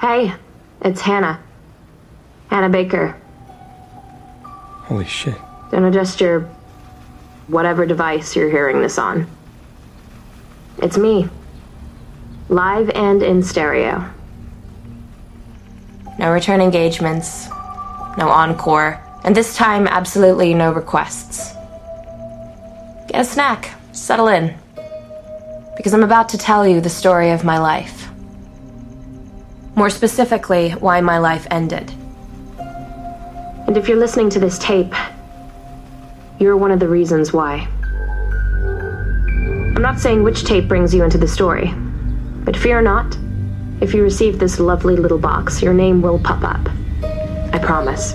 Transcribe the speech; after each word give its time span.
Hey, 0.00 0.32
it's 0.80 1.02
Hannah. 1.02 1.42
Hannah 2.48 2.70
Baker. 2.70 3.20
Holy 4.84 5.04
shit. 5.04 5.36
Don't 5.70 5.84
adjust 5.84 6.22
your 6.22 6.48
whatever 7.48 7.84
device 7.84 8.34
you're 8.34 8.48
hearing 8.48 8.80
this 8.80 8.96
on. 8.96 9.26
It's 10.78 10.96
me. 10.96 11.28
Live 12.48 12.88
and 12.94 13.22
in 13.22 13.42
stereo. 13.42 14.08
No 16.18 16.32
return 16.32 16.62
engagements, 16.62 17.50
no 18.16 18.30
encore, 18.30 18.98
and 19.22 19.36
this 19.36 19.54
time, 19.54 19.86
absolutely 19.86 20.54
no 20.54 20.72
requests. 20.72 21.52
Get 23.08 23.20
a 23.20 23.24
snack, 23.24 23.74
settle 23.92 24.28
in. 24.28 24.54
Because 25.76 25.92
I'm 25.92 26.04
about 26.04 26.30
to 26.30 26.38
tell 26.38 26.66
you 26.66 26.80
the 26.80 26.88
story 26.88 27.32
of 27.32 27.44
my 27.44 27.58
life. 27.58 27.99
More 29.80 29.88
specifically, 29.88 30.72
why 30.72 31.00
my 31.00 31.16
life 31.16 31.46
ended. 31.50 31.90
And 33.66 33.78
if 33.78 33.88
you're 33.88 33.96
listening 33.96 34.28
to 34.28 34.38
this 34.38 34.58
tape, 34.58 34.92
you're 36.38 36.54
one 36.54 36.70
of 36.70 36.80
the 36.80 36.86
reasons 36.86 37.32
why. 37.32 37.66
I'm 39.74 39.80
not 39.80 39.98
saying 39.98 40.22
which 40.22 40.44
tape 40.44 40.68
brings 40.68 40.94
you 40.94 41.02
into 41.02 41.16
the 41.16 41.26
story, 41.26 41.72
but 42.44 42.58
fear 42.58 42.82
not. 42.82 43.16
If 43.80 43.94
you 43.94 44.02
receive 44.02 44.38
this 44.38 44.60
lovely 44.60 44.96
little 44.96 45.16
box, 45.16 45.62
your 45.62 45.72
name 45.72 46.02
will 46.02 46.18
pop 46.18 46.44
up. 46.44 46.68
I 47.54 47.58
promise. 47.58 48.12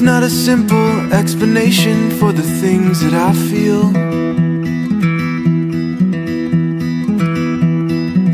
There's 0.00 0.12
not 0.14 0.22
a 0.22 0.30
simple 0.30 1.12
explanation 1.12 2.10
for 2.12 2.32
the 2.32 2.42
things 2.42 3.02
that 3.02 3.12
I 3.12 3.34
feel. 3.34 3.90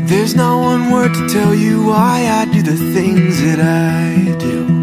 There's 0.07 0.33
not 0.33 0.61
one 0.61 0.91
word 0.91 1.13
to 1.13 1.27
tell 1.27 1.53
you 1.53 1.83
why 1.83 2.25
I 2.31 2.45
do 2.45 2.61
the 2.61 2.77
things 2.93 3.41
that 3.41 3.59
I 3.59 4.37
do. 4.37 4.76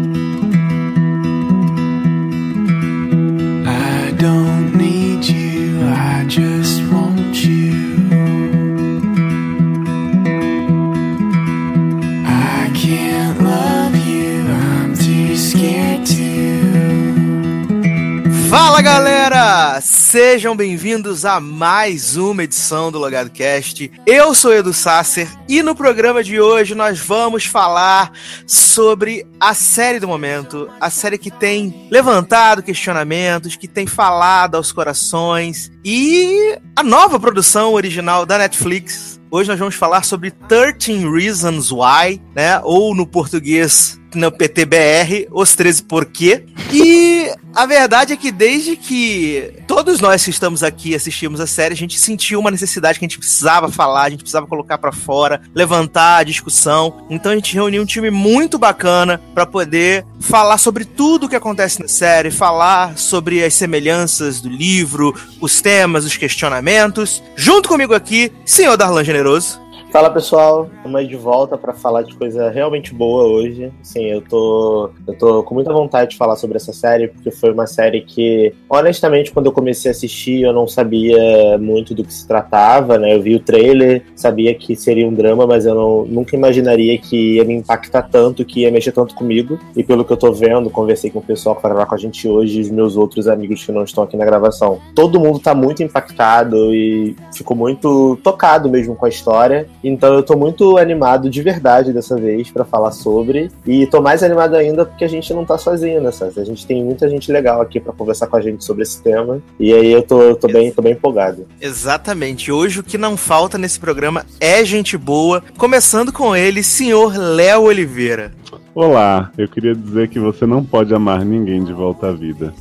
Galera! 18.85 19.81
Sejam 19.81 20.55
bem-vindos 20.55 21.25
a 21.25 21.39
mais 21.39 22.17
uma 22.17 22.43
edição 22.43 22.91
do 22.91 22.99
Logado 22.99 23.31
Cast. 23.31 23.91
Eu 24.05 24.35
sou 24.35 24.53
Edu 24.53 24.73
Sasser 24.73 25.27
e 25.49 25.63
no 25.63 25.73
programa 25.73 26.23
de 26.23 26.39
hoje 26.39 26.75
nós 26.75 26.99
vamos 26.99 27.45
falar 27.47 28.11
sobre 28.45 29.25
a 29.39 29.55
série 29.55 29.99
do 29.99 30.07
momento, 30.07 30.69
a 30.79 30.91
série 30.91 31.17
que 31.17 31.31
tem 31.31 31.87
levantado 31.89 32.61
questionamentos, 32.61 33.55
que 33.55 33.67
tem 33.67 33.87
falado 33.87 34.53
aos 34.53 34.71
corações 34.71 35.71
e 35.83 36.55
a 36.75 36.83
nova 36.83 37.19
produção 37.19 37.73
original 37.73 38.23
da 38.23 38.37
Netflix. 38.37 39.19
Hoje 39.31 39.49
nós 39.49 39.57
vamos 39.57 39.73
falar 39.73 40.03
sobre 40.03 40.29
13 40.29 41.09
Reasons 41.09 41.71
Why, 41.71 42.21
né? 42.35 42.61
Ou 42.63 42.93
no 42.93 43.07
português 43.07 43.99
no 44.15 44.31
PTBR, 44.31 45.27
os 45.31 45.55
13 45.55 45.83
porquê. 45.83 46.45
E 46.71 47.31
a 47.53 47.65
verdade 47.65 48.13
é 48.13 48.17
que 48.17 48.31
desde 48.31 48.75
que 48.75 49.53
todos 49.67 50.01
nós 50.01 50.23
que 50.23 50.29
estamos 50.29 50.61
aqui 50.63 50.93
assistimos 50.93 51.39
a 51.39 51.47
série, 51.47 51.73
a 51.73 51.77
gente 51.77 51.97
sentiu 51.99 52.39
uma 52.39 52.51
necessidade 52.51 52.99
que 52.99 53.05
a 53.05 53.07
gente 53.07 53.17
precisava 53.17 53.71
falar, 53.71 54.03
a 54.03 54.09
gente 54.09 54.21
precisava 54.21 54.47
colocar 54.47 54.77
para 54.77 54.91
fora, 54.91 55.41
levantar 55.53 56.17
a 56.17 56.23
discussão. 56.23 57.05
Então 57.09 57.31
a 57.31 57.35
gente 57.35 57.53
reuniu 57.53 57.81
um 57.81 57.85
time 57.85 58.09
muito 58.09 58.57
bacana 58.57 59.21
para 59.33 59.45
poder 59.45 60.05
falar 60.19 60.57
sobre 60.57 60.83
tudo 60.83 61.25
o 61.25 61.29
que 61.29 61.35
acontece 61.35 61.81
na 61.81 61.87
série, 61.87 62.31
falar 62.31 62.97
sobre 62.97 63.43
as 63.43 63.53
semelhanças 63.53 64.41
do 64.41 64.49
livro, 64.49 65.13
os 65.39 65.61
temas, 65.61 66.03
os 66.03 66.17
questionamentos. 66.17 67.23
Junto 67.35 67.69
comigo 67.69 67.93
aqui, 67.93 68.31
senhor 68.45 68.75
Darlan 68.75 69.03
Generoso. 69.03 69.64
Fala 69.95 70.09
pessoal, 70.09 70.69
estamos 70.75 71.07
de 71.07 71.15
volta 71.15 71.57
para 71.57 71.71
falar 71.71 72.01
de 72.01 72.13
coisa 72.15 72.49
realmente 72.49 72.93
boa 72.93 73.23
hoje. 73.23 73.71
Sim, 73.81 74.03
eu 74.03 74.21
tô, 74.21 74.89
eu 75.07 75.17
tô 75.17 75.41
com 75.41 75.55
muita 75.55 75.71
vontade 75.71 76.11
de 76.11 76.17
falar 76.17 76.35
sobre 76.35 76.57
essa 76.57 76.73
série, 76.73 77.07
porque 77.07 77.31
foi 77.31 77.53
uma 77.53 77.65
série 77.65 78.01
que, 78.01 78.53
honestamente, 78.69 79.31
quando 79.31 79.45
eu 79.45 79.53
comecei 79.53 79.89
a 79.89 79.93
assistir, 79.93 80.41
eu 80.41 80.51
não 80.51 80.67
sabia 80.67 81.57
muito 81.57 81.95
do 81.95 82.03
que 82.03 82.13
se 82.13 82.27
tratava, 82.27 82.97
né? 82.97 83.15
Eu 83.15 83.21
vi 83.21 83.35
o 83.35 83.39
trailer, 83.39 84.03
sabia 84.17 84.53
que 84.53 84.75
seria 84.75 85.07
um 85.07 85.13
drama, 85.13 85.47
mas 85.47 85.65
eu 85.65 85.73
não, 85.73 86.03
nunca 86.03 86.35
imaginaria 86.35 86.97
que 86.97 87.35
ia 87.35 87.45
me 87.45 87.53
impactar 87.53 88.01
tanto, 88.01 88.43
que 88.43 88.63
ia 88.63 88.71
mexer 88.71 88.91
tanto 88.91 89.15
comigo. 89.15 89.57
E 89.77 89.81
pelo 89.81 90.03
que 90.03 90.11
eu 90.11 90.17
tô 90.17 90.33
vendo, 90.33 90.69
conversei 90.69 91.09
com 91.09 91.19
o 91.19 91.25
pessoal 91.25 91.55
que 91.55 91.61
vai 91.61 91.71
gravar 91.71 91.85
com 91.85 91.95
a 91.95 91.97
gente 91.97 92.27
hoje, 92.27 92.57
e 92.57 92.61
os 92.63 92.69
meus 92.69 92.97
outros 92.97 93.29
amigos 93.29 93.63
que 93.63 93.71
não 93.71 93.85
estão 93.85 94.03
aqui 94.03 94.17
na 94.17 94.25
gravação. 94.25 94.77
Todo 94.93 95.21
mundo 95.21 95.39
tá 95.39 95.55
muito 95.55 95.81
impactado 95.81 96.75
e 96.75 97.15
ficou 97.33 97.55
muito 97.55 98.17
tocado 98.21 98.67
mesmo 98.67 98.93
com 98.93 99.05
a 99.05 99.09
história. 99.09 99.65
Então 99.87 100.15
eu 100.15 100.23
tô 100.23 100.35
muito 100.35 100.77
animado 100.79 101.29
de 101.29 101.43
verdade 101.43 101.93
dessa 101.93 102.15
vez 102.15 102.49
para 102.49 102.65
falar 102.65 102.91
sobre. 102.91 103.51
E 103.67 103.85
tô 103.85 104.01
mais 104.01 104.23
animado 104.23 104.55
ainda 104.55 104.83
porque 104.83 105.05
a 105.05 105.07
gente 105.07 105.31
não 105.31 105.45
tá 105.45 105.59
sozinho 105.59 106.01
nessa. 106.01 106.33
A 106.35 106.43
gente 106.43 106.65
tem 106.65 106.83
muita 106.83 107.07
gente 107.07 107.31
legal 107.31 107.61
aqui 107.61 107.79
para 107.79 107.93
conversar 107.93 108.25
com 108.25 108.35
a 108.35 108.41
gente 108.41 108.65
sobre 108.65 108.81
esse 108.81 108.99
tema. 109.03 109.39
E 109.59 109.71
aí 109.71 109.91
eu 109.91 110.01
tô, 110.01 110.23
eu 110.23 110.35
tô, 110.35 110.47
bem, 110.47 110.71
tô 110.71 110.81
bem 110.81 110.93
empolgado. 110.93 111.45
Exatamente. 111.61 112.51
Hoje 112.51 112.79
o 112.79 112.83
que 112.83 112.97
não 112.97 113.15
falta 113.15 113.59
nesse 113.59 113.79
programa 113.79 114.25
é 114.39 114.65
gente 114.65 114.97
boa. 114.97 115.43
Começando 115.55 116.11
com 116.11 116.35
ele, 116.35 116.63
senhor 116.63 117.15
Léo 117.15 117.65
Oliveira. 117.65 118.31
Olá, 118.73 119.31
eu 119.37 119.47
queria 119.47 119.75
dizer 119.75 120.09
que 120.09 120.19
você 120.19 120.47
não 120.47 120.63
pode 120.63 120.95
amar 120.95 121.23
ninguém 121.23 121.63
de 121.63 121.73
volta 121.73 122.07
à 122.07 122.11
vida. 122.11 122.51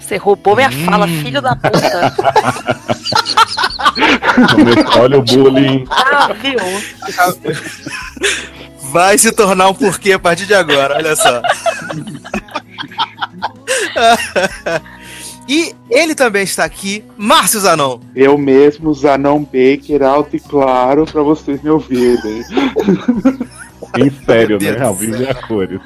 Você 0.00 0.16
roubou 0.16 0.56
minha 0.56 0.70
fala, 0.70 1.06
filho 1.06 1.40
da 1.40 1.54
puta. 1.56 2.14
Olha 4.98 5.18
o 5.18 5.22
bullying. 5.22 5.84
Ah, 5.90 6.32
viu? 6.40 6.58
Vai 8.92 9.18
se 9.18 9.32
tornar 9.32 9.68
um 9.68 9.74
porquê 9.74 10.12
a 10.12 10.18
partir 10.18 10.46
de 10.46 10.54
agora, 10.54 10.96
olha 10.96 11.16
só. 11.16 11.42
E 15.46 15.74
ele 15.90 16.14
também 16.14 16.42
está 16.42 16.64
aqui, 16.64 17.04
Márcio 17.18 17.60
Zanon. 17.60 18.00
Eu 18.16 18.38
mesmo, 18.38 18.94
Zanon 18.94 19.40
Baker, 19.40 20.02
alto 20.02 20.36
e 20.36 20.40
claro, 20.40 21.04
pra 21.04 21.22
vocês 21.22 21.62
me 21.62 21.68
ouvirem. 21.70 22.42
Em 23.96 24.10
sério, 24.24 24.58
né? 24.60 24.82
Ao 24.82 24.94
vivo 24.94 25.22
e 25.22 25.28
a 25.28 25.34
cores. 25.34 25.80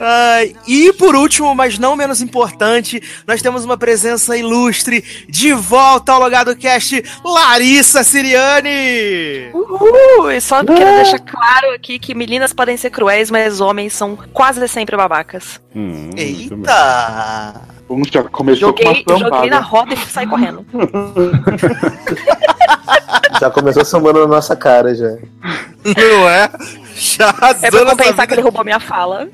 Ai, 0.00 0.54
e 0.66 0.92
por 0.94 1.14
último, 1.14 1.54
mas 1.54 1.78
não 1.78 1.94
menos 1.96 2.20
importante, 2.20 3.02
nós 3.26 3.42
temos 3.42 3.64
uma 3.64 3.76
presença 3.76 4.36
ilustre 4.36 5.04
de 5.28 5.52
volta 5.52 6.12
ao 6.12 6.20
Logado 6.20 6.56
Cast, 6.56 7.02
Larissa 7.24 8.02
Siriane! 8.02 9.50
Uhul! 9.52 10.30
E 10.30 10.40
só 10.40 10.64
quero 10.64 10.96
deixar 10.96 11.20
claro 11.20 11.72
aqui 11.74 11.98
que 11.98 12.14
meninas 12.14 12.52
podem 12.52 12.76
ser 12.76 12.90
cruéis, 12.90 13.30
mas 13.30 13.60
homens 13.60 13.92
são 13.92 14.16
quase 14.32 14.66
sempre 14.68 14.96
babacas. 14.96 15.60
Hum. 15.74 16.10
Eita! 16.16 17.60
Um 17.88 18.02
já 18.10 18.22
começou 18.24 18.72
com 18.72 18.82
Joguei, 18.82 19.04
uma 19.06 19.18
joguei 19.18 19.50
na 19.50 19.60
roda 19.60 19.92
e 19.92 19.98
saí 19.98 20.26
correndo. 20.26 20.64
Já 23.40 23.50
começou 23.50 23.84
somando 23.84 24.20
na 24.20 24.26
nossa 24.26 24.54
cara 24.54 24.94
já. 24.94 25.16
Não 25.84 26.28
é? 26.28 26.48
Já 26.94 27.34
É 27.62 27.70
pra 27.70 27.84
compensar 27.86 28.26
que 28.26 28.34
ele 28.34 28.42
roubou 28.42 28.62
minha 28.64 28.78
fala. 28.80 29.28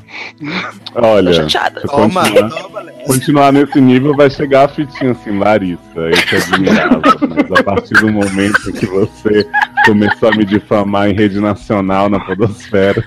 Olha, 0.95 1.31
Tô 1.33 1.37
chateada. 1.37 1.81
Toma, 1.83 2.23
continuar, 2.23 2.51
toma, 2.51 2.81
Léo. 2.81 2.95
continuar 3.07 3.53
nesse 3.53 3.81
nível, 3.81 4.15
vai 4.17 4.31
chegar 4.31 4.65
a 4.65 4.69
fitinha 4.69 5.13
assim, 5.13 5.39
Larissa. 5.39 5.81
Eu 5.97 6.13
te 6.13 6.37
admirava. 6.37 7.01
Mas 7.29 7.59
a 7.61 7.63
partir 7.65 7.95
do 7.95 8.13
momento 8.13 8.73
que 8.73 8.87
você 8.87 9.47
começou 9.85 10.29
a 10.31 10.37
me 10.37 10.45
difamar 10.45 11.09
em 11.09 11.15
rede 11.15 11.41
nacional 11.41 12.09
na 12.09 12.21
Podosfera, 12.21 13.03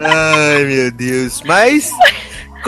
Ai, 0.00 0.64
meu 0.64 0.92
Deus. 0.92 1.42
Mas, 1.44 1.90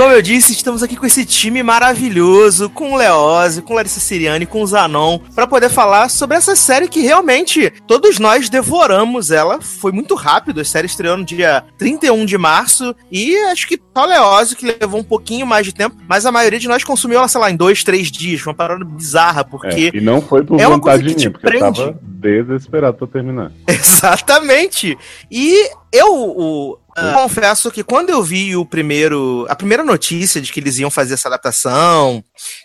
como 0.01 0.15
eu 0.15 0.23
disse, 0.23 0.53
estamos 0.53 0.83
aqui 0.83 0.97
com 0.97 1.05
esse 1.05 1.27
time 1.27 1.63
maravilhoso, 1.63 2.71
com 2.71 2.95
o 2.95 2.97
Leose, 2.97 3.61
com 3.61 3.75
Larissa 3.75 4.01
Siriani, 4.01 4.47
com 4.47 4.63
o 4.63 4.67
Zanon, 4.67 5.19
para 5.35 5.47
poder 5.47 5.69
falar 5.69 6.09
sobre 6.09 6.39
essa 6.39 6.57
série 6.57 6.89
que 6.89 7.03
realmente 7.03 7.71
todos 7.87 8.19
nós 8.19 8.49
devoramos 8.49 9.31
ela. 9.31 9.61
Foi 9.61 9.93
muito 9.93 10.15
rápido, 10.15 10.63
a 10.63 10.65
série 10.65 10.87
estreou 10.87 11.19
no 11.19 11.25
dia 11.25 11.65
31 11.77 12.25
de 12.25 12.39
março 12.39 12.97
e 13.13 13.37
acho 13.51 13.69
que 13.69 13.79
só 13.95 14.05
o 14.05 14.09
Leose 14.09 14.57
que 14.57 14.75
levou 14.81 15.01
um 15.01 15.05
pouquinho 15.05 15.47
mais 15.47 15.67
de 15.67 15.75
tempo, 15.75 15.95
mas 16.09 16.25
a 16.25 16.33
maioria 16.33 16.59
de 16.59 16.67
nós 16.67 16.83
consumiu 16.83 17.19
ela, 17.19 17.29
sei 17.29 17.39
lá, 17.39 17.51
em 17.51 17.57
dois, 17.57 17.85
três 17.85 18.11
dias. 18.11 18.47
Uma 18.47 18.55
parada 18.55 18.83
bizarra, 18.83 19.45
porque. 19.45 19.91
É, 19.93 19.99
e 19.99 20.01
não 20.01 20.23
foi 20.23 20.43
por 20.43 20.59
é 20.59 20.67
vontade 20.67 21.03
te 21.03 21.15
minha, 21.15 21.31
porque 21.31 21.47
eu 21.47 21.51
prende. 21.51 21.79
tava 21.79 21.99
desesperado 22.03 22.97
pra 22.97 23.07
terminar. 23.07 23.53
Exatamente. 23.69 24.97
E 25.31 25.69
eu, 25.93 26.15
o- 26.15 26.79
eu 26.97 27.13
confesso 27.15 27.71
que 27.71 27.83
quando 27.85 28.11
eu 28.11 28.23
vi 28.23 28.55
o 28.57 28.65
primeiro, 28.67 29.47
a 29.49 29.57
primeira 29.57 29.83
notícia 29.83 30.41
de 30.41 30.53
que 30.53 30.61
eles 30.61 30.79
iam 30.79 30.91
fazer 30.91 31.15
essa 31.15 31.29
adaptação, 31.29 32.23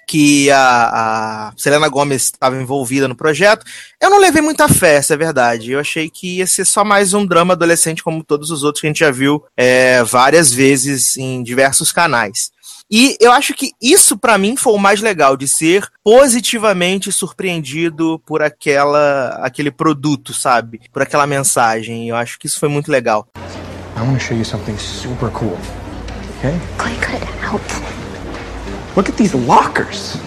que 0.08 0.50
a, 0.52 0.58
a 1.50 1.54
Selena 1.56 1.88
Gomez 1.88 2.24
estava 2.24 2.60
envolvida 2.62 3.08
no 3.08 3.16
projeto, 3.16 3.66
eu 4.02 4.10
não 4.10 4.20
levei 4.20 4.42
muita 4.42 4.68
fé, 4.68 4.96
essa 4.96 5.14
é 5.14 5.18
verdade. 5.18 5.72
Eu 5.72 5.80
achei 5.80 6.10
que 6.10 6.38
ia 6.38 6.48
ser 6.48 6.66
só 6.66 6.84
mais 6.84 7.14
um 7.14 7.26
drama 7.26 7.54
adolescente 7.54 8.04
como 8.04 8.24
todos 8.24 8.52
os 8.52 8.64
outros 8.64 8.82
que 8.82 8.88
a 8.88 8.90
gente 8.90 9.00
já 9.00 9.12
viu 9.12 9.44
é, 9.56 10.04
várias 10.04 10.52
vezes 10.52 11.16
em 11.18 11.42
diversos 11.42 11.92
canais. 11.92 12.52
E 12.90 13.18
eu 13.20 13.32
acho 13.32 13.54
que 13.56 13.72
isso 13.82 14.16
pra 14.18 14.38
mim 14.38 14.56
foi 14.56 14.74
o 14.74 14.78
mais 14.78 15.02
legal 15.02 15.36
de 15.36 15.48
ser 15.48 15.88
positivamente 16.04 17.12
surpreendido 17.12 18.22
por 18.26 18.44
aquela 18.44 19.40
aquele 19.42 19.72
produto, 19.72 20.34
sabe? 20.34 20.82
Por 20.94 21.02
aquela 21.02 21.26
mensagem. 21.26 22.08
Eu 22.08 22.16
acho 22.16 22.38
que 22.38 22.46
isso 22.46 22.60
foi 22.60 22.70
muito 22.70 22.92
legal. 22.92 23.28
I 23.98 24.02
want 24.02 24.20
to 24.20 24.24
show 24.24 24.38
you 24.38 24.46
something 24.46 24.78
super 24.78 25.32
cool. 25.32 25.58
Okay? 26.38 26.54
Clay 26.78 26.96
could 26.98 27.24
help. 27.42 27.62
Look 28.96 29.10
at 29.10 29.18
these 29.18 29.36
lockers. 29.36 30.18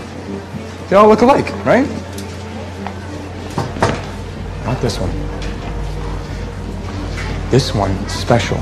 They 0.89 0.97
all 0.97 1.09
look 1.09 1.23
alike, 1.23 1.53
right? 1.65 1.87
Not 4.65 4.81
this 4.81 4.99
one. 4.99 5.11
This 7.51 7.75
one 7.75 7.93
is 8.07 8.13
special. 8.13 8.59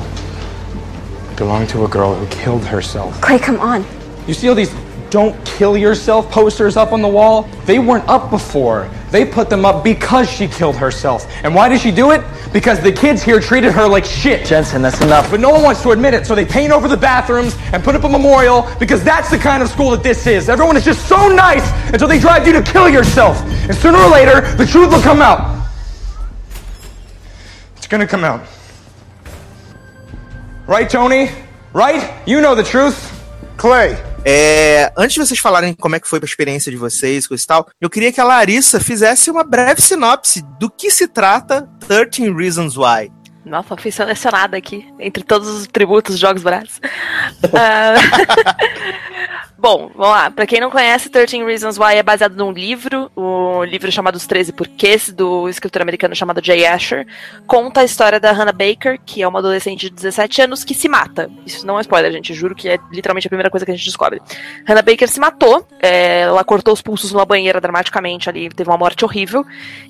It 1.36 1.40
belonged 1.40 1.68
to 1.68 1.84
a 1.84 1.88
girl 1.88 2.14
who 2.14 2.26
killed 2.28 2.64
herself. 2.64 3.20
Clay, 3.20 3.38
come 3.38 3.60
on. 3.60 3.84
You 4.26 4.32
see 4.32 4.48
all 4.48 4.54
these 4.54 4.74
don't 5.10 5.36
kill 5.44 5.76
yourself 5.76 6.30
posters 6.30 6.78
up 6.78 6.92
on 6.92 7.02
the 7.02 7.08
wall? 7.08 7.42
They 7.66 7.78
weren't 7.78 8.08
up 8.08 8.30
before. 8.30 8.88
They 9.10 9.26
put 9.26 9.50
them 9.50 9.66
up 9.66 9.84
because 9.84 10.30
she 10.30 10.48
killed 10.48 10.76
herself. 10.76 11.30
And 11.44 11.54
why 11.54 11.68
did 11.68 11.82
she 11.82 11.90
do 11.90 12.12
it? 12.12 12.22
Because 12.54 12.80
the 12.80 12.90
kids 12.90 13.22
here 13.22 13.38
treated 13.38 13.72
her 13.72 13.86
like 13.86 14.06
shit. 14.06 14.46
Jensen, 14.46 14.80
that's 14.80 15.02
enough. 15.02 15.30
But 15.30 15.40
no 15.40 15.50
one 15.50 15.62
wants 15.62 15.82
to 15.82 15.90
admit 15.90 16.14
it, 16.14 16.24
so 16.24 16.34
they 16.34 16.46
paint 16.46 16.72
over 16.72 16.88
the 16.88 16.96
bathrooms 16.96 17.54
and 17.74 17.84
put 17.84 17.94
up 17.94 18.04
a 18.04 18.08
memorial 18.08 18.66
because 18.80 19.04
that's 19.04 19.28
the 19.28 19.36
kind 19.36 19.62
of 19.62 19.68
school 19.68 19.90
that 19.90 20.02
this 20.02 20.26
is. 20.26 20.48
Everyone 20.48 20.74
is 20.78 20.86
just 20.86 21.06
so 21.06 21.28
nice 21.28 21.70
until 21.92 22.08
they 22.08 22.18
drive 22.18 22.46
you 22.46 22.54
to 22.54 22.62
kill 22.62 22.88
yourself. 22.88 23.38
And 23.68 23.74
sooner 23.74 23.98
or 23.98 24.08
later, 24.08 24.40
the 24.56 24.64
truth 24.64 24.90
will 24.90 25.02
come 25.02 25.20
out. 25.20 25.68
It's 27.76 27.86
gonna 27.86 28.06
come 28.06 28.24
out. 28.24 28.55
Right, 30.68 30.90
Tony? 30.90 31.30
Right? 31.72 32.02
You 32.26 32.40
know 32.40 32.56
the 32.56 32.64
truth. 32.64 32.96
Clay, 33.56 33.96
É, 34.28 34.92
antes 34.96 35.14
de 35.14 35.20
vocês 35.20 35.38
falarem 35.38 35.72
como 35.72 35.94
é 35.94 36.00
que 36.00 36.08
foi 36.08 36.18
a 36.20 36.24
experiência 36.24 36.72
de 36.72 36.76
vocês, 36.76 37.28
coisa 37.28 37.44
e 37.44 37.46
tal, 37.46 37.68
eu 37.80 37.88
queria 37.88 38.12
que 38.12 38.20
a 38.20 38.24
Larissa 38.24 38.80
fizesse 38.80 39.30
uma 39.30 39.44
breve 39.44 39.80
sinopse 39.80 40.42
do 40.58 40.68
que 40.68 40.90
se 40.90 41.06
trata 41.06 41.70
13 41.86 42.32
Reasons 42.32 42.76
Why. 42.76 43.12
Nossa, 43.46 43.76
fui 43.76 43.92
selecionada 43.92 44.56
aqui, 44.56 44.92
entre 44.98 45.22
todos 45.22 45.46
os 45.48 45.68
tributos 45.68 46.18
Jogos 46.18 46.42
Brazos. 46.42 46.80
Ah, 47.54 47.94
Bom, 49.58 49.90
vamos 49.94 50.14
lá. 50.14 50.30
Pra 50.30 50.46
quem 50.46 50.60
não 50.60 50.70
conhece, 50.70 51.08
13 51.08 51.42
Reasons 51.42 51.78
Why 51.78 51.96
é 51.96 52.02
baseado 52.02 52.36
num 52.36 52.52
livro, 52.52 53.10
o 53.16 53.64
livro 53.64 53.90
chamado 53.90 54.16
Os 54.16 54.26
13 54.26 54.52
Porquês, 54.52 55.10
do 55.10 55.48
escritor 55.48 55.80
americano 55.80 56.14
chamado 56.14 56.44
Jay 56.44 56.66
Asher. 56.66 57.06
Conta 57.46 57.80
a 57.80 57.84
história 57.84 58.20
da 58.20 58.32
Hannah 58.32 58.52
Baker, 58.52 59.00
que 59.04 59.22
é 59.22 59.28
uma 59.28 59.38
adolescente 59.38 59.88
de 59.88 59.90
17 59.90 60.42
anos 60.42 60.62
que 60.62 60.74
se 60.74 60.88
mata. 60.88 61.30
Isso 61.46 61.66
não 61.66 61.78
é 61.78 61.80
spoiler, 61.80 62.12
gente. 62.12 62.34
Juro 62.34 62.54
que 62.54 62.68
é 62.68 62.78
literalmente 62.92 63.26
a 63.26 63.30
primeira 63.30 63.50
coisa 63.50 63.64
que 63.64 63.72
a 63.72 63.74
gente 63.74 63.86
descobre. 63.86 64.20
Hannah 64.66 64.82
Baker 64.82 65.08
se 65.08 65.18
matou, 65.18 65.66
é, 65.80 66.20
ela 66.20 66.44
cortou 66.44 66.74
os 66.74 66.82
pulsos 66.82 67.10
numa 67.10 67.24
banheira 67.24 67.60
dramaticamente 67.60 68.28
ali, 68.28 68.50
teve 68.50 68.68
uma 68.68 68.78
morte 68.78 69.04
horrível. 69.06 69.44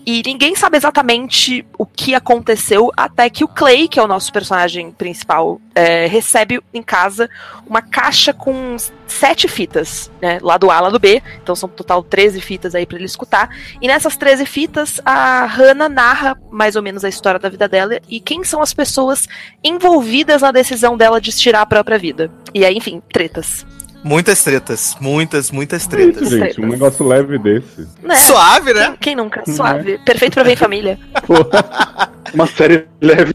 E 0.07 0.23
ninguém 0.25 0.55
sabe 0.55 0.77
exatamente 0.77 1.67
o 1.77 1.85
que 1.85 2.15
aconteceu 2.15 2.93
até 2.97 3.29
que 3.29 3.43
o 3.47 3.49
Clay, 3.49 3.87
que 3.87 4.01
é 4.01 4.03
o 4.03 4.09
nosso 4.09 4.33
personagem 4.33 4.91
principal, 4.91 5.61
é, 5.73 6.07
recebe 6.07 6.61
em 6.75 6.83
casa 6.83 7.31
uma 7.65 7.81
caixa 7.81 8.33
com 8.33 8.77
sete 9.07 9.47
fitas, 9.47 10.11
né? 10.21 10.41
Lado 10.43 10.69
A, 10.69 10.81
lado 10.81 10.99
B. 10.99 11.23
Então 11.41 11.55
são 11.55 11.69
total 11.69 12.03
13 12.03 12.41
fitas 12.41 12.75
aí 12.75 12.85
pra 12.85 12.97
ele 12.97 13.07
escutar. 13.07 13.49
E 13.81 13.87
nessas 13.87 14.17
13 14.17 14.45
fitas, 14.45 15.01
a 15.05 15.47
Hannah 15.47 15.89
narra 15.89 16.37
mais 16.51 16.75
ou 16.75 16.83
menos 16.83 17.05
a 17.05 17.09
história 17.09 17.39
da 17.39 17.49
vida 17.49 17.69
dela 17.69 18.01
e 18.09 18.19
quem 18.19 18.43
são 18.43 18.61
as 18.61 18.75
pessoas 18.75 19.29
envolvidas 19.63 20.43
na 20.43 20.51
decisão 20.51 20.97
dela 20.97 21.21
de 21.21 21.31
tirar 21.31 21.61
a 21.61 21.67
própria 21.67 21.99
vida. 21.99 22.29
E 22.53 22.65
aí, 22.65 22.77
enfim, 22.77 23.01
tretas. 23.13 23.65
Muitas 24.07 24.45
tretas, 24.45 24.97
muitas, 25.01 25.51
muitas 25.51 25.83
Isso, 25.83 25.91
tretas. 25.91 26.31
gente, 26.31 26.61
um 26.61 26.69
negócio 26.69 27.05
leve 27.05 27.41
desse. 27.41 27.89
Né? 28.01 28.15
Suave, 28.15 28.73
né? 28.73 28.87
Quem, 28.87 28.97
quem 29.01 29.17
nunca? 29.17 29.43
Suave. 29.45 29.99
Perfeito 30.05 30.35
pra 30.35 30.45
ver 30.45 30.53
em 30.53 30.57
família. 30.57 30.97
Uma 32.33 32.47
série 32.47 32.87
leve. 33.01 33.35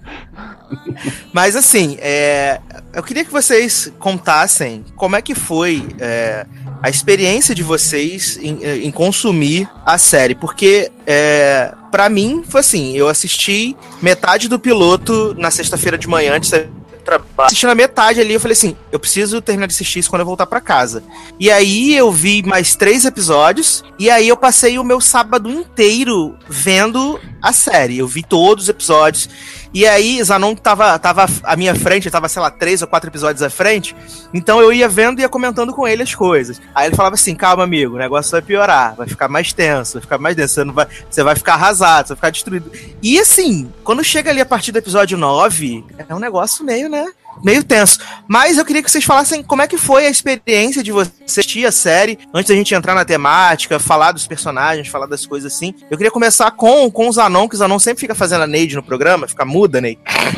Mas 1.34 1.58
assim, 1.58 1.98
é, 2.00 2.62
eu 2.94 3.04
queria 3.04 3.26
que 3.26 3.32
vocês 3.32 3.92
contassem 4.00 4.86
como 4.96 5.18
é 5.18 5.22
que 5.22 5.36
foi 5.36 5.86
é, 6.00 6.46
a 6.82 6.90
experiência 6.90 7.54
de 7.54 7.64
vocês 7.64 8.40
em, 8.42 8.64
em 8.64 8.92
consumir 8.92 9.70
a 9.86 9.98
série, 9.98 10.36
porque 10.36 10.90
é, 11.06 11.74
para 11.92 12.08
mim 12.08 12.46
foi 12.48 12.62
assim, 12.62 12.96
eu 12.96 13.10
assisti 13.10 13.76
metade 14.02 14.48
do 14.48 14.58
piloto 14.58 15.36
na 15.38 15.52
sexta-feira 15.52 15.98
de 15.98 16.08
manhã 16.08 16.36
antes 16.36 16.50
da 16.50 16.64
trabalho. 17.02 17.48
Assistindo 17.48 17.70
a 17.70 17.76
metade 17.76 18.20
ali, 18.20 18.34
eu 18.34 18.40
falei 18.40 18.54
assim: 18.54 18.76
eu 18.92 19.00
preciso 19.00 19.42
terminar 19.42 19.68
de 19.68 19.74
assistir 19.74 20.00
isso 20.00 20.10
quando 20.10 20.22
eu 20.22 20.26
voltar 20.26 20.46
pra 20.46 20.62
casa. 20.62 21.04
E 21.40 21.50
aí 21.50 21.96
eu 21.96 22.12
vi 22.12 22.44
mais 22.44 22.76
três 22.76 23.06
episódios, 23.06 23.84
e 24.00 24.10
aí 24.10 24.28
eu 24.28 24.38
passei 24.38 24.80
o 24.80 24.84
meu 24.84 25.02
sábado 25.02 25.50
inteiro 25.50 26.36
vendo 26.48 27.20
a 27.42 27.52
série. 27.52 27.98
Eu 27.98 28.08
vi 28.08 28.24
todos 28.24 28.66
os 28.66 28.70
episódios. 28.70 29.30
E 29.74 29.88
aí, 29.88 30.22
Zanon 30.24 30.54
tava, 30.56 31.00
tava 31.00 31.26
à 31.44 31.56
minha 31.56 31.74
frente, 31.74 32.12
tava, 32.12 32.28
sei 32.28 32.42
lá, 32.42 32.52
três 32.52 32.82
ou 32.82 32.88
quatro 32.88 33.10
episódios 33.10 33.42
à 33.42 33.50
frente. 33.50 33.96
Então 34.34 34.62
eu 34.62 34.74
ia 34.74 34.90
vendo 34.90 35.20
e 35.20 35.22
ia 35.22 35.30
comentando 35.30 35.74
com 35.74 35.88
ele 35.88 36.04
as 36.04 36.14
coisas. 36.14 36.62
Aí 36.76 36.88
ele 36.88 36.96
falava 36.96 37.16
assim: 37.16 37.36
calma, 37.36 37.64
amigo, 37.64 37.96
o 37.96 38.00
negócio 38.00 38.32
vai 38.32 38.42
piorar, 38.42 38.96
vai 38.96 39.08
ficar 39.08 39.28
mais 39.28 39.54
tenso, 39.54 39.94
vai 39.94 40.02
ficar 40.02 40.18
mais 40.18 40.36
denso, 40.36 40.56
você, 40.56 40.64
não 40.64 40.74
vai, 40.74 40.88
você 41.10 41.24
vai 41.24 41.36
ficar 41.36 41.54
arrasado, 41.54 42.08
você 42.08 42.14
vai 42.14 42.18
ficar 42.18 42.30
destruído. 42.32 42.72
E 43.02 43.20
assim, 43.20 43.72
quando 43.84 44.04
chega 44.04 44.30
ali 44.30 44.42
a 44.42 44.46
partir 44.46 44.72
do 44.72 44.78
episódio 44.78 45.18
9, 45.18 45.86
é 46.08 46.14
um 46.14 46.20
negócio 46.20 46.66
meio, 46.66 46.90
né? 46.90 47.08
Meio 47.44 47.64
tenso. 47.64 48.00
Mas 48.28 48.58
eu 48.58 48.66
queria 48.66 48.84
que 48.84 48.92
vocês 48.92 49.04
falassem 49.04 49.42
como 49.42 49.62
é 49.62 49.68
que 49.68 49.78
foi 49.78 50.06
a 50.06 50.10
experiência 50.10 50.84
de 50.84 50.92
você 50.92 51.12
assistir 51.26 51.66
a 51.66 51.72
série, 51.72 52.20
antes 52.34 52.50
da 52.50 52.56
gente 52.56 52.74
entrar 52.76 52.94
na 52.94 53.06
temática, 53.06 53.80
falar 53.80 54.12
dos 54.12 54.28
personagens, 54.28 54.88
falar 54.88 55.08
das 55.08 55.26
coisas 55.26 55.54
assim. 55.54 55.74
Eu 55.90 55.98
queria 55.98 56.12
começar 56.12 56.52
com, 56.52 56.90
com 56.92 57.08
o 57.08 57.12
Zanon, 57.12 57.48
que 57.48 57.56
o 57.56 57.58
Zanon 57.58 57.80
sempre 57.80 58.02
fica 58.02 58.14
fazendo 58.14 58.44
a 58.44 58.48
Neide 58.48 58.76
no 58.76 58.84
programa, 58.84 59.28
fica 59.28 59.46
muda, 59.46 59.82
Ney. 59.82 59.98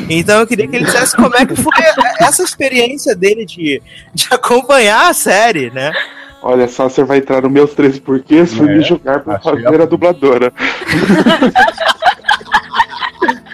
Então 0.10 0.40
eu 0.40 0.48
queria 0.48 0.68
que 0.68 0.76
ele 0.76 0.86
dissesse 0.86 1.16
como 1.16 1.36
é 1.36 1.46
que 1.46 1.56
foi 1.56 1.74
essa 2.20 2.44
experiência 2.44 3.16
dele 3.16 3.46
de, 3.46 3.82
de 4.14 4.28
acompanhar 4.32 5.10
a 5.10 5.14
série, 5.14 5.72
né? 5.72 5.92
Olha 6.42 6.68
só, 6.68 6.90
você 6.90 7.04
vai 7.04 7.20
entrar 7.20 7.42
nos 7.42 7.52
meus 7.52 7.74
13 7.74 8.02
porquês, 8.02 8.54
foi 8.54 8.68
É, 8.68 8.78
me 8.78 8.84
julgar 8.84 9.22
por 9.22 9.34
achei 9.34 9.64
fazer 9.64 9.82
a 9.82 9.86
dubladora. 9.86 10.52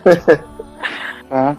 tá? 1.30 1.56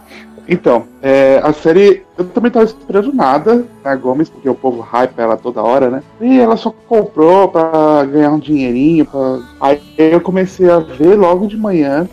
Então, 0.52 0.82
é, 1.00 1.40
a 1.44 1.52
série. 1.52 2.02
Eu 2.18 2.24
também 2.24 2.50
tava 2.50 2.64
esperando 2.64 3.12
nada 3.12 3.64
na 3.84 3.94
Gomes, 3.94 4.28
porque 4.28 4.48
o 4.48 4.54
povo 4.54 4.80
hype 4.80 5.16
ela 5.16 5.36
toda 5.36 5.62
hora, 5.62 5.88
né? 5.88 6.02
E 6.20 6.40
ela 6.40 6.56
só 6.56 6.74
comprou 6.88 7.46
pra 7.46 8.04
ganhar 8.04 8.32
um 8.32 8.38
dinheirinho. 8.40 9.06
Pra... 9.06 9.38
Aí 9.60 9.80
eu 9.96 10.20
comecei 10.20 10.68
a 10.68 10.80
ver 10.80 11.14
logo 11.14 11.46
de 11.46 11.56
manhã. 11.56 12.08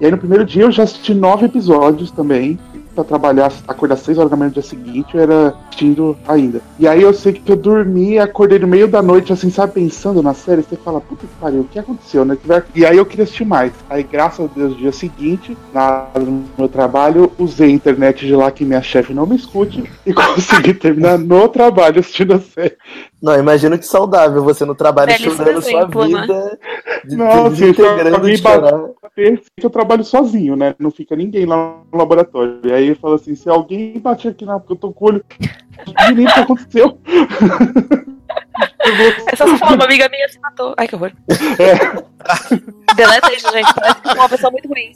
E 0.00 0.04
aí 0.04 0.10
no 0.10 0.18
primeiro 0.18 0.44
dia 0.44 0.64
eu 0.64 0.72
já 0.72 0.82
assisti 0.82 1.14
nove 1.14 1.46
episódios 1.46 2.10
também. 2.10 2.58
Pra 2.94 3.04
trabalhar, 3.04 3.52
acordar 3.66 3.96
seis 3.96 4.18
horas 4.18 4.30
da 4.30 4.36
manhã 4.36 4.48
no 4.48 4.54
dia 4.54 4.62
seguinte, 4.62 5.14
eu 5.14 5.20
era 5.20 5.54
assistindo 5.68 6.16
ainda. 6.26 6.60
E 6.78 6.86
aí 6.86 7.02
eu 7.02 7.12
sei 7.12 7.32
que 7.32 7.50
eu 7.50 7.56
dormi, 7.56 8.18
acordei 8.18 8.58
no 8.58 8.66
meio 8.66 8.86
da 8.86 9.02
noite, 9.02 9.32
assim, 9.32 9.50
sabe, 9.50 9.72
pensando 9.72 10.22
na 10.22 10.32
série, 10.32 10.62
você 10.62 10.76
fala, 10.76 11.00
puta 11.00 11.26
que 11.26 11.34
pariu, 11.40 11.62
o 11.62 11.64
que 11.64 11.78
aconteceu, 11.78 12.24
né? 12.24 12.38
E 12.74 12.86
aí 12.86 12.96
eu 12.96 13.06
queria 13.06 13.24
assistir 13.24 13.44
mais. 13.44 13.72
Aí, 13.90 14.02
graças 14.02 14.44
a 14.44 14.54
Deus, 14.54 14.72
no 14.72 14.78
dia 14.78 14.92
seguinte, 14.92 15.56
na, 15.72 16.06
no 16.16 16.44
meu 16.56 16.68
trabalho, 16.68 17.32
usei 17.38 17.68
a 17.68 17.72
internet 17.72 18.26
de 18.26 18.34
lá 18.34 18.50
que 18.50 18.64
minha 18.64 18.82
chefe 18.82 19.12
não 19.12 19.26
me 19.26 19.36
escute 19.36 19.84
e 20.06 20.12
consegui 20.14 20.74
terminar 20.74 21.18
no 21.18 21.48
trabalho 21.48 22.00
assistindo 22.00 22.34
a 22.34 22.38
série. 22.38 22.76
Não, 23.24 23.38
imagino 23.38 23.78
que 23.78 23.86
saudável 23.86 24.44
você 24.44 24.66
no 24.66 24.74
trabalho 24.74 25.10
chorando 25.18 25.62
sua 25.62 25.78
exemplo, 25.80 26.06
né? 26.06 26.20
vida, 26.20 26.58
de, 27.06 27.16
Não, 27.16 27.48
de, 27.48 27.54
gente, 27.54 27.80
integrando 27.80 28.30
de 28.30 28.42
eu 29.62 29.70
trabalho 29.70 30.04
sozinho, 30.04 30.54
né? 30.54 30.74
Não 30.78 30.90
fica 30.90 31.16
ninguém 31.16 31.46
lá 31.46 31.78
no 31.90 31.98
laboratório. 31.98 32.60
E 32.62 32.70
aí 32.70 32.88
eu 32.88 32.96
falo 32.96 33.14
assim, 33.14 33.34
se 33.34 33.48
alguém 33.48 33.98
bater 33.98 34.28
aqui 34.32 34.44
na 34.44 34.60
porque 34.60 34.74
eu 34.74 34.76
tô 34.76 34.92
com 34.92 35.06
o 35.06 35.08
olho. 35.08 35.24
Menino, 36.06 36.28
o 36.28 36.34
que 36.34 36.40
aconteceu? 36.40 36.98
Eu 37.08 37.24
vou- 38.94 39.26
É 39.32 39.36
só 39.36 39.46
você 39.46 39.56
falar, 39.56 39.74
uma 39.76 39.84
amiga 39.86 40.06
minha 40.10 40.28
se 40.28 40.38
matou. 40.40 40.74
Ai, 40.76 40.86
que 40.86 40.94
horror. 40.94 41.12
Deleta 42.94 43.32
isso, 43.32 43.50
gente. 43.52 43.74
Parece 43.74 44.02
que 44.02 44.08
sou 44.08 44.16
uma 44.18 44.28
pessoa 44.28 44.50
muito 44.52 44.68
ruim. 44.68 44.92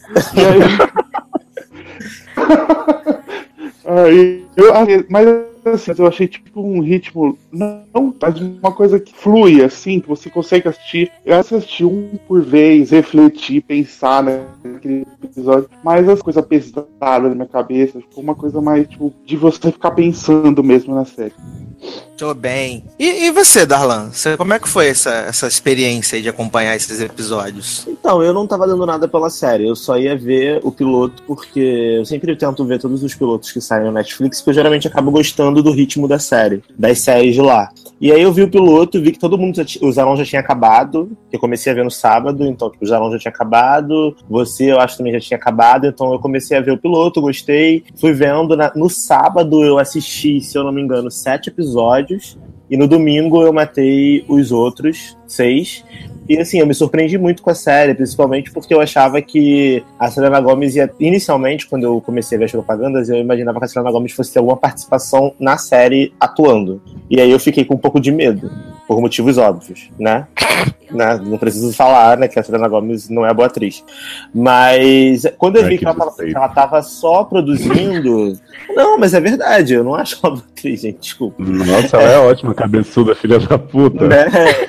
Aí, 3.86 4.44
eu, 4.54 4.74
aí, 4.74 5.06
mas 5.08 5.26
assim, 5.74 5.92
eu 5.96 6.06
achei 6.06 6.28
tipo 6.28 6.60
um 6.60 6.80
ritmo, 6.80 7.38
não, 7.52 8.14
mas 8.20 8.40
uma 8.40 8.72
coisa 8.72 8.98
que 8.98 9.12
flui, 9.14 9.62
assim, 9.62 10.00
que 10.00 10.08
você 10.08 10.28
consegue 10.30 10.68
assistir. 10.68 11.10
Eu 11.24 11.36
assisti 11.36 11.84
um 11.84 12.18
por 12.26 12.42
vez, 12.42 12.90
refletir, 12.90 13.62
pensar 13.62 14.22
naquele 14.22 15.06
episódio, 15.22 15.68
mas 15.82 16.08
as 16.08 16.22
coisas 16.22 16.44
pesadas 16.44 16.88
na 17.00 17.34
minha 17.34 17.46
cabeça, 17.46 18.00
ficou 18.00 18.22
uma 18.22 18.34
coisa 18.34 18.60
mais, 18.60 18.88
tipo, 18.88 19.12
de 19.24 19.36
você 19.36 19.70
ficar 19.72 19.92
pensando 19.92 20.62
mesmo 20.62 20.94
na 20.94 21.04
série. 21.04 21.32
Tô 22.16 22.34
bem. 22.34 22.84
E, 22.98 23.26
e 23.26 23.30
você, 23.30 23.64
Darlan? 23.64 24.10
Você, 24.10 24.36
como 24.36 24.52
é 24.52 24.58
que 24.58 24.68
foi 24.68 24.88
essa, 24.88 25.10
essa 25.10 25.46
experiência 25.46 26.16
aí 26.16 26.22
de 26.22 26.28
acompanhar 26.28 26.74
esses 26.74 27.00
episódios? 27.00 27.86
Então, 27.86 28.20
eu 28.20 28.34
não 28.34 28.44
tava 28.44 28.66
dando 28.66 28.84
nada 28.84 29.06
pela 29.06 29.30
série, 29.30 29.68
eu 29.68 29.76
só 29.76 29.96
ia 29.96 30.16
ver 30.16 30.60
o 30.64 30.72
piloto, 30.72 31.22
porque 31.22 31.60
eu 31.98 32.04
sempre 32.04 32.34
tento 32.34 32.64
ver 32.64 32.80
todos 32.80 33.04
os 33.04 33.14
pilotos 33.14 33.52
que 33.52 33.60
saem 33.60 33.84
no 33.84 33.92
Netflix, 33.92 34.38
porque 34.38 34.50
eu 34.50 34.54
geralmente 34.54 34.88
acabo 34.88 35.12
gostando 35.12 35.57
do 35.62 35.70
ritmo 35.70 36.06
da 36.08 36.18
série, 36.18 36.62
das 36.78 37.00
séries 37.00 37.34
de 37.34 37.40
lá. 37.40 37.70
E 38.00 38.12
aí 38.12 38.22
eu 38.22 38.32
vi 38.32 38.42
o 38.42 38.50
piloto, 38.50 39.00
vi 39.00 39.10
que 39.10 39.18
todo 39.18 39.36
mundo, 39.36 39.56
já 39.56 39.64
ti- 39.64 39.80
o 39.82 39.90
Zalão 39.90 40.16
já 40.16 40.24
tinha 40.24 40.40
acabado, 40.40 41.10
eu 41.32 41.38
comecei 41.40 41.72
a 41.72 41.74
ver 41.74 41.84
no 41.84 41.90
sábado, 41.90 42.46
então 42.46 42.70
tipo, 42.70 42.84
o 42.84 42.86
já 43.10 43.18
tinha 43.18 43.30
acabado, 43.32 44.14
você 44.30 44.70
eu 44.70 44.78
acho 44.78 44.96
também 44.96 45.12
já 45.12 45.20
tinha 45.20 45.36
acabado, 45.36 45.86
então 45.86 46.12
eu 46.12 46.18
comecei 46.20 46.56
a 46.56 46.60
ver 46.60 46.70
o 46.70 46.78
piloto, 46.78 47.20
gostei, 47.20 47.82
fui 47.96 48.12
vendo, 48.12 48.56
na- 48.56 48.72
no 48.76 48.88
sábado 48.88 49.64
eu 49.64 49.78
assisti, 49.78 50.40
se 50.40 50.56
eu 50.56 50.62
não 50.62 50.70
me 50.72 50.80
engano, 50.80 51.10
sete 51.10 51.48
episódios, 51.48 52.38
e 52.70 52.76
no 52.76 52.86
domingo 52.86 53.42
eu 53.42 53.52
matei 53.52 54.24
os 54.28 54.52
outros 54.52 55.16
seis. 55.26 55.84
E 56.28 56.38
assim, 56.38 56.58
eu 56.58 56.66
me 56.66 56.74
surpreendi 56.74 57.16
muito 57.16 57.42
com 57.42 57.50
a 57.50 57.54
série, 57.54 57.94
principalmente 57.94 58.50
porque 58.50 58.74
eu 58.74 58.80
achava 58.80 59.20
que 59.22 59.82
a 59.98 60.10
Selena 60.10 60.40
Gomez 60.40 60.76
ia. 60.76 60.92
Inicialmente, 61.00 61.66
quando 61.66 61.84
eu 61.84 62.00
comecei 62.00 62.36
a 62.36 62.38
ver 62.38 62.44
as 62.44 62.52
propagandas, 62.52 63.08
eu 63.08 63.16
imaginava 63.16 63.58
que 63.58 63.64
a 63.64 63.68
Selena 63.68 63.90
Gomez 63.90 64.12
fosse 64.12 64.32
ter 64.32 64.38
alguma 64.38 64.56
participação 64.56 65.32
na 65.40 65.56
série 65.56 66.12
atuando. 66.20 66.82
E 67.08 67.20
aí 67.20 67.30
eu 67.30 67.40
fiquei 67.40 67.64
com 67.64 67.74
um 67.74 67.78
pouco 67.78 67.98
de 67.98 68.12
medo, 68.12 68.50
por 68.86 69.00
motivos 69.00 69.38
óbvios, 69.38 69.90
né? 69.98 70.26
Né? 70.90 71.20
Não 71.22 71.38
preciso 71.38 71.72
falar, 71.72 72.16
né, 72.18 72.28
que 72.28 72.38
a 72.38 72.42
Selena 72.42 72.68
Gomez 72.68 73.08
não 73.08 73.24
é 73.26 73.32
boa 73.34 73.46
atriz. 73.46 73.84
Mas 74.34 75.26
quando 75.36 75.56
eu 75.56 75.62
Ai, 75.64 75.68
vi 75.68 75.74
que 75.78 75.84
que 75.84 75.86
ela, 75.86 75.94
tava, 75.94 76.14
que 76.16 76.36
ela 76.36 76.48
tava 76.48 76.82
só 76.82 77.24
produzindo. 77.24 78.38
Não, 78.74 78.98
mas 78.98 79.14
é 79.14 79.20
verdade, 79.20 79.74
eu 79.74 79.82
não 79.82 79.94
acho 79.94 80.18
ela 80.22 80.34
boa 80.34 80.44
atriz, 80.52 80.82
gente, 80.82 80.98
desculpa. 81.00 81.42
Nossa, 81.42 81.96
ela 81.96 82.12
é 82.12 82.18
ótima, 82.18 82.54
cabeçuda, 82.54 83.14
filha 83.14 83.38
da 83.38 83.58
puta. 83.58 84.06
Né? 84.06 84.26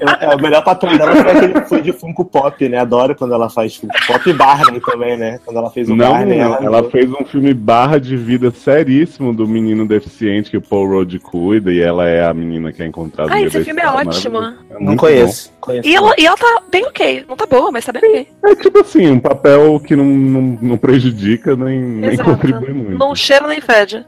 Nossa, 0.00 0.24
É, 0.24 0.34
o 0.34 0.40
melhor 0.40 0.64
papel 0.64 0.96
dela 0.96 1.14
foi 1.14 1.30
aquele 1.30 1.52
que 1.60 1.68
foi 1.68 1.82
de 1.82 1.92
Funko 1.92 2.24
Pop, 2.24 2.68
né? 2.68 2.78
Adoro 2.78 3.14
quando 3.14 3.34
ela 3.34 3.48
faz 3.50 3.76
Funko 3.76 3.94
Pop 4.06 4.28
e 4.28 4.32
Barney 4.32 4.80
também, 4.80 5.16
né? 5.16 5.38
Quando 5.44 5.58
ela 5.58 5.70
fez 5.70 5.88
o 5.88 5.94
Não, 5.94 6.10
Barney. 6.10 6.38
ela, 6.38 6.90
fez 6.90 7.10
um 7.10 7.24
filme 7.24 7.52
barra 7.52 7.98
de 7.98 8.16
vida 8.16 8.50
seríssimo 8.50 9.32
do 9.32 9.46
menino 9.46 9.86
deficiente 9.86 10.50
que 10.50 10.56
o 10.56 10.62
Paul 10.62 10.88
Rudd 10.88 11.18
cuida 11.18 11.70
e 11.72 11.80
ela 11.80 12.08
é 12.08 12.26
a 12.26 12.32
menina 12.32 12.72
que 12.72 12.82
é 12.82 12.86
encontrada 12.86 13.32
Ah, 13.32 13.40
esse 13.40 13.62
filme 13.62 13.82
é 13.82 13.88
ótimo. 13.88 14.38
É 14.38 14.52
Não 14.74 14.80
muito 14.80 14.98
conheço. 15.06 15.52
conheço. 15.60 15.88
E 15.88 15.94
ela, 15.94 16.14
e 16.18 16.26
ela 16.26 16.36
tá 16.36 16.62
bem 16.70 16.84
ok. 16.84 17.24
Não 17.28 17.36
tá 17.36 17.46
boa, 17.46 17.70
mas 17.70 17.84
tá 17.84 17.92
bem 17.92 18.02
ok. 18.04 18.28
É 18.44 18.54
tipo 18.56 18.78
assim, 18.80 19.06
um 19.08 19.20
papel 19.20 19.80
que 19.80 19.96
não, 19.96 20.04
não, 20.04 20.58
não 20.60 20.78
prejudica 20.78 21.56
nem, 21.56 21.80
nem 21.80 22.16
contribui 22.16 22.72
muito. 22.72 22.98
Não 22.98 23.14
cheira 23.14 23.46
nem 23.46 23.60
fede. 23.60 24.06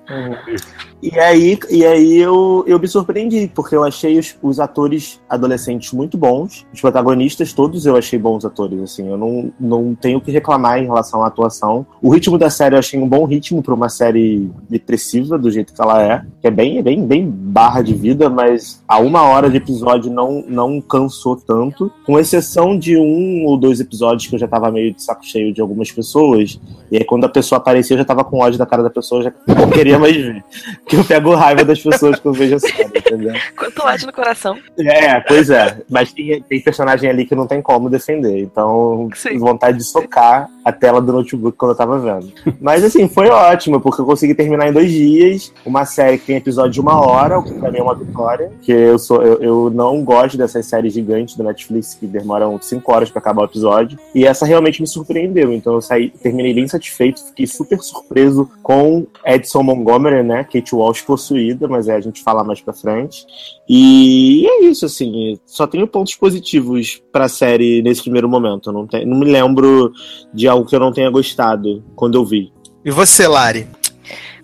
E 1.01 1.17
aí, 1.19 1.59
e 1.71 1.87
aí 1.87 2.17
eu, 2.17 2.65
eu 2.67 2.79
me 2.79 2.89
surpreendi, 2.89 3.51
porque 3.55 3.75
eu 3.75 3.85
achei 3.85 4.19
os, 4.19 4.37
os 4.43 4.59
atores 4.59 5.21
adolescentes 5.29 5.93
muito 5.93 6.19
bons. 6.19 6.67
Os 6.75 6.81
protagonistas, 6.81 7.53
todos 7.53 7.87
eu 7.87 7.97
achei 7.97 8.19
bons 8.19 8.45
atores, 8.45 8.81
assim. 8.81 9.09
Eu 9.09 9.17
não, 9.17 9.53
não 9.61 9.95
tenho 9.95 10.19
o 10.19 10.21
que 10.21 10.33
reclamar 10.33 10.79
em 10.79 10.87
relação 10.87 11.23
à 11.23 11.29
atuação. 11.29 11.87
O 12.03 12.11
ritmo 12.11 12.37
da 12.37 12.51
série 12.51 12.75
eu 12.75 12.81
achei 12.81 13.01
um 13.01 13.09
bom 13.09 13.25
ritmo 13.25 13.63
para 13.63 13.75
uma 13.75 13.89
série 13.89 14.51
depressiva, 14.69 15.39
do 15.39 15.51
jeito 15.51 15.73
que 15.73 15.81
ela 15.81 16.03
é. 16.03 16.25
Que 16.41 16.49
é 16.49 16.51
bem, 16.51 16.83
bem, 16.83 17.07
bem 17.07 17.31
barra 17.31 17.81
de 17.81 17.95
vida, 17.95 18.29
mas 18.29 18.83
a 18.89 18.99
uma 18.99 19.23
hora 19.23 19.49
de 19.49 19.57
episódio 19.57 20.13
não, 20.13 20.45
não 20.49 20.81
cansou 20.81 21.37
tanto. 21.37 21.93
Com 22.05 22.19
exceção 22.19 22.77
de 22.77 22.97
um 22.97 23.45
ou 23.47 23.57
dois 23.57 23.79
episódios 23.79 24.27
que 24.27 24.35
eu 24.35 24.39
já 24.39 24.49
tava 24.49 24.71
meio 24.73 24.93
de 24.93 25.03
saco 25.03 25.25
cheio 25.25 25.53
de 25.55 25.61
algumas 25.61 25.93
pessoas. 25.93 26.61
E 26.91 26.97
aí 26.97 27.05
quando 27.05 27.25
a 27.25 27.29
pessoa 27.29 27.59
aparecia, 27.59 27.95
eu 27.95 27.99
já 27.99 28.05
tava 28.05 28.25
com 28.25 28.39
ódio 28.39 28.59
da 28.59 28.67
cara 28.67 28.83
da 28.83 28.91
pessoa, 28.91 29.23
já 29.23 29.33
não 29.47 29.71
queria 29.71 29.99
mais 29.99 30.17
ver. 30.17 30.45
Porque 30.89 30.97
eu 30.97 31.05
pego 31.05 31.35
raiva 31.35 31.67
das 31.67 31.83
pessoas 31.83 32.19
quando 32.19 32.39
vejo 32.39 32.57
a 32.57 32.59
série, 32.59 32.99
entendeu? 32.99 33.35
Quanto 33.55 33.83
ódio 33.83 34.07
no 34.07 34.13
coração. 34.13 34.57
É, 34.79 35.21
pois 35.21 35.51
é. 35.51 35.83
Mas 35.87 36.15
tem, 36.15 36.43
tem 36.43 36.63
personagem 36.63 37.11
ali 37.11 37.27
que 37.27 37.35
não 37.35 37.47
tem 37.47 37.61
como 37.61 37.91
defender. 37.91 38.41
Então, 38.41 39.11
Sim. 39.15 39.39
vontade 39.39 39.77
de 39.77 39.85
socar 39.85 40.49
a 40.65 40.73
tela 40.73 41.03
do 41.03 41.13
notebook 41.13 41.59
quando 41.59 41.73
eu 41.73 41.77
tava 41.77 41.99
vendo. 41.99 42.33
Mas 42.59 42.83
assim, 42.83 43.07
foi 43.07 43.29
ótimo, 43.29 43.83
porque 43.83 44.01
eu 44.01 44.07
consegui 44.07 44.35
terminar 44.35 44.69
em 44.69 44.73
dois 44.73 44.91
dias. 44.91 45.53
Uma 45.67 45.85
série 45.85 46.17
que 46.17 46.25
tem 46.25 46.37
episódio 46.37 46.73
de 46.73 46.81
uma 46.81 46.99
hora, 46.99 47.39
o 47.39 47.43
que 47.43 47.53
pra 47.53 47.71
mim 47.71 47.79
é 47.79 47.83
uma 47.83 47.95
vitória. 47.95 48.49
Porque 48.49 48.73
eu, 48.73 48.99
sou, 48.99 49.23
eu, 49.23 49.43
eu 49.43 49.71
não 49.71 50.03
gosto 50.03 50.39
dessas 50.39 50.65
séries 50.65 50.95
gigantes 50.95 51.37
do 51.37 51.45
Netflix 51.45 51.95
que 52.01 52.07
demoram 52.07 52.59
cinco 52.63 52.91
horas 52.95 53.11
pra 53.11 53.19
acabar 53.19 53.43
o 53.43 53.45
episódio. 53.45 53.99
E 54.15 54.25
essa 54.25 54.47
realmente 54.47 54.81
me 54.81 54.89
surpreendeu. 54.89 55.53
Então 55.53 55.75
eu 55.75 55.83
saí, 55.83 56.09
terminei 56.09 56.55
bem 56.55 56.67
satisfeito, 56.67 57.27
fiquei 57.27 57.47
super 57.47 57.79
surpreso 57.81 58.51
com 58.63 59.07
Edson 59.23 59.63
Montgomery, 59.63 60.23
né? 60.23 60.45
Kate 60.45 60.78
Walsh 60.79 61.03
possuída, 61.03 61.67
mas 61.69 61.89
é, 61.89 61.97
a 61.97 62.01
gente 62.01 62.23
fala 62.23 62.43
mais 62.45 62.61
pra 62.61 62.73
frente. 62.73 63.25
E 63.69 64.47
é 64.47 64.65
isso, 64.65 64.87
assim. 64.87 65.39
Só 65.47 65.67
tenho 65.67 65.87
pontos 65.87 66.15
positivos 66.15 67.03
pra 67.13 67.29
série 67.29 67.83
nesse 67.83 68.03
primeiro 68.03 68.29
momento. 68.29 68.73
Não, 68.73 68.87
te- 68.87 69.05
não 69.05 69.19
me 69.19 69.27
lembro 69.31 69.93
de 70.33 70.47
algo 70.49 70.67
que 70.69 70.75
eu 70.77 70.81
não 70.81 70.93
tenha 70.93 71.11
gostado 71.11 71.83
quando 71.95 72.17
eu 72.17 72.25
vi. 72.25 72.53
E 72.85 72.91
você, 72.91 73.27
Lari? 73.27 73.67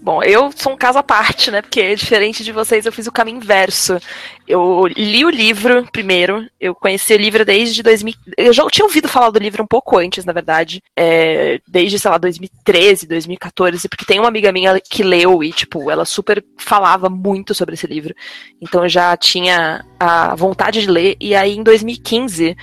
Bom, 0.04 0.22
eu 0.22 0.52
sou 0.54 0.74
um 0.74 0.76
caso 0.76 0.98
à 0.98 1.02
parte, 1.02 1.50
né? 1.50 1.62
Porque 1.62 1.96
diferente 1.96 2.44
de 2.44 2.52
vocês, 2.52 2.84
eu 2.84 2.92
fiz 2.92 3.06
o 3.06 3.12
caminho 3.12 3.38
inverso. 3.38 3.98
Eu 4.46 4.86
li 4.86 5.24
o 5.24 5.30
livro 5.30 5.88
primeiro, 5.90 6.46
eu 6.60 6.74
conheci 6.74 7.14
o 7.14 7.16
livro 7.16 7.42
desde 7.42 7.82
2000. 7.82 8.12
Eu 8.36 8.52
já 8.52 8.66
tinha 8.68 8.84
ouvido 8.84 9.08
falar 9.08 9.30
do 9.30 9.38
livro 9.38 9.62
um 9.62 9.66
pouco 9.66 9.96
antes, 9.96 10.26
na 10.26 10.34
verdade. 10.34 10.82
é, 10.94 11.58
desde, 11.66 11.98
sei 11.98 12.10
lá, 12.10 12.18
2013, 12.18 13.06
2014, 13.06 13.88
porque 13.88 14.04
tem 14.04 14.18
uma 14.18 14.28
amiga 14.28 14.52
minha 14.52 14.78
que 14.78 15.02
leu 15.02 15.42
e, 15.42 15.50
tipo, 15.50 15.90
ela 15.90 16.04
super 16.04 16.44
falava 16.58 17.08
muito 17.08 17.54
sobre 17.54 17.72
esse 17.72 17.86
livro. 17.86 18.14
Então 18.60 18.82
eu 18.82 18.88
já 18.90 19.16
tinha 19.16 19.86
a 19.98 20.34
vontade 20.34 20.82
de 20.82 20.90
ler. 20.90 21.16
E 21.18 21.34
aí, 21.34 21.56
em 21.56 21.62
2015, 21.62 22.54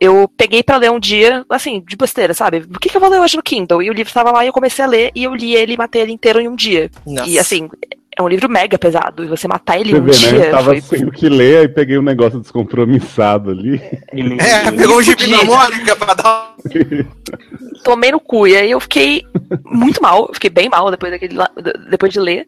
eu 0.00 0.28
peguei 0.36 0.62
pra 0.62 0.76
ler 0.76 0.90
um 0.90 1.00
dia, 1.00 1.44
assim, 1.48 1.82
de 1.86 1.96
besteira, 1.96 2.34
sabe? 2.34 2.58
O 2.74 2.78
que, 2.78 2.88
que 2.88 2.96
eu 2.96 3.00
vou 3.00 3.10
ler 3.10 3.20
hoje 3.20 3.36
no 3.36 3.42
Kindle? 3.42 3.82
E 3.82 3.90
o 3.90 3.92
livro 3.92 4.12
tava 4.12 4.30
lá 4.30 4.44
e 4.44 4.48
eu 4.48 4.52
comecei 4.52 4.84
a 4.84 4.88
ler 4.88 5.10
e 5.14 5.24
eu 5.24 5.34
li 5.34 5.54
ele 5.54 5.74
e 5.74 5.76
matei 5.76 6.02
ele 6.02 6.12
inteiro 6.12 6.40
em 6.40 6.48
um 6.48 6.54
dia. 6.56 6.90
Nossa. 7.06 7.28
E 7.28 7.38
assim, 7.38 7.68
é 8.18 8.22
um 8.22 8.28
livro 8.28 8.48
mega 8.48 8.78
pesado. 8.78 9.24
E 9.24 9.26
você 9.26 9.46
matar 9.46 9.78
ele 9.78 9.92
em 9.96 10.00
Você 10.00 10.26
um 10.26 10.30
vê, 10.30 10.32
né? 10.32 10.38
dia 10.38 10.46
Eu 10.46 10.50
tava 10.50 10.80
foi. 10.80 10.98
sem 10.98 11.06
o 11.06 11.12
que 11.12 11.28
ler, 11.28 11.58
aí 11.58 11.68
peguei 11.68 11.98
um 11.98 12.02
negócio 12.02 12.40
descompromissado 12.40 13.50
ali. 13.50 13.80
É, 14.40 14.70
pegou 14.70 14.98
um 14.98 15.02
gibi 15.02 15.30
da 15.30 15.44
Mônica 15.44 15.96
pra 15.96 16.14
dar. 16.14 16.54
Tomei 17.84 18.10
no 18.10 18.18
cu. 18.18 18.46
E 18.46 18.56
aí 18.56 18.70
eu 18.70 18.80
fiquei 18.80 19.22
muito 19.64 20.02
mal. 20.02 20.26
eu 20.28 20.34
Fiquei 20.34 20.50
bem 20.50 20.68
mal 20.68 20.90
depois, 20.90 21.12
daquele, 21.12 21.36
depois 21.90 22.12
de 22.12 22.18
ler. 22.20 22.46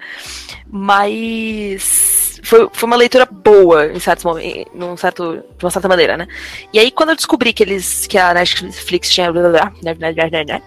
Mas 0.71 2.18
foi, 2.49 2.67
foi 2.73 2.87
uma 2.87 2.97
leitura 2.97 3.27
boa 3.27 3.87
em 3.87 4.01
certos 4.01 4.25
momentos, 4.25 4.73
num 4.75 4.97
certo, 4.97 5.45
de 5.59 5.65
uma 5.65 5.71
certa 5.71 5.87
maneira, 5.87 6.17
né? 6.17 6.27
E 6.73 6.79
aí 6.79 6.91
quando 6.91 7.11
eu 7.11 7.17
descobri 7.17 7.53
que 7.53 7.63
eles, 7.63 8.07
que 8.07 8.17
a 8.17 8.33
Netflix 8.33 9.11
tinha, 9.11 9.31
né, 9.31 9.71
né, 9.83 9.95
né, 9.99 10.63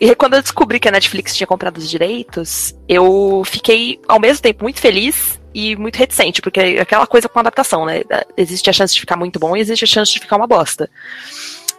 e 0.00 0.14
quando 0.14 0.34
eu 0.34 0.42
descobri 0.42 0.78
que 0.78 0.88
a 0.88 0.92
Netflix 0.92 1.34
tinha 1.34 1.46
comprado 1.46 1.78
os 1.78 1.88
direitos, 1.88 2.74
eu 2.86 3.42
fiquei 3.44 3.98
ao 4.06 4.20
mesmo 4.20 4.42
tempo 4.42 4.62
muito 4.62 4.78
feliz 4.78 5.40
e 5.54 5.74
muito 5.74 5.96
reticente, 5.96 6.42
porque 6.42 6.60
é 6.60 6.80
aquela 6.80 7.06
coisa 7.06 7.28
com 7.28 7.40
adaptação, 7.40 7.86
né? 7.86 8.02
Existe 8.36 8.68
a 8.68 8.72
chance 8.74 8.94
de 8.94 9.00
ficar 9.00 9.16
muito 9.16 9.40
bom 9.40 9.56
e 9.56 9.60
existe 9.60 9.84
a 9.84 9.88
chance 9.88 10.12
de 10.12 10.20
ficar 10.20 10.36
uma 10.36 10.46
bosta. 10.46 10.88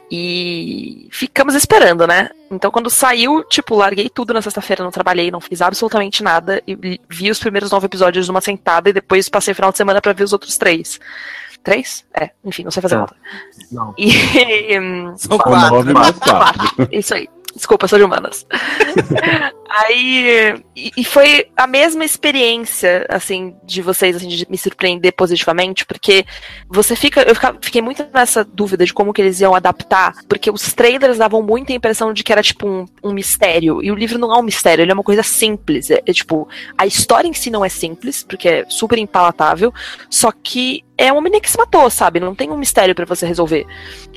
E 0.10 1.08
ficamos 1.12 1.54
esperando, 1.54 2.08
né? 2.08 2.30
Então, 2.50 2.72
quando 2.72 2.90
saiu, 2.90 3.44
tipo, 3.44 3.76
larguei 3.76 4.10
tudo 4.10 4.34
na 4.34 4.42
sexta-feira, 4.42 4.84
não 4.84 4.92
trabalhei, 4.92 5.30
não 5.30 5.42
fiz 5.42 5.62
absolutamente 5.62 6.24
nada. 6.24 6.62
E 6.66 7.00
vi 7.10 7.30
os 7.30 7.40
primeiros 7.40 7.72
nove 7.72 7.88
episódios 7.88 8.28
numa 8.28 8.40
sentada 8.42 8.90
e 8.90 8.94
depois 8.94 9.28
passei 9.28 9.52
o 9.52 9.56
final 9.56 9.72
de 9.72 9.78
semana 9.78 10.02
pra 10.02 10.14
ver 10.14 10.24
os 10.24 10.32
outros 10.34 10.58
três. 10.58 11.00
Três? 11.62 12.06
É, 12.14 12.30
enfim, 12.46 12.64
não 12.64 12.72
sei 12.72 12.82
fazer 12.82 12.96
Tá. 12.96 13.02
conta. 13.02 13.16
Não. 13.72 13.94
E. 13.98 14.10
hum, 14.80 15.14
São 15.18 15.38
quatro. 15.38 15.94
quatro, 16.22 16.88
isso 16.92 17.14
aí. 17.14 17.28
Desculpa, 17.58 17.88
sou 17.88 17.98
de 17.98 18.06
humanas. 18.06 18.46
Aí. 19.70 20.62
E, 20.76 20.92
e 20.96 21.04
foi 21.04 21.48
a 21.58 21.66
mesma 21.68 22.06
experiência, 22.06 23.06
assim, 23.10 23.56
de 23.64 23.82
vocês, 23.82 24.16
assim, 24.16 24.28
de 24.28 24.46
me 24.50 24.58
surpreender 24.58 25.12
positivamente, 25.14 25.86
porque 25.86 26.24
você 26.70 26.96
fica. 26.96 27.22
Eu 27.24 27.34
fica- 27.36 27.58
fiquei 27.60 27.82
muito 27.82 28.06
nessa 28.14 28.46
dúvida 28.46 28.86
de 28.86 28.94
como 28.94 29.12
que 29.12 29.22
eles 29.22 29.40
iam 29.42 29.56
adaptar, 29.56 30.14
porque 30.30 30.52
os 30.52 30.72
trailers 30.74 31.18
davam 31.18 31.42
muita 31.42 31.74
impressão 31.74 32.14
de 32.14 32.24
que 32.24 32.32
era, 32.32 32.44
tipo, 32.44 32.68
um, 32.68 32.86
um 33.04 33.12
mistério. 33.12 33.84
E 33.84 33.92
o 33.92 33.96
livro 33.96 34.18
não 34.20 34.34
é 34.34 34.38
um 34.38 34.44
mistério, 34.44 34.84
ele 34.84 34.92
é 34.92 34.94
uma 34.94 35.04
coisa 35.04 35.24
simples. 35.24 35.90
É, 35.90 36.02
é, 36.06 36.14
tipo, 36.14 36.48
a 36.78 36.86
história 36.86 37.28
em 37.28 37.34
si 37.34 37.50
não 37.50 37.66
é 37.66 37.70
simples, 37.70 38.24
porque 38.24 38.48
é 38.48 38.66
super 38.70 38.98
impalatável, 39.00 39.74
só 40.10 40.32
que 40.32 40.84
é 40.98 41.12
uma 41.12 41.22
menina 41.22 41.40
que 41.40 41.50
se 41.50 41.58
matou, 41.58 41.90
sabe? 41.90 42.20
Não 42.20 42.34
tem 42.34 42.50
um 42.50 42.58
mistério 42.58 42.96
pra 42.96 43.06
você 43.06 43.26
resolver. 43.26 43.68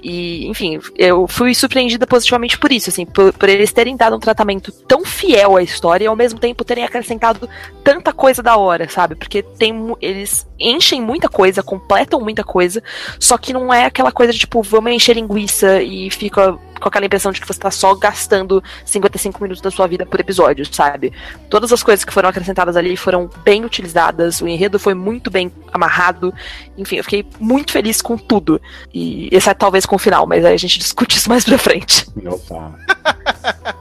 E, 0.03 0.47
enfim, 0.47 0.81
eu 0.97 1.29
fui 1.29 1.55
surpreendida 1.55 2.07
positivamente 2.07 2.59
por 2.59 2.73
isso, 2.73 2.89
assim, 2.89 3.05
por, 3.05 3.33
por 3.35 3.49
eles 3.49 3.73
terem 3.73 3.97
dado 3.97 4.17
um 4.17 4.21
tratamento 4.21 4.73
tão 4.73 5.05
fiel 5.05 5.57
à 5.57 5.63
história 5.63 6.05
e 6.05 6.07
ao 6.07 6.17
mesmo 6.17 6.39
tempo 6.39 6.65
terem 6.65 6.85
acrescentado 6.85 7.49
tanta 7.85 8.13
coisa 8.13 8.43
da 8.43 8.57
hora, 8.57 8.89
sabe? 8.89 9.15
Porque 9.15 9.43
tem 9.43 9.95
eles 10.01 10.49
enchem 10.59 11.03
muita 11.03 11.29
coisa, 11.29 11.63
completam 11.63 12.21
muita 12.21 12.43
coisa, 12.43 12.83
só 13.19 13.37
que 13.37 13.53
não 13.53 13.73
é 13.73 13.85
aquela 13.85 14.11
coisa 14.11 14.33
de 14.33 14.39
tipo, 14.39 14.63
vamos 14.63 14.93
encher 14.93 15.15
linguiça 15.15 15.83
e 15.83 16.11
fica 16.11 16.59
com 16.81 16.89
aquela 16.89 17.07
impressão 17.07 17.33
de 17.33 17.41
que 17.41 17.47
você 17.47 17.61
tá 17.61 17.71
só 17.71 17.95
gastando 17.95 18.63
55 18.85 19.43
minutos 19.43 19.63
da 19.63 19.71
sua 19.71 19.87
vida 19.87 20.07
por 20.07 20.19
episódio, 20.19 20.65
sabe? 20.73 21.13
Todas 21.49 21.73
as 21.73 21.83
coisas 21.83 22.05
que 22.05 22.13
foram 22.13 22.29
acrescentadas 22.29 22.77
ali 22.77 22.97
foram 22.97 23.29
bem 23.45 23.65
utilizadas, 23.65 24.41
o 24.41 24.49
enredo 24.49 24.79
foi 24.79 24.95
muito 24.95 25.31
bem 25.31 25.53
amarrado, 25.73 26.33
enfim, 26.77 26.97
eu 26.97 27.05
fiquei 27.05 27.25
muito 27.39 27.73
feliz 27.73 28.01
com 28.01 28.17
tudo. 28.17 28.61
E 28.93 29.29
exceto 29.31 29.61
talvez 29.61 29.85
com 29.85 29.97
o 29.97 29.99
final, 29.99 30.27
mas 30.27 30.45
aí 30.45 30.55
a 30.55 30.59
gente 30.59 30.79
discute 30.81 31.17
isso 31.17 31.29
mais 31.29 31.45
pra 31.45 31.59
frente. 31.59 32.07
Opa. 32.27 32.75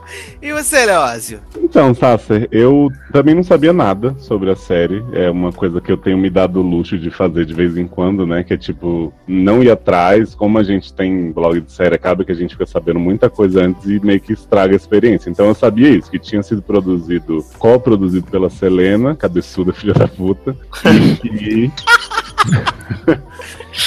E 0.42 0.52
você, 0.52 0.86
Leózio? 0.86 1.40
Então, 1.58 1.94
Sasser, 1.94 2.48
eu 2.50 2.88
também 3.12 3.34
não 3.34 3.42
sabia 3.42 3.72
nada 3.72 4.14
sobre 4.18 4.50
a 4.50 4.56
série. 4.56 5.04
É 5.12 5.30
uma 5.30 5.52
coisa 5.52 5.80
que 5.80 5.92
eu 5.92 5.98
tenho 5.98 6.16
me 6.16 6.30
dado 6.30 6.60
o 6.60 6.62
luxo 6.62 6.98
de 6.98 7.10
fazer 7.10 7.44
de 7.44 7.52
vez 7.52 7.76
em 7.76 7.86
quando, 7.86 8.26
né? 8.26 8.42
Que 8.42 8.54
é 8.54 8.56
tipo, 8.56 9.12
não 9.28 9.62
ir 9.62 9.70
atrás. 9.70 10.34
Como 10.34 10.58
a 10.58 10.62
gente 10.62 10.92
tem 10.94 11.30
blog 11.30 11.60
de 11.60 11.70
série, 11.70 11.94
acaba 11.94 12.24
que 12.24 12.32
a 12.32 12.34
gente 12.34 12.54
fica 12.54 12.66
sabendo 12.66 12.89
muita 12.98 13.30
coisa 13.30 13.62
antes 13.62 13.86
e 13.86 14.00
meio 14.00 14.20
que 14.20 14.32
estraga 14.32 14.74
a 14.74 14.76
experiência. 14.76 15.30
Então 15.30 15.46
eu 15.46 15.54
sabia 15.54 15.88
isso, 15.88 16.10
que 16.10 16.18
tinha 16.18 16.42
sido 16.42 16.62
produzido, 16.62 17.44
co-produzido 17.58 18.26
pela 18.30 18.50
Selena, 18.50 19.14
cabeçuda 19.14 19.72
filha 19.74 19.94
da 19.94 20.08
puta. 20.08 20.56
E. 21.24 21.70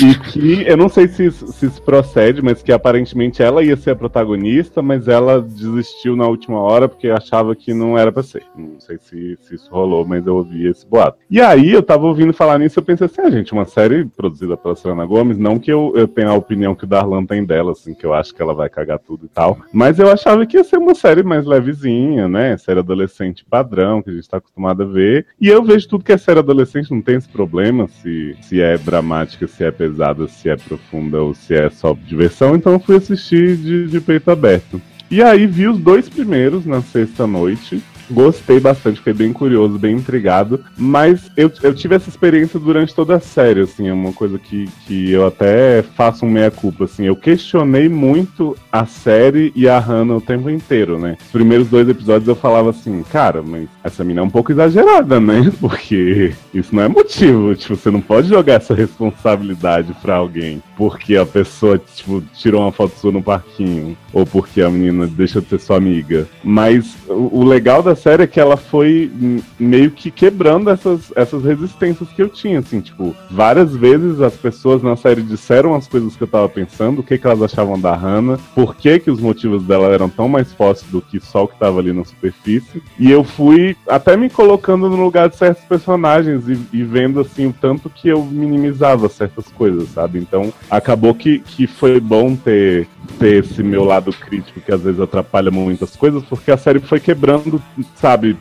E 0.01 0.15
que 0.15 0.63
eu 0.65 0.77
não 0.77 0.89
sei 0.89 1.07
se, 1.07 1.29
se 1.31 1.65
isso 1.65 1.81
procede, 1.81 2.41
mas 2.41 2.63
que 2.63 2.71
aparentemente 2.71 3.43
ela 3.43 3.63
ia 3.63 3.75
ser 3.75 3.91
a 3.91 3.95
protagonista, 3.95 4.81
mas 4.81 5.07
ela 5.07 5.41
desistiu 5.41 6.15
na 6.15 6.27
última 6.27 6.59
hora 6.59 6.87
porque 6.87 7.09
achava 7.09 7.55
que 7.55 7.73
não 7.73 7.97
era 7.97 8.11
pra 8.11 8.23
ser. 8.23 8.43
Não 8.55 8.79
sei 8.79 8.97
se, 8.97 9.37
se 9.41 9.55
isso 9.55 9.69
rolou, 9.69 10.05
mas 10.05 10.25
eu 10.25 10.37
ouvi 10.37 10.67
esse 10.67 10.87
boato. 10.87 11.17
E 11.29 11.41
aí 11.41 11.71
eu 11.71 11.83
tava 11.83 12.05
ouvindo 12.05 12.33
falar 12.33 12.57
nisso 12.57 12.79
eu 12.79 12.83
pensei 12.83 13.05
assim, 13.05 13.21
ah, 13.21 13.29
gente, 13.29 13.53
uma 13.53 13.65
série 13.65 14.05
produzida 14.05 14.57
pela 14.57 14.75
Selena 14.75 15.05
Gomes, 15.05 15.37
não 15.37 15.59
que 15.59 15.71
eu, 15.71 15.93
eu 15.95 16.07
tenha 16.07 16.29
a 16.29 16.35
opinião 16.35 16.73
que 16.73 16.85
o 16.85 16.87
Darlan 16.87 17.25
tem 17.25 17.43
dela, 17.43 17.73
assim, 17.73 17.93
que 17.93 18.05
eu 18.05 18.13
acho 18.13 18.33
que 18.33 18.41
ela 18.41 18.53
vai 18.53 18.69
cagar 18.69 18.99
tudo 18.99 19.25
e 19.25 19.29
tal, 19.29 19.59
mas 19.71 19.99
eu 19.99 20.09
achava 20.09 20.45
que 20.45 20.57
ia 20.57 20.63
ser 20.63 20.77
uma 20.77 20.95
série 20.95 21.23
mais 21.23 21.45
levezinha, 21.45 22.27
né? 22.27 22.57
Série 22.57 22.79
adolescente 22.79 23.45
padrão, 23.45 24.01
que 24.01 24.09
a 24.09 24.13
gente 24.13 24.27
tá 24.27 24.37
acostumado 24.37 24.83
a 24.83 24.85
ver. 24.85 25.25
E 25.39 25.47
eu 25.47 25.63
vejo 25.63 25.87
tudo 25.87 26.03
que 26.03 26.11
é 26.11 26.17
série 26.17 26.39
adolescente, 26.39 26.91
não 26.91 27.01
tem 27.01 27.15
esse 27.15 27.29
problema, 27.29 27.87
se, 27.87 28.35
se 28.47 28.61
é 28.61 28.77
dramática, 28.77 29.47
se 29.47 29.63
é 29.63 29.71
pesada, 29.71 30.27
se 30.27 30.49
é 30.49 30.55
profunda 30.55 31.21
ou 31.21 31.33
se 31.33 31.53
é 31.53 31.69
só 31.69 31.95
diversão, 32.07 32.55
então 32.55 32.79
fui 32.79 32.97
assistir 32.97 33.55
de, 33.57 33.87
de 33.87 34.01
peito 34.01 34.29
aberto. 34.29 34.81
E 35.09 35.21
aí 35.21 35.45
vi 35.45 35.67
os 35.67 35.77
dois 35.77 36.09
primeiros 36.09 36.65
na 36.65 36.81
sexta 36.81 37.27
noite. 37.27 37.81
Gostei 38.09 38.59
bastante, 38.59 38.97
fiquei 38.97 39.13
bem 39.13 39.33
curioso, 39.33 39.79
bem 39.79 39.95
intrigado. 39.95 40.63
Mas 40.77 41.31
eu, 41.35 41.51
eu 41.61 41.73
tive 41.73 41.95
essa 41.95 42.09
experiência 42.09 42.59
durante 42.59 42.93
toda 42.93 43.15
a 43.15 43.19
série, 43.19 43.61
assim, 43.61 43.87
é 43.87 43.93
uma 43.93 44.13
coisa 44.13 44.37
que, 44.37 44.67
que 44.85 45.11
eu 45.11 45.25
até 45.25 45.83
faço 45.95 46.25
um 46.25 46.29
meia-culpa, 46.29 46.85
assim. 46.85 47.05
Eu 47.05 47.15
questionei 47.15 47.89
muito 47.89 48.55
a 48.71 48.85
série 48.85 49.51
e 49.55 49.67
a 49.67 49.79
Hannah 49.79 50.15
o 50.15 50.21
tempo 50.21 50.49
inteiro, 50.49 50.99
né? 50.99 51.17
Os 51.21 51.31
primeiros 51.31 51.67
dois 51.67 51.87
episódios 51.87 52.27
eu 52.27 52.35
falava 52.35 52.69
assim, 52.69 53.03
cara, 53.11 53.41
mas 53.41 53.67
essa 53.83 54.03
mina 54.03 54.21
é 54.21 54.23
um 54.23 54.29
pouco 54.29 54.51
exagerada, 54.51 55.19
né? 55.19 55.51
Porque 55.59 56.33
isso 56.53 56.75
não 56.75 56.83
é 56.83 56.87
motivo. 56.87 57.55
Tipo, 57.55 57.75
você 57.75 57.91
não 57.91 58.01
pode 58.01 58.27
jogar 58.27 58.55
essa 58.55 58.73
responsabilidade 58.73 59.93
pra 60.01 60.15
alguém 60.15 60.61
porque 60.75 61.15
a 61.15 61.25
pessoa, 61.25 61.77
tipo, 61.77 62.21
tirou 62.33 62.61
uma 62.61 62.71
foto 62.71 62.97
sua 62.97 63.11
no 63.11 63.21
parquinho. 63.21 63.95
Ou 64.11 64.25
porque 64.25 64.61
a 64.61 64.69
menina 64.69 65.07
deixa 65.07 65.41
de 65.41 65.47
ser 65.47 65.59
sua 65.59 65.77
amiga. 65.77 66.27
Mas 66.43 66.95
o, 67.07 67.39
o 67.39 67.43
legal 67.43 67.81
da 67.81 67.92
série 67.95 68.23
é 68.23 68.27
que 68.27 68.39
ela 68.39 68.57
foi 68.57 69.11
meio 69.59 69.91
que 69.91 70.11
quebrando 70.11 70.69
essas, 70.69 71.11
essas 71.15 71.43
resistências 71.43 72.09
que 72.09 72.21
eu 72.21 72.29
tinha, 72.29 72.59
assim, 72.59 72.81
tipo, 72.81 73.15
várias 73.29 73.75
vezes 73.75 74.21
as 74.21 74.33
pessoas 74.33 74.81
na 74.81 74.95
série 74.95 75.21
disseram 75.21 75.75
as 75.75 75.87
coisas 75.87 76.15
que 76.15 76.23
eu 76.23 76.27
tava 76.27 76.49
pensando, 76.49 76.99
o 76.99 77.03
que, 77.03 77.17
que 77.17 77.27
elas 77.27 77.41
achavam 77.41 77.79
da 77.79 77.95
Hannah, 77.95 78.37
por 78.55 78.75
que, 78.75 78.99
que 78.99 79.11
os 79.11 79.19
motivos 79.19 79.63
dela 79.63 79.87
eram 79.87 80.09
tão 80.09 80.27
mais 80.27 80.51
fortes 80.53 80.83
do 80.89 81.01
que 81.01 81.19
só 81.19 81.43
o 81.43 81.47
que 81.47 81.57
tava 81.57 81.79
ali 81.79 81.93
na 81.93 82.05
superfície. 82.05 82.81
E 82.99 83.11
eu 83.11 83.23
fui 83.23 83.75
até 83.87 84.15
me 84.15 84.29
colocando 84.29 84.89
no 84.89 85.03
lugar 85.03 85.29
de 85.29 85.37
certos 85.37 85.63
personagens 85.65 86.47
e, 86.47 86.59
e 86.71 86.83
vendo, 86.83 87.19
assim, 87.19 87.47
o 87.47 87.53
tanto 87.53 87.89
que 87.89 88.09
eu 88.09 88.23
minimizava 88.23 89.09
certas 89.09 89.47
coisas, 89.49 89.89
sabe? 89.89 90.19
Então, 90.19 90.53
acabou 90.69 91.13
que, 91.13 91.39
que 91.39 91.67
foi 91.67 91.99
bom 91.99 92.35
ter, 92.35 92.87
ter 93.19 93.43
esse 93.43 93.61
meu 93.63 93.83
lado 93.83 94.11
crítico 94.11 94.61
que 94.61 94.71
às 94.71 94.81
vezes 94.81 94.99
atrapalha 94.99 95.51
muitas 95.51 95.95
coisas, 95.95 96.23
porque 96.23 96.51
a 96.51 96.57
série 96.57 96.79
foi 96.79 96.99
quebrando, 96.99 97.61
sabe, 97.95 98.37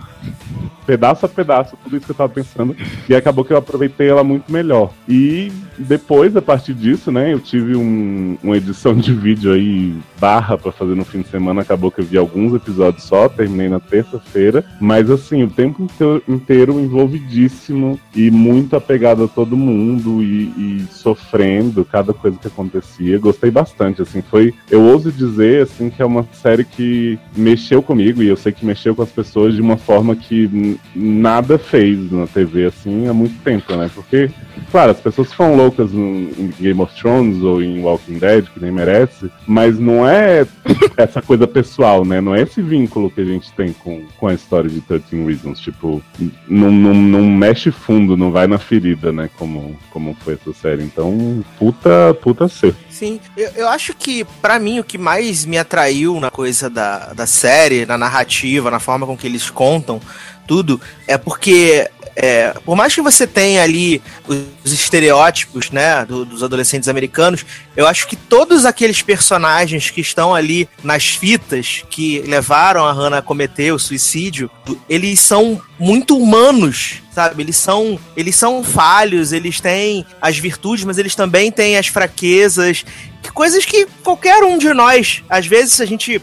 pedaço 0.87 1.25
a 1.25 1.29
pedaço, 1.29 1.77
tudo 1.85 1.97
isso 1.97 2.07
que 2.07 2.11
eu 2.13 2.17
tava 2.17 2.33
pensando, 2.33 2.75
e 3.09 3.15
acabou 3.15 3.45
que 3.45 3.53
eu 3.53 3.57
aproveitei 3.57 4.09
ela 4.09 4.25
muito 4.25 4.51
melhor. 4.51 4.91
E 5.09 5.53
depois, 5.79 6.37
a 6.37 6.43
partir 6.43 6.75
disso, 6.75 7.11
né, 7.13 7.33
eu 7.33 7.39
tive 7.39 7.77
um- 7.77 8.37
uma 8.43 8.57
edição 8.57 8.95
de 8.95 9.13
vídeo 9.13 9.53
aí, 9.53 9.95
barra 10.21 10.59
pra 10.59 10.73
fazer 10.73 10.95
no 10.95 11.05
fim 11.05 11.21
de 11.23 11.29
semana, 11.29 11.63
acabou 11.63 11.91
que 11.91 12.01
eu 12.01 12.05
vi 12.05 12.19
alguns 12.19 12.53
episódios 12.55 13.05
só, 13.05 13.29
terminei 13.29 13.69
na 13.69 13.79
terça-feira, 13.81 14.65
mas 14.81 15.09
assim, 15.11 15.43
o 15.45 15.49
tempo 15.51 15.83
inte- 15.85 16.23
inteiro 16.29 16.79
envolvidíssimo 16.81 17.99
e 18.15 18.31
muito 18.31 18.75
apegado 18.77 19.25
a 19.25 19.29
todo 19.29 19.57
mundo 19.57 20.23
e, 20.23 20.45
e 20.57 20.85
sofrendo 20.91 21.85
cada 21.85 22.13
coisa 22.13 22.39
que 22.39 22.47
acontecia. 22.49 23.19
Gostei 23.19 23.51
bastante, 23.51 24.03
assim, 24.03 24.21
foi, 24.23 24.53
eu 24.71 24.83
ouso 24.83 25.13
dizer, 25.13 25.63
assim, 25.63 25.91
que 25.91 26.03
é 26.03 26.05
uma 26.05 26.27
série 26.33 26.65
que 26.65 27.19
mexeu 27.37 27.83
comigo 27.83 28.23
e 28.23 28.29
eu 28.29 28.37
sei 28.37 28.53
que 28.53 28.67
mexeu 28.67 28.95
com 28.95 29.03
as 29.03 29.11
pessoas 29.11 29.55
de 29.55 29.61
uma 29.61 29.77
forma 29.77 30.12
que 30.17 30.45
n- 30.45 30.79
nada 30.95 31.59
fez 31.59 32.11
na 32.11 32.27
TV, 32.27 32.67
assim, 32.67 33.07
há 33.09 33.15
muito 33.15 33.39
tempo, 33.43 33.75
né? 33.77 33.91
Porque, 33.95 34.31
claro, 34.71 34.91
as 34.91 35.01
pessoas 35.01 35.31
ficam 35.31 35.55
loucas 35.55 35.93
em 35.93 36.53
Game 36.61 36.81
of 36.81 36.95
Thrones 37.01 37.43
ou 37.43 37.63
em 37.63 37.83
Walking 37.83 38.19
Dead, 38.19 38.47
que 38.47 38.61
nem 38.61 38.71
merece, 38.71 39.31
mas 39.47 39.79
não 39.79 40.09
é 40.09 40.47
essa 40.97 41.21
coisa 41.21 41.47
pessoal, 41.47 42.05
né? 42.05 42.21
Não 42.21 42.35
é 42.35 42.43
esse 42.43 42.63
vínculo 42.63 43.11
que 43.11 43.21
a 43.21 43.25
gente 43.25 43.53
tem 43.53 43.73
com, 43.73 44.05
com 44.19 44.27
a 44.27 44.35
história 44.35 44.69
de 44.69 44.81
13 44.81 45.25
Reasons. 45.25 45.61
Tipo, 45.61 46.03
não, 46.49 46.71
não, 46.71 46.95
não 46.95 47.23
mexe 47.23 47.71
fundo, 47.71 48.17
não 48.17 48.31
vai 48.31 48.47
na 48.47 48.59
ferida, 48.59 49.13
né? 49.13 49.29
Como, 49.39 49.77
como 49.91 50.17
foi 50.21 50.35
essa 50.35 50.53
série. 50.53 50.83
Então, 50.83 51.45
puta, 51.59 52.15
puta 52.23 52.49
ser. 52.49 52.75
Sim, 52.91 53.21
eu, 53.37 53.51
eu 53.57 53.69
acho 53.69 53.95
que, 53.95 54.25
pra 54.41 54.59
mim, 54.59 54.79
o 54.79 54.85
que 54.85 54.99
mais 54.99 55.45
me 55.45 55.59
atraiu 55.59 56.21
na 56.21 56.31
coisa 56.31 56.69
da, 56.69 57.13
da 57.13 57.27
série, 57.27 57.87
na 57.87 57.99
narrativa, 57.99 58.71
na 58.71 58.79
forma 58.79 59.07
com 59.07 59.17
que 59.17 59.27
eles 59.27 59.51
contam 59.51 60.01
tudo, 60.47 60.81
é 61.07 61.17
porque, 61.17 61.89
é, 62.15 62.55
por 62.65 62.77
mais 62.77 62.95
que 62.95 63.01
você 63.01 63.27
tenha 63.27 63.63
ali 63.63 64.03
os 64.29 64.73
estereótipos, 64.73 65.71
né, 65.71 66.05
do- 66.05 66.25
dos 66.25 66.43
adolescentes 66.43 66.89
americanos, 66.89 67.45
eu 67.77 67.87
acho 67.87 68.07
que 68.07 68.17
todos 68.17 68.65
aqueles 68.65 69.01
personagens 69.03 69.91
que 69.91 70.01
estão 70.01 70.35
ali 70.35 70.69
nas 70.85 71.07
fitas 71.07 71.85
que 71.89 72.21
levaram 72.23 72.85
a 72.85 72.93
Hannah 72.93 73.19
a 73.19 73.23
cometer 73.23 73.73
o 73.73 73.79
suicídio, 73.79 74.51
eles 74.89 75.21
são 75.21 75.61
muito 75.79 76.17
humanos, 76.17 77.03
sabe? 77.13 77.43
Eles 77.43 77.57
são, 77.57 77.99
eles 78.17 78.37
são 78.37 78.63
falhos, 78.63 79.33
eles 79.33 79.61
têm 79.61 80.05
as 80.21 80.39
virtudes, 80.39 80.85
mas 80.85 80.99
eles 80.99 81.15
também 81.15 81.51
têm 81.51 81.77
as 81.77 81.87
fraquezas, 81.87 82.85
que 83.23 83.31
coisas 83.33 83.65
que 83.65 83.87
qualquer 84.03 84.43
um 84.43 84.59
de 84.59 84.73
nós, 84.75 85.23
às 85.29 85.47
vezes 85.47 85.81
a 85.81 85.85
gente 85.85 86.21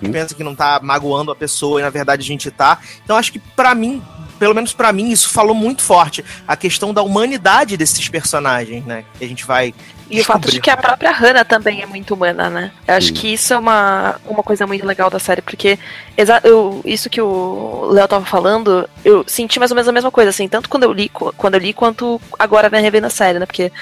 pensa 0.00 0.34
que 0.34 0.44
não 0.44 0.54
tá 0.54 0.80
magoando 0.82 1.30
a 1.30 1.36
pessoa 1.36 1.80
e 1.80 1.82
na 1.82 1.90
verdade 1.90 2.22
a 2.22 2.26
gente 2.26 2.50
tá. 2.50 2.78
Então 3.04 3.16
acho 3.16 3.32
que 3.32 3.38
pra 3.38 3.74
mim, 3.74 4.02
pelo 4.38 4.54
menos 4.54 4.72
pra 4.72 4.92
mim, 4.92 5.10
isso 5.10 5.28
falou 5.28 5.54
muito 5.54 5.82
forte 5.82 6.24
a 6.46 6.56
questão 6.56 6.92
da 6.92 7.02
humanidade 7.02 7.76
desses 7.76 8.08
personagens, 8.08 8.84
né? 8.84 9.04
Que 9.18 9.24
a 9.24 9.28
gente 9.28 9.44
vai 9.44 9.74
E 10.08 10.20
o 10.20 10.24
fato 10.24 10.50
de 10.50 10.60
que 10.60 10.70
a 10.70 10.76
própria 10.76 11.10
Hannah 11.10 11.44
também 11.44 11.82
é 11.82 11.86
muito 11.86 12.14
humana, 12.14 12.48
né? 12.48 12.70
Eu 12.86 12.94
acho 12.94 13.12
que 13.12 13.32
isso 13.32 13.52
é 13.52 13.58
uma, 13.58 14.16
uma 14.26 14.42
coisa 14.42 14.66
muito 14.66 14.86
legal 14.86 15.10
da 15.10 15.18
série, 15.18 15.42
porque 15.42 15.78
eu, 16.44 16.80
isso 16.84 17.10
que 17.10 17.20
o 17.20 17.88
Léo 17.90 18.06
tava 18.06 18.24
falando, 18.24 18.88
eu 19.04 19.24
senti 19.26 19.58
mais 19.58 19.70
ou 19.70 19.74
menos 19.74 19.88
a 19.88 19.92
mesma 19.92 20.10
coisa, 20.10 20.30
assim, 20.30 20.48
tanto 20.48 20.68
quando 20.68 20.84
eu 20.84 20.92
li, 20.92 21.08
quando 21.08 21.54
eu 21.54 21.60
li 21.60 21.72
quanto 21.72 22.20
agora 22.38 22.70
né, 22.70 22.78
revendo 22.78 23.06
a 23.06 23.10
série, 23.10 23.38
né? 23.38 23.46
Porque 23.46 23.72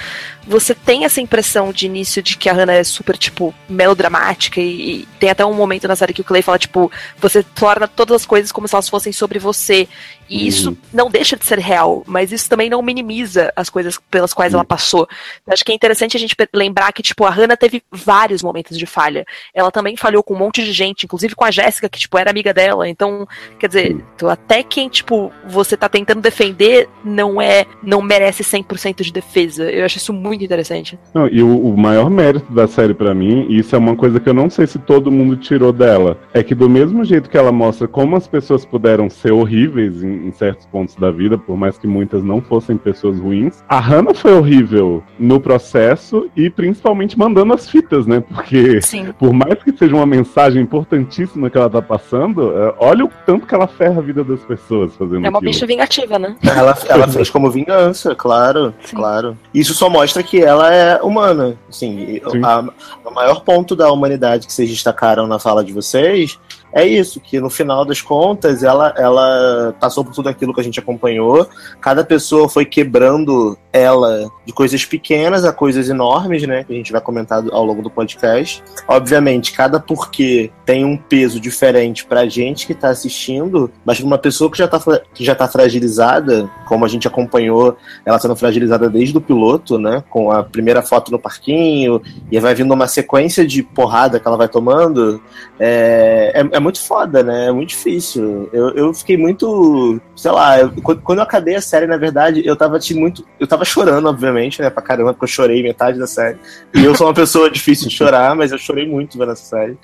você 0.47 0.75
tem 0.75 1.05
essa 1.05 1.21
impressão 1.21 1.73
de 1.73 1.87
início 1.87 2.23
de 2.23 2.37
que 2.37 2.49
a 2.49 2.53
Hannah 2.53 2.75
é 2.75 2.85
super, 2.85 3.17
tipo, 3.17 3.55
melodramática 3.69 4.61
e, 4.61 5.01
e 5.03 5.09
tem 5.19 5.31
até 5.31 5.45
um 5.45 5.55
momento 5.55 5.87
na 5.87 5.97
série 5.97 6.15
que 6.15 6.21
o 6.23 6.25
Clay 6.25 6.43
fala, 6.43 6.59
tipo, 6.59 6.91
você 7.19 7.43
torna 7.43 7.87
todas 7.87 8.23
as 8.23 8.27
coisas 8.27 8.51
como 8.51 8.67
se 8.67 8.75
elas 8.75 8.89
fossem 8.89 9.13
sobre 9.13 9.39
você. 9.39 9.89
E 10.29 10.47
isso 10.47 10.71
uhum. 10.71 10.77
não 10.93 11.11
deixa 11.11 11.37
de 11.37 11.45
ser 11.45 11.59
real, 11.59 12.03
mas 12.07 12.33
isso 12.33 12.49
também 12.49 12.71
não 12.71 12.81
minimiza 12.81 13.53
as 13.55 13.69
coisas 13.69 13.99
pelas 14.11 14.33
quais 14.33 14.53
uhum. 14.53 14.61
ela 14.61 14.65
passou. 14.65 15.07
Eu 15.47 15.53
acho 15.53 15.65
que 15.65 15.71
é 15.71 15.75
interessante 15.75 16.14
a 16.17 16.21
gente 16.21 16.35
lembrar 16.53 16.93
que, 16.93 17.03
tipo, 17.03 17.25
a 17.25 17.31
Hannah 17.31 17.57
teve 17.57 17.83
vários 17.91 18.43
momentos 18.43 18.79
de 18.79 18.87
falha. 18.87 19.25
Ela 19.55 19.71
também 19.71 19.97
falhou 19.97 20.23
com 20.23 20.35
um 20.35 20.39
monte 20.39 20.65
de 20.65 20.73
gente, 20.73 21.05
inclusive 21.05 21.35
com 21.35 21.45
a 21.45 21.51
Jéssica, 21.51 21.89
que, 21.89 21.99
tipo, 21.99 22.19
era 22.19 22.31
amiga 22.31 22.53
dela. 22.53 22.89
Então, 22.89 23.27
quer 23.59 23.69
dizer, 23.69 23.97
então, 24.15 24.29
até 24.29 24.63
quem, 24.63 24.89
tipo, 24.89 25.31
você 25.47 25.77
tá 25.77 25.89
tentando 25.89 26.21
defender 26.21 26.89
não 27.05 27.41
é, 27.41 27.67
não 27.83 28.03
merece 28.03 28.43
100% 28.43 29.03
de 29.03 29.13
defesa. 29.13 29.71
Eu 29.71 29.85
acho 29.85 29.99
isso 29.99 30.13
muito 30.13 30.45
interessante. 30.45 30.99
Não, 31.13 31.29
e 31.29 31.43
o, 31.43 31.59
o 31.59 31.77
maior 31.77 32.11
mérito 32.11 32.53
da 32.53 32.67
série 32.67 32.95
para 32.95 33.15
mim, 33.15 33.47
e 33.49 33.59
isso 33.59 33.75
é 33.75 33.79
uma 33.79 33.95
coisa 33.95 34.19
que 34.19 34.29
eu 34.29 34.35
não 34.35 34.49
sei 34.49 34.67
se 34.67 34.79
todo 34.79 35.11
mundo 35.11 35.37
tirou 35.37 35.73
dela, 35.73 36.19
é 36.33 36.43
que 36.43 36.55
do 36.55 36.69
mesmo 36.69 37.05
jeito 37.05 37.29
que 37.29 37.37
ela 37.37 37.53
mostra 37.53 37.87
como 37.87 38.17
as 38.17 38.27
pessoas 38.27 38.65
puderam 38.65 39.09
ser 39.11 39.33
horríveis 39.33 40.03
em 40.03 40.15
em, 40.25 40.33
certos 40.33 40.67
pontos 40.67 40.95
da 40.97 41.11
vida, 41.11 41.37
por 41.37 41.57
mais 41.57 41.79
que 41.79 41.87
muitas 41.87 42.23
não 42.23 42.41
fossem 42.41 42.77
pessoas 42.77 43.19
ruins. 43.19 43.63
A 43.69 43.79
Hannah 43.81 44.15
foi 44.15 44.33
horrível 44.35 45.03
no 45.19 45.41
processo 45.41 46.04
e 46.37 46.51
principalmente 46.51 47.19
mandando 47.19 47.53
as 47.53 47.69
fitas, 47.69 48.07
né? 48.07 48.21
Porque 48.21 48.81
Sim. 48.83 49.13
por 49.19 49.33
mais 49.33 49.63
que 49.63 49.77
seja 49.77 49.95
uma 49.95 50.07
mensagem 50.07 50.63
importantíssima 50.63 51.49
que 51.51 51.57
ela 51.57 51.71
tá 51.71 51.81
passando, 51.83 52.53
é, 52.57 52.75
olha 52.79 53.05
o 53.05 53.11
tanto 53.27 53.47
que 53.47 53.55
ela 53.55 53.67
ferra 53.67 53.99
a 53.99 54.03
vida 54.03 54.23
das 54.25 54.41
pessoas 54.41 54.95
fazendo 54.97 55.27
É 55.27 55.29
uma 55.29 55.39
aquilo. 55.39 55.53
bicha 55.53 55.67
vingativa, 55.67 56.19
né? 56.19 56.37
Ela, 56.43 56.77
ela 56.89 57.09
fez 57.09 57.29
como 57.31 57.51
vingança, 57.51 58.15
claro, 58.15 58.75
Sim. 58.85 58.97
claro. 58.97 59.37
Isso 59.53 59.75
só 59.75 59.89
mostra 59.89 60.23
que 60.23 60.43
ela 60.43 60.73
é 60.73 61.01
humana. 61.03 61.57
Assim, 61.69 62.21
a, 62.43 62.65
o 63.09 63.15
maior 63.15 63.43
ponto 63.43 63.75
da 63.77 63.91
humanidade 63.91 64.47
que 64.47 64.53
vocês 64.53 64.69
destacaram 64.69 65.27
na 65.27 65.39
fala 65.39 65.65
de 65.65 65.73
vocês 65.73 66.39
é 66.75 66.85
isso, 66.85 67.21
que 67.21 67.39
no 67.39 67.49
final 67.49 67.85
das 67.85 68.03
contas 68.03 68.65
ela, 68.65 68.93
ela 68.99 69.75
passou 69.79 70.05
por 70.05 70.13
tudo 70.13 70.29
aquilo 70.29 70.53
que 70.53 70.61
a 70.61 70.65
gente 70.65 70.81
acompanhou. 70.81 71.49
Cada 71.81 72.05
pessoa 72.05 72.49
foi 72.49 72.65
quebrando 72.65 73.57
ela 73.73 74.29
de 74.45 74.53
coisas 74.53 74.85
pequenas 74.85 75.45
a 75.45 75.53
coisas 75.53 75.89
enormes, 75.89 76.43
né? 76.47 76.65
Que 76.65 76.73
a 76.73 76.77
gente 76.77 76.91
vai 76.91 77.01
comentar 77.01 77.45
ao 77.53 77.65
longo 77.65 77.81
do 77.81 77.91
podcast. 77.91 78.63
Obviamente, 78.89 79.53
cada 79.53 79.79
porquê 79.79 80.51
tem 80.67 80.85
um 80.85 80.97
peso 80.97 81.39
diferente 81.39 82.05
pra 82.05 82.27
gente 82.27 82.67
que 82.67 82.75
tá 82.75 82.89
assistindo, 82.89 83.71
mas 83.85 83.99
pra 83.99 84.07
uma 84.07 84.19
pessoa 84.19 84.51
que 84.51 84.59
já 84.59 84.67
tá, 84.67 84.81
que 85.15 85.25
já 85.25 85.35
tá 85.35 85.47
fragilizada, 85.47 86.51
como 86.67 86.85
a 86.85 86.89
gente 86.89 87.07
acompanhou 87.07 87.77
ela 88.05 88.19
sendo 88.19 88.35
fragilizada 88.35 88.91
desde 88.91 89.17
o 89.17 89.21
piloto, 89.21 89.79
né? 89.79 90.03
Com 90.11 90.31
a 90.31 90.43
primeira 90.43 90.83
foto 90.83 91.13
no 91.13 91.19
parquinho, 91.19 92.03
e 92.33 92.41
vai 92.41 92.55
vindo 92.55 92.75
uma 92.75 92.89
sequência 92.89 93.47
de 93.47 93.63
porrada 93.63 94.19
que 94.19 94.27
ela 94.27 94.37
vai 94.37 94.49
tomando, 94.49 95.21
é, 95.59 96.33
é, 96.35 96.57
é 96.57 96.64
muito 96.65 96.81
foda, 96.81 97.23
né? 97.23 97.47
É 97.47 97.53
muito 97.53 97.69
difícil. 97.69 98.49
Eu, 98.53 98.71
eu 98.71 98.95
fiquei 98.95 99.17
muito. 99.17 100.01
Sei 100.17 100.31
lá, 100.31 100.59
eu, 100.59 100.73
quando 100.73 101.19
eu 101.19 101.23
acabei 101.23 101.55
a 101.55 101.61
série, 101.61 101.87
na 101.87 101.97
verdade, 101.97 102.43
eu 102.45 102.57
tava 102.57 102.79
te 102.79 102.95
muito. 102.95 103.25
Eu 103.39 103.47
tava 103.47 103.65
chorando, 103.65 104.09
obviamente, 104.09 104.61
né? 104.61 104.71
Pra 104.71 104.83
caramba, 104.83 105.13
porque 105.13 105.25
eu 105.25 105.29
chorei 105.29 105.63
metade 105.63 105.99
da 105.99 106.07
série. 106.07 106.39
E 106.75 106.83
eu 106.83 106.95
sou 106.95 107.07
uma 107.07 107.15
pessoa 107.15 107.51
difícil 107.51 107.89
de 107.89 107.95
chorar, 107.95 108.35
mas 108.35 108.51
eu 108.51 108.59
chorei 108.59 108.89
muito 108.89 109.19
vendo 109.19 109.33
essa 109.33 109.45
série. 109.45 109.77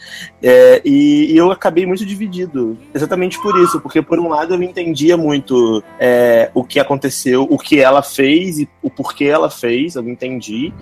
É, 0.42 0.80
e, 0.84 1.32
e, 1.32 1.36
eu 1.36 1.50
acabei 1.50 1.84
muito 1.84 2.04
dividido. 2.04 2.76
Exatamente 2.94 3.40
por 3.42 3.56
isso, 3.60 3.78
porque 3.80 4.00
por 4.00 4.18
um 4.18 4.28
lado 4.28 4.54
eu 4.54 4.62
entendia 4.62 5.16
muito 5.16 5.82
é, 5.98 6.50
o 6.54 6.64
que 6.64 6.80
aconteceu, 6.80 7.46
o 7.48 7.58
que 7.58 7.78
ela 7.78 8.02
fez 8.02 8.58
e 8.58 8.68
o 8.82 8.88
porquê 8.88 9.26
ela 9.26 9.50
fez, 9.50 9.96
eu 9.96 10.08
entendi. 10.08 10.72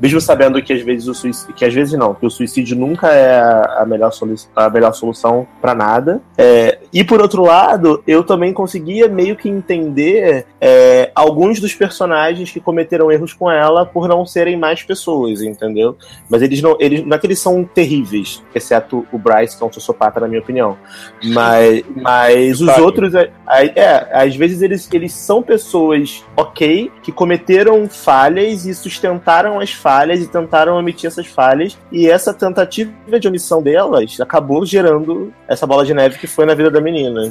Mesmo 0.00 0.20
sabendo 0.20 0.62
que 0.62 0.72
às 0.72 0.82
vezes 0.82 1.06
o 1.06 1.14
suicídio. 1.14 1.54
Que 1.54 1.64
às 1.66 1.74
vezes 1.74 1.98
não, 1.98 2.14
que 2.14 2.24
o 2.24 2.30
suicídio 2.30 2.76
nunca 2.76 3.08
é 3.08 3.38
a 3.78 3.84
melhor, 3.86 4.10
solu 4.10 4.34
a 4.56 4.70
melhor 4.70 4.92
solução 4.94 5.41
para 5.60 5.74
nada. 5.74 6.20
É, 6.36 6.71
e 6.92 7.02
por 7.02 7.22
outro 7.22 7.42
lado, 7.42 8.02
eu 8.06 8.22
também 8.22 8.52
conseguia 8.52 9.08
meio 9.08 9.34
que 9.34 9.48
entender 9.48 10.44
é, 10.60 11.10
alguns 11.14 11.58
dos 11.58 11.74
personagens 11.74 12.50
que 12.50 12.60
cometeram 12.60 13.10
erros 13.10 13.32
com 13.32 13.50
ela 13.50 13.86
por 13.86 14.06
não 14.06 14.26
serem 14.26 14.58
mais 14.58 14.82
pessoas, 14.82 15.40
entendeu? 15.40 15.96
Mas 16.28 16.42
eles 16.42 16.60
não, 16.60 16.76
eles 16.78 17.02
não 17.04 17.16
é 17.16 17.18
que 17.18 17.26
eles 17.26 17.38
são 17.38 17.64
terríveis, 17.64 18.42
exceto 18.54 19.06
o 19.10 19.18
Bryce, 19.18 19.56
que 19.56 19.64
é 19.64 19.66
um 19.66 19.72
sociopata, 19.72 20.20
na 20.20 20.28
minha 20.28 20.40
opinião. 20.40 20.76
Mas, 21.24 21.82
mas 21.96 22.60
os 22.60 22.76
outros, 22.78 23.14
é, 23.14 23.30
é, 23.48 24.08
às 24.12 24.36
vezes 24.36 24.60
eles, 24.60 24.88
eles 24.92 25.12
são 25.14 25.42
pessoas 25.42 26.22
ok, 26.36 26.90
que 27.02 27.10
cometeram 27.10 27.88
falhas 27.88 28.66
e 28.66 28.74
sustentaram 28.74 29.60
as 29.60 29.72
falhas 29.72 30.20
e 30.20 30.28
tentaram 30.28 30.76
omitir 30.76 31.06
essas 31.06 31.26
falhas. 31.26 31.78
E 31.90 32.08
essa 32.08 32.34
tentativa 32.34 33.18
de 33.18 33.28
omissão 33.28 33.62
delas 33.62 34.20
acabou 34.20 34.66
gerando 34.66 35.32
essa 35.48 35.66
bola 35.66 35.86
de 35.86 35.94
neve 35.94 36.18
que 36.18 36.26
foi 36.26 36.44
na 36.44 36.54
vida 36.54 36.70
da 36.70 36.81
menina. 36.82 37.30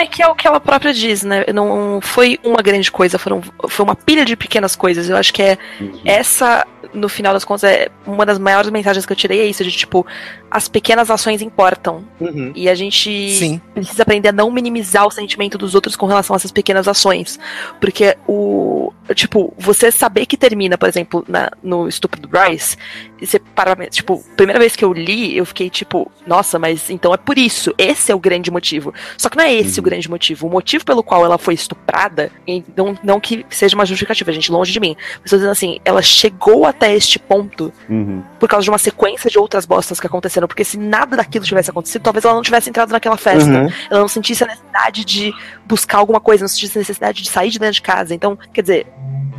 É 0.00 0.06
que 0.06 0.22
é 0.22 0.26
o 0.26 0.34
que 0.34 0.46
ela 0.46 0.58
própria 0.58 0.94
diz, 0.94 1.22
né? 1.22 1.44
Não 1.52 2.00
foi 2.00 2.38
uma 2.42 2.62
grande 2.62 2.90
coisa, 2.90 3.18
foram, 3.18 3.42
foi 3.68 3.84
uma 3.84 3.94
pilha 3.94 4.24
de 4.24 4.34
pequenas 4.34 4.74
coisas. 4.74 5.10
Eu 5.10 5.16
acho 5.16 5.30
que 5.30 5.42
é 5.42 5.58
uhum. 5.78 6.00
essa, 6.06 6.66
no 6.94 7.06
final 7.06 7.34
das 7.34 7.44
contas, 7.44 7.64
é 7.64 7.88
uma 8.06 8.24
das 8.24 8.38
maiores 8.38 8.70
mensagens 8.70 9.04
que 9.04 9.12
eu 9.12 9.16
tirei 9.16 9.40
é 9.40 9.44
isso, 9.44 9.62
de 9.62 9.70
tipo, 9.70 10.06
as 10.50 10.68
pequenas 10.68 11.10
ações 11.10 11.42
importam. 11.42 12.02
Uhum. 12.18 12.50
E 12.54 12.68
a 12.68 12.74
gente 12.74 13.30
Sim. 13.30 13.60
precisa 13.74 14.02
aprender 14.02 14.30
a 14.30 14.32
não 14.32 14.50
minimizar 14.50 15.06
o 15.06 15.10
sentimento 15.10 15.56
dos 15.56 15.74
outros 15.74 15.94
com 15.94 16.06
relação 16.06 16.34
a 16.34 16.38
essas 16.38 16.50
pequenas 16.50 16.88
ações. 16.88 17.38
Porque 17.80 18.16
o. 18.26 18.92
Tipo, 19.14 19.52
você 19.58 19.90
saber 19.90 20.26
que 20.26 20.36
termina, 20.36 20.78
por 20.78 20.88
exemplo, 20.88 21.24
na, 21.28 21.50
no 21.62 21.88
estupro 21.88 22.20
do 22.20 22.28
Bryce, 22.28 22.76
e 23.20 23.26
você 23.26 23.38
para. 23.38 23.76
Tipo, 23.86 24.24
primeira 24.36 24.58
vez 24.58 24.74
que 24.74 24.84
eu 24.84 24.92
li, 24.92 25.36
eu 25.36 25.44
fiquei 25.44 25.68
tipo, 25.68 26.10
nossa, 26.26 26.58
mas 26.58 26.90
então 26.90 27.12
é 27.12 27.16
por 27.16 27.38
isso. 27.38 27.72
Esse 27.76 28.10
é 28.10 28.14
o 28.14 28.18
grande 28.18 28.50
motivo. 28.50 28.92
Só 29.16 29.28
que 29.28 29.36
não 29.36 29.44
é 29.44 29.52
esse 29.52 29.78
uhum. 29.78 29.84
o 29.84 29.89
grande 29.90 30.08
motivo. 30.08 30.46
O 30.46 30.50
motivo 30.50 30.84
pelo 30.84 31.02
qual 31.02 31.24
ela 31.24 31.36
foi 31.36 31.54
estuprada, 31.54 32.30
não, 32.76 32.96
não 33.02 33.20
que 33.20 33.44
seja 33.50 33.74
uma 33.74 33.84
justificativa, 33.84 34.32
gente, 34.32 34.50
longe 34.52 34.72
de 34.72 34.80
mim. 34.80 34.96
Mas 35.20 35.30
tô 35.30 35.36
dizendo 35.36 35.52
assim, 35.52 35.80
ela 35.84 36.00
chegou 36.00 36.64
até 36.64 36.94
este 36.94 37.18
ponto 37.18 37.72
uhum. 37.88 38.22
por 38.38 38.48
causa 38.48 38.64
de 38.64 38.70
uma 38.70 38.78
sequência 38.78 39.28
de 39.28 39.38
outras 39.38 39.66
bostas 39.66 39.98
que 39.98 40.06
aconteceram 40.06 40.46
porque 40.46 40.64
se 40.64 40.78
nada 40.78 41.16
daquilo 41.16 41.44
tivesse 41.44 41.70
acontecido, 41.70 42.02
talvez 42.02 42.24
ela 42.24 42.34
não 42.34 42.42
tivesse 42.42 42.70
entrado 42.70 42.90
naquela 42.92 43.16
festa. 43.16 43.50
Uhum. 43.50 43.68
Ela 43.90 44.00
não 44.00 44.08
sentisse 44.08 44.44
a 44.44 44.46
necessidade 44.46 45.04
de 45.04 45.32
buscar 45.66 45.98
alguma 45.98 46.20
coisa, 46.20 46.44
não 46.44 46.48
sentisse 46.48 46.78
a 46.78 46.80
necessidade 46.80 47.22
de 47.22 47.30
sair 47.30 47.50
de 47.50 47.58
dentro 47.58 47.74
de 47.74 47.82
casa. 47.82 48.14
Então, 48.14 48.38
quer 48.52 48.62
dizer, 48.62 48.86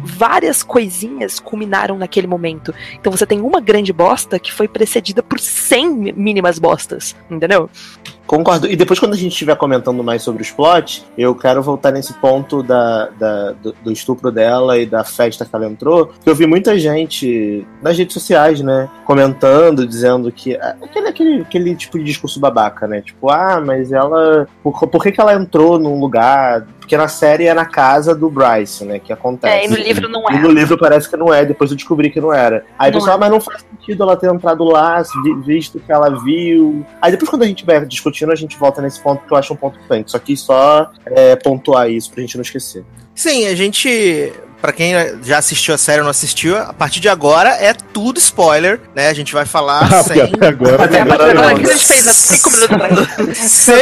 várias 0.03 0.63
coisinhas 0.63 1.39
culminaram 1.39 1.97
naquele 1.97 2.27
momento. 2.27 2.73
Então 2.95 3.11
você 3.11 3.25
tem 3.25 3.41
uma 3.41 3.61
grande 3.61 3.93
bosta 3.93 4.39
que 4.39 4.51
foi 4.51 4.67
precedida 4.67 5.21
por 5.21 5.39
100 5.39 6.13
mínimas 6.13 6.59
bostas, 6.59 7.15
entendeu? 7.29 7.69
Concordo. 8.31 8.65
E 8.65 8.77
depois, 8.77 8.97
quando 8.97 9.11
a 9.11 9.17
gente 9.17 9.33
estiver 9.33 9.57
comentando 9.57 10.01
mais 10.01 10.21
sobre 10.23 10.41
os 10.41 10.49
plots, 10.49 11.05
eu 11.17 11.35
quero 11.35 11.61
voltar 11.61 11.91
nesse 11.91 12.13
ponto 12.13 12.63
da, 12.63 13.07
da 13.07 13.51
do, 13.51 13.75
do, 13.83 13.91
estupro 13.91 14.31
dela 14.31 14.77
e 14.77 14.85
da 14.85 15.03
festa 15.03 15.43
que 15.43 15.53
ela 15.53 15.67
entrou. 15.67 16.13
Eu 16.25 16.33
vi 16.33 16.47
muita 16.47 16.79
gente 16.79 17.67
nas 17.81 17.97
redes 17.97 18.13
sociais, 18.13 18.61
né? 18.61 18.89
Comentando, 19.03 19.85
dizendo 19.85 20.31
que. 20.31 20.55
Ah, 20.55 20.77
aquele, 20.81 21.09
aquele, 21.09 21.41
aquele 21.41 21.75
tipo 21.75 21.99
de 21.99 22.05
discurso 22.05 22.39
babaca, 22.39 22.87
né? 22.87 23.01
Tipo, 23.01 23.29
ah, 23.29 23.59
mas 23.59 23.91
ela. 23.91 24.47
Por, 24.63 24.87
por 24.87 25.03
que, 25.03 25.11
que 25.11 25.19
ela 25.19 25.33
entrou 25.33 25.77
num 25.77 25.99
lugar 25.99 26.65
porque 26.91 26.97
na 26.97 27.07
série 27.07 27.47
é 27.47 27.53
na 27.53 27.65
casa 27.65 28.13
do 28.13 28.29
Bryce, 28.29 28.83
né? 28.83 28.99
Que 28.99 29.13
acontece. 29.13 29.53
É, 29.53 29.65
e 29.65 29.69
no 29.69 29.77
livro 29.77 30.09
não 30.09 30.29
é. 30.29 30.35
E 30.35 30.39
no 30.39 30.51
livro 30.51 30.77
parece 30.77 31.09
que 31.09 31.15
não 31.15 31.33
é, 31.33 31.45
depois 31.45 31.71
eu 31.71 31.77
descobri 31.77 32.09
que 32.09 32.19
não 32.19 32.33
era. 32.33 32.65
Aí 32.77 32.89
o 32.89 32.93
pessoal, 32.95 33.15
é. 33.15 33.19
mas 33.21 33.31
não 33.31 33.39
faz 33.39 33.61
sentido 33.61 34.03
ela 34.03 34.17
ter 34.17 34.29
entrado 34.29 34.65
lá, 34.65 35.01
visto 35.45 35.79
que 35.79 35.89
ela 35.89 36.09
viu. 36.21 36.85
Aí 37.01 37.11
depois, 37.11 37.29
quando 37.29 37.43
a 37.43 37.45
gente 37.45 37.65
vai 37.65 37.85
discutindo, 37.85 38.29
a 38.33 38.35
gente 38.35 38.57
volta 38.57 38.81
nesse 38.81 38.99
ponto 38.99 39.25
que 39.25 39.33
eu 39.33 39.37
acho 39.37 39.53
um 39.53 39.55
ponto 39.55 39.77
importante. 39.77 40.11
Só 40.11 40.19
que 40.19 40.35
só 40.35 40.91
é, 41.05 41.37
pontuar 41.37 41.89
isso 41.89 42.11
pra 42.11 42.19
gente 42.19 42.35
não 42.35 42.41
esquecer. 42.41 42.83
Sim, 43.15 43.47
a 43.47 43.55
gente 43.55 44.33
para 44.61 44.71
quem 44.71 44.93
já 45.23 45.39
assistiu 45.39 45.73
a 45.73 45.77
série 45.77 45.99
ou 45.99 46.03
não 46.03 46.11
assistiu, 46.11 46.55
a 46.55 46.71
partir 46.71 46.99
de 46.99 47.09
agora 47.09 47.49
é 47.49 47.73
tudo 47.73 48.19
spoiler, 48.19 48.79
né? 48.95 49.09
A 49.09 49.13
gente 49.13 49.33
vai 49.33 49.45
falar 49.45 49.89
ah, 49.91 50.03
sem. 50.03 50.21
Até 50.21 50.47
agora, 50.47 50.83
até 50.83 51.01
agora, 51.01 51.31
agora 51.31 51.55
que 51.55 51.69
a 51.69 51.73
gente 51.73 51.85
fez 51.85 52.07
há 52.07 52.13
5 52.13 52.51
minutos 52.51 53.37
Sem, 53.37 53.75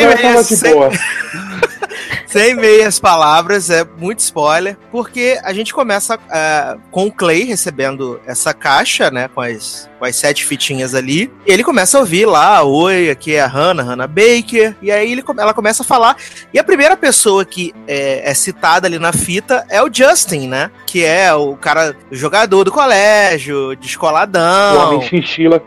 sem, 0.43 0.73
Sem 2.29 2.53
meias 2.53 2.99
palavras, 2.99 3.71
é 3.71 3.83
muito 3.97 4.19
spoiler, 4.19 4.77
porque 4.91 5.39
a 5.43 5.51
gente 5.51 5.73
começa 5.73 6.19
é, 6.29 6.77
com 6.91 7.07
o 7.07 7.11
Clay 7.11 7.43
recebendo 7.43 8.21
essa 8.23 8.53
caixa, 8.53 9.09
né, 9.09 9.27
com 9.27 9.41
as, 9.41 9.89
com 9.97 10.05
as 10.05 10.15
sete 10.15 10.45
fitinhas 10.45 10.93
ali. 10.93 11.31
E 11.43 11.51
ele 11.51 11.63
começa 11.63 11.97
a 11.97 12.01
ouvir 12.01 12.27
lá, 12.27 12.61
oi, 12.61 13.09
aqui 13.09 13.33
é 13.33 13.41
a 13.41 13.47
Hannah, 13.47 13.81
Hannah 13.81 14.05
Baker. 14.05 14.75
E 14.79 14.91
aí 14.91 15.11
ele, 15.11 15.23
ela 15.39 15.55
começa 15.55 15.81
a 15.81 15.85
falar. 15.85 16.17
E 16.53 16.59
a 16.59 16.63
primeira 16.63 16.95
pessoa 16.95 17.43
que 17.43 17.73
é, 17.87 18.29
é 18.29 18.33
citada 18.35 18.85
ali 18.85 18.99
na 18.99 19.11
fita 19.11 19.65
é 19.67 19.81
o 19.81 19.89
Justin, 19.91 20.47
né? 20.49 20.68
Que 20.85 21.05
é 21.05 21.33
o 21.33 21.55
cara, 21.55 21.95
o 22.11 22.15
jogador 22.15 22.63
do 22.63 22.71
colégio, 22.71 23.75
descoladão. 23.75 24.75
O 24.75 24.87
homem 24.95 25.01
chinchila. 25.07 25.61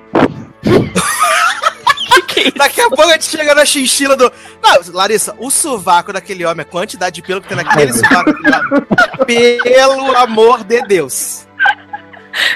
Daqui 2.56 2.80
a 2.80 2.88
pouco 2.88 3.02
a 3.04 3.12
gente 3.12 3.24
chega 3.26 3.54
na 3.54 3.64
chinchila 3.64 4.16
do. 4.16 4.30
Não, 4.62 4.78
Larissa, 4.92 5.34
o 5.38 5.50
sovaco 5.50 6.12
daquele 6.12 6.44
homem, 6.44 6.62
a 6.62 6.64
quantidade 6.64 7.16
de 7.16 7.22
pelo 7.22 7.40
que 7.40 7.48
tem 7.48 7.56
naquele 7.56 7.92
sovaco. 7.92 8.32
Pelo 9.26 10.16
amor 10.16 10.64
de 10.64 10.82
Deus. 10.82 11.46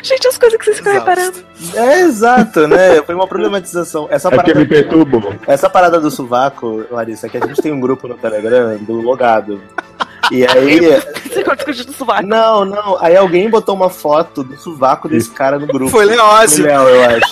Gente, 0.03 0.27
as 0.27 0.39
coisas 0.39 0.59
que 0.59 0.65
vocês 0.65 0.79
ficam 0.79 0.95
reparando. 0.95 1.45
É 1.75 2.01
exato, 2.01 2.67
né? 2.67 3.03
Foi 3.03 3.15
uma 3.15 3.27
problematização. 3.27 4.09
Essa 4.11 4.29
É 4.29 4.31
porque 4.31 4.53
parada, 4.53 4.61
me 4.61 4.67
perturbou. 4.67 5.35
essa 5.47 5.69
parada 5.69 6.01
do 6.01 6.11
sovaco, 6.11 6.85
Larissa, 6.91 7.27
é 7.27 7.31
que 7.31 7.37
a 7.37 7.47
gente 7.47 7.61
tem 7.61 7.73
um 7.73 7.81
grupo 7.81 8.09
no 8.09 8.15
Telegram 8.17 8.77
do 8.79 8.95
logado. 8.95 9.61
E 10.31 10.47
aí. 10.47 10.81
Você 11.37 11.45
corta 11.45 11.71
o 11.71 11.75
do 11.75 11.93
sovaco. 11.93 12.27
Não, 12.27 12.65
não. 12.65 12.97
Aí 13.01 13.17
alguém 13.17 13.51
botou 13.51 13.75
uma 13.75 13.91
foto 13.91 14.43
do 14.43 14.57
sovaco 14.57 15.09
desse 15.09 15.31
cara 15.31 15.59
no 15.59 15.67
grupo. 15.67 15.91
Foi 15.91 16.05
Leózio. 16.05 16.65
Léo, 16.65 16.89
eu 16.89 17.05
acho. 17.05 17.27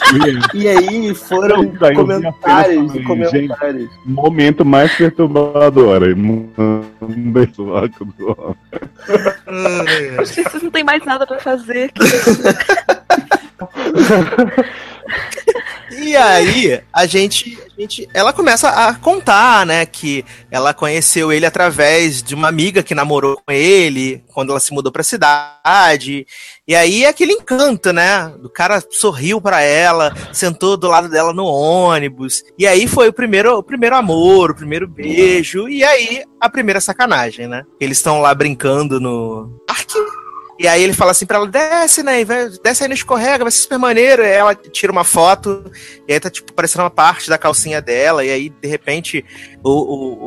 E 0.54 0.68
aí 0.68 1.14
foram 1.14 1.64
Isso 1.64 1.84
aí, 1.84 1.94
comentários 1.94 2.94
e 2.94 3.02
falei, 3.02 3.24
gente. 3.24 3.48
comentários. 3.48 3.90
Momento 4.04 4.64
mais 4.64 4.94
perturbador. 4.94 6.00
Manda 6.16 7.50
o 7.50 7.54
sovaco 7.54 8.04
do 8.04 8.26
homem. 8.28 8.56
Acho 10.18 10.34
que 10.34 10.42
vocês 10.42 10.62
não 10.62 10.70
tem 10.70 10.84
mais 10.84 11.04
nada 11.04 11.26
pra 11.26 11.38
fazer. 11.38 11.90
E 15.90 16.16
aí, 16.16 16.80
a 16.92 17.06
gente, 17.06 17.58
a 17.76 17.80
gente. 17.80 18.08
Ela 18.14 18.32
começa 18.32 18.68
a 18.68 18.94
contar, 18.94 19.66
né? 19.66 19.84
Que 19.84 20.24
ela 20.50 20.72
conheceu 20.72 21.32
ele 21.32 21.46
através 21.46 22.22
de 22.22 22.34
uma 22.34 22.48
amiga 22.48 22.82
que 22.82 22.94
namorou 22.94 23.36
com 23.36 23.52
ele 23.52 24.22
quando 24.32 24.50
ela 24.50 24.60
se 24.60 24.72
mudou 24.72 24.90
pra 24.90 25.02
cidade. 25.02 26.26
E 26.66 26.74
aí 26.74 27.04
é 27.04 27.08
aquele 27.08 27.32
encanto, 27.32 27.92
né? 27.92 28.32
O 28.42 28.48
cara 28.48 28.82
sorriu 28.90 29.40
pra 29.40 29.60
ela, 29.60 30.14
sentou 30.32 30.76
do 30.76 30.88
lado 30.88 31.08
dela 31.08 31.32
no 31.32 31.44
ônibus. 31.44 32.42
E 32.58 32.66
aí 32.66 32.86
foi 32.88 33.08
o 33.08 33.12
primeiro, 33.12 33.58
o 33.58 33.62
primeiro 33.62 33.96
amor, 33.96 34.50
o 34.50 34.54
primeiro 34.54 34.88
beijo. 34.88 35.68
E 35.68 35.84
aí 35.84 36.24
a 36.40 36.48
primeira 36.48 36.80
sacanagem, 36.80 37.46
né? 37.46 37.62
Eles 37.80 37.98
estão 37.98 38.20
lá 38.20 38.34
brincando 38.34 38.98
no. 38.98 39.62
E 40.58 40.68
aí 40.68 40.82
ele 40.82 40.92
fala 40.92 41.10
assim 41.10 41.26
pra 41.26 41.38
ela, 41.38 41.48
desce, 41.48 42.02
né? 42.02 42.24
Desce 42.62 42.82
aí 42.84 42.88
no 42.88 42.94
escorrega, 42.94 43.44
vai 43.44 43.50
ser 43.50 43.62
super 43.62 43.78
maneiro. 43.78 44.22
E 44.22 44.28
ela 44.28 44.54
tira 44.54 44.92
uma 44.92 45.02
foto, 45.04 45.64
e 46.06 46.12
aí 46.12 46.20
tá, 46.20 46.30
tipo, 46.30 46.52
parecendo 46.52 46.84
uma 46.84 46.90
parte 46.90 47.28
da 47.28 47.36
calcinha 47.36 47.82
dela. 47.82 48.24
E 48.24 48.30
aí, 48.30 48.48
de 48.50 48.68
repente, 48.68 49.24
o, 49.64 49.70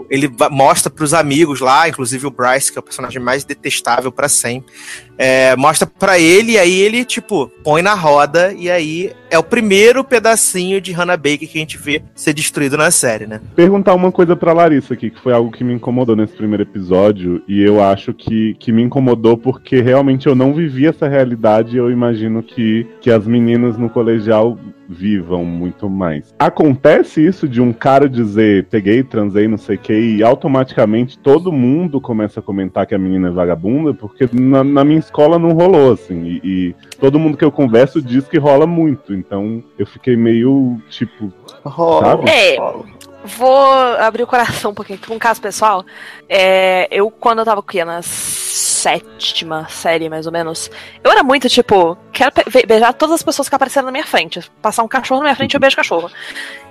o- 0.02 0.08
ele 0.10 0.30
mostra 0.52 0.90
pros 0.90 1.14
amigos 1.14 1.62
lá, 1.62 1.88
inclusive 1.88 2.28
o 2.28 2.32
Bryce, 2.32 2.72
que 2.72 2.78
é 2.78 2.82
o 2.82 2.84
personagem 2.84 3.22
mais 3.22 3.44
detestável 3.46 4.12
pra 4.12 4.28
sempre. 4.28 4.74
é, 5.20 5.56
mostra 5.56 5.88
pra 5.88 6.20
ele, 6.20 6.52
e 6.52 6.58
aí 6.60 6.80
ele, 6.80 7.04
tipo, 7.04 7.48
põe 7.64 7.82
na 7.82 7.96
roda, 7.96 8.54
e 8.56 8.70
aí 8.70 9.12
é 9.32 9.40
o 9.40 9.44
primeiro 9.44 10.04
pedacinho 10.04 10.80
de 10.80 10.92
Hannah 10.92 11.18
Baker 11.18 11.50
que 11.50 11.58
a 11.58 11.62
gente 11.62 11.76
vê 11.76 12.04
ser 12.14 12.34
destruído 12.34 12.78
na 12.78 12.92
série, 12.92 13.26
né? 13.26 13.42
Perguntar 13.56 13.96
uma 13.96 14.12
coisa 14.12 14.36
pra 14.36 14.54
Larissa 14.54 14.94
aqui, 14.94 15.10
que 15.10 15.20
foi 15.20 15.34
algo 15.34 15.52
que 15.52 15.64
me 15.64 15.74
incomodou 15.74 16.16
nesse 16.16 16.34
primeiro 16.34 16.62
episódio, 16.62 17.42
e 17.48 17.64
eu 17.64 17.82
acho 17.84 18.14
que, 18.14 18.54
que 18.60 18.72
me 18.72 18.84
incomodou 18.84 19.36
porque 19.38 19.82
realmente 19.82 20.17
eu 20.26 20.36
não 20.36 20.54
vivi 20.54 20.88
essa 20.88 21.08
realidade 21.08 21.78
eu 21.78 21.92
imagino 21.92 22.42
que, 22.42 22.88
que 23.02 23.12
as 23.12 23.28
meninas 23.28 23.78
no 23.78 23.90
colegial 23.90 24.58
vivam 24.90 25.44
muito 25.44 25.90
mais. 25.90 26.34
Acontece 26.40 27.26
isso 27.26 27.48
de 27.48 27.62
um 27.62 27.74
cara 27.74 28.08
dizer 28.08 28.68
peguei, 28.70 29.04
transei, 29.04 29.48
não 29.48 29.58
sei 29.58 29.76
o 29.76 29.80
que, 29.80 29.94
e 29.94 30.24
automaticamente 30.24 31.20
todo 31.20 31.52
mundo 31.52 32.00
começa 32.00 32.40
a 32.40 32.44
comentar 32.44 32.86
que 32.86 32.96
a 32.96 32.98
menina 32.98 33.28
é 33.28 33.32
vagabunda, 33.32 33.94
porque 33.94 34.30
na, 34.32 34.64
na 34.64 34.86
minha 34.86 35.00
escola 35.00 35.38
não 35.38 35.52
rolou, 35.52 35.92
assim, 35.92 36.40
e, 36.42 36.42
e 36.44 36.76
todo 37.00 37.20
mundo 37.20 37.38
que 37.38 37.44
eu 37.44 37.52
converso 37.52 38.02
diz 38.02 38.28
que 38.28 38.38
rola 38.38 38.66
muito, 38.66 39.14
então 39.14 39.62
eu 39.78 39.86
fiquei 39.86 40.16
meio, 40.16 40.78
tipo, 40.90 41.34
Sabe? 42.02 42.30
É. 42.30 42.58
Vou 43.28 43.68
abrir 44.00 44.24
o 44.24 44.28
coração 44.28 44.72
um 44.72 44.74
pouquinho 44.74 45.00
um 45.10 45.20
caso 45.20 45.42
pessoal. 45.42 45.86
É, 46.30 46.88
eu, 46.90 47.12
quando 47.12 47.40
eu 47.40 47.46
tava 47.46 47.60
aqui 47.60 47.84
na 47.84 48.02
sétima 48.02 49.68
série, 49.70 50.10
mais 50.10 50.26
ou 50.26 50.32
menos, 50.32 50.72
eu 51.04 51.12
era 51.12 51.24
muito 51.24 51.50
tipo, 51.50 51.98
quero 52.14 52.32
beijar 52.66 52.94
todas 52.94 53.16
as 53.16 53.24
pessoas 53.24 53.50
que 53.50 53.56
apareceram 53.56 53.88
na 53.88 53.92
minha 53.92 54.06
frente. 54.06 54.50
Passar 54.62 54.84
um 54.84 54.88
cachorro 54.88 55.20
na 55.20 55.26
minha 55.26 55.36
frente, 55.36 55.54
eu 55.54 55.60
beijo 55.60 55.74
o 55.74 55.78
cachorro. 55.78 56.10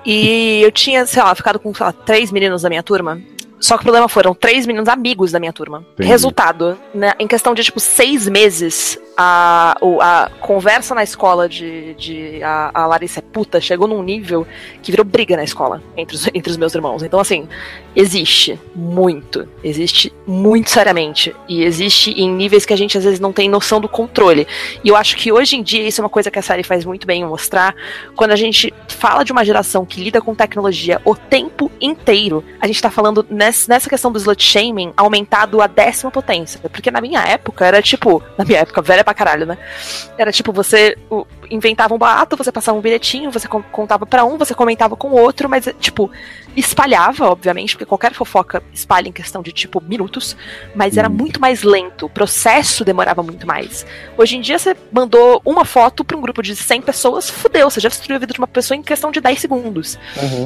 E 0.04 0.62
eu 0.62 0.72
tinha, 0.72 1.04
sei 1.04 1.22
lá, 1.22 1.34
ficado 1.34 1.58
com, 1.58 1.74
sei 1.74 1.84
lá, 1.84 1.92
três 1.92 2.32
meninos 2.32 2.62
da 2.62 2.68
minha 2.68 2.82
turma. 2.82 3.20
Só 3.58 3.76
que 3.76 3.82
o 3.82 3.84
problema 3.84 4.08
foram 4.08 4.34
três 4.34 4.66
meninos 4.66 4.88
amigos 4.88 5.32
da 5.32 5.40
minha 5.40 5.52
turma. 5.52 5.84
Entendi. 5.94 6.08
Resultado, 6.08 6.78
né, 6.94 7.12
em 7.18 7.26
questão 7.26 7.54
de, 7.54 7.64
tipo, 7.64 7.80
seis 7.80 8.28
meses, 8.28 8.98
a, 9.16 9.76
a 10.00 10.30
conversa 10.40 10.94
na 10.94 11.02
escola 11.02 11.48
de, 11.48 11.94
de 11.94 12.42
a, 12.42 12.70
a 12.74 12.86
Larissa 12.86 13.20
é 13.20 13.22
puta 13.22 13.58
chegou 13.60 13.88
num 13.88 14.02
nível 14.02 14.46
que 14.82 14.90
virou 14.90 15.04
briga 15.06 15.36
na 15.36 15.42
escola 15.44 15.82
entre 15.96 16.14
os, 16.16 16.26
entre 16.34 16.50
os 16.50 16.56
meus 16.58 16.74
irmãos. 16.74 17.02
Então, 17.02 17.18
assim, 17.18 17.48
existe 17.94 18.60
muito. 18.74 19.48
Existe 19.64 20.12
muito 20.26 20.68
seriamente. 20.68 21.34
E 21.48 21.64
existe 21.64 22.10
em 22.10 22.30
níveis 22.30 22.66
que 22.66 22.74
a 22.74 22.76
gente 22.76 22.98
às 22.98 23.04
vezes 23.04 23.18
não 23.18 23.32
tem 23.32 23.48
noção 23.48 23.80
do 23.80 23.88
controle. 23.88 24.46
E 24.84 24.88
eu 24.88 24.96
acho 24.96 25.16
que 25.16 25.32
hoje 25.32 25.56
em 25.56 25.62
dia 25.62 25.88
isso 25.88 26.00
é 26.00 26.04
uma 26.04 26.10
coisa 26.10 26.30
que 26.30 26.38
a 26.38 26.42
série 26.42 26.62
faz 26.62 26.84
muito 26.84 27.06
bem 27.06 27.22
em 27.22 27.26
mostrar. 27.26 27.74
Quando 28.14 28.32
a 28.32 28.36
gente 28.36 28.72
fala 28.88 29.24
de 29.24 29.32
uma 29.32 29.44
geração 29.44 29.86
que 29.86 30.02
lida 30.02 30.20
com 30.20 30.34
tecnologia 30.34 31.00
o 31.06 31.14
tempo 31.14 31.70
inteiro, 31.80 32.44
a 32.60 32.66
gente 32.66 32.82
tá 32.82 32.90
falando 32.90 33.24
ness- 33.30 33.45
nessa 33.68 33.88
questão 33.88 34.10
do 34.12 34.18
slut 34.18 34.42
shaming 34.42 34.92
aumentado 34.96 35.60
a 35.60 35.66
décima 35.66 36.10
potência. 36.10 36.58
Porque 36.70 36.90
na 36.90 37.00
minha 37.00 37.20
época 37.22 37.64
era 37.66 37.80
tipo. 37.82 38.22
Na 38.36 38.44
minha 38.44 38.60
época, 38.60 38.80
velha 38.82 39.04
pra 39.04 39.14
caralho, 39.14 39.46
né? 39.46 39.56
Era 40.18 40.30
tipo, 40.32 40.52
você 40.52 40.96
inventava 41.50 41.94
um 41.94 41.98
boato, 41.98 42.36
você 42.36 42.50
passava 42.50 42.76
um 42.76 42.80
bilhetinho, 42.80 43.30
você 43.30 43.46
con- 43.46 43.62
contava 43.70 44.04
pra 44.06 44.24
um, 44.24 44.36
você 44.36 44.54
comentava 44.54 44.96
com 44.96 45.08
o 45.08 45.14
outro, 45.20 45.48
mas, 45.48 45.68
tipo, 45.78 46.10
espalhava, 46.56 47.26
obviamente, 47.30 47.74
porque 47.74 47.84
qualquer 47.84 48.12
fofoca 48.14 48.62
espalha 48.72 49.08
em 49.08 49.12
questão 49.12 49.42
de, 49.42 49.52
tipo, 49.52 49.80
minutos, 49.82 50.36
mas 50.74 50.96
era 50.96 51.08
Hum. 51.08 51.12
muito 51.12 51.40
mais 51.40 51.62
lento, 51.62 52.06
o 52.06 52.10
processo 52.10 52.84
demorava 52.84 53.22
muito 53.22 53.46
mais. 53.46 53.86
Hoje 54.16 54.36
em 54.36 54.40
dia, 54.40 54.58
você 54.58 54.76
mandou 54.90 55.40
uma 55.44 55.64
foto 55.64 56.04
pra 56.04 56.16
um 56.16 56.20
grupo 56.20 56.42
de 56.42 56.56
100 56.56 56.80
pessoas, 56.82 57.30
fudeu, 57.30 57.70
você 57.70 57.78
já 57.80 57.88
destruiu 57.88 58.16
a 58.16 58.18
vida 58.20 58.32
de 58.32 58.38
uma 58.40 58.46
pessoa 58.48 58.76
em 58.76 58.82
questão 58.82 59.10
de 59.10 59.20
10 59.20 59.38
segundos. 59.40 59.98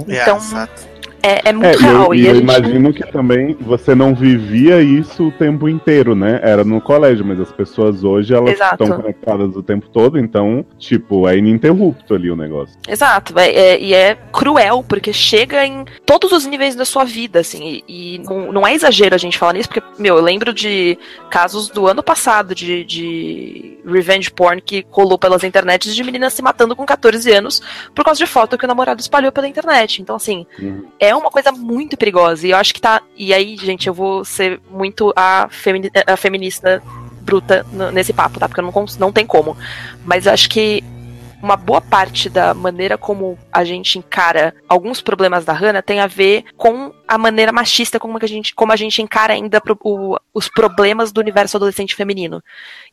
Então, 0.06 0.36
exato. 0.36 0.89
É, 1.22 1.32
é 1.32 1.50
É, 1.50 1.52
muito 1.52 1.66
eu, 1.66 1.78
real. 1.80 2.14
e 2.14 2.20
E 2.22 2.26
eu 2.26 2.34
gente 2.34 2.42
imagino 2.44 2.92
que 2.92 3.04
também 3.10 3.56
você 3.60 3.94
não 3.94 4.14
vivia 4.14 4.80
isso 4.82 5.28
o 5.28 5.32
tempo 5.32 5.68
inteiro, 5.68 6.14
né? 6.14 6.40
Era 6.42 6.64
no 6.64 6.80
colégio, 6.80 7.24
mas 7.24 7.38
as 7.40 7.52
pessoas 7.52 8.04
hoje 8.04 8.34
elas 8.34 8.52
Exato. 8.54 8.82
estão 8.84 8.96
conectadas 9.00 9.56
o 9.56 9.62
tempo 9.62 9.88
todo, 9.88 10.18
então, 10.18 10.64
tipo, 10.78 11.28
é 11.28 11.36
ininterrupto 11.36 12.14
ali 12.14 12.30
o 12.30 12.36
negócio. 12.36 12.76
Exato, 12.88 13.38
é- 13.38 13.50
é- 13.50 13.80
e 13.80 13.94
é 13.94 14.16
cruel, 14.32 14.84
porque 14.86 15.12
chega 15.12 15.64
em 15.66 15.84
todos 16.06 16.32
os 16.32 16.46
níveis 16.46 16.74
da 16.74 16.84
sua 16.84 17.04
vida, 17.04 17.40
assim, 17.40 17.82
e, 17.88 18.14
e 18.16 18.18
não, 18.18 18.52
não 18.52 18.66
é 18.66 18.74
exagero 18.74 19.14
a 19.14 19.18
gente 19.18 19.38
falar 19.38 19.54
nisso, 19.54 19.68
porque, 19.68 19.82
meu, 19.98 20.16
eu 20.16 20.22
lembro 20.22 20.52
de 20.52 20.98
casos 21.30 21.68
do 21.68 21.86
ano 21.86 22.02
passado 22.02 22.54
de, 22.54 22.84
de 22.84 23.78
revenge 23.84 24.30
porn 24.30 24.60
que 24.60 24.84
rolou 24.90 25.18
pelas 25.18 25.42
internets 25.44 25.94
de 25.94 26.02
meninas 26.04 26.32
se 26.32 26.42
matando 26.42 26.74
com 26.76 26.84
14 26.84 27.30
anos 27.32 27.60
por 27.94 28.04
causa 28.04 28.18
de 28.18 28.26
foto 28.26 28.56
que 28.58 28.64
o 28.64 28.68
namorado 28.68 29.00
espalhou 29.00 29.32
pela 29.32 29.48
internet. 29.48 30.00
Então, 30.02 30.16
assim, 30.16 30.46
Uhum. 30.60 30.84
é 30.98 31.09
uma 31.14 31.30
coisa 31.30 31.52
muito 31.52 31.96
perigosa, 31.96 32.46
e 32.46 32.50
eu 32.50 32.56
acho 32.56 32.74
que 32.74 32.80
tá. 32.80 33.02
E 33.16 33.32
aí, 33.32 33.56
gente, 33.56 33.86
eu 33.86 33.94
vou 33.94 34.24
ser 34.24 34.60
muito 34.70 35.12
a, 35.16 35.48
femini- 35.50 35.90
a 36.06 36.16
feminista 36.16 36.82
bruta 37.22 37.64
nesse 37.92 38.12
papo, 38.12 38.38
tá? 38.40 38.48
Porque 38.48 38.60
eu 38.60 38.64
não, 38.64 38.84
não 38.98 39.12
tem 39.12 39.26
como. 39.26 39.56
Mas 40.04 40.26
eu 40.26 40.32
acho 40.32 40.48
que 40.48 40.82
uma 41.42 41.56
boa 41.56 41.80
parte 41.80 42.28
da 42.28 42.52
maneira 42.54 42.98
como 42.98 43.38
a 43.52 43.64
gente 43.64 43.98
encara 43.98 44.54
alguns 44.68 45.00
problemas 45.00 45.44
da 45.44 45.52
Hannah 45.52 45.82
tem 45.82 46.00
a 46.00 46.06
ver 46.06 46.44
com 46.56 46.92
a 47.08 47.18
maneira 47.18 47.50
machista 47.52 47.98
como, 47.98 48.18
a, 48.20 48.26
gente, 48.26 48.54
como 48.54 48.72
a 48.72 48.76
gente 48.76 49.02
encara 49.02 49.32
ainda 49.32 49.60
pro- 49.60 49.78
o- 49.82 50.16
os 50.32 50.48
problemas 50.48 51.10
do 51.10 51.20
universo 51.20 51.56
adolescente 51.56 51.94
feminino. 51.96 52.42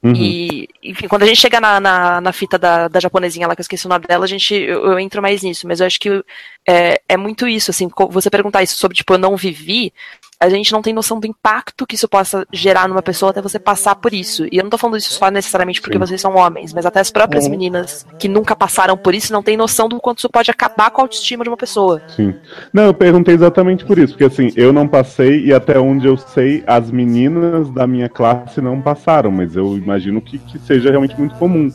Uhum. 0.01 0.13
E, 0.15 0.67
enfim, 0.83 1.07
quando 1.07 1.23
a 1.23 1.25
gente 1.27 1.39
chega 1.39 1.60
na, 1.60 1.79
na, 1.79 2.21
na 2.21 2.31
fita 2.33 2.57
da, 2.57 2.88
da 2.88 2.99
japonesinha 2.99 3.47
lá, 3.47 3.55
que 3.55 3.60
eu 3.60 3.63
esqueci 3.63 3.86
o 3.86 3.89
nome 3.89 4.05
dela, 4.07 4.25
a 4.25 4.27
gente, 4.27 4.53
eu, 4.53 4.86
eu 4.91 4.99
entro 4.99 5.21
mais 5.21 5.43
nisso, 5.43 5.67
mas 5.67 5.79
eu 5.79 5.86
acho 5.88 5.99
que 5.99 6.23
é, 6.67 7.01
é 7.07 7.17
muito 7.17 7.47
isso, 7.47 7.69
assim, 7.71 7.89
você 8.10 8.29
perguntar 8.29 8.63
isso 8.63 8.75
sobre, 8.77 8.97
tipo, 8.97 9.13
eu 9.13 9.17
não 9.17 9.36
vivi, 9.38 9.93
a 10.39 10.50
gente 10.50 10.71
não 10.71 10.82
tem 10.82 10.93
noção 10.93 11.19
do 11.19 11.28
impacto 11.28 11.86
que 11.86 11.95
isso 11.95 12.08
possa 12.08 12.45
gerar 12.52 12.88
numa 12.88 13.02
pessoa 13.02 13.30
até 13.30 13.41
você 13.41 13.60
passar 13.60 13.95
por 13.95 14.13
isso. 14.13 14.45
E 14.52 14.58
eu 14.58 14.63
não 14.63 14.69
tô 14.69 14.78
falando 14.78 14.97
isso 14.97 15.13
só 15.13 15.30
necessariamente 15.30 15.82
porque 15.82 15.97
Sim. 15.97 16.00
vocês 16.00 16.21
são 16.21 16.36
homens, 16.36 16.73
mas 16.73 16.86
até 16.86 17.00
as 17.00 17.12
próprias 17.12 17.45
Uhum. 17.45 17.52
meninas 17.52 18.06
que 18.17 18.28
nunca 18.28 18.56
passaram 18.56 18.97
por 18.97 19.13
isso 19.13 19.32
não 19.32 19.43
têm 19.43 19.56
noção 19.58 19.88
do 19.88 20.00
quanto 20.00 20.19
isso 20.19 20.30
pode 20.30 20.47
pode 20.47 20.52
acabar 20.52 20.91
com 20.91 21.02
a 21.02 21.04
autoestima 21.04 21.43
de 21.43 21.50
uma 21.50 21.58
pessoa. 21.58 22.02
Sim. 22.15 22.34
Não, 22.71 22.84
eu 22.84 22.93
perguntei 22.93 23.34
exatamente 23.36 23.84
por 23.84 23.97
isso, 23.97 24.13
porque 24.13 24.23
assim, 24.26 24.52
eu 24.56 24.71
não 24.71 24.88
passei 24.88 25.45
e 25.45 25.54
até 25.54 25.80
onde 25.80 26.08
eu 26.08 26.15
sei, 26.15 26.63
as 26.65 26.89
meninas 26.91 27.69
da 27.71 27.86
minha 27.86 28.08
classe 28.08 28.62
não 28.62 28.82
passaram, 28.82 29.32
mas 29.32 29.56
eu 29.56 29.78
imagino 29.78 30.21
que, 30.21 30.38
que 30.38 30.60
seja 30.60 30.89
realmente 30.89 31.17
muito 31.17 31.36
comum. 31.36 31.71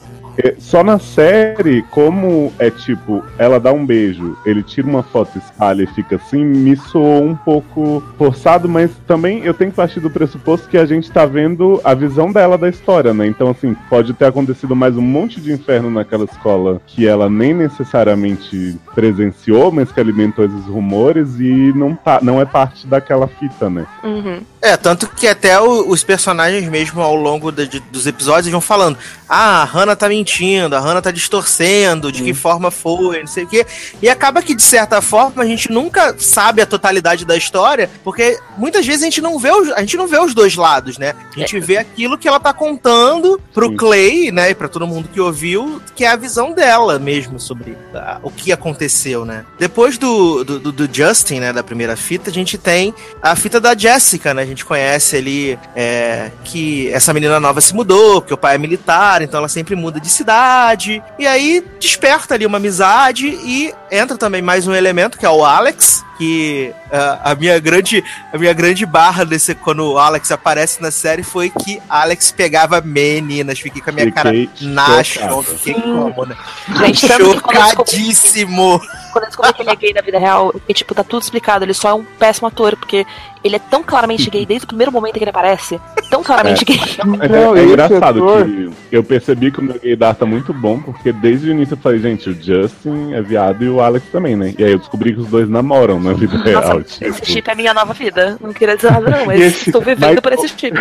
Só 0.59 0.83
na 0.83 0.99
série, 0.99 1.83
como 1.91 2.53
é 2.59 2.71
tipo, 2.71 3.23
ela 3.39 3.61
dá 3.61 3.73
um 3.73 3.85
beijo, 3.85 4.37
ele 4.45 4.63
tira 4.63 4.87
uma 4.87 5.03
foto, 5.03 5.39
espalha 5.39 5.83
e 5.83 5.87
fica 5.87 6.17
assim, 6.17 6.45
me 6.45 6.77
soou 6.77 7.25
um 7.25 7.35
pouco 7.35 8.03
forçado, 8.17 8.69
mas 8.69 8.91
também 9.07 9.45
eu 9.45 9.53
tenho 9.53 9.71
que 9.71 9.77
partir 9.77 10.01
do 10.01 10.11
pressuposto 10.11 10.69
que 10.69 10.79
a 10.79 10.87
gente 10.87 11.11
tá 11.11 11.27
vendo 11.27 11.81
a 11.85 11.95
visão 11.95 12.33
dela 12.33 12.57
da 12.57 12.69
história, 12.69 13.13
né? 13.13 13.27
Então, 13.27 13.51
assim, 13.51 13.77
pode 13.89 14.15
ter 14.15 14.27
acontecido 14.27 14.75
mais 14.75 14.97
um 14.97 15.03
monte 15.03 15.41
de 15.41 15.53
inferno 15.53 15.91
naquela 15.91 16.25
escola 16.25 16.81
que 16.87 17.07
ela 17.07 17.29
nem 17.29 17.53
necessariamente 17.53 18.77
presenciou, 18.95 19.71
mas 19.71 19.93
que 19.93 20.01
alimentou 20.01 20.45
esses 20.45 20.65
rumores 20.67 21.39
e 21.39 21.73
não, 21.75 21.95
tá, 21.95 22.21
não 22.23 22.41
é 22.41 22.45
parte 22.45 22.87
daquela 22.87 23.27
fita, 23.27 23.69
né? 23.69 23.87
Uhum. 24.03 24.41
É, 24.63 24.77
tanto 24.77 25.09
que 25.09 25.27
até 25.27 25.61
o- 25.61 25.89
os 25.89 26.05
personagens 26.05 26.69
mesmo 26.69 27.03
ao 27.03 27.17
longo 27.17 27.51
da- 27.51 27.65
de- 27.65 27.81
dos 27.81 28.07
episódios 28.07 28.53
vão 28.53 28.61
falando: 28.61 28.97
ah, 29.29 29.63
a 29.63 29.65
Hannah 29.65 29.97
tá 29.97 30.09
mentindo, 30.09 30.77
a 30.77 30.79
Hannah 30.79 31.03
tá 31.03 31.11
distorcendo, 31.11 32.13
de 32.13 32.23
que 32.23 32.33
forma 32.33 32.71
foi, 32.71 33.19
não 33.21 33.27
sei 33.27 33.43
o 33.43 33.49
quê. 33.49 33.67
E 34.01 34.09
acaba 34.09 34.41
que, 34.41 34.55
de 34.55 34.63
certa 34.63 35.03
forma, 35.03 35.43
a 35.43 35.47
gente 35.47 35.71
nunca 35.73 36.15
sabe 36.17 36.63
a 36.63 36.67
totalidade 36.67 37.25
da 37.25 37.37
história, 37.37 37.91
porque 38.05 38.39
muitas 38.57 38.87
vezes 38.87 39.03
a 39.03 39.07
gente 39.07 39.21
não 39.21 39.37
vê 39.37 39.51
os, 39.51 39.69
a 39.73 39.81
gente 39.81 39.97
não 39.97 40.07
vê 40.07 40.19
os 40.21 40.33
dois 40.33 40.55
lados, 40.55 40.97
né? 40.97 41.13
A 41.35 41.41
gente 41.41 41.59
vê 41.59 41.79
aquilo 41.79 42.17
que 42.17 42.29
ela 42.29 42.39
tá 42.39 42.53
contando 42.53 43.41
pro 43.53 43.69
Sim. 43.71 43.77
Clay, 43.77 44.31
né, 44.31 44.51
e 44.51 44.55
pra 44.55 44.69
todo 44.69 44.87
mundo 44.87 45.09
que 45.13 45.21
ouviu, 45.21 45.83
que 45.97 46.05
é 46.05 46.09
a 46.09 46.17
visão 46.17 46.53
dela 46.53 47.01
mesmo 47.01 47.41
sobre 47.41 47.77
ah, 47.95 48.19
o 48.23 48.31
que 48.31 48.53
aconteceu, 48.53 49.25
né? 49.25 49.45
Depois 49.59 49.99
do, 49.99 50.45
do, 50.45 50.61
do- 50.61 50.73
do 50.73 50.89
Justin, 50.95 51.41
né, 51.41 51.53
da 51.53 51.65
primeira 51.65 51.97
fita, 51.97 52.31
a 52.31 52.33
gente 52.33 52.57
tem 52.57 52.95
a 53.21 53.35
fita 53.35 53.59
da 53.61 53.77
Jessica, 53.77 54.33
né? 54.33 54.52
Gente 54.53 54.67
conhece 54.67 55.17
ali 55.17 55.59
é, 55.75 56.31
que 56.45 56.93
essa 56.93 57.15
menina 57.15 57.41
nova 57.41 57.59
se 57.63 57.75
mudou, 57.75 58.21
porque 58.21 58.35
o 58.35 58.37
pai 58.37 58.57
é 58.57 58.59
militar, 58.59 59.23
então 59.23 59.39
ela 59.39 59.49
sempre 59.49 59.75
muda 59.75 59.99
de 59.99 60.11
cidade. 60.11 61.03
E 61.19 61.27
aí 61.27 61.65
desperta 61.81 62.35
ali 62.35 62.45
uma 62.45 62.59
amizade 62.59 63.29
e 63.29 63.73
entra 63.91 64.19
também 64.19 64.43
mais 64.43 64.67
um 64.67 64.75
elemento, 64.75 65.17
que 65.17 65.25
é 65.25 65.31
o 65.31 65.43
Alex. 65.43 66.05
Que 66.19 66.73
ah, 66.93 67.21
a 67.33 67.35
minha 67.35 67.59
grande 67.59 68.05
a 68.33 68.39
minha 68.39 68.53
grande 68.53 68.85
barra 68.87 69.25
desse 69.25 69.55
quando 69.55 69.93
o 69.93 69.99
Alex 69.99 70.31
aparece 70.31 70.81
na 70.81 70.91
série 70.91 71.23
foi 71.23 71.51
que 71.51 71.81
Alex 71.89 72.31
pegava 72.33 72.81
meninas. 72.81 73.59
Fiquei 73.59 73.81
com 73.83 73.91
a 73.91 73.93
minha 73.93 74.13
cara 74.13 74.31
Fiquei 74.31 74.69
na 74.69 75.03
chocado. 75.03 75.35
choque. 75.35 75.59
Fiquei 75.59 75.83
como, 75.83 76.27
né? 76.27 76.37
Gente, 76.79 77.11
eu 77.11 77.33
Chocadíssimo. 77.71 78.81
Quando 79.13 79.25
eu 79.25 79.29
descobri 79.29 79.53
que 79.53 79.63
ele 79.63 79.71
é 79.71 79.77
gay 79.77 79.93
na 79.93 80.01
vida 80.01 80.19
real, 80.19 80.55
e, 80.67 80.73
tipo, 80.73 80.95
tá 80.95 81.05
tudo 81.05 81.23
explicado. 81.23 81.65
Ele 81.65 81.75
só 81.75 81.91
é 81.91 81.95
um 81.95 82.05
péssimo 82.19 82.49
ator, 82.49 82.77
porque 82.77 83.05
ele 83.45 83.57
é 83.57 83.59
tão 83.59 83.83
claramente 83.83 84.31
gay 84.31 84.47
desde 84.47 84.65
o 84.65 84.69
primeiro 84.69 84.91
momento 84.91 85.15
que 85.15 85.25
ele 85.25 85.29
aparece. 85.31 85.79
Tão 86.09 86.23
claramente 86.23 86.65
gay. 86.65 86.79
Mas 87.05 87.31
Não, 87.31 87.55
é, 87.55 87.61
é 87.61 87.65
engraçado 87.65 88.25
ator- 88.25 88.47
que 88.47 88.71
eu 88.91 89.05
percebi 89.05 89.51
que 89.51 89.59
o 89.61 89.63
meu 89.63 89.79
gaydar 89.79 90.15
tá 90.15 90.25
muito 90.25 90.55
bom, 90.55 90.81
porque 90.81 91.13
desde 91.13 91.49
o 91.49 91.53
início 91.53 91.75
eu 91.75 91.79
falei, 91.79 91.99
gente, 91.99 92.31
o 92.31 92.33
Justin 92.35 93.13
é 93.13 93.21
viado 93.21 93.63
e 93.63 93.69
o 93.69 93.81
Alex 93.83 94.07
também, 94.11 94.35
né? 94.35 94.55
E 94.59 94.65
aí 94.65 94.73
eu 94.73 94.79
descobri 94.79 95.13
que 95.13 95.21
os 95.21 95.29
dois 95.29 95.47
namoram 95.49 96.01
na 96.03 96.13
vida 96.13 96.37
real. 96.39 96.63
Nossa, 96.63 96.83
tipo. 96.83 97.05
esse 97.07 97.25
chip 97.27 97.49
é 97.49 97.53
a 97.53 97.57
minha 97.57 97.73
nova 97.75 97.93
vida. 97.95 98.37
Não 98.41 98.53
queria 98.53 98.77
dizer 98.77 98.91
nada, 98.91 99.11
não, 99.11 99.27
mas 99.27 99.67
estou 99.67 99.81
vivendo 99.81 100.15
mas- 100.15 100.21
por 100.21 100.33
esse 100.33 100.49
chip. 100.49 100.79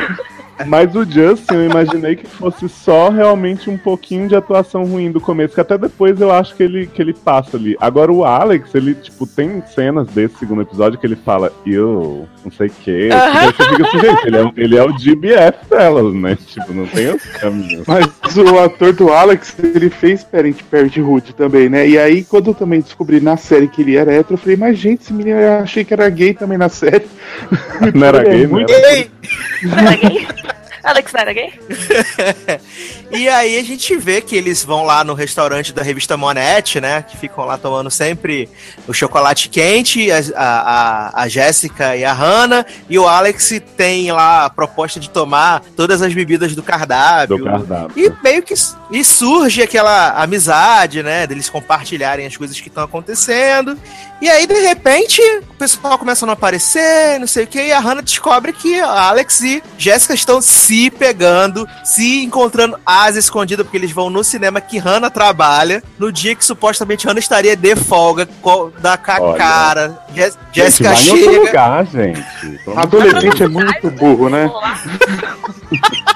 Mas 0.66 0.96
o 0.96 1.04
Justin, 1.04 1.54
eu 1.54 1.66
imaginei 1.66 2.16
que 2.16 2.28
fosse 2.28 2.70
só 2.70 3.10
realmente 3.10 3.70
um 3.70 3.78
pouquinho 3.78 4.28
de 4.28 4.36
atuação 4.36 4.86
ruim 4.86 5.12
do 5.12 5.20
começo, 5.20 5.56
que 5.56 5.62
até 5.62 5.78
depois 5.78 6.20
eu 6.20 6.32
acho 6.32 6.56
que 6.56 6.64
ele, 6.64 6.88
que 6.88 7.02
ele 7.02 7.14
passa 7.14 7.58
ali. 7.58 7.76
Agora 7.80 8.12
o 8.12 8.24
Alex, 8.24 8.74
ele, 8.76 8.94
tipo, 8.94 9.26
tem 9.26 9.64
cenas 9.74 10.08
desse 10.08 10.38
segundo 10.38 10.62
episódio 10.62 11.00
que 11.00 11.06
ele 11.06 11.16
fala, 11.16 11.52
eu, 11.66 12.28
não 12.44 12.52
sei 12.52 12.68
o 12.68 12.72
quê. 12.84 13.10
Aí 13.12 13.46
você 13.48 13.64
fica 13.64 13.88
assim, 13.88 14.00
gente, 14.00 14.28
ele 14.28 14.38
é, 14.38 14.52
ele 14.58 14.78
é 14.78 14.84
o 14.84 14.94
GBF 14.94 15.70
delas, 15.70 16.14
né? 16.14 16.38
Tipo, 16.46 16.74
não 16.74 16.86
tem 16.88 17.10
outro 17.10 17.30
caminho. 17.40 17.84
Mas 17.88 18.38
o 18.38 18.60
ator 18.60 18.94
do 18.94 19.12
Alex, 19.12 19.56
ele 19.60 19.90
fez 19.90 20.24
Parent 20.24 20.62
Parenthood 20.70 21.34
também, 21.34 21.70
né? 21.70 21.88
E 21.88 21.98
aí, 21.98 22.24
quando 22.24 22.52
eu 22.52 22.54
também 22.54 22.82
descobri 22.82 23.20
na 23.20 23.38
série 23.38 23.68
que 23.68 23.82
ele 23.82 23.96
era 23.96 24.14
hétero, 24.14 24.36
eu 24.36 24.38
falei, 24.38 24.58
mas 24.58 24.78
gente, 24.78 25.02
esse 25.02 25.14
menino 25.14 25.40
eu 25.40 25.60
achei 25.60 25.84
que 25.84 25.94
era 25.94 26.10
gay 26.10 26.34
também 26.34 26.58
na 26.58 26.70
série. 26.70 27.06
Não 27.94 28.06
era 28.06 28.22
é 28.28 28.36
gay, 28.36 28.48
muito-? 28.48 28.72
Ei! 28.72 29.12
Não 29.64 29.78
era 29.78 29.96
gay? 29.96 30.28
Alex 30.84 31.12
não 31.14 31.22
era 31.22 31.34
gay? 31.34 31.54
E 33.14 33.28
aí 33.28 33.60
a 33.60 33.64
gente 33.64 33.98
vê 33.98 34.22
que 34.22 34.38
eles 34.38 34.64
vão 34.64 34.86
lá 34.86 35.04
no 35.04 35.14
restaurante 35.14 35.74
da 35.74 35.84
revista 35.84 36.16
Monete, 36.16 36.80
né? 36.80 37.02
Que 37.02 37.18
ficam 37.18 37.44
lá 37.44 37.58
tomando 37.58 37.92
sempre 37.92 38.48
o 38.88 38.94
chocolate 38.94 39.50
quente, 39.50 40.10
a, 40.10 40.20
a, 40.34 41.24
a- 41.24 41.28
Jéssica 41.28 41.94
e 41.98 42.06
a 42.06 42.14
Hannah, 42.14 42.66
e 42.90 42.98
o 42.98 43.06
Alex 43.06 43.62
tem 43.76 44.10
lá 44.14 44.46
a 44.46 44.50
proposta 44.50 44.98
de 44.98 45.10
tomar 45.10 45.62
todas 45.76 46.02
as 46.02 46.14
bebidas 46.14 46.56
do 46.56 46.64
cardápio. 46.64 47.38
Do 47.38 47.44
cardápio. 47.44 47.92
E 48.02 48.10
meio 48.24 48.42
que 48.44 48.54
e 48.92 49.04
surge 49.04 49.62
aquela 49.62 50.12
amizade, 50.22 51.04
né? 51.04 51.28
Deles 51.28 51.50
compartilharem 51.50 52.26
as 52.26 52.38
coisas 52.38 52.62
que 52.62 52.70
estão 52.70 52.84
acontecendo. 52.84 53.78
E 54.22 54.30
aí, 54.30 54.46
de 54.48 54.54
repente, 54.54 55.22
o 55.50 55.54
pessoal 55.56 55.98
começa 55.98 56.24
a 56.24 56.28
não 56.28 56.34
aparecer, 56.34 57.20
não 57.20 57.28
sei 57.28 57.44
o 57.44 57.48
que, 57.48 57.60
e 57.62 57.72
a 57.74 57.80
Hannah 57.80 58.02
descobre 58.04 58.54
que 58.54 58.80
a 58.80 59.10
Alex 59.10 59.42
e 59.42 59.64
Jéssica 59.78 60.14
estão 60.14 60.42
se 60.42 60.71
pegando, 60.92 61.68
se 61.84 62.24
encontrando 62.24 62.78
asa 62.86 63.20
escondida, 63.20 63.64
porque 63.64 63.78
eles 63.78 63.92
vão 63.92 64.10
no 64.10 64.24
cinema 64.24 64.62
que 64.62 64.78
Hannah 64.78 65.10
trabalha, 65.10 65.84
no 66.00 66.12
dia 66.12 66.36
que 66.36 66.46
supostamente 66.46 67.06
Hannah 67.08 67.20
estaria 67.20 67.56
de 67.56 67.76
folga, 67.76 68.28
da 68.80 68.98
com 68.98 69.12
a 69.12 69.22
Olha. 69.22 69.38
cara. 69.38 70.00
Jé- 70.16 70.32
Gente, 70.32 70.38
Jéssica 70.54 70.90
outro 70.92 71.04
chega. 71.04 71.40
lugar, 71.40 71.86
gente. 71.88 72.24
Adolescente 72.76 73.44
é 73.44 73.48
muito 73.48 73.92
burro, 73.92 74.30
né? 74.30 74.50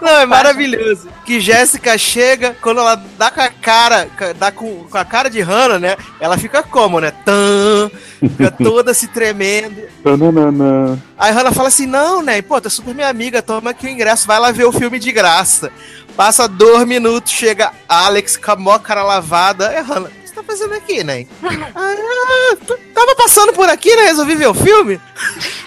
Não, 0.00 0.20
é 0.20 0.26
maravilhoso. 0.26 1.08
Que 1.24 1.40
Jéssica 1.40 1.96
chega, 1.96 2.56
quando 2.60 2.80
ela 2.80 2.94
dá 3.18 3.30
com 3.30 3.40
a 3.40 3.48
cara, 3.48 4.08
dá 4.38 4.50
com, 4.50 4.84
com 4.84 4.98
a 4.98 5.04
cara 5.04 5.28
de 5.28 5.40
Hannah, 5.40 5.78
né? 5.78 5.96
Ela 6.20 6.36
fica 6.36 6.62
como, 6.62 7.00
né? 7.00 7.12
Tã, 7.24 7.90
fica 8.20 8.50
toda 8.62 8.94
se 8.94 9.08
tremendo. 9.08 9.82
Tananana. 10.02 11.02
Aí 11.18 11.32
Hannah 11.32 11.52
fala 11.52 11.68
assim: 11.68 11.86
não, 11.86 12.22
né? 12.22 12.40
Pô, 12.42 12.60
tu 12.60 12.68
é 12.68 12.70
super 12.70 12.94
minha 12.94 13.08
amiga, 13.08 13.42
toma 13.42 13.70
aqui 13.70 13.86
o 13.86 13.90
ingresso, 13.90 14.26
vai 14.26 14.38
lá 14.38 14.50
ver 14.50 14.64
o 14.64 14.72
filme 14.72 14.98
de 14.98 15.12
graça. 15.12 15.70
Passa 16.16 16.46
dois 16.46 16.86
minutos, 16.86 17.32
chega 17.32 17.72
Alex 17.88 18.36
com 18.36 18.52
a 18.52 18.56
mó 18.56 18.78
cara 18.78 19.02
lavada. 19.02 19.66
É, 19.72 19.80
Hannah, 19.80 20.10
que 20.54 20.64
fazendo 20.64 20.74
aqui, 20.74 21.04
né? 21.04 21.26
ah, 21.74 22.56
tava 22.94 23.14
passando 23.16 23.52
por 23.52 23.68
aqui, 23.68 23.94
né? 23.96 24.04
Resolvi 24.04 24.36
ver 24.36 24.46
o 24.46 24.54
filme. 24.54 25.00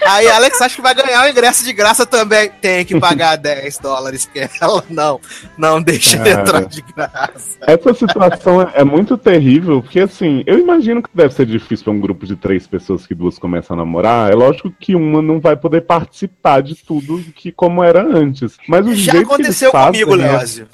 Aí 0.06 0.26
Alex 0.28 0.60
acha 0.60 0.76
que 0.76 0.82
vai 0.82 0.94
ganhar 0.94 1.26
o 1.26 1.28
ingresso 1.28 1.64
de 1.64 1.72
graça 1.72 2.06
também. 2.06 2.50
Tem 2.60 2.84
que 2.84 2.98
pagar 2.98 3.36
10 3.38 3.78
dólares, 3.78 4.26
que 4.26 4.48
ela 4.60 4.82
não, 4.88 5.20
não 5.56 5.82
deixa 5.82 6.16
de 6.18 6.24
Cara. 6.24 6.40
entrar 6.40 6.64
de 6.64 6.82
graça. 6.82 7.58
Essa 7.60 7.94
situação 7.94 8.62
é, 8.62 8.72
é 8.76 8.84
muito 8.84 9.16
terrível, 9.18 9.82
porque 9.82 10.00
assim, 10.00 10.42
eu 10.46 10.58
imagino 10.58 11.02
que 11.02 11.10
deve 11.14 11.34
ser 11.34 11.46
difícil 11.46 11.84
pra 11.84 11.92
um 11.92 12.00
grupo 12.00 12.26
de 12.26 12.36
três 12.36 12.66
pessoas 12.66 13.06
que 13.06 13.14
duas 13.14 13.38
começam 13.38 13.74
a 13.74 13.78
namorar. 13.78 14.30
É 14.30 14.34
lógico 14.34 14.72
que 14.78 14.94
uma 14.94 15.20
não 15.20 15.40
vai 15.40 15.56
poder 15.56 15.82
participar 15.82 16.62
de 16.62 16.74
tudo 16.74 17.22
que 17.34 17.52
como 17.52 17.82
era 17.82 18.02
antes. 18.02 18.56
Mas 18.66 18.86
o 18.86 18.94
Já 18.94 19.12
jeito 19.12 19.26
que 19.26 19.34
aconteceu 19.34 19.70
eles 19.70 19.72
fazem, 19.72 20.04
comigo, 20.04 20.16
né? 20.16 20.66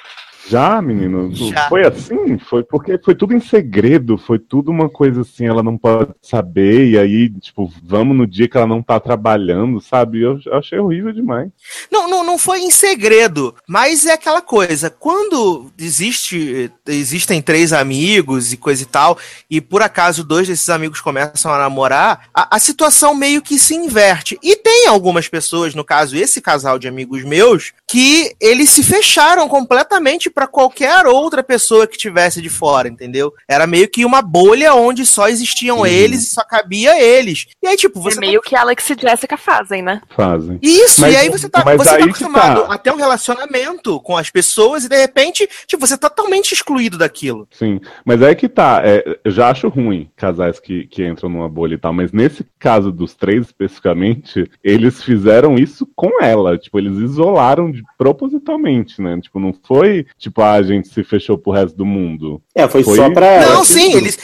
Já, 0.47 0.81
menino? 0.81 1.33
Já. 1.33 1.67
Foi 1.69 1.85
assim? 1.85 2.37
Foi 2.37 2.63
porque 2.63 2.99
foi 3.03 3.15
tudo 3.15 3.33
em 3.33 3.39
segredo, 3.39 4.17
foi 4.17 4.37
tudo 4.37 4.69
uma 4.69 4.87
coisa 4.87 5.21
assim, 5.21 5.47
ela 5.47 5.63
não 5.63 5.77
pode 5.77 6.13
saber, 6.21 6.87
e 6.89 6.97
aí, 6.97 7.29
tipo, 7.29 7.71
vamos 7.83 8.15
no 8.15 8.27
dia 8.27 8.47
que 8.47 8.55
ela 8.55 8.67
não 8.67 8.81
tá 8.81 8.99
trabalhando, 8.99 9.81
sabe? 9.81 10.21
Eu, 10.21 10.39
eu 10.45 10.53
achei 10.55 10.77
horrível 10.77 11.11
demais. 11.11 11.49
Não, 11.91 12.07
não, 12.07 12.23
não 12.23 12.37
foi 12.37 12.59
em 12.59 12.69
segredo, 12.69 13.55
mas 13.67 14.05
é 14.05 14.13
aquela 14.13 14.41
coisa, 14.41 14.89
quando 14.89 15.71
existe, 15.77 16.71
existem 16.87 17.41
três 17.41 17.73
amigos 17.73 18.53
e 18.53 18.57
coisa 18.57 18.83
e 18.83 18.85
tal, 18.85 19.17
e 19.49 19.59
por 19.59 19.81
acaso 19.81 20.23
dois 20.23 20.47
desses 20.47 20.69
amigos 20.69 21.01
começam 21.01 21.51
a 21.51 21.57
namorar, 21.57 22.27
a, 22.33 22.55
a 22.55 22.59
situação 22.59 23.15
meio 23.15 23.41
que 23.41 23.57
se 23.57 23.73
inverte. 23.73 24.37
E 24.43 24.55
tem 24.55 24.87
algumas 24.87 25.27
pessoas, 25.27 25.73
no 25.73 25.83
caso 25.83 26.15
esse 26.15 26.39
casal 26.39 26.77
de 26.77 26.87
amigos 26.87 27.23
meus, 27.23 27.73
que 27.87 28.35
eles 28.39 28.69
se 28.69 28.83
fecharam 28.83 29.47
completamente 29.47 30.29
pra 30.35 30.45
qualquer 30.47 31.07
outra 31.07 31.41
pessoa 31.41 31.87
que 31.87 31.97
tivesse 31.97 32.41
de 32.41 32.49
fora, 32.49 32.89
entendeu? 32.89 33.33
Era 33.49 33.65
meio 33.65 33.87
que 33.89 34.03
uma 34.05 34.21
bolha 34.21 34.73
onde 34.75 35.05
só 35.05 35.29
existiam 35.29 35.77
Uhum. 35.79 35.85
eles 35.85 36.23
e 36.23 36.29
só 36.29 36.43
cabia 36.43 37.01
eles. 37.01 37.47
E 37.63 37.67
aí, 37.67 37.77
tipo, 37.77 38.01
você 38.01 38.17
é 38.17 38.19
meio 38.19 38.41
que 38.41 38.55
Alex 38.55 38.89
e 38.89 38.95
Jessica 38.99 39.37
fazem, 39.37 39.81
né? 39.81 40.01
Fazem. 40.15 40.59
isso, 40.61 40.99
Mas- 41.01 41.13
e 41.13 41.17
aí 41.17 41.29
você 41.29 41.47
tá, 41.49 41.63
você 41.63 41.97
tá 41.97 42.03
acostumado 42.03 42.63
tá. 42.67 42.73
a 42.73 42.77
ter 42.77 42.91
um 42.91 42.97
relacionamento 42.97 43.99
com 44.01 44.17
as 44.17 44.29
pessoas 44.29 44.83
e 44.83 44.89
de 44.89 44.97
repente, 44.97 45.47
tipo, 45.65 45.87
você 45.87 45.97
tá 45.97 46.09
totalmente 46.09 46.51
excluído 46.51 46.97
daquilo. 46.97 47.47
Sim, 47.51 47.79
mas 48.03 48.21
é 48.21 48.35
que 48.35 48.49
tá, 48.49 48.81
é, 48.83 49.17
eu 49.23 49.31
já 49.31 49.49
acho 49.49 49.69
ruim 49.69 50.09
casais 50.15 50.59
que, 50.59 50.85
que 50.87 51.05
entram 51.07 51.29
numa 51.29 51.47
bolha 51.47 51.75
e 51.75 51.77
tal, 51.77 51.93
mas 51.93 52.11
nesse 52.11 52.45
caso 52.59 52.91
dos 52.91 53.13
três 53.15 53.45
especificamente, 53.45 54.49
eles 54.63 55.01
fizeram 55.01 55.55
isso 55.55 55.87
com 55.95 56.21
ela, 56.21 56.57
tipo, 56.57 56.77
eles 56.77 56.97
isolaram 56.97 57.71
de- 57.71 57.83
propositalmente, 57.97 59.01
né? 59.01 59.19
Tipo, 59.21 59.39
não 59.39 59.53
foi, 59.67 60.05
tipo, 60.25 60.41
ah, 60.41 60.53
a 60.53 60.63
gente 60.63 60.87
se 60.87 61.03
fechou 61.03 61.37
pro 61.37 61.51
resto 61.51 61.77
do 61.77 61.85
mundo. 61.85 62.41
É, 62.55 62.67
foi, 62.67 62.83
Foi? 62.83 62.95
só 62.95 63.11
pra 63.11 63.27
ela. 63.27 63.53
Não, 63.53 63.61
assim, 63.61 63.73
sim, 63.73 63.91
tudo. 63.91 63.97
eles, 63.97 64.17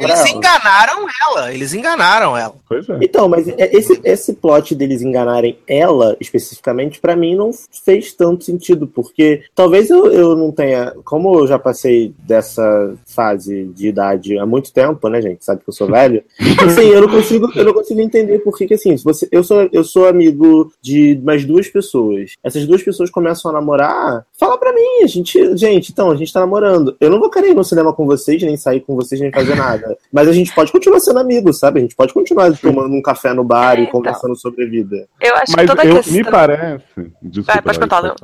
eles, 0.00 0.30
enganaram 0.30 1.06
ela. 1.26 1.52
Eles 1.52 1.74
enganaram 1.74 2.36
ela. 2.36 2.54
Pois 2.66 2.88
é. 2.88 2.98
Então, 3.02 3.28
mas 3.28 3.46
é- 3.48 3.76
esse, 3.76 4.00
esse 4.02 4.32
plot 4.34 4.74
deles 4.74 5.02
enganarem 5.02 5.58
ela, 5.66 6.16
especificamente, 6.18 7.00
pra 7.00 7.14
mim 7.14 7.34
não 7.34 7.50
fez 7.84 8.14
tanto 8.14 8.44
sentido, 8.44 8.86
porque 8.86 9.42
talvez 9.54 9.90
eu, 9.90 10.10
eu 10.10 10.34
não 10.34 10.50
tenha. 10.50 10.94
Como 11.04 11.40
eu 11.40 11.46
já 11.46 11.58
passei 11.58 12.14
dessa 12.18 12.94
fase 13.04 13.64
de 13.74 13.88
idade 13.88 14.38
há 14.38 14.46
muito 14.46 14.72
tempo, 14.72 15.08
né, 15.08 15.20
gente? 15.20 15.44
Sabe 15.44 15.62
que 15.62 15.68
eu 15.68 15.74
sou 15.74 15.88
velho. 15.92 16.24
Assim, 16.64 16.88
eu 16.88 17.02
não 17.02 17.08
consigo, 17.08 17.52
eu 17.54 17.64
não 17.64 17.74
consigo 17.74 18.00
entender 18.00 18.38
por 18.38 18.56
que, 18.56 18.66
que 18.66 18.74
assim, 18.74 18.96
se 18.96 19.04
você, 19.04 19.28
eu, 19.30 19.44
sou, 19.44 19.68
eu 19.70 19.84
sou 19.84 20.06
amigo 20.08 20.72
de 20.80 21.20
mais 21.22 21.44
duas 21.44 21.68
pessoas. 21.68 22.32
Essas 22.42 22.66
duas 22.66 22.82
pessoas 22.82 23.10
começam 23.10 23.50
a 23.50 23.54
namorar, 23.54 24.24
fala 24.38 24.56
pra 24.56 24.72
mim, 24.72 25.02
a 25.02 25.06
gente, 25.06 25.41
gente, 25.56 25.92
então, 25.92 26.10
a 26.10 26.16
gente 26.16 26.32
tá 26.32 26.40
namorando. 26.40 26.96
Eu 27.00 27.10
não 27.10 27.18
vou 27.18 27.30
querer 27.30 27.50
ir 27.50 27.54
no 27.54 27.64
cinema 27.64 27.92
com 27.92 28.06
vocês, 28.06 28.42
nem 28.42 28.56
sair 28.56 28.80
com 28.80 28.94
vocês, 28.94 29.20
nem 29.20 29.30
fazer 29.32 29.54
nada. 29.54 29.96
Mas 30.12 30.28
a 30.28 30.32
gente 30.32 30.54
pode 30.54 30.72
continuar 30.72 31.00
sendo 31.00 31.18
amigo, 31.18 31.52
sabe? 31.52 31.78
A 31.78 31.82
gente 31.82 31.96
pode 31.96 32.12
continuar 32.12 32.52
tomando 32.58 32.94
um 32.94 33.02
café 33.02 33.32
no 33.32 33.44
bar 33.44 33.76
É, 33.76 33.80
e 33.80 33.82
então. 33.82 33.92
conversando 33.92 34.36
sobre 34.36 34.64
a 34.64 34.68
vida. 34.68 35.06
Eu 35.20 35.34
acho 35.36 35.52
Mas 35.56 35.70
que 35.70 35.76
toda 35.76 35.84
eu, 35.88 35.96
questão. 35.96 36.14
me 36.14 36.24
parece. 36.24 36.84
Desculpa, 37.22 37.52
Vai, 37.52 37.62
pode 37.62 37.80
contar, 37.80 38.00
falar. 38.00 38.16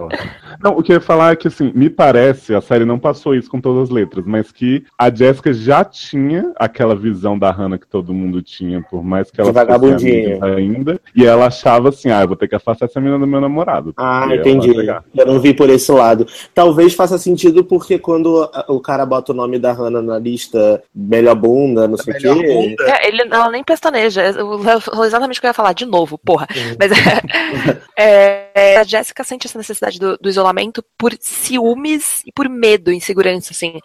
Não, 0.63 0.73
o 0.79 0.83
que 0.83 0.93
eu 0.93 0.97
ia 0.97 1.01
falar 1.01 1.33
é 1.33 1.37
que, 1.37 1.49
assim, 1.49 1.73
me 1.75 1.89
parece, 1.91 2.55
a 2.55 2.61
série 2.61 2.85
não 2.85 2.99
passou 2.99 3.35
isso 3.35 3.51
com 3.51 3.61
todas 3.61 3.85
as 3.85 3.91
letras, 3.91 4.25
mas 4.27 4.51
que 4.53 4.85
a 4.99 5.11
Jessica 5.15 5.53
já 5.53 5.85
tinha 5.85 6.53
aquela 6.57 6.95
visão 6.95 7.39
da 7.39 7.51
Hannah 7.51 7.79
que 7.79 7.87
todo 7.87 8.13
mundo 8.13 8.43
tinha, 8.43 8.83
por 8.83 9.03
mais 9.05 9.31
que 9.31 9.41
ela 9.41 9.53
fosse 9.53 10.39
ainda. 10.43 11.01
E 11.15 11.25
ela 11.25 11.47
achava 11.47 11.89
assim, 11.91 12.11
ah, 12.11 12.23
eu 12.23 12.29
vou 12.29 12.37
ter 12.37 12.49
que 12.49 12.55
afastar 12.55 12.87
essa 12.87 13.01
menina 13.01 13.19
do 13.19 13.27
meu 13.27 13.41
namorado. 13.41 13.93
Ah, 13.97 14.29
entendi. 14.35 14.73
Eu 15.17 15.27
não 15.27 15.41
vi 15.41 15.55
por 15.55 15.69
esse 15.71 15.91
lado. 15.93 16.27
Talvez 16.55 16.95
faça 16.99 17.17
sentido 17.17 17.63
porque 17.65 17.97
quando 17.97 18.51
o 18.67 18.81
cara 18.81 19.07
bota 19.07 19.31
o 19.31 19.35
nome 19.35 19.57
da 19.57 19.73
Hannah 19.73 20.03
na 20.03 20.19
lista 20.19 20.83
melhor 20.93 21.37
bunda, 21.37 21.87
não 21.87 21.97
sei 21.97 22.13
o 22.13 22.19
quê. 22.19 22.77
É, 22.81 23.07
ele, 23.09 23.23
ela 23.23 23.49
nem 23.51 23.63
pestaneja. 23.63 24.23
Eu- 24.23 24.61
eu- 24.65 24.83
eu- 24.93 25.05
Exatamente 25.05 25.39
o 25.39 25.41
que 25.41 25.47
eu 25.47 25.51
ia 25.51 25.55
falar, 25.55 25.73
de 25.73 25.87
novo, 25.87 26.19
porra. 26.19 26.49
Uhum. 26.55 26.77
Mas 26.79 26.91
é, 26.93 27.81
é, 28.75 28.77
a 28.79 28.83
Jéssica 28.83 29.23
sente 29.23 29.47
essa 29.47 29.57
necessidade 29.57 30.01
do, 30.01 30.19
do 30.19 30.29
isolamento 30.29 30.85
por 30.99 31.15
ciúmes 31.21 32.23
e 32.27 32.33
por 32.33 32.49
medo, 32.49 32.93
insegurança, 32.93 33.53
assim. 33.53 33.79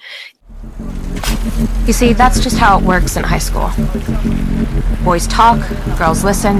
You 1.86 1.94
see, 1.94 2.16
that's 2.16 2.42
just 2.42 2.58
how 2.60 2.80
it 2.80 2.86
works 2.86 3.16
in 3.16 3.22
high 3.24 3.40
school. 3.40 3.70
Boys 5.04 5.28
talk, 5.28 5.60
girls 6.00 6.24
listen, 6.24 6.56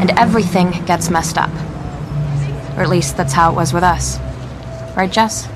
and 0.00 0.10
everything 0.18 0.70
gets 0.84 1.08
messed 1.08 1.38
up. 1.38 1.50
Or 2.76 2.82
at 2.82 2.88
least 2.88 3.16
that's 3.16 3.32
how 3.34 3.52
it 3.52 3.56
was 3.56 3.72
with 3.72 3.84
us. 3.84 4.18
Right, 4.98 5.12
Jess? 5.12 5.46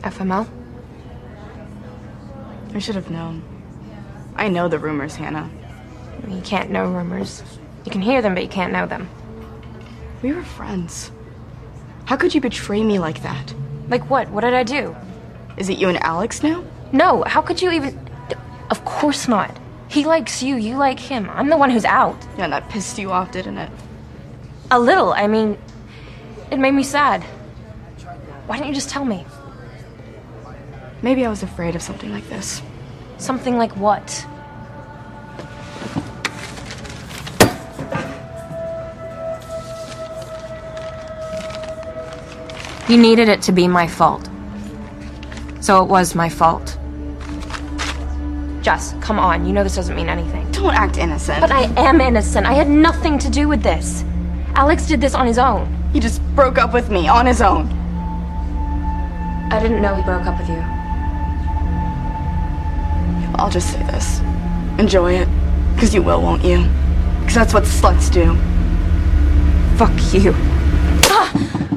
FML? 0.00 0.48
I 2.72 2.78
should 2.78 2.94
have 2.94 3.10
known. 3.10 3.42
I 4.36 4.48
know 4.48 4.68
the 4.68 4.78
rumors, 4.78 5.16
Hannah. 5.16 5.50
You 6.26 6.40
can't 6.40 6.70
know 6.70 6.90
rumors. 6.90 7.42
You 7.84 7.92
can 7.92 8.00
hear 8.00 8.22
them, 8.22 8.32
but 8.32 8.42
you 8.42 8.48
can't 8.48 8.72
know 8.72 8.86
them. 8.86 9.10
We 10.22 10.32
were 10.32 10.42
friends. 10.42 11.12
How 12.06 12.16
could 12.16 12.34
you 12.34 12.40
betray 12.40 12.82
me 12.82 12.98
like 12.98 13.22
that? 13.22 13.54
Like 13.88 14.08
what? 14.10 14.30
What 14.30 14.42
did 14.42 14.54
I 14.54 14.62
do? 14.62 14.96
Is 15.56 15.68
it 15.68 15.78
you 15.78 15.88
and 15.88 16.02
Alex 16.02 16.42
now? 16.42 16.64
No, 16.92 17.22
how 17.24 17.42
could 17.42 17.60
you 17.60 17.70
even. 17.70 17.98
Of 18.70 18.84
course 18.84 19.28
not. 19.28 19.56
He 19.88 20.04
likes 20.04 20.42
you, 20.42 20.56
you 20.56 20.76
like 20.76 20.98
him. 20.98 21.30
I'm 21.30 21.48
the 21.48 21.56
one 21.56 21.70
who's 21.70 21.84
out. 21.84 22.16
Yeah, 22.36 22.48
that 22.48 22.68
pissed 22.68 22.98
you 22.98 23.12
off, 23.12 23.30
didn't 23.32 23.58
it? 23.58 23.70
A 24.70 24.80
little, 24.80 25.12
I 25.12 25.26
mean. 25.26 25.58
It 26.50 26.58
made 26.58 26.72
me 26.72 26.82
sad. 26.82 27.22
Why 28.46 28.56
didn't 28.56 28.68
you 28.68 28.74
just 28.74 28.90
tell 28.90 29.04
me? 29.04 29.24
Maybe 31.02 31.24
I 31.26 31.30
was 31.30 31.42
afraid 31.42 31.76
of 31.76 31.82
something 31.82 32.10
like 32.10 32.28
this. 32.28 32.62
Something 33.18 33.56
like 33.58 33.76
what? 33.76 34.26
You 42.88 42.98
needed 42.98 43.28
it 43.28 43.40
to 43.42 43.52
be 43.52 43.66
my 43.66 43.86
fault. 43.86 44.28
So 45.60 45.82
it 45.82 45.88
was 45.88 46.14
my 46.14 46.28
fault. 46.28 46.76
Jess, 48.62 48.94
come 49.00 49.18
on. 49.18 49.46
You 49.46 49.52
know 49.54 49.62
this 49.62 49.76
doesn't 49.76 49.96
mean 49.96 50.08
anything. 50.08 50.50
Don't 50.52 50.74
act 50.74 50.98
innocent. 50.98 51.40
But 51.40 51.50
I 51.50 51.62
am 51.76 52.00
innocent. 52.00 52.46
I 52.46 52.52
had 52.52 52.68
nothing 52.68 53.18
to 53.20 53.30
do 53.30 53.48
with 53.48 53.62
this. 53.62 54.04
Alex 54.54 54.86
did 54.86 55.00
this 55.00 55.14
on 55.14 55.26
his 55.26 55.38
own. 55.38 55.66
he 55.92 56.00
just 56.00 56.22
broke 56.34 56.58
up 56.58 56.72
with 56.74 56.90
me 56.90 57.08
on 57.08 57.26
his 57.26 57.40
own. 57.40 57.66
I 59.50 59.58
didn't 59.60 59.80
know 59.80 59.94
he 59.94 60.02
broke 60.02 60.26
up 60.26 60.38
with 60.38 60.48
you. 60.48 60.62
I'll 63.36 63.50
just 63.50 63.72
say 63.72 63.82
this. 63.84 64.20
Enjoy 64.78 65.12
it. 65.12 65.28
Because 65.74 65.94
you 65.94 66.02
will, 66.02 66.20
won't 66.20 66.44
you? 66.44 66.66
Because 67.20 67.34
that's 67.34 67.54
what 67.54 67.64
sluts 67.64 68.12
do. 68.12 68.34
Fuck 69.76 69.92
you. 70.12 70.32
Ah! 71.06 71.70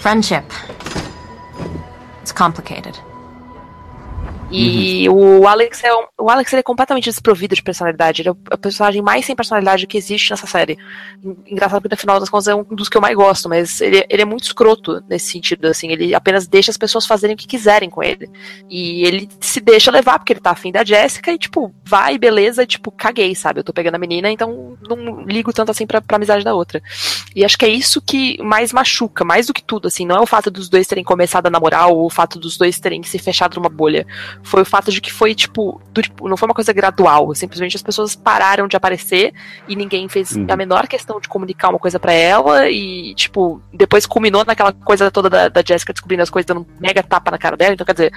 Friendship. 0.00 0.50
It's 2.22 2.32
complicated. 2.32 2.98
E 4.50 5.08
o 5.08 5.46
Alex 5.46 5.84
é 5.84 5.94
um- 5.94 6.06
o 6.18 6.28
Alex 6.30 6.52
ele 6.52 6.60
é 6.60 6.62
completamente 6.62 7.04
desprovido 7.04 7.54
de 7.54 7.62
personalidade. 7.62 8.22
Ele 8.22 8.30
é 8.30 8.32
o 8.32 8.38
é 8.50 8.56
personagem 8.56 9.00
mais 9.00 9.24
sem 9.24 9.36
personalidade 9.36 9.86
que 9.86 9.96
existe 9.96 10.30
nessa 10.30 10.46
série. 10.46 10.76
En- 11.24 11.36
Engraçado 11.46 11.80
porque 11.82 11.94
no 11.94 12.00
final 12.00 12.18
das 12.18 12.28
contas 12.28 12.48
é 12.48 12.54
um 12.54 12.64
dos 12.64 12.88
que 12.88 12.96
eu 12.96 13.00
mais 13.00 13.14
gosto, 13.14 13.48
mas 13.48 13.80
ele, 13.80 14.04
ele 14.08 14.22
é 14.22 14.24
muito 14.24 14.44
escroto 14.44 15.02
nesse 15.08 15.30
sentido, 15.30 15.66
assim, 15.66 15.90
ele 15.92 16.14
apenas 16.14 16.46
deixa 16.48 16.70
as 16.70 16.76
pessoas 16.76 17.06
fazerem 17.06 17.34
o 17.34 17.36
que 17.38 17.46
quiserem 17.46 17.88
com 17.88 18.02
ele. 18.02 18.28
E 18.68 19.04
ele 19.06 19.28
se 19.40 19.60
deixa 19.60 19.90
levar 19.90 20.18
porque 20.18 20.32
ele 20.32 20.40
tá 20.40 20.50
afim 20.50 20.72
da 20.72 20.84
Jéssica 20.84 21.32
e 21.32 21.38
tipo, 21.38 21.72
vai, 21.84 22.18
beleza, 22.18 22.66
tipo, 22.66 22.90
caguei, 22.90 23.34
sabe? 23.34 23.60
Eu 23.60 23.64
tô 23.64 23.72
pegando 23.72 23.94
a 23.94 23.98
menina, 23.98 24.30
então 24.30 24.76
não 24.88 25.22
ligo 25.22 25.52
tanto 25.52 25.70
assim 25.70 25.86
pra, 25.86 26.00
pra 26.00 26.16
amizade 26.16 26.44
da 26.44 26.54
outra. 26.54 26.82
E 27.36 27.44
acho 27.44 27.56
que 27.56 27.64
é 27.64 27.68
isso 27.68 28.00
que 28.02 28.42
mais 28.42 28.72
machuca, 28.72 29.24
mais 29.24 29.46
do 29.46 29.54
que 29.54 29.62
tudo, 29.62 29.86
assim, 29.86 30.04
não 30.04 30.16
é 30.16 30.20
o 30.20 30.26
fato 30.26 30.50
dos 30.50 30.68
dois 30.68 30.86
terem 30.86 31.04
começado 31.04 31.46
a 31.46 31.50
namorar 31.50 31.88
ou 31.88 32.04
o 32.06 32.10
fato 32.10 32.38
dos 32.38 32.56
dois 32.56 32.80
terem 32.80 33.02
se 33.04 33.18
fechado 33.18 33.54
numa 33.56 33.68
bolha 33.68 34.06
foi 34.42 34.62
o 34.62 34.64
fato 34.64 34.90
de 34.90 35.00
que 35.00 35.12
foi, 35.12 35.34
tipo, 35.34 35.80
do, 35.92 36.00
tipo, 36.02 36.28
não 36.28 36.36
foi 36.36 36.48
uma 36.48 36.54
coisa 36.54 36.72
gradual. 36.72 37.34
Simplesmente 37.34 37.76
as 37.76 37.82
pessoas 37.82 38.14
pararam 38.16 38.66
de 38.66 38.76
aparecer 38.76 39.32
e 39.68 39.76
ninguém 39.76 40.08
fez 40.08 40.32
Uhum. 40.32 40.46
a 40.48 40.56
menor 40.56 40.86
questão 40.88 41.20
de 41.20 41.28
comunicar 41.28 41.68
uma 41.68 41.78
coisa 41.78 41.98
pra 42.00 42.12
ela. 42.12 42.68
E, 42.68 43.14
tipo, 43.14 43.60
depois 43.72 44.06
culminou 44.06 44.44
naquela 44.44 44.72
coisa 44.72 45.10
toda 45.10 45.28
da, 45.30 45.48
da 45.48 45.62
Jessica 45.66 45.92
descobrindo 45.92 46.22
as 46.22 46.30
coisas, 46.30 46.46
dando 46.46 46.60
um 46.62 46.66
mega 46.80 47.02
tapa 47.02 47.30
na 47.30 47.38
cara 47.38 47.56
dela. 47.56 47.74
Então, 47.74 47.84
quer 47.84 47.92
dizer, 47.92 48.12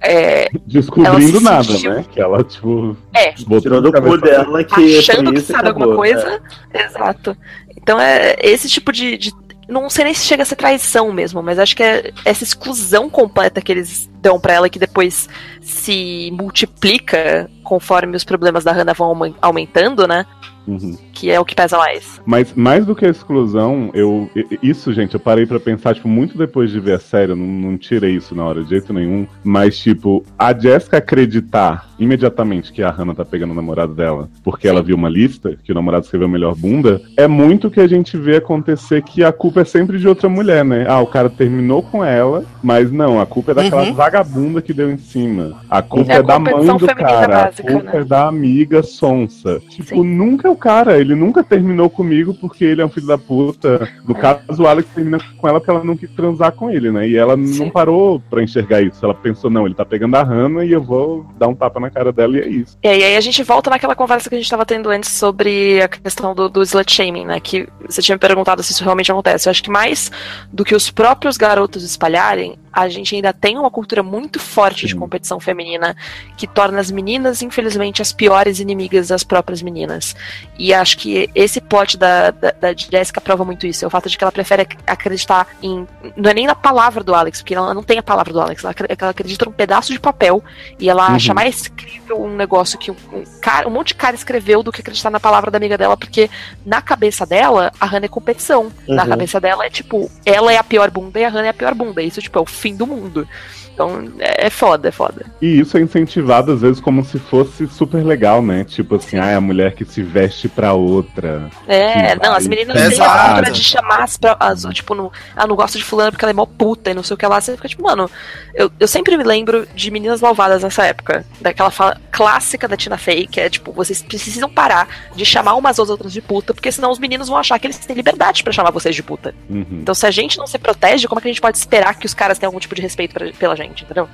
é, 0.00 0.48
Descobrindo 0.66 1.38
se 1.38 1.44
nada, 1.44 1.62
sentiu- 1.64 1.94
né? 1.94 2.04
Que 2.10 2.20
ela, 2.20 2.42
tipo. 2.42 2.96
É. 3.14 3.32
botou 3.46 3.80
do 3.80 3.92
cu 3.92 4.18
dela 4.18 4.64
que 4.64 4.98
achando 4.98 5.24
foi 5.26 5.34
que 5.34 5.40
sabe 5.40 5.68
alguma 5.68 5.86
acabou. 5.86 5.96
coisa. 6.02 6.42
Exato. 6.74 7.36
Então 7.76 7.98
é 8.00 8.36
esse 8.40 8.68
tipo 8.68 8.92
de, 8.92 9.16
de- 9.16 9.32
Não 9.70 9.88
sei 9.88 10.04
nem 10.04 10.14
se 10.14 10.26
chega 10.26 10.42
a 10.42 10.46
ser 10.46 10.56
traição 10.56 11.12
mesmo, 11.12 11.42
mas 11.42 11.58
acho 11.58 11.76
que 11.76 11.82
é 11.82 12.12
essa 12.24 12.42
exclusão 12.42 13.08
completa 13.08 13.62
que 13.62 13.70
eles 13.70 14.10
dão 14.20 14.38
pra 14.40 14.52
ela 14.52 14.68
que 14.68 14.78
depois 14.78 15.28
se 15.62 16.30
multiplica 16.32 17.48
conforme 17.62 18.16
os 18.16 18.24
problemas 18.24 18.64
da 18.64 18.72
Hannah 18.72 18.92
vão 18.92 19.08
aumen- 19.08 19.34
aumentando, 19.40 20.06
né? 20.08 20.26
Uhum. 20.66 20.96
Que 21.12 21.30
é 21.30 21.40
o 21.40 21.44
que 21.44 21.54
pesa 21.54 21.76
mais. 21.78 22.20
Mas 22.24 22.52
mais 22.54 22.86
do 22.86 22.94
que 22.94 23.04
a 23.04 23.10
exclusão, 23.10 23.90
eu. 23.94 24.30
Isso, 24.62 24.92
gente, 24.92 25.14
eu 25.14 25.20
parei 25.20 25.46
pra 25.46 25.58
pensar, 25.60 25.94
tipo, 25.94 26.08
muito 26.08 26.36
depois 26.38 26.70
de 26.70 26.78
ver 26.80 26.94
a 26.94 26.98
série, 26.98 27.32
eu 27.32 27.36
não, 27.36 27.46
não 27.46 27.76
tirei 27.78 28.16
isso 28.16 28.34
na 28.34 28.44
hora 28.44 28.62
de 28.62 28.70
jeito 28.70 28.92
nenhum. 28.92 29.26
Mas, 29.42 29.78
tipo, 29.78 30.24
a 30.38 30.52
Jessica 30.56 30.98
acreditar 30.98 31.88
imediatamente 31.98 32.72
que 32.72 32.82
a 32.82 32.90
Hannah 32.90 33.14
tá 33.14 33.24
pegando 33.24 33.50
o 33.50 33.54
namorado 33.54 33.94
dela, 33.94 34.28
porque 34.42 34.66
ela 34.66 34.82
viu 34.82 34.96
uma 34.96 35.08
lista, 35.08 35.56
que 35.62 35.72
o 35.72 35.74
namorado 35.74 36.04
escreveu 36.04 36.26
a 36.28 36.30
melhor 36.30 36.54
bunda, 36.54 37.00
é 37.16 37.26
muito 37.26 37.70
que 37.70 37.80
a 37.80 37.86
gente 37.86 38.16
vê 38.16 38.36
acontecer 38.36 39.02
que 39.02 39.22
a 39.22 39.32
culpa 39.32 39.60
é 39.60 39.64
sempre 39.64 39.98
de 39.98 40.08
outra 40.08 40.28
mulher, 40.28 40.64
né? 40.64 40.86
Ah, 40.88 41.00
o 41.00 41.06
cara 41.06 41.28
terminou 41.28 41.82
com 41.82 42.04
ela, 42.04 42.44
mas 42.62 42.90
não, 42.90 43.20
a 43.20 43.26
culpa 43.26 43.50
é 43.52 43.54
daquela 43.54 43.80
Uhum. 43.84 43.94
vagabunda 43.94 44.60
que 44.62 44.72
deu 44.72 44.90
em 44.90 44.98
cima. 44.98 45.60
A 45.68 45.82
culpa 45.82 46.12
É 46.12 46.16
é, 46.16 46.18
a 46.18 46.22
da 46.22 46.38
mãe 46.38 46.52
do 46.66 46.86
cara, 46.86 47.44
básica, 47.44 47.68
a 47.68 47.72
culpa 47.72 47.92
né? 47.92 48.00
é 48.00 48.04
da 48.04 48.28
amiga 48.28 48.82
sonsa. 48.82 49.60
Tipo, 49.68 50.02
Sim. 50.02 50.04
nunca 50.04 50.49
é 50.50 50.52
o 50.52 50.56
cara, 50.56 50.98
ele 50.98 51.14
nunca 51.14 51.42
terminou 51.42 51.88
comigo 51.88 52.34
porque 52.34 52.64
ele 52.64 52.82
é 52.82 52.84
um 52.84 52.88
filho 52.88 53.06
da 53.06 53.16
puta. 53.16 53.88
No 54.06 54.14
caso, 54.14 54.62
o 54.62 54.66
Alex 54.66 54.88
termina 54.94 55.18
com 55.38 55.48
ela 55.48 55.60
porque 55.60 55.70
ela 55.70 55.84
não 55.84 55.96
quis 55.96 56.10
transar 56.10 56.52
com 56.52 56.70
ele, 56.70 56.90
né? 56.90 57.08
E 57.08 57.16
ela 57.16 57.36
não 57.36 57.70
parou 57.70 58.20
pra 58.28 58.42
enxergar 58.42 58.82
isso. 58.82 59.04
Ela 59.04 59.14
pensou, 59.14 59.50
não, 59.50 59.66
ele 59.66 59.74
tá 59.74 59.84
pegando 59.84 60.16
a 60.16 60.22
Hannah 60.22 60.64
e 60.64 60.72
eu 60.72 60.82
vou 60.82 61.24
dar 61.38 61.48
um 61.48 61.54
tapa 61.54 61.78
na 61.80 61.90
cara 61.90 62.12
dela 62.12 62.36
e 62.36 62.40
é 62.40 62.48
isso. 62.48 62.76
E 62.82 62.88
aí 62.88 63.16
a 63.16 63.20
gente 63.20 63.42
volta 63.42 63.70
naquela 63.70 63.94
conversa 63.94 64.28
que 64.28 64.34
a 64.34 64.38
gente 64.38 64.50
tava 64.50 64.66
tendo 64.66 64.90
antes 64.90 65.10
sobre 65.10 65.80
a 65.80 65.88
questão 65.88 66.34
do, 66.34 66.48
do 66.48 66.62
slut 66.62 66.92
shaming, 66.92 67.24
né? 67.24 67.40
Que 67.40 67.68
você 67.86 68.02
tinha 68.02 68.16
me 68.16 68.20
perguntado 68.20 68.62
se 68.62 68.72
isso 68.72 68.84
realmente 68.84 69.10
acontece. 69.10 69.48
Eu 69.48 69.50
acho 69.50 69.62
que 69.62 69.70
mais 69.70 70.10
do 70.52 70.64
que 70.64 70.74
os 70.74 70.90
próprios 70.90 71.36
garotos 71.36 71.84
espalharem, 71.84 72.58
a 72.72 72.88
gente 72.88 73.14
ainda 73.14 73.32
tem 73.32 73.58
uma 73.58 73.70
cultura 73.70 74.02
muito 74.02 74.38
forte 74.38 74.86
de 74.86 74.94
competição 74.94 75.40
feminina 75.40 75.96
que 76.36 76.46
torna 76.46 76.80
as 76.80 76.90
meninas, 76.90 77.42
infelizmente, 77.42 78.00
as 78.02 78.12
piores 78.12 78.60
inimigas 78.60 79.08
das 79.08 79.24
próprias 79.24 79.60
meninas. 79.62 80.14
E 80.58 80.72
acho 80.72 80.98
que 80.98 81.28
esse 81.34 81.60
plot 81.60 81.96
da, 81.96 82.30
da, 82.30 82.50
da 82.52 82.72
Jessica 82.74 83.20
prova 83.20 83.44
muito 83.44 83.66
isso. 83.66 83.84
É 83.84 83.88
o 83.88 83.90
fato 83.90 84.08
de 84.08 84.16
que 84.16 84.24
ela 84.24 84.32
prefere 84.32 84.62
ac- 84.62 84.76
acreditar 84.86 85.46
em. 85.62 85.86
Não 86.16 86.30
é 86.30 86.34
nem 86.34 86.46
na 86.46 86.54
palavra 86.54 87.02
do 87.02 87.14
Alex, 87.14 87.40
porque 87.40 87.54
ela 87.54 87.72
não 87.74 87.82
tem 87.82 87.98
a 87.98 88.02
palavra 88.02 88.32
do 88.32 88.40
Alex. 88.40 88.62
Ela, 88.62 88.70
acre- 88.70 88.88
ela 88.98 89.10
acredita 89.10 89.44
num 89.44 89.52
pedaço 89.52 89.92
de 89.92 89.98
papel 90.00 90.42
e 90.78 90.88
ela 90.88 91.08
Uhum. 91.08 91.14
acha 91.16 91.34
mais 91.34 91.66
incrível 91.66 92.22
um 92.22 92.36
negócio 92.36 92.78
que 92.78 92.90
um, 92.90 92.96
um 93.12 93.24
cara, 93.40 93.66
um 93.66 93.70
monte 93.70 93.88
de 93.88 93.94
cara 93.94 94.14
escreveu 94.14 94.62
do 94.62 94.70
que 94.70 94.80
acreditar 94.80 95.10
na 95.10 95.18
palavra 95.20 95.50
da 95.50 95.56
amiga 95.58 95.76
dela, 95.78 95.96
porque 95.96 96.28
na 96.64 96.80
cabeça 96.82 97.24
dela, 97.26 97.72
a 97.80 97.86
Hannah 97.86 98.06
é 98.06 98.08
competição. 98.08 98.70
Na 98.86 99.02
Uhum. 99.04 99.08
cabeça 99.08 99.40
dela 99.40 99.64
é 99.66 99.70
tipo, 99.70 100.10
ela 100.24 100.52
é 100.52 100.56
a 100.56 100.64
pior 100.64 100.90
bunda 100.90 101.18
e 101.18 101.24
a 101.24 101.28
Hannah 101.28 101.46
é 101.46 101.50
a 101.50 101.54
pior 101.54 101.74
bunda. 101.74 102.02
Isso, 102.02 102.20
tipo, 102.20 102.38
é 102.38 102.42
o 102.42 102.46
fim 102.60 102.76
do 102.76 102.86
mundo. 102.86 103.26
Então, 103.72 104.10
é, 104.18 104.46
é 104.46 104.50
foda, 104.50 104.88
é 104.88 104.92
foda. 104.92 105.26
E 105.40 105.60
isso 105.60 105.76
é 105.76 105.80
incentivado 105.80 106.52
às 106.52 106.60
vezes 106.60 106.80
como 106.80 107.04
se 107.04 107.18
fosse 107.18 107.66
super 107.68 108.04
legal, 108.04 108.42
né? 108.42 108.64
Tipo 108.64 108.96
assim, 108.96 109.18
ah, 109.18 109.30
é 109.30 109.34
a 109.34 109.40
mulher 109.40 109.74
que 109.74 109.84
se 109.84 110.02
veste 110.02 110.48
pra 110.48 110.72
outra. 110.72 111.50
É, 111.66 112.14
não, 112.16 112.34
as 112.34 112.46
meninas 112.46 112.76
têm 112.76 113.00
a 113.00 113.26
cultura 113.28 113.50
de 113.50 113.62
chamar 113.64 114.02
as, 114.02 114.18
as 114.38 114.64
tipo, 114.74 114.94
no, 114.94 115.10
ah, 115.34 115.46
não 115.46 115.56
gosto 115.56 115.78
de 115.78 115.84
fulano 115.84 116.10
porque 116.12 116.24
ela 116.24 116.30
é 116.30 116.34
mó 116.34 116.46
puta 116.46 116.90
e 116.90 116.94
não 116.94 117.02
sei 117.02 117.14
o 117.14 117.18
que 117.18 117.26
lá. 117.26 117.40
Você 117.40 117.56
fica 117.56 117.68
tipo, 117.68 117.82
mano, 117.82 118.10
eu, 118.54 118.70
eu 118.78 118.86
sempre 118.88 119.16
me 119.16 119.24
lembro 119.24 119.66
de 119.74 119.90
Meninas 119.90 120.20
Malvadas 120.20 120.62
nessa 120.62 120.84
época. 120.84 121.24
Daquela 121.40 121.70
fala 121.70 121.98
clássica 122.10 122.68
da 122.68 122.76
Tina 122.76 122.98
Fey, 122.98 123.26
que 123.26 123.40
é 123.40 123.48
tipo, 123.48 123.72
vocês 123.72 124.02
precisam 124.02 124.48
parar 124.50 124.88
de 125.14 125.24
chamar 125.24 125.54
umas 125.54 125.78
às 125.78 125.88
outras 125.88 126.12
de 126.12 126.20
puta, 126.20 126.52
porque 126.52 126.70
senão 126.70 126.90
os 126.90 126.98
meninos 126.98 127.28
vão 127.28 127.38
achar 127.38 127.58
que 127.58 127.66
eles 127.66 127.78
têm 127.78 127.96
liberdade 127.96 128.42
pra 128.42 128.52
chamar 128.52 128.70
vocês 128.70 128.94
de 128.94 129.02
puta. 129.02 129.34
Uhum. 129.48 129.64
Então, 129.82 129.94
se 129.94 130.06
a 130.06 130.10
gente 130.10 130.36
não 130.38 130.46
se 130.46 130.58
protege, 130.58 131.08
como 131.08 131.18
é 131.18 131.22
que 131.22 131.28
a 131.28 131.32
gente 131.32 131.40
pode 131.40 131.56
esperar 131.56 131.94
que 131.98 132.06
os 132.06 132.14
caras 132.14 132.38
tenham 132.38 132.48
algum 132.48 132.60
tipo 132.60 132.74
de 132.74 132.82
respeito 132.82 133.14
pra- 133.14 133.30
pela 133.38 133.56
gente, 133.62 133.84
entendeu? 133.84 134.08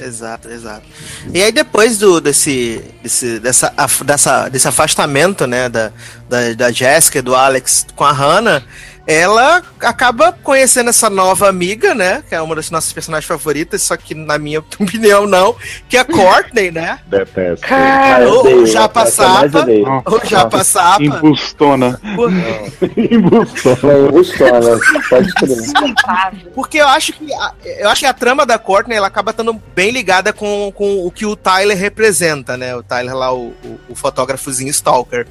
Exato, 0.00 0.48
exato. 0.48 0.82
E 1.34 1.42
aí 1.42 1.50
depois 1.50 1.98
do, 1.98 2.20
desse, 2.20 2.84
desse, 3.02 3.40
dessa, 3.40 3.72
af- 3.76 4.04
dessa, 4.04 4.48
desse 4.48 4.68
afastamento, 4.68 5.46
né, 5.46 5.68
da, 5.68 5.90
da, 6.28 6.52
da 6.54 6.70
Jessica 6.72 7.20
do 7.20 7.34
Alex 7.34 7.84
com 7.96 8.04
a 8.04 8.12
Hannah, 8.12 8.62
ela 9.08 9.62
acaba 9.80 10.32
conhecendo 10.32 10.90
essa 10.90 11.08
nova 11.08 11.48
amiga, 11.48 11.94
né, 11.94 12.22
que 12.28 12.34
é 12.34 12.42
uma 12.42 12.54
das 12.54 12.70
nossas 12.70 12.92
personagens 12.92 13.26
favoritas, 13.26 13.80
só 13.80 13.96
que 13.96 14.14
na 14.14 14.36
minha 14.36 14.60
opinião 14.78 15.26
não, 15.26 15.56
que 15.88 15.96
é 15.96 16.00
a 16.00 16.04
Courtney, 16.04 16.70
né? 16.70 17.00
Detesto. 17.06 17.66
Cara, 17.66 18.28
ou 18.28 18.40
odeio, 18.40 18.66
Japa 18.66 19.02
essa 19.02 19.22
é 19.22 19.26
a 19.26 19.28
mais 19.30 19.52
Sapa, 19.52 19.62
odeio. 19.62 20.02
ou 20.04 20.24
Japa 20.26 20.62
Sapa. 20.64 21.02
Embustona. 21.02 21.98
Embustona, 23.10 24.78
pode 25.08 25.32
crer. 25.34 26.52
Porque 26.54 26.76
eu 26.76 26.88
acho 26.88 27.14
que 27.14 27.32
a, 27.32 27.52
eu 27.64 27.88
acho 27.88 28.00
que 28.00 28.06
a 28.06 28.12
trama 28.12 28.44
da 28.44 28.58
Courtney 28.58 28.98
ela 28.98 29.06
acaba 29.06 29.30
estando 29.30 29.54
bem 29.74 29.90
ligada 29.90 30.34
com, 30.34 30.70
com 30.74 31.06
o 31.06 31.10
que 31.10 31.24
o 31.24 31.34
Tyler 31.34 31.78
representa, 31.78 32.58
né? 32.58 32.76
O 32.76 32.82
Tyler 32.82 33.16
lá, 33.16 33.32
o, 33.32 33.54
o, 33.64 33.80
o 33.88 33.94
fotógrafozinho 33.94 34.70
Stalker. 34.70 35.26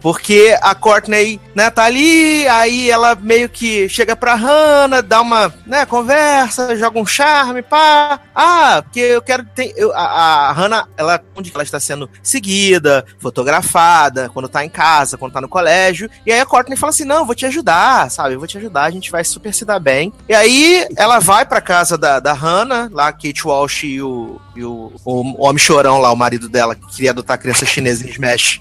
Porque 0.00 0.56
a 0.62 0.74
Courtney, 0.74 1.40
né, 1.54 1.70
tá 1.70 1.84
ali, 1.84 2.46
aí 2.48 2.90
ela 2.90 3.14
meio 3.14 3.48
que 3.48 3.88
chega 3.88 4.14
pra 4.14 4.34
Hannah, 4.34 5.00
dá 5.00 5.20
uma, 5.20 5.52
né, 5.66 5.84
conversa, 5.86 6.76
joga 6.76 6.98
um 6.98 7.06
charme, 7.06 7.62
pá. 7.62 8.20
Ah, 8.34 8.82
porque 8.82 9.00
eu 9.00 9.22
quero 9.22 9.44
ter. 9.44 9.72
Eu, 9.76 9.92
a, 9.94 10.48
a 10.48 10.52
Hannah, 10.52 10.86
ela, 10.96 11.20
onde 11.36 11.50
ela 11.52 11.62
está 11.62 11.80
sendo 11.80 12.08
seguida, 12.22 13.04
fotografada, 13.18 14.30
quando 14.32 14.48
tá 14.48 14.64
em 14.64 14.68
casa, 14.68 15.16
quando 15.16 15.32
tá 15.32 15.40
no 15.40 15.48
colégio. 15.48 16.08
E 16.24 16.32
aí 16.32 16.40
a 16.40 16.46
Courtney 16.46 16.76
fala 16.76 16.90
assim: 16.90 17.04
não, 17.04 17.26
vou 17.26 17.34
te 17.34 17.46
ajudar, 17.46 18.10
sabe? 18.10 18.34
Eu 18.34 18.38
vou 18.38 18.48
te 18.48 18.58
ajudar, 18.58 18.84
a 18.84 18.90
gente 18.90 19.10
vai 19.10 19.24
super 19.24 19.52
se 19.52 19.64
dar 19.64 19.80
bem. 19.80 20.12
E 20.28 20.34
aí 20.34 20.86
ela 20.96 21.18
vai 21.18 21.44
pra 21.44 21.60
casa 21.60 21.98
da, 21.98 22.20
da 22.20 22.32
Hannah, 22.32 22.88
lá, 22.92 23.12
Kate 23.12 23.46
Walsh 23.46 23.84
e 23.84 24.00
o, 24.00 24.40
e 24.54 24.64
o, 24.64 24.92
o 25.04 25.44
homem 25.44 25.58
chorão 25.58 25.98
lá, 25.98 26.12
o 26.12 26.16
marido 26.16 26.48
dela, 26.48 26.74
que 26.74 26.86
queria 26.88 27.10
adotar 27.10 27.34
a 27.34 27.38
criança 27.38 27.66
chinesa 27.66 28.06
em 28.06 28.10
Smash. 28.10 28.60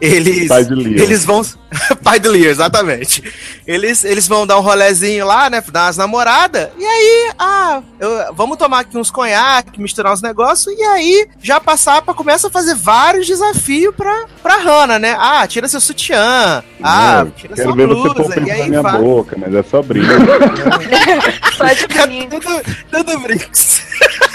Eles, 0.00 0.50
Pai 0.66 0.76
de 0.76 0.82
Lear. 0.82 1.02
eles 1.02 1.24
vão. 1.24 1.42
Pai 2.02 2.18
do 2.20 2.30
Lear, 2.30 2.50
exatamente. 2.50 3.22
Eles, 3.66 4.04
eles 4.04 4.26
vão 4.26 4.46
dar 4.46 4.58
um 4.58 4.62
rolezinho 4.62 5.26
lá, 5.26 5.48
né? 5.48 5.62
Dar 5.70 5.84
umas 5.86 5.96
namoradas. 5.96 6.68
E 6.78 6.84
aí, 6.84 7.32
ah, 7.38 7.82
eu- 7.98 8.34
vamos 8.34 8.56
tomar 8.56 8.80
aqui 8.80 8.96
uns 8.98 9.10
conhaque, 9.10 9.80
misturar 9.80 10.12
uns 10.12 10.22
negócios. 10.22 10.74
E 10.76 10.82
aí, 10.82 11.28
já 11.40 11.60
passar 11.60 12.02
pra 12.02 12.12
começa 12.14 12.48
a 12.48 12.50
fazer 12.50 12.74
vários 12.74 13.26
desafios 13.26 13.94
pra, 13.94 14.24
pra 14.42 14.56
Hannah, 14.56 14.98
né? 14.98 15.16
Ah, 15.18 15.46
tira 15.46 15.68
seu 15.68 15.80
sutiã. 15.80 16.62
Ah, 16.82 17.22
Não, 17.24 17.30
tira 17.30 17.54
quero 17.54 17.68
sua 17.68 17.76
ver 17.76 17.86
você 17.88 18.08
pôr 18.08 18.14
blusa. 18.14 18.30
E 18.30 18.34
pinto 18.40 18.46
na 18.48 18.54
aí 18.54 18.68
minha 18.68 18.82
vai. 18.82 18.98
boca, 19.00 19.36
mas 19.38 19.54
é 19.54 19.62
só 19.62 19.82
brinco. 19.82 20.06
Só 21.56 21.66
de 21.66 21.86
brinco. 21.86 22.40
tudo, 22.40 22.62
tudo 22.90 23.18
brinks. 23.20 23.82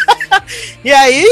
E 0.84 0.94
aí, 0.94 1.28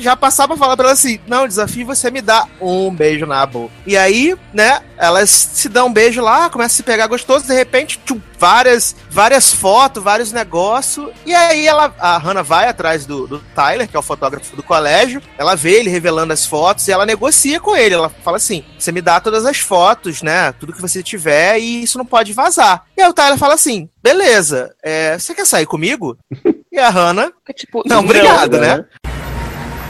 já 0.00 0.14
passava 0.14 0.48
pra 0.48 0.56
falar 0.58 0.76
pra 0.76 0.84
ela 0.86 0.92
assim: 0.92 1.18
não, 1.26 1.48
desafio 1.48 1.82
é 1.82 1.86
você 1.86 2.10
me 2.10 2.20
dá 2.20 2.46
um 2.60 2.94
beijo 2.94 3.24
na 3.24 3.44
boca. 3.46 3.72
E 3.86 3.96
aí, 3.96 4.36
né, 4.52 4.82
elas 4.98 5.30
se 5.30 5.66
dão 5.66 5.86
um 5.86 5.92
beijo 5.92 6.20
lá, 6.20 6.50
começam 6.50 6.74
a 6.74 6.76
se 6.76 6.82
pegar 6.82 7.06
gostoso, 7.06 7.46
de 7.46 7.54
repente, 7.54 7.98
tchum, 8.04 8.20
várias, 8.38 8.94
várias 9.08 9.50
fotos, 9.50 10.02
vários 10.02 10.30
negócios. 10.30 11.10
E 11.24 11.34
aí 11.34 11.66
ela, 11.66 11.94
a 11.98 12.18
Hannah 12.18 12.42
vai 12.42 12.68
atrás 12.68 13.06
do, 13.06 13.26
do 13.26 13.38
Tyler, 13.54 13.88
que 13.88 13.96
é 13.96 13.98
o 13.98 14.02
fotógrafo 14.02 14.54
do 14.54 14.62
colégio. 14.62 15.22
Ela 15.38 15.54
vê 15.54 15.80
ele 15.80 15.88
revelando 15.88 16.34
as 16.34 16.44
fotos 16.44 16.86
e 16.86 16.92
ela 16.92 17.06
negocia 17.06 17.58
com 17.58 17.74
ele. 17.74 17.94
Ela 17.94 18.10
fala 18.10 18.36
assim: 18.36 18.62
você 18.78 18.92
me 18.92 19.00
dá 19.00 19.20
todas 19.20 19.46
as 19.46 19.58
fotos, 19.58 20.20
né? 20.20 20.52
Tudo 20.52 20.74
que 20.74 20.82
você 20.82 21.02
tiver, 21.02 21.58
e 21.58 21.82
isso 21.82 21.96
não 21.96 22.04
pode 22.04 22.34
vazar. 22.34 22.84
E 22.94 23.00
aí 23.00 23.08
o 23.08 23.14
Tyler 23.14 23.38
fala 23.38 23.54
assim: 23.54 23.88
beleza, 24.02 24.74
é, 24.82 25.18
você 25.18 25.34
quer 25.34 25.46
sair 25.46 25.64
comigo? 25.64 26.18
E 26.70 26.78
a 26.78 26.90
Hannah, 26.90 27.32
tipo, 27.56 27.82
não, 27.86 28.00
obrigado, 28.00 28.58
né? 28.58 28.84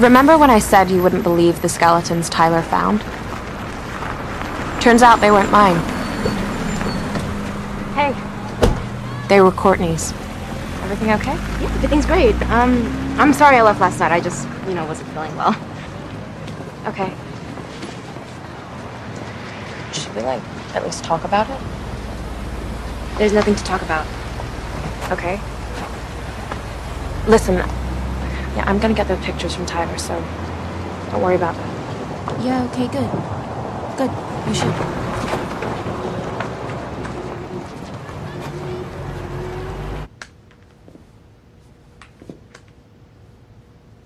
Remember 0.00 0.38
when 0.38 0.48
I 0.48 0.60
said 0.60 0.90
you 0.90 1.02
wouldn't 1.02 1.24
believe 1.24 1.60
the 1.60 1.68
skeletons 1.68 2.28
Tyler 2.28 2.62
found? 2.62 3.02
Turns 4.80 5.02
out 5.02 5.20
they 5.20 5.32
weren't 5.32 5.50
mine. 5.50 5.76
Hey. 7.94 8.14
They 9.28 9.40
were 9.40 9.50
Courtney's. 9.50 10.12
Everything 10.84 11.10
okay? 11.14 11.34
Yeah, 11.60 11.74
everything's 11.74 12.06
great. 12.06 12.34
Um, 12.50 12.86
I'm 13.18 13.32
sorry 13.32 13.56
I 13.56 13.62
left 13.62 13.80
last 13.80 13.98
night. 13.98 14.12
I 14.12 14.20
just, 14.20 14.46
you 14.68 14.74
know, 14.74 14.86
wasn't 14.86 15.08
feeling 15.10 15.34
well. 15.36 15.56
Okay. 16.86 17.12
Should 19.92 20.14
we, 20.14 20.22
like, 20.22 20.42
at 20.76 20.84
least 20.84 21.02
talk 21.02 21.24
about 21.24 21.50
it? 21.50 21.60
There's 23.18 23.32
nothing 23.32 23.56
to 23.56 23.64
talk 23.64 23.82
about. 23.82 24.06
Okay. 25.10 25.40
Listen, 27.28 27.56
yeah, 27.56 28.64
I'm 28.66 28.78
gonna 28.78 28.94
get 28.94 29.06
the 29.06 29.16
pictures 29.18 29.54
from 29.54 29.66
Tyler, 29.66 29.98
so 29.98 30.14
don't 31.10 31.20
worry 31.20 31.36
about 31.36 31.54
that. 31.54 32.42
Yeah, 32.42 32.64
okay, 32.72 32.88
good. 32.88 33.10
Good. 33.98 34.10
You 34.48 34.54
should. 34.54 34.74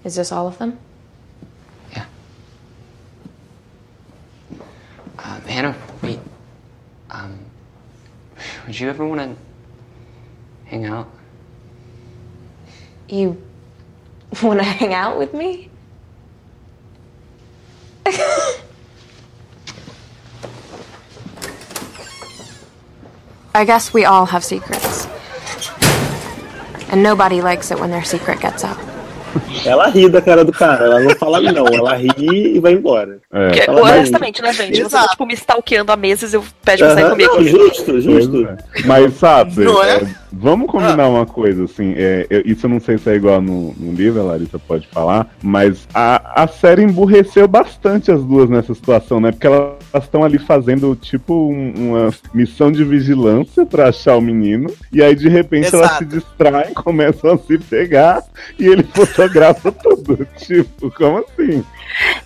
Is 0.03 0.17
this 0.17 0.33
all 0.33 0.49
of 0.49 0.59
them? 0.59 0.81
Yeah. 1.93 2.07
Um, 5.21 5.43
Hannah, 5.43 5.77
wait. 6.03 6.19
Um, 7.09 7.39
would 8.67 8.81
you 8.81 8.89
ever 8.89 9.07
want 9.07 9.21
to 9.21 9.37
hang 10.69 10.87
out? 10.87 11.09
You 13.13 13.37
want 14.43 14.59
to 14.61 14.65
hang 14.81 14.95
out 14.95 15.19
with 15.19 15.35
me? 15.35 15.69
I 23.55 23.65
guess 23.67 23.93
we 23.93 24.05
all 24.07 24.25
have 24.27 24.43
secrets. 24.43 25.07
And 26.91 27.03
nobody 27.03 27.43
likes 27.43 27.71
it 27.71 27.79
when 27.79 27.91
their 27.91 28.05
secret 28.05 28.41
gets 28.41 28.65
out. 28.65 28.79
Ela 29.65 29.89
ri 29.91 30.09
da 30.09 30.21
cara 30.21 30.45
do 30.45 30.53
cara, 30.53 30.85
ela 30.85 31.01
não 31.01 31.15
fala 31.17 31.41
não, 31.41 31.67
ela 31.69 31.95
ri 31.95 32.57
e 32.57 32.59
vai 32.61 32.73
embora. 32.73 33.19
Porque, 33.31 33.61
Ela 33.69 33.81
honestamente, 33.83 34.43
né, 34.43 34.53
gente? 34.53 34.83
Você 34.83 34.89
tá, 34.91 35.07
tipo, 35.09 35.25
me 35.27 35.35
stalkeando 35.35 35.93
há 35.93 35.97
meses 35.97 36.33
e 36.33 36.37
eu 36.37 36.45
pede 36.65 36.83
pra 36.83 36.95
sair 36.95 37.05
Aham, 37.05 37.11
comigo. 37.13 37.35
não, 37.35 37.43
justo, 37.45 38.01
justo. 38.01 38.49
Mas 38.87 39.15
sabe, 39.15 39.65
Não 39.65 39.83
é? 39.85 39.97
é, 39.97 40.07
Vamos 40.33 40.71
combinar 40.71 41.09
uma 41.09 41.27
coisa, 41.27 41.65
assim, 41.65 41.93
é, 41.97 42.27
eu- 42.31 42.43
isso 42.47 42.65
eu 42.67 42.71
não 42.71 42.81
sei 42.81 42.97
se 42.97 43.11
é 43.11 43.15
igual 43.15 43.41
no, 43.43 43.75
no 43.75 43.93
livro, 43.93 44.21
a 44.21 44.25
Larissa 44.25 44.59
pode 44.59 44.87
falar, 44.89 45.29
mas 45.43 45.87
a, 45.95 46.43
a 46.45 46.49
série 46.49 46.83
emburreceu 46.83 47.47
bastante 47.47 48.11
as 48.11 48.25
duas 48.25 48.49
nessa 48.49 48.75
situação, 48.75 49.21
né? 49.21 49.31
Porque 49.31 49.47
elas 49.47 49.75
estão 50.03 50.25
ali 50.25 50.39
fazendo, 50.39 50.97
tipo, 50.97 51.35
um- 51.35 51.91
uma 51.91 52.11
missão 52.33 52.73
de 52.73 52.83
vigilância 52.83 53.67
pra 53.67 53.89
achar 53.91 54.17
o 54.17 54.23
menino, 54.23 54.73
e 54.91 55.03
aí 55.03 55.15
de 55.15 55.29
repente 55.29 55.75
elas 55.75 55.99
se 55.99 56.05
distraem, 56.07 56.73
começam 56.75 57.33
a 57.35 57.39
se 57.39 57.59
pegar, 57.59 58.23
e 58.59 58.67
ele 58.67 58.83
fotografa 58.95 59.71
tudo. 59.71 60.27
Tipo, 60.39 60.91
como 60.93 61.19
assim? 61.19 61.63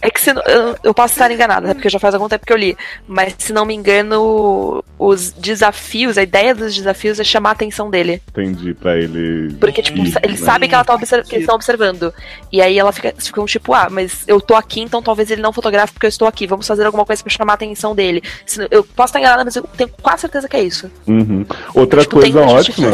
É 0.01 0.11
que 0.11 0.21
se 0.21 0.33
não- 0.33 0.43
eu, 0.43 0.77
eu 0.85 0.95
posso 0.95 1.15
estar 1.15 1.31
enganada, 1.31 1.67
né, 1.67 1.75
porque 1.75 1.89
já 1.89 1.99
faz 1.99 2.15
algum 2.15 2.29
tempo 2.29 2.47
que 2.47 2.53
eu 2.53 2.57
li. 2.57 2.77
Mas 3.07 3.35
se 3.39 3.53
não 3.53 3.65
me 3.67 3.75
engano, 3.75 4.83
os 4.99 5.33
desafios, 5.33 6.17
a 6.17 6.23
ideia 6.23 6.55
dos 6.55 6.75
desafios 6.75 7.19
é 7.19 7.25
chamar 7.25 7.51
a 7.51 7.53
atenção 7.53 7.91
dele. 7.91 7.96
Entendi, 8.29 8.75
pra 8.75 8.97
ele. 8.97 9.53
Porque, 9.55 9.83
tipo, 9.83 9.99
ir, 9.99 10.15
ele 10.23 10.33
né? 10.35 10.39
sabe 10.39 10.69
que, 10.69 10.75
ela 10.75 10.85
tá 10.85 10.95
observ- 10.95 11.25
que 11.27 11.35
eles 11.35 11.43
estão 11.45 11.57
observando. 11.57 12.13
E 12.53 12.61
aí 12.61 12.79
ela 12.79 12.93
fica, 12.93 13.15
ficam 13.19 13.45
tipo, 13.47 13.73
ah, 13.75 13.89
mas 13.91 14.25
eu 14.27 14.41
tô 14.41 14.55
aqui, 14.55 14.81
então 14.81 15.03
talvez 15.03 15.31
ele 15.31 15.43
não 15.43 15.53
fotografe 15.53 15.93
porque 15.93 16.07
eu 16.07 16.11
estou 16.11 16.27
aqui. 16.29 16.47
Vamos 16.47 16.67
fazer 16.67 16.85
alguma 16.85 17.05
coisa 17.05 17.23
pra 17.23 17.33
chamar 17.33 17.53
a 17.53 17.55
atenção 17.55 17.95
dele. 17.95 18.23
Eu 18.71 18.85
posso 18.85 19.11
estar 19.11 19.21
enganada, 19.21 19.45
mas 19.45 19.57
eu 19.57 19.63
tenho 19.63 19.91
quase 20.03 20.23
certeza 20.23 20.49
que 20.49 20.57
é 20.57 20.63
isso. 20.63 20.91
Uhum. 21.07 21.45
Outra 21.75 22.01
Tipo, 22.03 22.21
coisa 22.21 22.41
ótima 22.41 22.91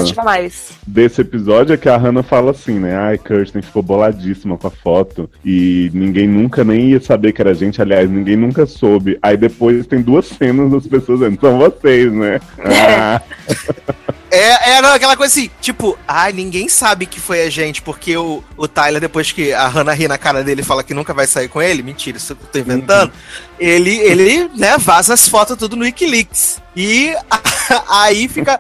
desse 0.87 1.21
episódio 1.21 1.75
é 1.75 1.77
que 1.77 1.89
a 1.89 1.97
Hannah 1.97 2.23
fala 2.23 2.51
assim, 2.53 2.79
né? 2.79 2.97
Ai, 2.97 3.19
Kirsten 3.19 3.63
ficou 3.63 3.83
boladíssima 3.83 4.57
com 4.57 4.67
a 4.67 4.71
foto 4.71 5.29
e 5.45 5.91
ninguém 5.95 6.27
nunca 6.29 6.65
nem 6.65 6.91
ia 6.91 7.01
saber 7.01 7.33
que 7.33 7.41
era 7.41 7.51
a 7.51 7.55
gente. 7.55 7.81
Aliás, 7.83 8.09
ninguém 8.11 8.37
nunca 8.37 8.67
soube. 8.67 9.19
Aí 9.23 9.37
depois 9.37 9.87
tem 9.87 10.01
duas 10.01 10.27
cenas 10.27 10.71
das 10.71 10.87
pessoas 10.87 11.21
dizendo, 11.21 11.41
são 11.41 11.59
vocês, 11.59 12.13
né? 12.13 12.41
Ah, 12.95 13.21
É, 14.35 14.71
é 14.77 14.81
não, 14.81 14.95
aquela 14.95 15.15
coisa 15.15 15.31
assim, 15.31 15.51
tipo, 15.61 15.99
ai, 16.09 16.33
ninguém 16.33 16.67
sabe 16.67 17.05
que 17.05 17.21
foi 17.21 17.43
a 17.43 17.51
gente, 17.51 17.83
porque 17.83 18.17
o, 18.17 18.43
o 18.57 18.67
Tyler, 18.67 18.99
depois 18.99 19.31
que 19.31 19.53
a 19.53 19.69
Hannah 19.69 19.93
ri 19.93 20.09
na 20.09 20.17
cara 20.17 20.43
dele 20.43 20.63
e 20.63 20.65
fala 20.65 20.83
que 20.83 20.95
nunca 20.95 21.13
vai 21.13 21.27
sair 21.27 21.49
com 21.49 21.61
ele, 21.61 21.83
mentira, 21.83 22.17
isso 22.17 22.33
eu 22.33 22.37
tô 22.37 22.59
inventando, 22.59 23.13
ele, 23.61 23.95
ele, 23.99 24.49
né, 24.57 24.79
vaza 24.79 25.13
as 25.13 25.29
fotos 25.29 25.59
tudo 25.59 25.77
no 25.77 25.85
Wikileaks. 25.85 26.63
E 26.75 27.15
aí 27.91 28.27
fica. 28.27 28.59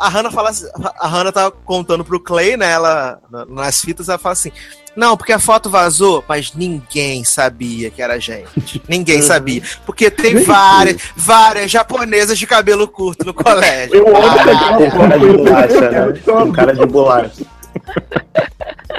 A 0.00 0.08
Hannah 0.08 0.32
fala 0.32 0.50
a 0.98 1.06
Hannah 1.06 1.30
tá 1.30 1.48
contando 1.64 2.04
pro 2.04 2.18
Clay, 2.18 2.56
né? 2.56 2.72
Ela, 2.72 3.20
na- 3.30 3.44
nas 3.44 3.80
fitas, 3.80 4.08
ela 4.08 4.18
fala 4.18 4.32
assim. 4.32 4.50
Não, 4.96 5.16
porque 5.16 5.32
a 5.32 5.38
foto 5.38 5.68
vazou, 5.68 6.24
mas 6.28 6.52
ninguém 6.54 7.24
sabia 7.24 7.90
que 7.90 8.00
era 8.00 8.14
a 8.14 8.18
gente. 8.18 8.80
Ninguém 8.88 9.22
sabia. 9.22 9.62
Porque 9.84 10.10
tem 10.10 10.44
várias, 10.44 10.96
várias 11.16 11.70
japonesas 11.70 12.38
de 12.38 12.46
cabelo 12.46 12.86
curto 12.86 13.24
no 13.24 13.34
colégio. 13.34 13.96
Eu 13.96 14.16
amo 14.16 14.26
Ah, 14.26 14.76
tem 14.76 14.90
cara 14.90 15.18
de 15.18 15.26
bolacha, 15.36 15.90
né? 15.90 16.12
Tem 16.12 16.52
cara 16.52 16.72
de 16.74 16.86
bolacha. 16.86 17.46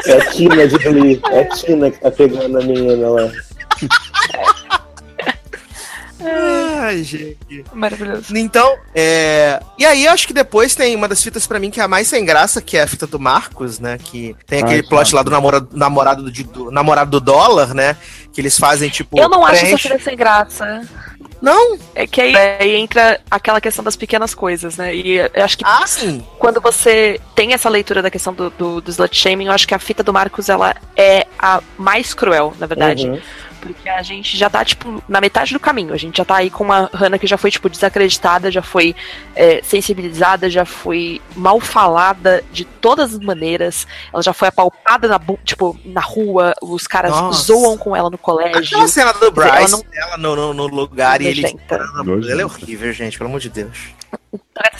É 0.06 0.14
a 0.18 0.32
Tina 0.32 0.68
de 0.68 0.78
Glee. 0.78 1.22
É 1.32 1.40
a 1.42 1.50
Tina 1.50 1.90
que 1.92 2.00
tá 2.00 2.12
pegando 2.12 2.60
a 2.60 2.62
menina 2.62 3.10
lá. 3.10 3.32
Ai, 6.20 7.04
gente. 7.04 7.66
Maravilhoso. 7.74 8.36
Então, 8.36 8.78
é. 8.94 9.60
E 9.78 9.86
aí, 9.86 10.06
eu 10.06 10.12
acho 10.12 10.26
que 10.28 10.34
depois 10.34 10.74
tem 10.76 10.96
uma 10.96 11.08
das 11.08 11.22
fitas 11.22 11.46
pra 11.46 11.60
mim 11.60 11.70
que 11.70 11.80
é 11.80 11.84
a 11.84 11.88
mais 11.88 12.08
sem 12.08 12.24
graça, 12.24 12.62
que 12.62 12.78
é 12.78 12.84
a 12.84 12.88
fita 12.88 13.06
do 13.06 13.20
Marcos, 13.20 13.80
né? 13.80 13.98
Que 14.02 14.36
tem 14.48 14.60
aquele 14.64 14.82
Ai, 14.82 14.88
plot 14.88 15.14
lá 15.14 15.24
do 15.24 15.32
namorado, 15.32 15.70
namorado, 15.74 16.24
do, 16.24 16.32
do- 16.44 16.72
namorado 16.72 17.12
do 17.12 17.20
dólar, 17.20 17.74
né? 17.74 17.98
Que 18.32 18.42
eles 18.42 18.58
fazem, 18.58 18.90
tipo. 18.90 19.20
Eu 19.20 19.30
não 19.30 19.46
acho 19.46 19.66
essa 19.66 19.78
filha 19.78 20.00
sem 20.00 20.16
graça. 20.16 20.82
Não? 21.42 21.78
É 21.94 22.08
que 22.08 22.22
aí, 22.22 22.36
aí 22.60 22.76
entra 22.76 23.20
aquela 23.30 23.60
questão 23.62 23.84
das 23.84 23.96
pequenas 23.96 24.34
coisas, 24.34 24.78
né? 24.78 24.96
E 24.96 25.18
eu 25.18 25.44
acho 25.44 25.58
que 25.58 25.66
Ah, 25.66 25.86
sim. 25.86 26.26
quando 26.40 26.60
você 26.62 27.20
tem 27.36 27.54
essa 27.54 27.70
leitura 27.70 28.02
da 28.02 28.10
questão 28.10 28.34
do, 28.34 28.50
do, 28.50 28.82
do 28.82 28.90
slut 28.90 29.16
shaming, 29.16 29.46
eu 29.46 29.52
acho 29.52 29.68
que 29.68 29.76
a 29.76 29.80
fita 29.80 30.02
do 30.02 30.14
Marcos 30.14 30.50
ela 30.50 30.76
é 30.96 31.28
a 31.38 31.62
mais 31.78 32.14
cruel, 32.14 32.54
na 32.58 32.66
verdade. 32.66 33.08
Uhum. 33.10 33.20
Porque 33.66 33.90
a 33.90 34.02
gente 34.04 34.38
já 34.38 34.50
tá, 34.50 34.64
tipo, 34.64 35.04
na 35.08 35.20
metade 35.20 35.54
do 35.54 35.60
caminho. 35.60 35.94
A 35.94 35.98
gente 35.98 36.18
já 36.18 36.26
tá 36.26 36.38
aí 36.38 36.50
com 36.50 36.64
uma 36.64 36.90
Hannah 36.94 37.18
que 37.18 37.26
já 37.26 37.38
foi, 37.38 37.50
tipo, 37.50 37.70
desacreditada, 37.70 38.52
já 38.52 38.62
foi 38.62 38.96
é, 39.36 39.62
sensibilizada, 39.64 40.50
já 40.50 40.66
foi 40.66 41.22
mal 41.36 41.60
falada 41.60 42.44
de 42.52 42.64
todas 42.66 43.14
as 43.14 43.20
maneiras. 43.20 43.88
Ela 44.14 44.22
já 44.22 44.34
foi 44.34 44.48
apalpada 44.48 45.08
na, 45.08 45.20
tipo, 45.44 45.78
na 45.84 46.02
rua, 46.02 46.54
os 46.62 46.86
caras 46.86 47.12
Nossa. 47.12 47.44
zoam 47.44 47.78
com 47.78 47.96
ela 47.96 48.10
no 48.10 48.18
colégio. 48.18 48.60
Aquela 48.60 48.88
cena 48.88 49.14
do 49.14 49.32
dizer, 49.32 49.48
ela 49.48 49.58
Bryce, 49.58 49.72
não- 49.72 49.84
ela 49.94 50.18
no, 50.18 50.36
no, 50.36 50.54
no 50.54 50.68
lugar 50.68 51.22
e 51.22 51.28
ele. 51.28 51.46
Ela 52.32 52.42
é 52.42 52.46
horrível, 52.46 52.92
gente, 52.94 53.18
pelo 53.18 53.30
amor 53.30 53.40
de 53.40 53.50
Deus. 53.50 53.96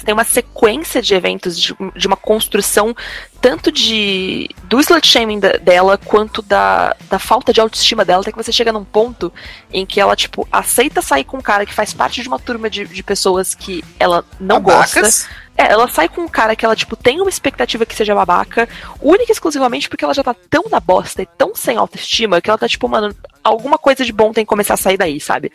Tem 0.04 0.14
uma 0.14 0.24
sequência 0.24 1.02
de 1.02 1.14
eventos 1.14 1.60
de, 1.60 1.76
de 1.96 2.08
uma 2.08 2.16
construção 2.16 2.96
tanto 3.42 3.72
de 3.72 4.50
do 4.64 4.80
slut 4.80 5.08
shaming 5.08 5.40
da- 5.40 5.54
dela 5.54 5.98
quanto 5.98 6.42
da, 6.42 6.96
da 7.10 7.20
falta 7.20 7.54
de 7.54 7.62
autoestima 7.62 8.04
dela, 8.04 8.22
até 8.22 8.32
que 8.32 8.38
você 8.38 8.52
chega 8.52 8.72
num 8.72 8.84
ponto 8.84 9.32
em 9.72 9.86
que 9.86 10.00
ela, 10.00 10.16
tipo, 10.16 10.48
aceita 10.52 11.02
sair 11.02 11.24
com 11.24 11.38
um 11.38 11.42
cara 11.42 11.66
que 11.66 11.74
faz 11.74 11.94
parte 11.94 12.22
de 12.22 12.28
uma 12.28 12.40
turma 12.40 12.70
de, 12.70 12.86
de 12.86 13.04
pessoas 13.04 13.54
que 13.54 13.84
ela 14.00 14.26
não 14.40 14.60
Babacas. 14.60 14.94
gosta. 15.02 15.46
É, 15.58 15.72
ela 15.72 15.88
sai 15.88 16.10
com 16.10 16.22
um 16.22 16.28
cara 16.28 16.54
que 16.56 16.66
ela, 16.66 16.76
tipo, 16.76 16.98
tem 16.98 17.22
uma 17.22 17.30
expectativa 17.30 17.86
que 17.86 17.96
seja 17.96 18.14
babaca, 18.14 18.68
única 19.00 19.32
e 19.32 19.34
exclusivamente 19.34 19.88
porque 19.88 20.04
ela 20.04 20.14
já 20.14 20.22
tá 20.24 20.36
tão 20.50 20.64
na 20.70 20.82
bosta 20.82 21.22
e 21.22 21.26
tão 21.26 21.56
sem 21.56 21.78
autoestima 21.78 22.42
que 22.42 22.50
ela 22.50 22.58
tá, 22.58 22.68
tipo, 22.68 22.90
mano, 22.90 23.16
alguma 23.42 23.78
coisa 23.78 24.04
de 24.04 24.12
bom 24.12 24.34
tem 24.34 24.44
que 24.44 24.50
começar 24.50 24.74
a 24.74 24.78
sair 24.78 24.98
daí, 24.98 25.18
sabe? 25.22 25.52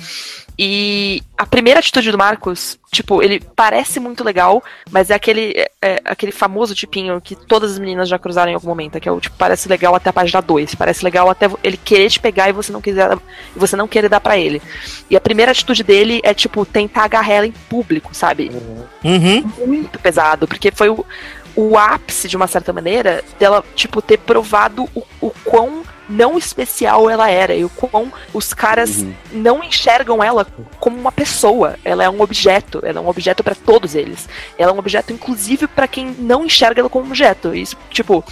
E 0.59 1.23
a 1.37 1.47
primeira 1.47 1.81
atitude 1.81 2.11
do 2.13 2.19
Marcos, 2.19 2.79
tipo, 2.93 3.23
ele 3.23 3.41
parece 3.57 3.99
muito 3.99 4.23
legal, 4.23 4.63
mas 4.91 5.11
é 5.11 5.15
aquele, 5.15 5.53
é, 5.57 5.71
é 5.81 6.01
aquele 6.05 6.33
famoso 6.33 6.75
tipinho 6.75 7.21
que 7.21 7.35
todas 7.35 7.73
as 7.73 7.79
meninas 7.79 8.09
já 8.09 8.19
cruzaram 8.19 8.51
em 8.51 8.55
algum 8.55 8.69
momento, 8.69 9.01
que 9.01 9.09
é 9.09 9.13
o 9.13 9.21
tipo, 9.21 9.37
parece 9.37 9.69
legal 9.69 9.95
até 9.95 10.11
a 10.11 10.13
página 10.13 10.43
2, 10.43 10.75
parece 10.75 11.03
legal 11.05 11.31
até 11.31 11.49
ele 11.63 11.77
querer 11.77 12.11
te 12.11 12.21
pegar 12.21 12.49
e 12.49 12.53
você 12.53 12.73
não 12.73 12.81
quiser 12.81 13.17
você 13.57 13.77
não 13.77 13.89
querer 13.89 14.09
dar 14.09 14.21
pra 14.21 14.39
ele. 14.39 14.61
E 15.09 15.17
a 15.17 15.21
primeira 15.21 15.53
atitude 15.53 15.83
dele 15.83 16.21
é, 16.23 16.35
tipo, 16.35 16.65
tentar 16.67 17.05
agarrar 17.05 17.33
ela 17.33 17.47
em 17.47 17.53
público, 17.53 18.15
sabe? 18.15 18.51
Uhum. 19.05 19.67
Muito 19.67 19.99
pesado, 19.99 20.47
porque 20.47 20.71
foi 20.71 20.91
o, 20.91 21.05
o 21.57 21.79
ápice, 21.79 22.29
de 22.29 22.37
uma 22.37 22.47
certa 22.47 22.73
maneira, 22.73 23.25
dela, 23.39 23.65
tipo, 23.75 24.03
ter 24.03 24.19
provado 24.19 24.89
o, 24.95 25.03
o 25.21 25.31
quão 25.45 25.83
não 26.11 26.37
especial 26.37 27.09
ela 27.09 27.31
era 27.31 27.55
e 27.55 27.65
o 27.65 27.69
quão 27.71 28.13
os 28.35 28.53
caras 28.53 29.05
não 29.33 29.63
enxergam 29.63 30.23
ela 30.23 30.45
como 30.79 30.99
uma 30.99 31.13
pessoa. 31.13 31.77
Ela 31.85 32.05
é 32.05 32.11
um 32.11 32.21
objeto, 32.21 32.81
ela 32.85 32.99
é 32.99 33.03
um 33.03 33.09
objeto 33.09 33.45
pra 33.45 33.55
todos 33.55 33.95
eles. 33.95 34.29
Ela 34.59 34.73
é 34.73 34.75
um 34.75 34.79
objeto, 34.79 35.13
inclusive, 35.13 35.67
pra 35.67 35.87
quem 35.87 36.15
não 36.19 36.45
enxerga 36.45 36.81
ela 36.81 36.91
como 36.91 37.07
objeto. 37.07 37.55
Isso, 37.55 37.77
tipo, 37.91 38.25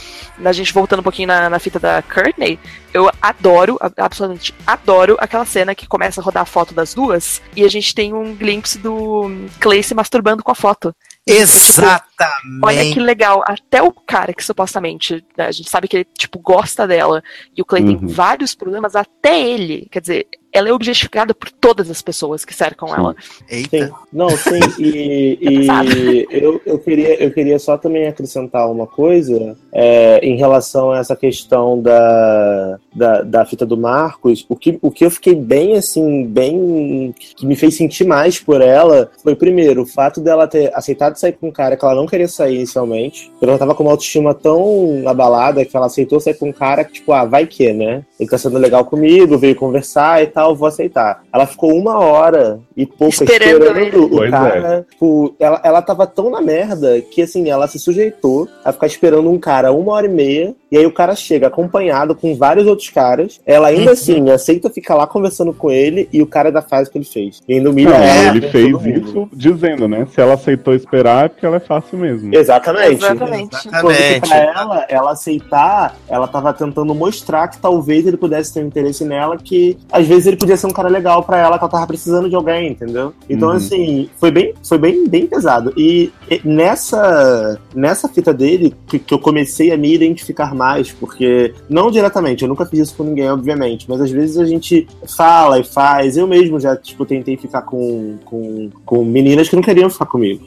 a 0.45 0.53
gente 0.53 0.73
voltando 0.73 1.01
um 1.01 1.05
pouquinho 1.05 1.29
na, 1.29 1.49
na 1.49 1.59
fita 1.59 1.79
da 1.79 2.03
Courtney, 2.03 2.59
eu 2.93 3.11
adoro, 3.21 3.79
absolutamente 3.97 4.55
adoro 4.67 5.17
aquela 5.21 5.45
cena 5.45 5.75
que 5.75 5.87
começa 5.87 6.21
a 6.21 6.25
rodar 6.25 6.43
a 6.43 6.47
foto 6.47 6.75
das 6.75 6.95
duas 6.95 7.43
e 7.55 7.65
a 7.65 7.69
gente 7.69 7.95
tem 7.95 8.13
um 8.13 8.35
glimpse 8.35 8.79
do 8.79 9.31
Clay 9.61 9.83
se 9.83 9.95
masturbando 9.95 10.43
com 10.43 10.51
a 10.51 10.55
foto. 10.55 10.95
Exatamente. 11.29 12.61
Olha 12.63 12.83
que 12.91 12.99
legal. 12.99 13.45
Até 13.47 13.83
o 13.83 13.93
cara 13.93 14.33
que 14.33 14.43
supostamente, 14.43 15.25
né, 15.37 15.47
a 15.47 15.53
gente 15.53 15.69
sabe 15.69 15.87
que 15.87 15.99
ele, 15.99 16.07
tipo, 16.17 16.39
gosta 16.39 16.87
dela 16.87 17.23
e 17.55 17.61
o 17.61 17.67
Clay 17.69 17.85
tem 17.85 17.97
Uhum. 17.97 18.09
vários 18.09 18.55
problemas, 18.55 18.97
até 18.97 19.39
ele, 19.41 19.87
quer 19.91 20.01
dizer, 20.01 20.27
ela 20.59 20.69
é 20.69 20.73
objetificada 20.73 21.33
por 21.33 21.51
todas 21.51 21.91
as 21.91 22.03
pessoas 22.03 22.45
que 22.45 22.55
cercam 22.55 22.89
ela. 22.95 23.15
Sim. 23.49 23.91
Não, 24.13 24.31
sim, 24.31 24.61
e, 24.79 25.39
e 25.67 26.27
eu, 26.31 26.61
eu, 26.67 26.79
queria, 26.79 27.23
eu 27.23 27.31
queria 27.31 27.59
só 27.59 27.77
também 27.77 28.07
acrescentar 28.07 28.71
uma 28.71 28.87
coisa 28.87 29.57
é, 29.73 30.19
em 30.23 30.37
relação 30.37 30.91
a 30.91 30.99
essa 30.99 31.15
questão 31.15 31.81
da, 31.81 32.79
da, 32.95 33.23
da 33.23 33.45
fita 33.45 33.65
do 33.65 33.77
Marcos. 33.77 34.45
O 34.49 34.57
que, 34.57 34.79
o 34.83 34.91
que 34.91 35.05
eu 35.05 35.11
fiquei 35.11 35.35
bem, 35.35 35.77
assim, 35.77 36.25
bem. 36.27 37.15
que 37.37 37.47
me 37.47 37.57
fez 37.57 37.77
sentir 37.77 38.05
mais 38.05 38.39
por 38.39 38.61
ela 38.61 39.11
foi, 39.23 39.35
primeiro, 39.35 39.83
o 39.83 39.87
fato 39.87 40.21
dela 40.21 40.47
ter 40.47 40.73
aceitado 40.75 41.17
sair 41.17 41.33
com 41.33 41.49
um 41.49 41.53
cara 41.53 41.77
que 41.77 41.85
ela 41.85 41.95
não 41.95 42.07
queria 42.07 42.29
sair 42.29 42.57
inicialmente. 42.57 43.31
Ela 43.41 43.59
tava 43.59 43.75
com 43.75 43.85
uma 43.85 43.93
autoestima 43.93 44.35
tão 44.35 45.03
abalada 45.07 45.65
que 45.65 45.77
ela 45.77 45.87
aceitou 45.87 46.21
sair 46.21 46.35
com 46.35 46.49
um 46.49 46.53
cara 46.53 46.85
que, 46.85 46.95
tipo, 46.95 47.13
ah, 47.13 47.25
vai 47.25 47.47
que, 47.47 47.73
né? 47.73 48.05
Ele 48.19 48.29
tá 48.29 48.37
sendo 48.37 48.59
legal 48.59 48.85
comigo, 48.85 49.39
veio 49.39 49.55
conversar 49.55 50.23
e 50.23 50.27
tal, 50.27 50.48
vou 50.55 50.69
aceitar. 50.69 51.23
Ela 51.33 51.47
ficou 51.47 51.75
uma 51.75 51.99
hora 51.99 52.61
e 52.77 52.87
pouco 52.87 53.09
Esperando 53.09 53.65
esperando, 53.65 54.05
o 54.07 54.11
Pois 54.11 54.31
cara. 54.31 54.87
Tipo, 54.91 55.35
ela, 55.39 55.61
ela 55.65 55.83
tava 55.83 56.07
tão 56.07 56.31
na 56.31 56.41
merda 56.41 57.01
que, 57.01 57.23
assim, 57.23 57.49
ela 57.51 57.67
se 57.67 57.79
sujeitou 57.79 58.49
a 58.65 58.73
ficar 58.73 58.87
esperando 58.87 59.31
um 59.31 59.39
cara 59.39 59.73
uma 59.73 59.93
hora 59.93 60.07
e 60.07 60.11
meia. 60.11 60.55
E 60.71 60.77
aí 60.77 60.85
o 60.85 60.93
cara 60.93 61.15
chega 61.15 61.47
acompanhado 61.47 62.15
com 62.15 62.35
vários 62.37 62.67
outros 62.67 62.91
caras. 62.91 63.41
Ela 63.47 63.69
ainda 63.69 63.87
Uhum. 63.87 63.93
assim 63.93 64.31
aceita 64.31 64.69
ficar 64.69 64.95
lá 64.95 65.07
conversando 65.07 65.53
com 65.53 65.71
ele 65.71 66.09
e 66.13 66.21
o 66.21 66.27
cara 66.27 66.49
faz 66.63 66.89
o 66.89 66.91
que 66.91 66.99
ele 66.99 67.05
fez. 67.07 67.41
E 67.49 67.55
ainda 67.55 67.71
humilha 67.71 67.91
Não, 67.91 67.97
ela. 67.97 68.37
ele 68.37 68.49
fez 68.51 68.77
isso 68.85 69.29
dizendo, 69.33 69.89
né? 69.89 70.07
Se 70.13 70.21
ela 70.21 70.35
aceitou 70.35 70.75
esperar, 70.75 71.25
é 71.25 71.29
porque 71.29 71.47
ela 71.47 71.57
é 71.57 71.61
fácil 71.61 71.97
mesmo. 71.99 72.35
Exatamente. 72.35 72.97
Exatamente. 72.97 73.69
Quando 73.81 73.95
que 73.97 74.21
pra 74.29 74.37
ela, 74.37 74.87
ela 74.89 75.13
aceitar, 75.13 75.97
ela 76.09 76.27
tava 76.29 76.53
tentando 76.53 76.95
mostrar 76.95 77.49
que 77.49 77.59
talvez 77.59 78.07
ele 78.07 78.17
pudesse 78.17 78.53
ter 78.53 78.63
um 78.63 78.67
interesse 78.67 79.05
nela, 79.05 79.37
que 79.39 79.79
às 79.91 80.07
vezes 80.07 80.27
ele 80.29 80.37
podia 80.37 80.57
ser 80.57 80.67
um 80.67 80.73
cara 80.73 80.89
legal 80.89 81.23
pra 81.23 81.39
ela, 81.39 81.59
que 81.59 81.65
ela 81.65 81.71
tava 81.71 81.87
precisando 81.87 82.29
de 82.29 82.35
alguém, 82.37 82.71
entendeu? 82.73 83.13
Então, 83.29 83.49
Uhum. 83.51 83.55
assim, 83.57 84.09
foi 84.19 84.31
bem, 84.31 84.55
foi 84.63 84.79
bem, 84.79 85.09
bem 85.09 85.27
pesado. 85.27 85.73
E 85.77 86.11
e 86.31 86.41
nessa, 86.45 87.59
nessa 87.75 88.09
fita 88.09 88.33
dele, 88.33 88.75
que, 88.87 88.99
que 88.99 89.13
eu 89.15 89.19
comecei 89.19 89.73
a 89.73 89.77
me 89.77 89.95
identificar 89.95 90.55
mais, 90.55 90.93
porque, 90.93 91.55
não 91.69 91.91
diretamente, 91.91 92.43
eu 92.43 92.49
nunca 92.49 92.67
fiz 92.67 92.81
isso 92.81 92.95
com 92.97 93.05
ninguém, 93.05 93.31
obviamente, 93.31 93.87
mas 93.89 94.01
às 94.01 94.11
vezes 94.11 94.39
a 94.39 94.45
gente 94.45 94.87
fala 95.17 95.59
e 95.59 95.65
faz. 95.65 96.17
Eu 96.17 96.27
mesmo 96.27 96.61
já, 96.61 96.77
tipo, 96.77 97.05
tentei 97.07 97.37
ficar 97.37 97.63
com, 97.63 98.17
com, 98.25 98.71
com 98.85 99.05
meninas 99.05 99.49
que 99.49 99.57
não 99.57 99.63
queriam 99.63 99.89
ficar 99.91 100.07
comigo. 100.07 100.45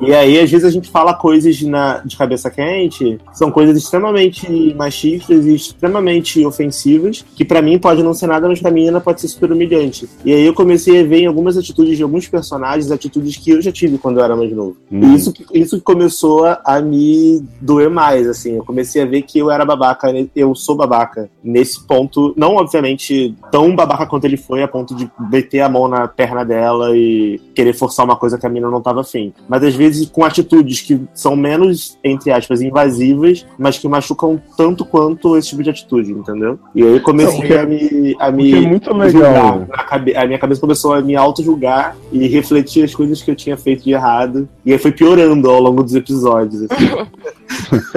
E 0.00 0.12
aí, 0.12 0.38
às 0.40 0.50
vezes, 0.50 0.64
a 0.66 0.70
gente 0.70 0.90
fala 0.90 1.14
coisas 1.14 1.60
na, 1.62 1.98
de 2.04 2.16
cabeça 2.16 2.50
quente, 2.50 3.18
são 3.32 3.50
coisas 3.50 3.76
extremamente 3.76 4.74
machistas 4.74 5.46
e 5.46 5.54
extremamente 5.54 6.44
ofensivas, 6.44 7.24
que 7.34 7.44
pra 7.44 7.62
mim 7.62 7.78
pode 7.78 8.02
não 8.02 8.12
ser 8.14 8.26
nada, 8.26 8.48
mas 8.48 8.60
pra 8.60 8.70
menina 8.70 9.00
pode 9.00 9.20
ser 9.20 9.28
super 9.28 9.52
humilhante. 9.52 10.08
E 10.24 10.32
aí 10.32 10.44
eu 10.44 10.54
comecei 10.54 11.00
a 11.00 11.04
ver 11.04 11.20
em 11.20 11.26
algumas 11.26 11.56
atitudes 11.56 11.96
de 11.96 12.02
alguns 12.02 12.28
personagens, 12.28 12.90
atitudes 12.90 13.36
que 13.36 13.50
eu 13.50 13.62
já 13.62 13.72
tive 13.72 13.98
quando 13.98 14.18
eu 14.18 14.24
era 14.24 14.36
mais 14.36 14.52
novo. 14.52 14.76
Hum. 14.90 15.00
E 15.02 15.14
isso, 15.14 15.32
que- 15.32 15.46
isso 15.54 15.80
começou 15.80 16.44
a, 16.44 16.60
a 16.64 16.80
me 16.80 17.42
doer 17.60 17.88
mais, 17.90 18.26
assim. 18.28 18.56
Eu 18.56 18.64
comecei 18.64 19.02
a 19.02 19.06
ver 19.06 19.22
que 19.22 19.38
eu 19.38 19.50
era 19.50 19.64
babaca, 19.64 20.12
né? 20.12 20.26
eu 20.34 20.54
sou 20.54 20.74
babaca 20.76 21.30
nesse 21.42 21.84
ponto. 21.86 22.34
Não, 22.36 22.56
obviamente, 22.56 23.34
tão 23.50 23.74
babaca 23.74 24.06
quanto 24.06 24.24
ele 24.24 24.36
foi, 24.36 24.62
a 24.62 24.68
ponto 24.68 24.94
de 24.94 25.10
meter 25.30 25.60
a 25.60 25.68
mão 25.68 25.88
na 25.88 26.06
perna 26.08 26.44
dela 26.44 26.96
e 26.96 27.40
querer 27.54 27.72
forçar 27.72 28.04
uma 28.04 28.16
coisa 28.16 28.36
que 28.38 28.46
a 28.46 28.48
menina 28.48 28.70
não 28.70 28.82
tava 28.82 29.00
afim. 29.00 29.32
Mas 29.48 29.62
às 29.62 29.74
vezes 29.74 29.85
com 30.12 30.24
atitudes 30.24 30.80
que 30.80 31.00
são 31.14 31.34
menos, 31.36 31.98
entre 32.02 32.30
aspas, 32.30 32.60
invasivas, 32.62 33.46
mas 33.58 33.78
que 33.78 33.88
machucam 33.88 34.40
tanto 34.56 34.84
quanto 34.84 35.36
esse 35.36 35.48
tipo 35.50 35.62
de 35.62 35.70
atitude, 35.70 36.12
entendeu? 36.12 36.58
E 36.74 36.82
aí 36.82 36.94
eu 36.96 37.00
comecei 37.02 37.32
Não, 37.38 37.44
o 37.44 37.46
que 37.46 37.52
é- 37.52 37.60
a 37.60 37.66
me. 37.66 38.16
A 38.18 38.30
me 38.30 38.52
é 38.52 38.60
muito 38.60 38.92
legal. 38.94 39.10
julgar 39.12 39.58
na 39.68 39.84
cabe- 39.84 40.16
a 40.16 40.26
minha 40.26 40.38
cabeça 40.38 40.60
começou 40.60 40.94
a 40.94 41.00
me 41.00 41.14
auto-julgar 41.16 41.96
e 42.12 42.26
refletir 42.28 42.84
as 42.84 42.94
coisas 42.94 43.22
que 43.22 43.30
eu 43.30 43.36
tinha 43.36 43.56
feito 43.56 43.84
de 43.84 43.92
errado. 43.92 44.48
E 44.64 44.72
aí 44.72 44.78
foi 44.78 44.92
piorando 44.92 45.50
ao 45.50 45.60
longo 45.60 45.82
dos 45.82 45.94
episódios. 45.94 46.62
assim. 46.62 46.86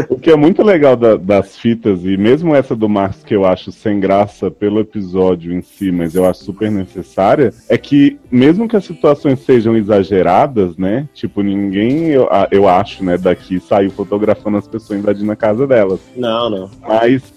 O 0.09 0.17
que 0.17 0.31
é 0.31 0.35
muito 0.35 0.63
legal 0.63 0.95
da- 0.95 1.15
das 1.15 1.57
fitas, 1.57 2.03
e 2.03 2.17
mesmo 2.17 2.55
essa 2.55 2.75
do 2.75 2.87
Marcos 2.89 3.23
que 3.23 3.35
eu 3.35 3.45
acho 3.45 3.71
sem 3.71 3.99
graça 3.99 4.49
pelo 4.49 4.79
episódio 4.79 5.53
em 5.53 5.61
si, 5.61 5.91
mas 5.91 6.15
eu 6.15 6.25
acho 6.25 6.43
super 6.43 6.71
necessária, 6.71 7.53
é 7.67 7.77
que 7.77 8.19
mesmo 8.31 8.67
que 8.67 8.75
as 8.75 8.85
situações 8.85 9.39
sejam 9.39 9.75
exageradas, 9.75 10.77
né? 10.77 11.07
Tipo, 11.13 11.41
ninguém, 11.41 12.07
eu, 12.07 12.27
eu 12.51 12.67
acho, 12.67 13.03
né, 13.03 13.17
daqui 13.17 13.59
saiu 13.59 13.91
fotografando 13.91 14.57
as 14.57 14.67
pessoas 14.67 14.99
invadindo 14.99 15.31
a 15.31 15.35
casa 15.35 15.65
delas. 15.67 15.99
Não, 16.15 16.49
não. 16.49 16.69
Mas 16.87 17.33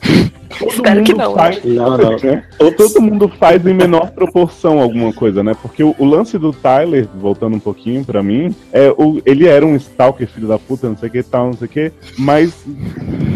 todo 0.59 0.71
Espero 0.71 0.97
mundo 0.97 1.07
que 1.07 1.15
não, 1.15 1.35
faz, 1.35 1.65
Não, 1.65 1.99
não. 1.99 2.17
né? 2.19 2.45
Todo 2.77 3.01
mundo 3.03 3.29
faz 3.29 3.67
em 3.67 3.75
menor 3.75 4.11
proporção 4.11 4.81
alguma 4.81 5.13
coisa, 5.13 5.43
né? 5.43 5.55
Porque 5.61 5.83
o, 5.83 5.95
o 5.99 6.05
lance 6.05 6.39
do 6.39 6.53
Tyler, 6.53 7.09
voltando 7.15 7.57
um 7.57 7.61
pouquinho 7.61 8.05
pra 8.05 8.23
mim, 8.23 8.55
é 8.73 8.91
o, 8.97 9.21
ele 9.25 9.47
era 9.47 9.65
um 9.65 9.77
stalker, 9.77 10.29
filho 10.29 10.49
da 10.49 10.59
puta, 10.59 10.89
não 10.89 10.97
sei 10.97 11.09
o 11.09 11.13
que 11.13 11.23
tal, 11.23 11.47
não 11.47 11.53
sei 11.55 11.67
o 11.67 11.71
que, 11.71 11.93
mas 12.19 12.65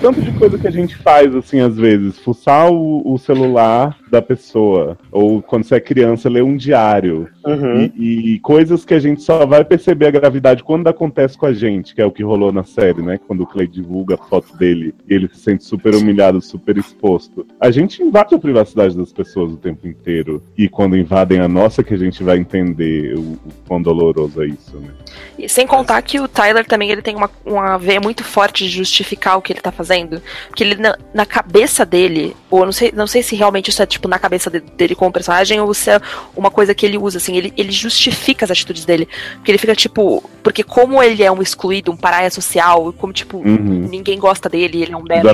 tanto 0.01 0.21
de 0.21 0.33
coisa 0.33 0.59
que 0.59 0.67
a 0.67 0.73
gente 0.73 0.97
faz, 0.97 1.35
assim, 1.35 1.61
às 1.61 1.77
vezes, 1.77 2.19
fuçar 2.19 2.71
o, 2.71 3.03
o 3.05 3.19
celular 3.19 3.97
da 4.11 4.23
pessoa, 4.23 4.99
ou 5.11 5.43
quando 5.43 5.65
você 5.65 5.77
é 5.77 5.81
criança, 5.81 6.29
ler 6.29 6.43
um 6.43 6.57
diário, 6.57 7.29
Uhum. 7.47 7.91
e, 7.97 8.35
e 8.35 8.39
coisas 8.41 8.85
que 8.85 8.93
a 8.93 8.99
gente 8.99 9.23
só 9.23 9.47
vai 9.47 9.65
perceber 9.65 10.07
a 10.07 10.11
gravidade 10.11 10.65
quando 10.65 10.89
acontece 10.89 11.39
com 11.39 11.47
a 11.47 11.53
gente, 11.53 11.95
que 11.95 12.03
é 12.03 12.05
o 12.05 12.11
que 12.11 12.23
rolou 12.23 12.51
na 12.51 12.65
série, 12.65 13.01
né? 13.01 13.21
Quando 13.25 13.43
o 13.43 13.47
Clay 13.47 13.69
divulga 13.69 14.17
a 14.17 14.19
foto 14.19 14.57
dele 14.57 14.93
e 15.09 15.15
ele 15.15 15.29
se 15.29 15.41
sente 15.41 15.65
super 15.65 15.95
humilhado, 15.95 16.41
super 16.41 16.77
exposto. 16.77 17.47
A 17.61 17.71
gente 17.71 18.03
invade 18.03 18.35
a 18.35 18.39
privacidade 18.39 18.97
das 18.97 19.13
pessoas 19.13 19.53
o 19.53 19.57
tempo 19.57 19.87
inteiro. 19.87 20.43
E 20.59 20.69
quando 20.69 20.97
invadem 20.97 21.39
a 21.39 21.47
nossa, 21.47 21.85
que 21.85 21.95
a 21.95 21.97
gente 21.97 22.23
vai 22.25 22.39
entender 22.39 23.17
o, 23.17 23.21
o 23.21 23.39
quão 23.69 23.81
doloroso 23.81 24.43
é 24.43 24.47
isso, 24.47 24.77
né? 24.79 24.91
E 25.39 25.49
sem 25.49 25.67
contar 25.67 26.03
que 26.03 26.19
o 26.19 26.27
Tyler 26.27 26.67
também 26.67 26.91
ele 26.91 27.03
tem 27.03 27.15
uma, 27.15 27.31
uma 27.45 27.77
veia 27.79 28.01
muito 28.01 28.25
forte 28.25 28.65
de 28.65 28.71
justificar 28.71 29.39
o 29.39 29.43
que 29.43 29.53
ele 29.53 29.61
tá 29.61 29.71
fazendo. 29.71 30.21
Porque 30.49 30.65
ele, 30.65 30.75
na, 30.77 30.99
na 31.15 31.25
cabeça 31.25 31.87
dele, 31.87 32.35
ou 32.51 32.61
eu 32.61 32.65
não 32.65 32.73
sei, 32.73 32.93
não 32.93 33.07
sei 33.07 33.23
se 33.23 33.37
realmente 33.37 33.71
isso 33.71 33.83
é 33.83 33.87
tipo 33.87 34.06
na 34.09 34.19
cabeça 34.19 34.51
de- 34.51 34.61
dele 34.61 34.95
como 34.95 35.13
personagem, 35.13 35.61
ou 35.61 35.73
se 35.75 35.91
é 35.91 36.01
uma 36.37 36.51
coisa 36.51 36.75
que 36.75 36.85
ele 36.87 36.99
usa, 36.99 37.19
assim, 37.19 37.37
ele, 37.37 37.53
ele 37.57 37.71
justifica 37.73 38.45
as 38.45 38.51
atitudes 38.51 38.85
dele. 38.85 39.09
Porque 39.37 39.51
ele 39.51 39.59
fica 39.59 39.75
tipo. 39.75 40.23
Porque 40.43 40.63
como 40.63 41.03
ele 41.03 41.23
é 41.25 41.31
um 41.33 41.43
excluído, 41.43 41.91
um 41.91 41.97
paraia 41.97 42.31
social, 42.31 42.93
como, 42.97 43.13
tipo, 43.13 43.39
Uhum. 43.39 43.89
ninguém 43.91 44.19
gosta 44.19 44.49
dele, 44.49 44.83
ele 44.83 44.93
é 44.93 44.97
um 44.97 45.03
merda, 45.03 45.29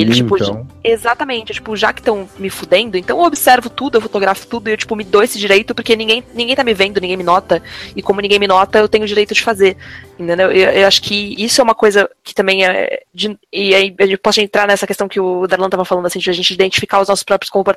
ele, 0.00 0.12
tipo, 0.14 0.36
então. 0.36 0.66
Exatamente, 0.82 1.52
tipo, 1.52 1.76
já 1.76 1.92
que 1.92 2.00
estão 2.00 2.28
me 2.38 2.48
fudendo, 2.50 2.96
então 2.96 3.18
eu 3.18 3.24
observo 3.24 3.68
tudo, 3.70 3.96
eu 3.98 4.00
fotografo 4.00 4.46
tudo 4.46 4.68
e 4.68 4.72
eu, 4.72 4.76
tipo, 4.76 4.96
me 4.96 5.04
dou 5.04 5.22
esse 5.22 5.38
direito 5.38 5.74
porque 5.74 5.94
ninguém, 5.96 6.22
ninguém 6.34 6.56
tá 6.56 6.64
me 6.64 6.72
vendo, 6.74 7.00
ninguém 7.00 7.16
me 7.16 7.22
nota. 7.24 7.62
E 7.94 8.02
como 8.02 8.20
ninguém 8.20 8.38
me 8.38 8.46
nota, 8.46 8.78
eu 8.78 8.88
tenho 8.88 9.04
o 9.04 9.06
direito 9.06 9.34
de 9.34 9.42
fazer. 9.42 9.76
Entendeu? 10.18 10.50
Eu, 10.52 10.70
eu 10.70 10.86
acho 10.86 11.02
que 11.02 11.34
isso 11.42 11.60
é 11.60 11.64
uma 11.64 11.74
coisa 11.74 12.08
que 12.22 12.34
também 12.34 12.64
é. 12.64 13.00
de- 13.14 13.36
e 13.52 13.74
aí 13.74 13.94
gente 14.00 14.16
pode 14.18 14.40
entrar 14.40 14.66
nessa 14.66 14.86
questão 14.86 15.08
que 15.08 15.18
o 15.20 15.46
Darlan 15.46 15.68
tava 15.68 15.84
falando, 15.84 16.06
assim, 16.06 16.18
de 16.18 16.30
a 16.30 16.32
gente 16.32 16.52
identificar 16.52 17.00
os 17.00 17.08
nossos 17.08 17.22
próprios 17.24 17.50
comportamentos, 17.50 17.71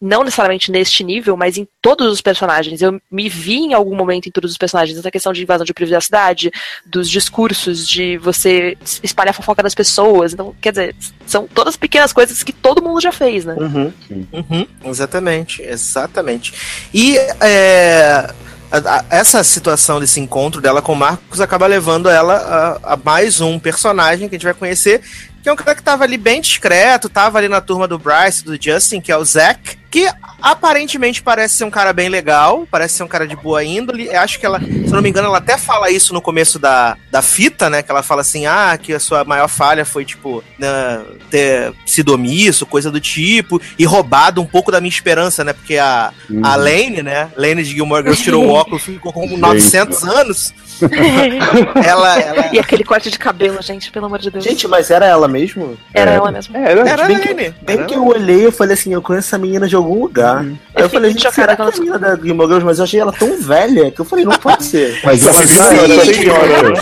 não 0.00 0.24
necessariamente 0.24 0.70
neste 0.70 1.04
nível, 1.04 1.36
mas 1.36 1.56
em 1.56 1.66
todos 1.80 2.10
os 2.12 2.20
personagens. 2.20 2.80
Eu 2.82 3.00
me 3.10 3.28
vi 3.28 3.56
em 3.58 3.74
algum 3.74 3.94
momento 3.94 4.28
em 4.28 4.32
todos 4.32 4.50
os 4.50 4.58
personagens, 4.58 4.98
essa 4.98 5.10
questão 5.10 5.32
de 5.32 5.42
invasão 5.42 5.64
de 5.64 5.72
privacidade, 5.74 6.50
dos 6.86 7.08
discursos, 7.08 7.88
de 7.88 8.18
você 8.18 8.76
espalhar 9.02 9.30
a 9.30 9.34
fofoca 9.34 9.62
das 9.62 9.74
pessoas. 9.74 10.32
Então, 10.32 10.54
quer 10.60 10.70
dizer, 10.72 10.96
são 11.26 11.46
todas 11.46 11.76
pequenas 11.76 12.12
coisas 12.12 12.42
que 12.42 12.52
todo 12.52 12.82
mundo 12.82 13.00
já 13.00 13.12
fez, 13.12 13.44
né? 13.44 13.54
Uhum. 13.58 13.92
Uhum, 14.32 14.66
exatamente, 14.84 15.62
exatamente. 15.62 16.52
E 16.92 17.16
é, 17.40 18.28
a- 18.70 18.78
a- 18.98 19.04
essa 19.10 19.42
situação 19.44 20.00
desse 20.00 20.18
encontro 20.20 20.60
dela 20.60 20.80
com 20.82 20.92
o 20.92 20.96
Marcos 20.96 21.40
acaba 21.40 21.66
levando 21.66 22.08
ela 22.08 22.80
a, 22.84 22.94
a 22.94 22.96
mais 22.96 23.40
um 23.40 23.58
personagem 23.58 24.28
que 24.28 24.34
a 24.34 24.38
gente 24.38 24.44
vai 24.44 24.54
conhecer, 24.54 25.02
que 25.42 25.48
é 25.48 25.52
um 25.52 25.56
cara 25.56 25.74
que 25.74 25.82
tava 25.82 26.04
ali 26.04 26.16
bem 26.16 26.40
discreto, 26.40 27.08
tava 27.08 27.38
ali 27.38 27.48
na 27.48 27.60
turma 27.60 27.88
do 27.88 27.98
Bryce, 27.98 28.44
do 28.44 28.56
Justin, 28.60 29.00
que 29.00 29.10
é 29.10 29.16
o 29.16 29.24
Zack, 29.24 29.76
que 29.90 30.08
aparentemente 30.40 31.22
parece 31.22 31.56
ser 31.56 31.64
um 31.64 31.70
cara 31.70 31.92
bem 31.92 32.08
legal, 32.08 32.66
parece 32.70 32.94
ser 32.96 33.02
um 33.02 33.08
cara 33.08 33.26
de 33.26 33.36
boa 33.36 33.62
índole. 33.62 34.06
Eu 34.06 34.20
acho 34.20 34.38
que 34.40 34.46
ela, 34.46 34.58
se 34.58 34.86
eu 34.86 34.92
não 34.92 35.02
me 35.02 35.10
engano, 35.10 35.28
ela 35.28 35.36
até 35.38 35.58
fala 35.58 35.90
isso 35.90 36.14
no 36.14 36.22
começo 36.22 36.58
da, 36.58 36.96
da 37.10 37.20
fita, 37.20 37.68
né? 37.68 37.82
Que 37.82 37.90
ela 37.90 38.02
fala 38.02 38.22
assim, 38.22 38.46
ah, 38.46 38.78
que 38.80 38.94
a 38.94 39.00
sua 39.00 39.22
maior 39.24 39.48
falha 39.48 39.84
foi, 39.84 40.04
tipo, 40.04 40.42
né, 40.58 41.02
ter 41.30 41.74
sido 41.84 42.14
omisso, 42.14 42.64
coisa 42.64 42.90
do 42.90 43.00
tipo, 43.00 43.60
e 43.78 43.84
roubado 43.84 44.40
um 44.40 44.46
pouco 44.46 44.72
da 44.72 44.80
minha 44.80 44.88
esperança, 44.88 45.44
né? 45.44 45.52
Porque 45.52 45.76
a, 45.76 46.12
Uhum. 46.30 46.40
a 46.44 46.56
Lane, 46.56 47.02
né? 47.02 47.30
Lane 47.36 47.62
de 47.62 47.70
Gilmore 47.74 48.02
Girls 48.02 48.22
tirou 48.22 48.46
o 48.46 48.48
óculos, 48.54 48.82
ficou 48.82 49.12
com 49.12 49.26
900 49.36 50.04
anos. 50.04 50.54
ela, 51.86 52.18
ela... 52.18 52.48
E 52.52 52.58
aquele 52.58 52.82
corte 52.84 53.10
de 53.10 53.18
cabelo, 53.18 53.60
gente, 53.62 53.90
pelo 53.90 54.06
amor 54.06 54.18
de 54.18 54.30
Deus. 54.30 54.42
Gente, 54.44 54.66
mas 54.66 54.90
era 54.90 55.06
ela 55.06 55.28
mesmo? 55.32 55.76
Era 55.92 56.10
ela 56.12 56.30
mesma. 56.30 56.58
Era, 56.58 56.88
Era 56.88 57.04
a 57.04 57.06
bem 57.08 57.18
que, 57.18 57.28
Lane. 57.28 57.54
bem 57.62 57.76
Era 57.78 57.84
que 57.86 57.94
eu 57.94 58.06
olhei, 58.06 58.46
eu 58.46 58.52
falei 58.52 58.74
assim, 58.74 58.92
eu 58.92 59.02
conheço 59.02 59.28
essa 59.28 59.38
menina 59.38 59.66
de 59.66 59.74
algum 59.74 60.00
lugar. 60.00 60.40
Aí 60.40 60.56
eu, 60.76 60.82
Eu 60.84 60.90
falei, 60.90 61.10
gente, 61.10 61.32
será 61.32 61.56
que 61.56 61.62
é 61.62 61.64
a 61.64 61.70
menina 61.70 61.98
da 61.98 62.14
Gilmore 62.16 62.48
Girls? 62.48 62.64
Mas 62.64 62.78
eu 62.78 62.84
achei 62.84 63.00
ela 63.00 63.12
tão 63.12 63.40
velha 63.40 63.90
que 63.90 64.00
eu 64.00 64.04
falei, 64.04 64.24
não 64.24 64.32
pode 64.38 64.64
ser. 64.64 65.00
Mas 65.02 65.26
ela 65.26 65.42
Sim. 65.46 65.56
já 65.56 65.64
era 65.74 66.04
senhora. 66.04 66.72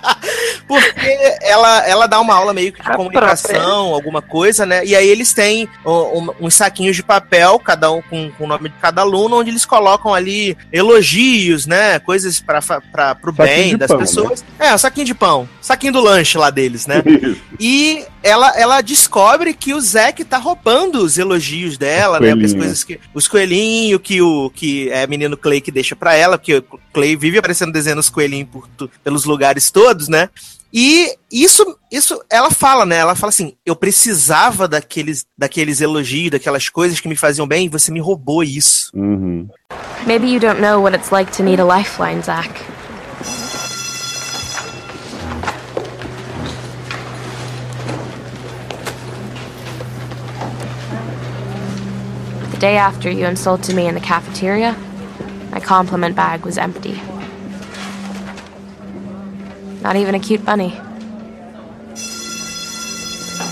Porque 0.66 1.36
ela, 1.42 1.86
ela 1.86 2.06
dá 2.06 2.20
uma 2.20 2.34
aula 2.34 2.52
meio 2.54 2.72
que 2.72 2.82
de 2.82 2.88
A 2.90 2.94
comunicação, 2.96 3.94
alguma 3.94 4.22
coisa, 4.22 4.64
né? 4.64 4.84
E 4.84 4.94
aí 4.96 5.08
eles 5.08 5.32
têm 5.32 5.68
um- 5.84 5.90
um- 5.90 6.34
uns 6.42 6.54
saquinhos 6.54 6.96
de 6.96 7.02
papel, 7.02 7.58
cada 7.58 7.90
um 7.90 8.00
com, 8.02 8.30
com 8.32 8.44
o 8.44 8.46
nome 8.46 8.68
de 8.68 8.74
cada 8.80 9.02
aluno, 9.02 9.38
onde 9.40 9.50
eles 9.50 9.64
colocam 9.64 10.14
ali 10.14 10.56
elogios, 10.72 11.66
né? 11.66 11.98
Coisas 11.98 12.40
para 12.40 12.60
pro 13.14 13.34
Saquinho 13.34 13.36
bem 13.36 13.76
das 13.76 13.88
pão, 13.88 13.98
pessoas. 13.98 14.44
É, 14.58 14.74
o 14.74 14.78
saquinho 14.78 15.06
de 15.06 15.14
pão. 15.14 15.48
Saquinho 15.60 15.92
do 15.92 16.00
lanche 16.00 16.38
lá 16.38 16.50
deles, 16.50 16.86
né? 16.86 17.02
E 17.58 18.04
ela, 18.22 18.56
ela 18.58 18.80
descobre 18.80 19.54
que 19.54 19.74
o 19.74 19.80
Zack 19.80 20.24
tá 20.24 20.38
roubando 20.38 20.96
os 21.00 21.18
elogios 21.18 21.76
dela, 21.76 22.18
né? 22.20 22.32
As 22.44 22.52
coisas 22.54 22.84
que. 22.84 23.00
Os 23.14 23.26
coelhinhos 23.28 24.00
que 24.02 24.20
o 24.22 24.50
que 24.50 24.88
é 24.90 25.06
menino 25.06 25.36
Clay 25.36 25.60
que 25.60 25.70
deixa 25.70 25.94
pra 25.96 26.14
ela, 26.14 26.38
porque 26.38 26.56
o 26.56 26.64
Clay 26.92 27.16
vive 27.16 27.38
aparecendo 27.38 27.72
desenhando 27.72 27.98
os 28.00 28.08
coelhinhos 28.10 28.48
pelos 29.02 29.24
lugares 29.24 29.70
todos, 29.70 30.08
né? 30.08 30.28
E 30.72 31.14
isso, 31.30 31.78
isso 31.90 32.24
ela 32.30 32.50
fala, 32.50 32.86
né? 32.86 32.96
Ela 32.96 33.14
fala 33.14 33.28
assim: 33.28 33.54
eu 33.66 33.76
precisava 33.76 34.66
daqueles, 34.66 35.26
daqueles 35.36 35.82
elogios, 35.82 36.30
daquelas 36.30 36.70
coisas 36.70 36.98
que 36.98 37.08
me 37.08 37.16
faziam 37.16 37.46
bem, 37.46 37.66
e 37.66 37.68
você 37.68 37.92
me 37.92 38.00
roubou 38.00 38.42
isso. 38.42 38.90
Uhum. 38.94 39.48
Maybe 40.06 40.32
you 40.32 40.40
don't 40.40 40.60
know 40.60 40.80
what 40.80 40.96
it's 40.96 41.12
like 41.12 41.30
to 41.36 41.42
need 41.42 41.60
a 41.60 41.64
lifeline, 41.64 42.22
Zach. 42.22 42.48
The 52.52 52.58
day 52.58 52.78
after 52.78 53.10
you 53.10 53.26
insulted 53.26 53.74
me 53.74 53.86
in 53.86 53.94
the 53.94 54.00
cafeteria, 54.00 54.74
my 55.52 55.60
compliment 55.60 56.16
bag 56.16 56.46
was 56.46 56.56
empty. 56.56 56.98
not 59.82 59.96
even 59.96 60.14
a 60.14 60.20
cute 60.20 60.44
bunny. 60.44 60.70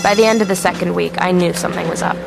By 0.03 0.15
the 0.15 0.25
end 0.25 0.41
of 0.41 0.47
the 0.47 0.55
second 0.55 0.95
week, 0.95 1.13
I 1.19 1.31
knew 1.31 1.53
something 1.53 1.87
was 1.87 2.01
up. 2.01 2.17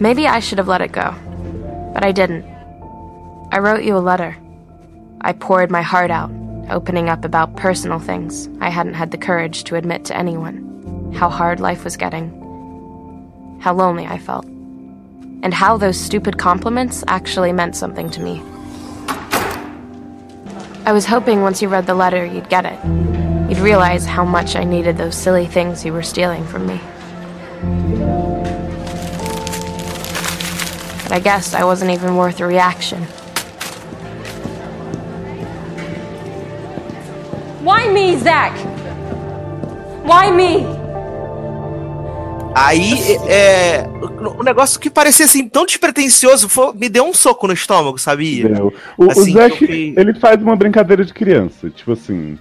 Maybe 0.00 0.26
I 0.26 0.40
should 0.40 0.58
have 0.58 0.68
let 0.68 0.80
it 0.80 0.92
go, 0.92 1.14
but 1.94 2.04
I 2.04 2.10
didn't. 2.10 2.44
I 3.52 3.58
wrote 3.58 3.84
you 3.84 3.96
a 3.96 3.98
letter. 3.98 4.36
I 5.20 5.32
poured 5.32 5.70
my 5.70 5.82
heart 5.82 6.10
out, 6.10 6.30
opening 6.70 7.08
up 7.08 7.24
about 7.24 7.56
personal 7.56 7.98
things 7.98 8.48
I 8.60 8.70
hadn't 8.70 8.94
had 8.94 9.10
the 9.10 9.18
courage 9.18 9.64
to 9.64 9.76
admit 9.76 10.06
to 10.06 10.16
anyone, 10.16 11.12
how 11.14 11.28
hard 11.28 11.60
life 11.60 11.84
was 11.84 11.96
getting, 11.98 12.30
how 13.60 13.74
lonely 13.74 14.06
I 14.06 14.18
felt 14.18 14.46
and 15.42 15.54
how 15.54 15.76
those 15.76 15.98
stupid 15.98 16.38
compliments 16.38 17.02
actually 17.06 17.52
meant 17.52 17.76
something 17.76 18.10
to 18.10 18.20
me. 18.20 18.42
I 20.86 20.92
was 20.92 21.06
hoping 21.06 21.42
once 21.42 21.62
you 21.62 21.68
read 21.68 21.86
the 21.86 21.94
letter, 21.94 22.24
you'd 22.24 22.48
get 22.48 22.64
it. 22.66 22.78
You'd 23.50 23.58
realize 23.58 24.06
how 24.06 24.24
much 24.24 24.56
I 24.56 24.64
needed 24.64 24.96
those 24.96 25.14
silly 25.14 25.46
things 25.46 25.84
you 25.84 25.92
were 25.92 26.02
stealing 26.02 26.44
from 26.46 26.66
me. 26.66 26.80
But 31.02 31.12
I 31.12 31.20
guess 31.20 31.54
I 31.54 31.64
wasn't 31.64 31.90
even 31.90 32.16
worth 32.16 32.40
a 32.40 32.46
reaction. 32.46 33.02
Why 37.62 37.92
me, 37.92 38.16
Zach? 38.16 38.56
Why 40.04 40.30
me? 40.30 40.79
Aí, 42.54 43.16
é, 43.28 43.86
o 44.36 44.42
negócio 44.42 44.78
que 44.80 44.90
parecia 44.90 45.24
assim 45.24 45.48
tão 45.48 45.64
despretensioso 45.64 46.48
foi- 46.48 46.72
me 46.74 46.88
deu 46.88 47.04
um 47.04 47.14
soco 47.14 47.46
no 47.46 47.52
estômago, 47.52 47.96
sabia? 47.96 48.44
Entendeu? 48.44 48.74
O, 48.98 49.04
o 49.06 49.10
Assim, 49.10 49.34
fiquei- 49.50 49.94
ele 49.96 50.14
faz 50.18 50.42
uma 50.42 50.56
brincadeira 50.56 51.04
de 51.04 51.12
criança, 51.14 51.70
tipo 51.70 51.92
assim. 51.92 52.36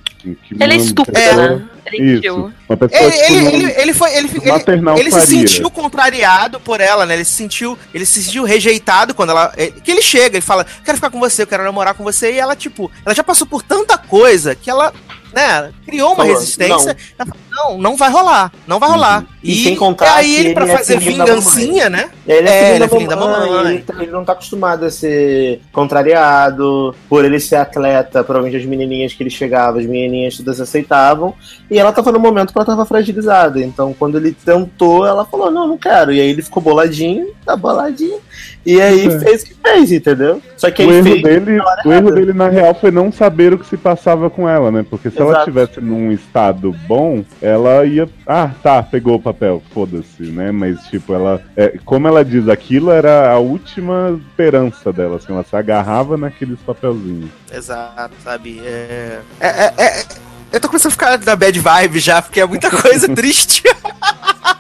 Ele 0.60 0.74
é 0.74 0.76
estúpido, 0.76 1.14
pessoa- 1.18 1.50
né? 1.50 1.66
Ele 1.92 2.12
é 2.12 2.28
Isso. 2.28 2.54
Uma 2.68 2.78
pessoa 2.78 3.02
Ele, 3.02 3.12
tipo, 3.12 3.34
ele, 3.34 3.48
ele, 3.64 3.82
ele 3.82 3.94
foi. 3.94 4.14
Ele, 4.16 4.30
ele, 4.42 4.52
maternal 4.52 4.98
ele 4.98 5.12
se 5.12 5.20
faria. 5.20 5.48
sentiu 5.48 5.72
contrariado 5.72 6.60
por 6.60 6.82
ela, 6.82 7.06
né? 7.06 7.14
Ele 7.16 7.24
se 7.26 7.34
sentiu. 7.34 7.78
Ele 7.94 8.06
se 8.06 8.22
sentiu 8.24 8.44
rejeitado 8.44 9.14
quando 9.16 9.30
ela. 9.30 9.54
é, 9.56 9.68
Que 9.68 9.92
ele 9.92 10.02
chega 10.02 10.38
e 10.38 10.42
fala, 10.42 10.66
quero 10.84 10.98
ficar 10.98 11.10
com 11.10 11.20
você, 11.20 11.44
eu 11.44 11.48
quero 11.48 11.64
namorar 11.64 11.94
com 11.94 12.04
você. 12.04 12.34
E 12.34 12.38
ela, 12.40 12.56
tipo, 12.56 12.92
ela 13.06 13.16
já 13.16 13.24
passou 13.24 13.48
por 13.48 13.64
tanta 13.64 13.98
coisa 13.98 14.54
que 14.56 14.70
ela, 14.70 14.94
né, 15.34 15.72
criou 15.86 16.10
uma 16.10 16.18
Falou, 16.18 16.34
resistência. 16.34 16.98
Ela 17.18 17.28
falou, 17.30 17.40
não, 17.52 17.78
não 17.78 17.98
vai 17.98 18.10
rolar. 18.12 18.52
Não 18.68 18.80
vai 18.80 18.90
rolar. 18.90 19.26
E 19.44 19.64
sem 19.64 19.76
contar 19.76 20.16
aí 20.16 20.34
que 20.36 20.40
ele, 20.42 20.54
pra 20.54 20.64
ele 20.64 20.72
é 20.74 20.78
fazer 20.78 20.94
da 20.96 21.00
vingancinha, 21.00 21.90
mamãe. 21.90 22.04
né? 22.06 22.10
Ele 22.28 22.48
é, 22.48 22.52
É, 22.52 22.64
filho, 22.64 22.70
ele 22.72 22.80
da 22.80 22.86
é 22.86 22.90
filho 22.90 23.10
da 23.10 23.16
mamãe, 23.16 23.50
mamãe. 23.52 23.74
Ele, 23.76 23.84
tá- 23.84 23.94
ele 24.00 24.12
não 24.12 24.26
tá 24.26 24.34
acostumado 24.34 24.86
a 24.86 24.92
ser 24.92 25.62
contrariado. 25.72 26.96
Por 27.08 27.26
ele 27.26 27.40
ser 27.40 27.56
atleta, 27.58 28.24
provavelmente 28.24 28.62
as 28.62 28.66
menininhas 28.68 29.14
que 29.14 29.24
ele 29.24 29.30
chegava, 29.30 29.80
as 29.80 29.86
menininhas 29.86 30.38
todas 30.38 30.60
aceitavam. 30.62 31.34
E 31.70 31.78
ela 31.80 31.92
tava 31.92 32.12
no 32.12 32.20
momento 32.20 32.52
que 32.52 32.58
ela 32.58 32.66
tava 32.66 32.86
fragilizada. 32.86 33.60
Então, 33.62 33.94
quando 33.98 34.18
ele 34.18 34.32
tentou, 34.34 35.06
ela 35.06 35.26
falou: 35.26 35.52
Não, 35.52 35.68
não 35.68 35.78
quero. 35.78 36.12
E 36.12 36.20
aí 36.20 36.30
ele 36.30 36.42
ficou 36.42 36.62
boladinho, 36.62 37.28
tá 37.46 37.56
boladinho. 37.56 38.20
E 38.66 38.80
aí 38.82 39.08
É. 39.08 39.20
fez 39.20 39.42
o 39.42 39.46
que 39.46 39.54
fez, 39.64 39.92
entendeu? 39.92 40.42
Só 40.58 40.70
que 40.70 40.84
o 40.84 40.92
ele 40.92 40.96
erro, 40.98 41.04
fez. 41.04 41.24
dele, 41.24 41.62
o 41.86 41.92
erro 41.94 42.12
dele, 42.12 42.34
na 42.34 42.50
real, 42.50 42.76
foi 42.76 42.92
não 42.92 43.12
saber 43.12 43.54
o 43.54 43.58
que 43.58 43.66
se 43.66 43.78
passava 43.78 44.30
com 44.30 44.48
ela, 44.48 44.70
né? 44.72 44.86
Porque 44.88 45.10
se 45.10 45.20
ela 45.20 45.32
Exato. 45.32 45.46
tivesse 45.46 45.82
num 45.82 46.12
estado 46.12 46.76
bom, 46.88 47.24
ela 47.42 47.86
ia. 47.86 48.08
Ah, 48.28 48.52
tá, 48.62 48.84
pegou 48.84 49.16
o 49.16 49.22
papel, 49.22 49.64
foda-se, 49.74 50.24
né? 50.24 50.52
Mas, 50.52 50.80
tipo, 50.88 51.14
ela. 51.14 51.42
é, 51.56 51.78
como 51.86 52.08
ela 52.08 52.24
diz, 52.24 52.48
aquilo 52.50 52.92
era 52.92 53.32
a 53.32 53.40
última 53.40 54.20
esperança 54.30 54.92
dela, 54.92 55.16
assim, 55.16 55.32
ela 55.34 55.44
se 55.44 55.56
agarrava 55.56 56.18
naqueles 56.18 56.60
papelzinhos. 56.60 57.30
Exato, 57.52 58.14
sabe? 58.24 58.60
É, 58.64 59.20
é, 59.40 59.48
é- 59.48 59.74
é- 59.78 60.06
eu 60.52 60.60
tô 60.60 60.68
começando 60.68 60.90
a 60.90 60.92
ficar 60.92 61.18
da 61.18 61.36
bad 61.36 61.58
vibe 61.60 62.00
já, 62.00 62.22
porque 62.22 62.42
é 62.42 62.46
muita 62.46 62.70
coisa 62.70 63.08
triste. 63.16 63.64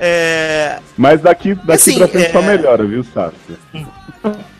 é, 0.00 0.78
Mas 0.96 1.20
daqui, 1.20 1.54
daqui 1.54 1.72
Assim, 1.72 1.98
pra 1.98 2.08
frente 2.08 2.32
só 2.32 2.38
é- 2.40 2.42
melhora, 2.42 2.84
viu, 2.84 3.04
Sassi? 3.04 3.36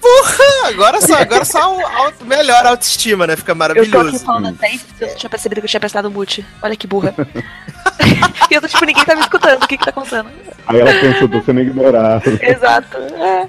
porra, 0.00 0.68
agora 0.68 1.00
só, 1.00 1.14
agora 1.16 1.44
só 1.44 1.58
auto, 1.96 2.24
melhor 2.24 2.64
autoestima, 2.66 3.26
né? 3.26 3.36
Fica 3.36 3.52
Eu 3.52 3.56
tô 3.56 3.64
aqui 3.64 3.88
maravilhoso. 3.88 4.24
falando 4.24 4.48
até 4.48 4.70
isso, 4.72 4.86
eu 5.00 5.08
não 5.08 5.14
tinha 5.16 5.30
percebido 5.30 5.60
que 5.60 5.64
eu 5.66 5.70
tinha 5.70 5.80
prestado 5.80 6.10
mute. 6.10 6.44
Olha 6.62 6.76
que 6.76 6.86
burra. 6.86 7.14
e 8.50 8.54
eu 8.54 8.60
tô 8.60 8.68
tipo, 8.68 8.84
ninguém 8.84 9.04
tá 9.04 9.14
me 9.14 9.20
escutando, 9.20 9.62
o 9.62 9.66
que 9.68 9.76
que 9.76 9.84
tá 9.84 9.90
acontecendo? 9.90 10.30
Aí 10.66 10.80
ela 10.80 10.92
pensou, 11.00 11.28
tô 11.28 11.40
sendo 11.42 11.60
ignorada. 11.60 12.22
Exato. 12.42 12.96
é. 12.98 13.48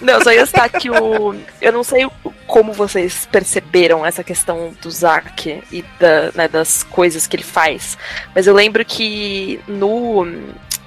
Não, 0.00 0.20
só 0.22 0.32
ia 0.32 0.46
citar 0.46 0.68
que 0.70 0.90
o. 0.90 1.34
Eu 1.60 1.72
não 1.72 1.84
sei 1.84 2.08
como 2.46 2.72
vocês 2.72 3.28
perceberam 3.30 4.04
essa 4.04 4.24
questão 4.24 4.74
do 4.82 4.90
Zack 4.90 5.62
e 5.70 5.84
da, 6.00 6.32
né, 6.34 6.48
das 6.48 6.82
coisas 6.82 7.26
que 7.26 7.36
ele 7.36 7.42
faz. 7.44 7.96
Mas 8.34 8.46
eu 8.46 8.54
lembro 8.54 8.84
que 8.84 9.60
no. 9.68 10.26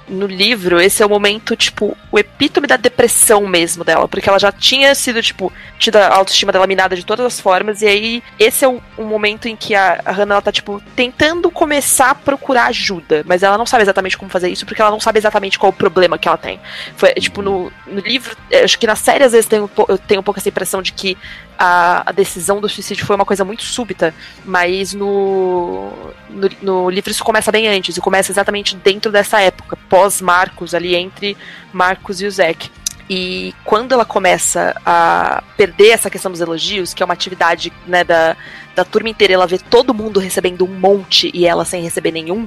No 0.08 0.26
livro, 0.26 0.80
esse 0.80 1.02
é 1.02 1.06
o 1.06 1.08
momento, 1.08 1.54
tipo, 1.54 1.96
o 2.10 2.18
epítome 2.18 2.66
da 2.66 2.76
depressão 2.76 3.46
mesmo 3.46 3.84
dela, 3.84 4.08
porque 4.08 4.28
ela 4.28 4.38
já 4.38 4.50
tinha 4.50 4.94
sido, 4.94 5.22
tipo, 5.22 5.52
tido 5.78 5.96
a 5.96 6.14
autoestima 6.14 6.50
dela 6.50 6.66
minada 6.66 6.96
de 6.96 7.04
todas 7.04 7.26
as 7.26 7.40
formas, 7.40 7.82
e 7.82 7.86
aí 7.86 8.22
esse 8.38 8.64
é 8.64 8.68
o, 8.68 8.80
o 8.96 9.04
momento 9.04 9.48
em 9.48 9.54
que 9.54 9.74
a, 9.74 10.00
a 10.04 10.12
Hannah, 10.12 10.36
ela 10.36 10.42
tá, 10.42 10.50
tipo, 10.50 10.82
tentando 10.96 11.50
começar 11.50 12.10
a 12.10 12.14
procurar 12.14 12.66
ajuda, 12.66 13.22
mas 13.26 13.42
ela 13.42 13.58
não 13.58 13.66
sabe 13.66 13.82
exatamente 13.82 14.16
como 14.16 14.30
fazer 14.30 14.48
isso, 14.48 14.64
porque 14.64 14.80
ela 14.80 14.90
não 14.90 15.00
sabe 15.00 15.18
exatamente 15.18 15.58
qual 15.58 15.70
o 15.70 15.74
problema 15.74 16.18
que 16.18 16.26
ela 16.26 16.38
tem. 16.38 16.58
Foi, 16.96 17.12
tipo, 17.14 17.42
no, 17.42 17.70
no 17.86 18.00
livro, 18.00 18.36
eh, 18.50 18.64
acho 18.64 18.78
que 18.78 18.86
na 18.86 18.96
série 18.96 19.24
às 19.24 19.32
vezes 19.32 19.46
tem 19.46 19.60
um 19.60 19.68
eu 19.88 19.98
tenho 19.98 20.20
um 20.20 20.24
pouco 20.24 20.40
essa 20.40 20.48
impressão 20.48 20.82
de 20.82 20.92
que 20.92 21.16
a, 21.58 22.08
a 22.08 22.12
decisão 22.12 22.60
do 22.60 22.68
suicídio 22.68 23.04
foi 23.04 23.16
uma 23.16 23.24
coisa 23.24 23.44
muito 23.44 23.64
súbita, 23.64 24.14
mas 24.44 24.94
no, 24.94 25.92
no, 26.30 26.48
no 26.62 26.90
livro 26.90 27.10
isso 27.10 27.24
começa 27.24 27.50
bem 27.50 27.66
antes, 27.66 27.96
e 27.96 28.00
começa 28.00 28.30
exatamente 28.30 28.76
dentro 28.76 29.10
dessa 29.10 29.40
época, 29.40 29.76
pós-Marcos, 29.88 30.74
ali 30.74 30.94
entre 30.94 31.36
Marcos 31.72 32.20
e 32.20 32.26
o 32.26 32.30
Zack. 32.30 32.70
E 33.10 33.54
quando 33.64 33.92
ela 33.92 34.04
começa 34.04 34.76
a 34.84 35.42
perder 35.56 35.90
essa 35.90 36.10
questão 36.10 36.30
dos 36.30 36.42
elogios, 36.42 36.92
que 36.92 37.02
é 37.02 37.06
uma 37.06 37.14
atividade 37.14 37.72
né, 37.86 38.04
da, 38.04 38.36
da 38.76 38.84
turma 38.84 39.08
inteira, 39.08 39.32
ela 39.32 39.46
vê 39.46 39.58
todo 39.58 39.94
mundo 39.94 40.20
recebendo 40.20 40.64
um 40.64 40.78
monte 40.78 41.30
e 41.32 41.46
ela 41.46 41.64
sem 41.64 41.82
receber 41.82 42.12
nenhum, 42.12 42.46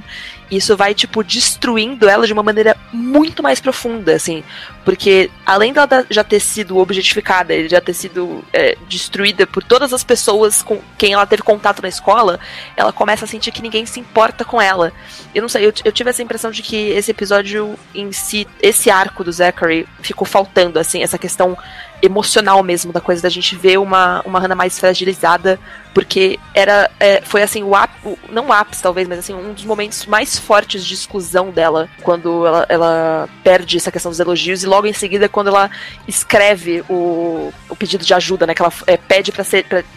isso 0.56 0.76
vai, 0.76 0.94
tipo, 0.94 1.24
destruindo 1.24 2.06
ela 2.06 2.26
de 2.26 2.32
uma 2.32 2.42
maneira 2.42 2.76
muito 2.92 3.42
mais 3.42 3.58
profunda, 3.58 4.14
assim. 4.14 4.44
Porque 4.84 5.30
além 5.46 5.72
dela 5.72 6.04
já 6.10 6.22
ter 6.22 6.40
sido 6.40 6.76
objetificada, 6.76 7.68
já 7.68 7.80
ter 7.80 7.94
sido 7.94 8.44
é, 8.52 8.76
destruída 8.86 9.46
por 9.46 9.64
todas 9.64 9.94
as 9.94 10.04
pessoas 10.04 10.60
com 10.60 10.78
quem 10.98 11.14
ela 11.14 11.24
teve 11.24 11.42
contato 11.42 11.80
na 11.80 11.88
escola, 11.88 12.38
ela 12.76 12.92
começa 12.92 13.24
a 13.24 13.28
sentir 13.28 13.50
que 13.50 13.62
ninguém 13.62 13.86
se 13.86 13.98
importa 13.98 14.44
com 14.44 14.60
ela. 14.60 14.92
Eu 15.34 15.40
não 15.40 15.48
sei, 15.48 15.64
eu, 15.64 15.72
eu 15.84 15.92
tive 15.92 16.10
essa 16.10 16.22
impressão 16.22 16.50
de 16.50 16.62
que 16.62 16.90
esse 16.90 17.10
episódio 17.10 17.78
em 17.94 18.12
si, 18.12 18.46
esse 18.60 18.90
arco 18.90 19.24
do 19.24 19.32
Zachary, 19.32 19.88
ficou 20.02 20.26
faltando, 20.26 20.78
assim, 20.78 21.02
essa 21.02 21.16
questão 21.16 21.56
emocional 22.02 22.62
mesmo 22.64 22.92
da 22.92 23.00
coisa 23.00 23.22
da 23.22 23.28
gente 23.28 23.54
ver 23.54 23.78
uma, 23.78 24.20
uma 24.26 24.40
Hannah 24.40 24.56
mais 24.56 24.76
fragilizada, 24.78 25.58
porque 25.94 26.38
era 26.52 26.90
é, 26.98 27.20
foi 27.22 27.42
assim 27.42 27.62
o 27.62 27.76
ápice, 27.76 28.18
não 28.28 28.48
o 28.48 28.52
ápice 28.52 28.82
talvez, 28.82 29.06
mas 29.06 29.20
assim 29.20 29.32
um 29.32 29.52
dos 29.52 29.64
momentos 29.64 30.04
mais 30.06 30.36
fortes 30.42 30.84
de 30.84 30.94
exclusão 30.94 31.50
dela, 31.50 31.88
quando 32.02 32.46
ela, 32.46 32.66
ela 32.68 33.28
perde 33.42 33.76
essa 33.76 33.90
questão 33.90 34.10
dos 34.10 34.20
elogios 34.20 34.62
e 34.62 34.66
logo 34.66 34.86
em 34.86 34.92
seguida 34.92 35.28
quando 35.28 35.48
ela 35.48 35.70
escreve 36.06 36.84
o, 36.88 37.52
o 37.68 37.76
pedido 37.76 38.04
de 38.04 38.12
ajuda, 38.12 38.46
né, 38.46 38.54
que 38.54 38.62
ela 38.62 38.72
é, 38.86 38.96
pede 38.96 39.32
para 39.32 39.44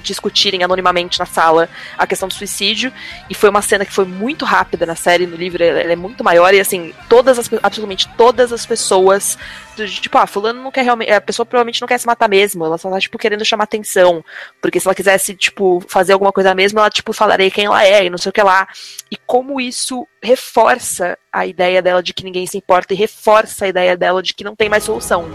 discutirem 0.03 0.63
anonimamente 0.63 1.19
na 1.19 1.25
sala 1.25 1.67
a 1.97 2.05
questão 2.05 2.27
do 2.27 2.33
suicídio 2.33 2.91
e 3.29 3.33
foi 3.33 3.49
uma 3.49 3.61
cena 3.61 3.85
que 3.85 3.91
foi 3.91 4.05
muito 4.05 4.45
rápida 4.45 4.85
na 4.85 4.95
série, 4.95 5.25
no 5.25 5.35
livro 5.35 5.63
ela, 5.63 5.79
ela 5.79 5.93
é 5.93 5.95
muito 5.95 6.23
maior 6.23 6.53
e 6.53 6.59
assim 6.59 6.93
todas 7.09 7.39
as 7.39 7.49
absolutamente 7.63 8.07
todas 8.15 8.53
as 8.53 8.65
pessoas 8.65 9.37
do- 9.75 9.87
tipo, 9.87 10.17
ah, 10.17 10.25
fulano 10.27 10.61
não 10.61 10.71
quer 10.71 10.83
realmente. 10.83 11.11
A 11.11 11.21
pessoa 11.21 11.45
provavelmente 11.45 11.81
não 11.81 11.87
quer 11.87 11.97
se 11.99 12.05
matar 12.07 12.27
mesmo. 12.29 12.65
Ela 12.65 12.77
só 12.77 12.89
tá, 12.89 12.99
tipo, 12.99 13.17
querendo 13.17 13.43
chamar 13.45 13.65
atenção. 13.65 14.23
Porque 14.61 14.79
se 14.79 14.87
ela 14.87 14.95
quisesse, 14.95 15.35
tipo, 15.35 15.83
fazer 15.87 16.13
alguma 16.13 16.31
coisa 16.31 16.53
mesmo, 16.55 16.79
ela, 16.79 16.89
tipo, 16.89 17.13
falaria 17.13 17.51
quem 17.51 17.65
ela 17.65 17.83
é 17.85 18.05
e 18.05 18.09
não 18.09 18.17
sei 18.17 18.29
o 18.29 18.33
que 18.33 18.41
lá. 18.41 18.67
E 19.11 19.17
como 19.25 19.59
isso 19.61 20.07
reforça 20.21 21.17
a 21.31 21.45
ideia 21.45 21.81
dela 21.81 22.01
de 22.01 22.13
que 22.13 22.23
ninguém 22.23 22.47
se 22.47 22.57
importa 22.57 22.93
e 22.93 22.97
reforça 22.97 23.65
a 23.65 23.67
ideia 23.67 23.95
dela 23.97 24.21
de 24.23 24.33
que 24.33 24.43
não 24.43 24.55
tem 24.55 24.69
mais 24.69 24.83
solução. 24.83 25.25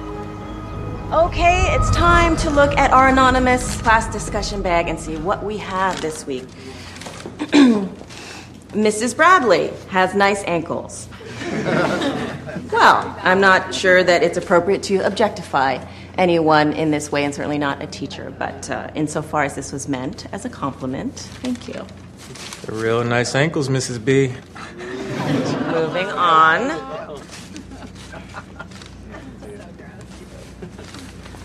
Okay, 1.27 1.75
it's 1.75 1.91
time 1.91 2.37
to 2.37 2.49
look 2.51 2.73
at 2.79 2.93
our 2.93 3.09
anonymous 3.09 3.77
class 3.83 4.07
discussion 4.13 4.61
bag 4.63 4.89
and 4.89 4.97
see 4.97 5.17
what 5.17 5.45
we 5.45 5.57
have 5.59 6.01
this 6.01 6.25
week. 6.25 6.47
Mrs. 8.75 9.17
Bradley 9.17 9.73
has 9.91 10.15
nice 10.15 10.45
ankles. 10.47 11.09
well, 12.73 13.19
I'm 13.23 13.41
not 13.41 13.75
sure 13.75 14.03
that 14.05 14.23
it's 14.23 14.37
appropriate 14.37 14.83
to 14.85 14.99
objectify 14.99 15.85
anyone 16.19 16.73
in 16.73 16.91
this 16.91 17.11
way, 17.11 17.25
and 17.25 17.35
certainly 17.35 17.59
not 17.59 17.83
a 17.83 17.87
teacher, 17.87 18.33
but 18.39 18.71
uh, 18.71 18.91
insofar 18.95 19.45
as 19.45 19.55
this 19.55 19.73
was 19.73 19.89
meant 19.89 20.27
as 20.33 20.45
a 20.45 20.51
compliment, 20.51 21.15
thank 21.43 21.69
you. 21.69 21.87
They're 22.63 22.79
real 22.79 23.03
nice 23.05 23.35
ankles, 23.35 23.69
Mrs. 23.69 24.05
B. 24.05 24.35
Moving 25.73 26.09
on. 26.09 26.71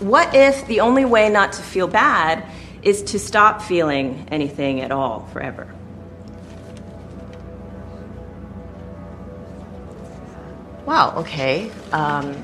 What 0.00 0.34
if 0.34 0.66
the 0.66 0.80
only 0.80 1.04
way 1.04 1.30
not 1.30 1.52
to 1.54 1.62
feel 1.62 1.88
bad 1.88 2.44
is 2.82 3.02
to 3.04 3.18
stop 3.18 3.62
feeling 3.62 4.28
anything 4.30 4.82
at 4.82 4.92
all 4.92 5.26
forever? 5.32 5.66
Wow, 10.86 11.14
okay. 11.16 11.70
Um, 11.92 12.34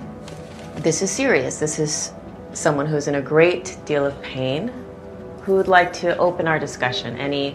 This 0.76 1.02
is 1.02 1.10
serious. 1.10 1.58
This 1.60 1.78
is 1.78 2.12
someone 2.54 2.86
who's 2.86 3.06
in 3.06 3.14
a 3.14 3.22
great 3.22 3.76
deal 3.84 4.04
of 4.04 4.20
pain. 4.22 4.72
Who 5.44 5.54
would 5.56 5.68
like 5.68 5.92
to 6.00 6.16
open 6.18 6.48
our 6.48 6.58
discussion? 6.58 7.16
Any 7.18 7.54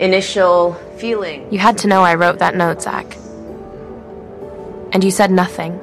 initial 0.00 0.74
feeling? 0.98 1.52
You 1.52 1.58
had 1.58 1.76
to 1.78 1.88
know 1.88 2.02
I 2.02 2.14
wrote 2.14 2.38
that 2.38 2.54
note, 2.54 2.80
Zach. 2.80 3.16
And 4.92 5.02
you 5.02 5.10
said 5.10 5.30
nothing. 5.30 5.78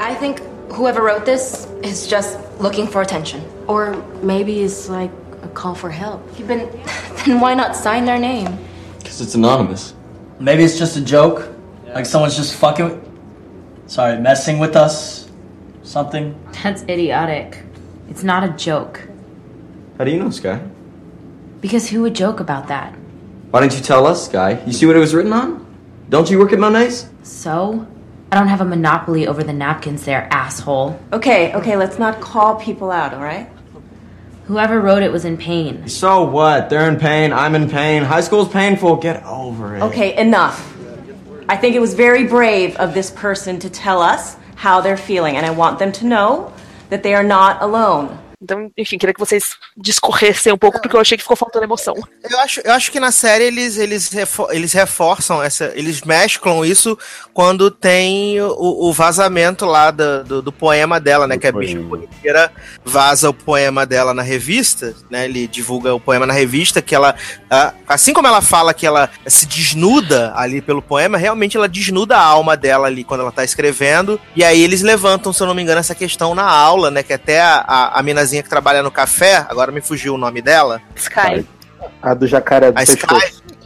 I 0.00 0.14
think 0.14 0.40
whoever 0.72 1.02
wrote 1.02 1.24
this 1.24 1.66
is 1.82 2.06
just 2.06 2.38
looking 2.58 2.86
for 2.88 3.02
attention. 3.02 3.42
Or 3.68 3.94
maybe 4.22 4.62
it's 4.62 4.88
like 4.88 5.10
a 5.42 5.48
call 5.48 5.74
for 5.74 5.90
help. 5.90 6.20
You've 6.38 6.48
been. 6.48 6.68
Then 7.24 7.40
why 7.40 7.54
not 7.54 7.76
sign 7.76 8.04
their 8.06 8.18
name? 8.18 8.58
Because 8.98 9.20
it's 9.20 9.34
anonymous. 9.34 9.94
Maybe 10.40 10.62
it's 10.64 10.76
just 10.78 10.96
a 10.96 11.00
joke. 11.00 11.48
Like 11.94 12.06
someone's 12.06 12.36
just 12.36 12.54
fucking. 12.56 13.00
With- 13.94 14.04
Sorry, 14.04 14.18
messing 14.18 14.58
with 14.58 14.76
us. 14.76 15.28
Something. 15.82 16.34
That's 16.62 16.82
idiotic. 16.82 17.58
It's 18.08 18.22
not 18.24 18.42
a 18.42 18.48
joke. 18.48 19.00
How 19.98 20.04
do 20.04 20.10
you 20.10 20.18
know, 20.18 20.30
Sky? 20.30 20.60
Because 21.60 21.88
who 21.88 22.02
would 22.02 22.14
joke 22.14 22.40
about 22.40 22.68
that? 22.68 22.92
Why 23.50 23.60
didn't 23.60 23.74
you 23.74 23.80
tell 23.82 24.06
us, 24.06 24.26
Sky? 24.26 24.60
You 24.66 24.72
see 24.72 24.86
what 24.86 24.96
it 24.96 24.98
was 24.98 25.14
written 25.14 25.32
on? 25.32 25.64
Don't 26.08 26.30
you 26.30 26.38
work 26.38 26.52
at 26.52 26.58
Monet's? 26.58 27.06
So? 27.22 27.86
I 28.32 28.36
don't 28.36 28.48
have 28.48 28.60
a 28.60 28.64
monopoly 28.64 29.28
over 29.28 29.44
the 29.44 29.52
napkins 29.52 30.04
there, 30.04 30.26
asshole. 30.32 30.98
Okay, 31.12 31.54
okay, 31.54 31.76
let's 31.76 31.98
not 32.00 32.20
call 32.20 32.56
people 32.56 32.90
out, 32.90 33.14
all 33.14 33.22
right? 33.22 33.48
Whoever 34.46 34.80
wrote 34.80 35.02
it 35.04 35.12
was 35.12 35.24
in 35.24 35.36
pain. 35.36 35.88
So 35.88 36.24
what? 36.24 36.68
They're 36.68 36.88
in 36.88 36.98
pain. 36.98 37.32
I'm 37.32 37.54
in 37.54 37.70
pain. 37.70 38.02
High 38.02 38.22
school's 38.22 38.48
painful. 38.48 38.96
Get 38.96 39.24
over 39.24 39.76
it. 39.76 39.82
Okay, 39.82 40.16
enough. 40.16 40.73
I 41.46 41.56
think 41.58 41.76
it 41.76 41.80
was 41.80 41.92
very 41.92 42.24
brave 42.24 42.76
of 42.76 42.94
this 42.94 43.10
person 43.10 43.58
to 43.60 43.70
tell 43.70 44.00
us 44.00 44.36
how 44.56 44.80
they're 44.80 44.96
feeling, 44.96 45.36
and 45.36 45.44
I 45.44 45.50
want 45.50 45.78
them 45.78 45.92
to 45.92 46.06
know 46.06 46.52
that 46.88 47.02
they 47.02 47.14
are 47.14 47.22
not 47.22 47.60
alone. 47.60 48.18
Então, 48.42 48.70
enfim, 48.76 48.98
queria 48.98 49.14
que 49.14 49.20
vocês 49.20 49.56
discorressem 49.76 50.52
um 50.52 50.58
pouco, 50.58 50.80
porque 50.80 50.96
eu 50.96 51.00
achei 51.00 51.16
que 51.16 51.22
ficou 51.22 51.36
faltando 51.36 51.64
emoção. 51.64 51.94
Eu 52.28 52.38
acho, 52.40 52.60
eu 52.60 52.72
acho 52.72 52.90
que 52.92 53.00
na 53.00 53.10
série 53.12 53.44
eles, 53.44 53.78
eles, 53.78 54.08
refo- 54.10 54.48
eles 54.50 54.72
reforçam 54.72 55.42
essa. 55.42 55.72
Eles 55.74 56.02
mesclam 56.02 56.64
isso 56.64 56.98
quando 57.32 57.70
tem 57.70 58.40
o, 58.40 58.88
o 58.88 58.92
vazamento 58.92 59.64
lá 59.64 59.90
do, 59.90 60.24
do, 60.24 60.42
do 60.42 60.52
poema 60.52 61.00
dela, 61.00 61.26
né? 61.26 61.38
que 61.38 61.46
a 61.46 61.52
bicha 61.52 61.78
Poliqueira 61.88 62.52
vaza 62.84 63.28
o 63.30 63.34
poema 63.34 63.84
dela 63.86 64.14
na 64.14 64.22
revista, 64.22 64.94
né? 65.10 65.24
Ele 65.24 65.46
divulga 65.46 65.94
o 65.94 66.00
poema 66.00 66.26
na 66.26 66.32
revista, 66.32 66.80
que 66.82 66.94
ela. 66.94 67.14
Assim 67.88 68.12
como 68.12 68.26
ela 68.26 68.40
fala 68.42 68.74
que 68.74 68.86
ela 68.86 69.10
se 69.26 69.46
desnuda 69.46 70.32
ali 70.36 70.60
pelo 70.60 70.82
poema, 70.82 71.16
realmente 71.18 71.56
ela 71.56 71.68
desnuda 71.68 72.16
a 72.16 72.22
alma 72.22 72.56
dela 72.56 72.86
ali 72.86 73.04
quando 73.04 73.20
ela 73.20 73.32
tá 73.32 73.44
escrevendo. 73.44 74.20
E 74.34 74.42
aí 74.44 74.60
eles 74.62 74.82
levantam, 74.82 75.32
se 75.32 75.42
eu 75.42 75.46
não 75.46 75.54
me 75.54 75.62
engano, 75.62 75.80
essa 75.80 75.94
questão 75.94 76.34
na 76.34 76.44
aula, 76.44 76.90
né? 76.90 77.02
Que 77.02 77.12
até 77.12 77.40
a, 77.40 77.56
a, 77.66 77.98
a 78.00 78.02
minazinha 78.02 78.33
que 78.42 78.48
trabalha 78.48 78.82
no 78.82 78.90
café, 78.90 79.36
agora 79.48 79.70
me 79.72 79.80
fugiu 79.80 80.14
o 80.14 80.18
nome 80.18 80.42
dela. 80.42 80.80
Sky. 80.96 81.46
A 82.02 82.14
do 82.14 82.26
jacaré 82.26 82.72
do 82.72 82.78
A 82.78 82.82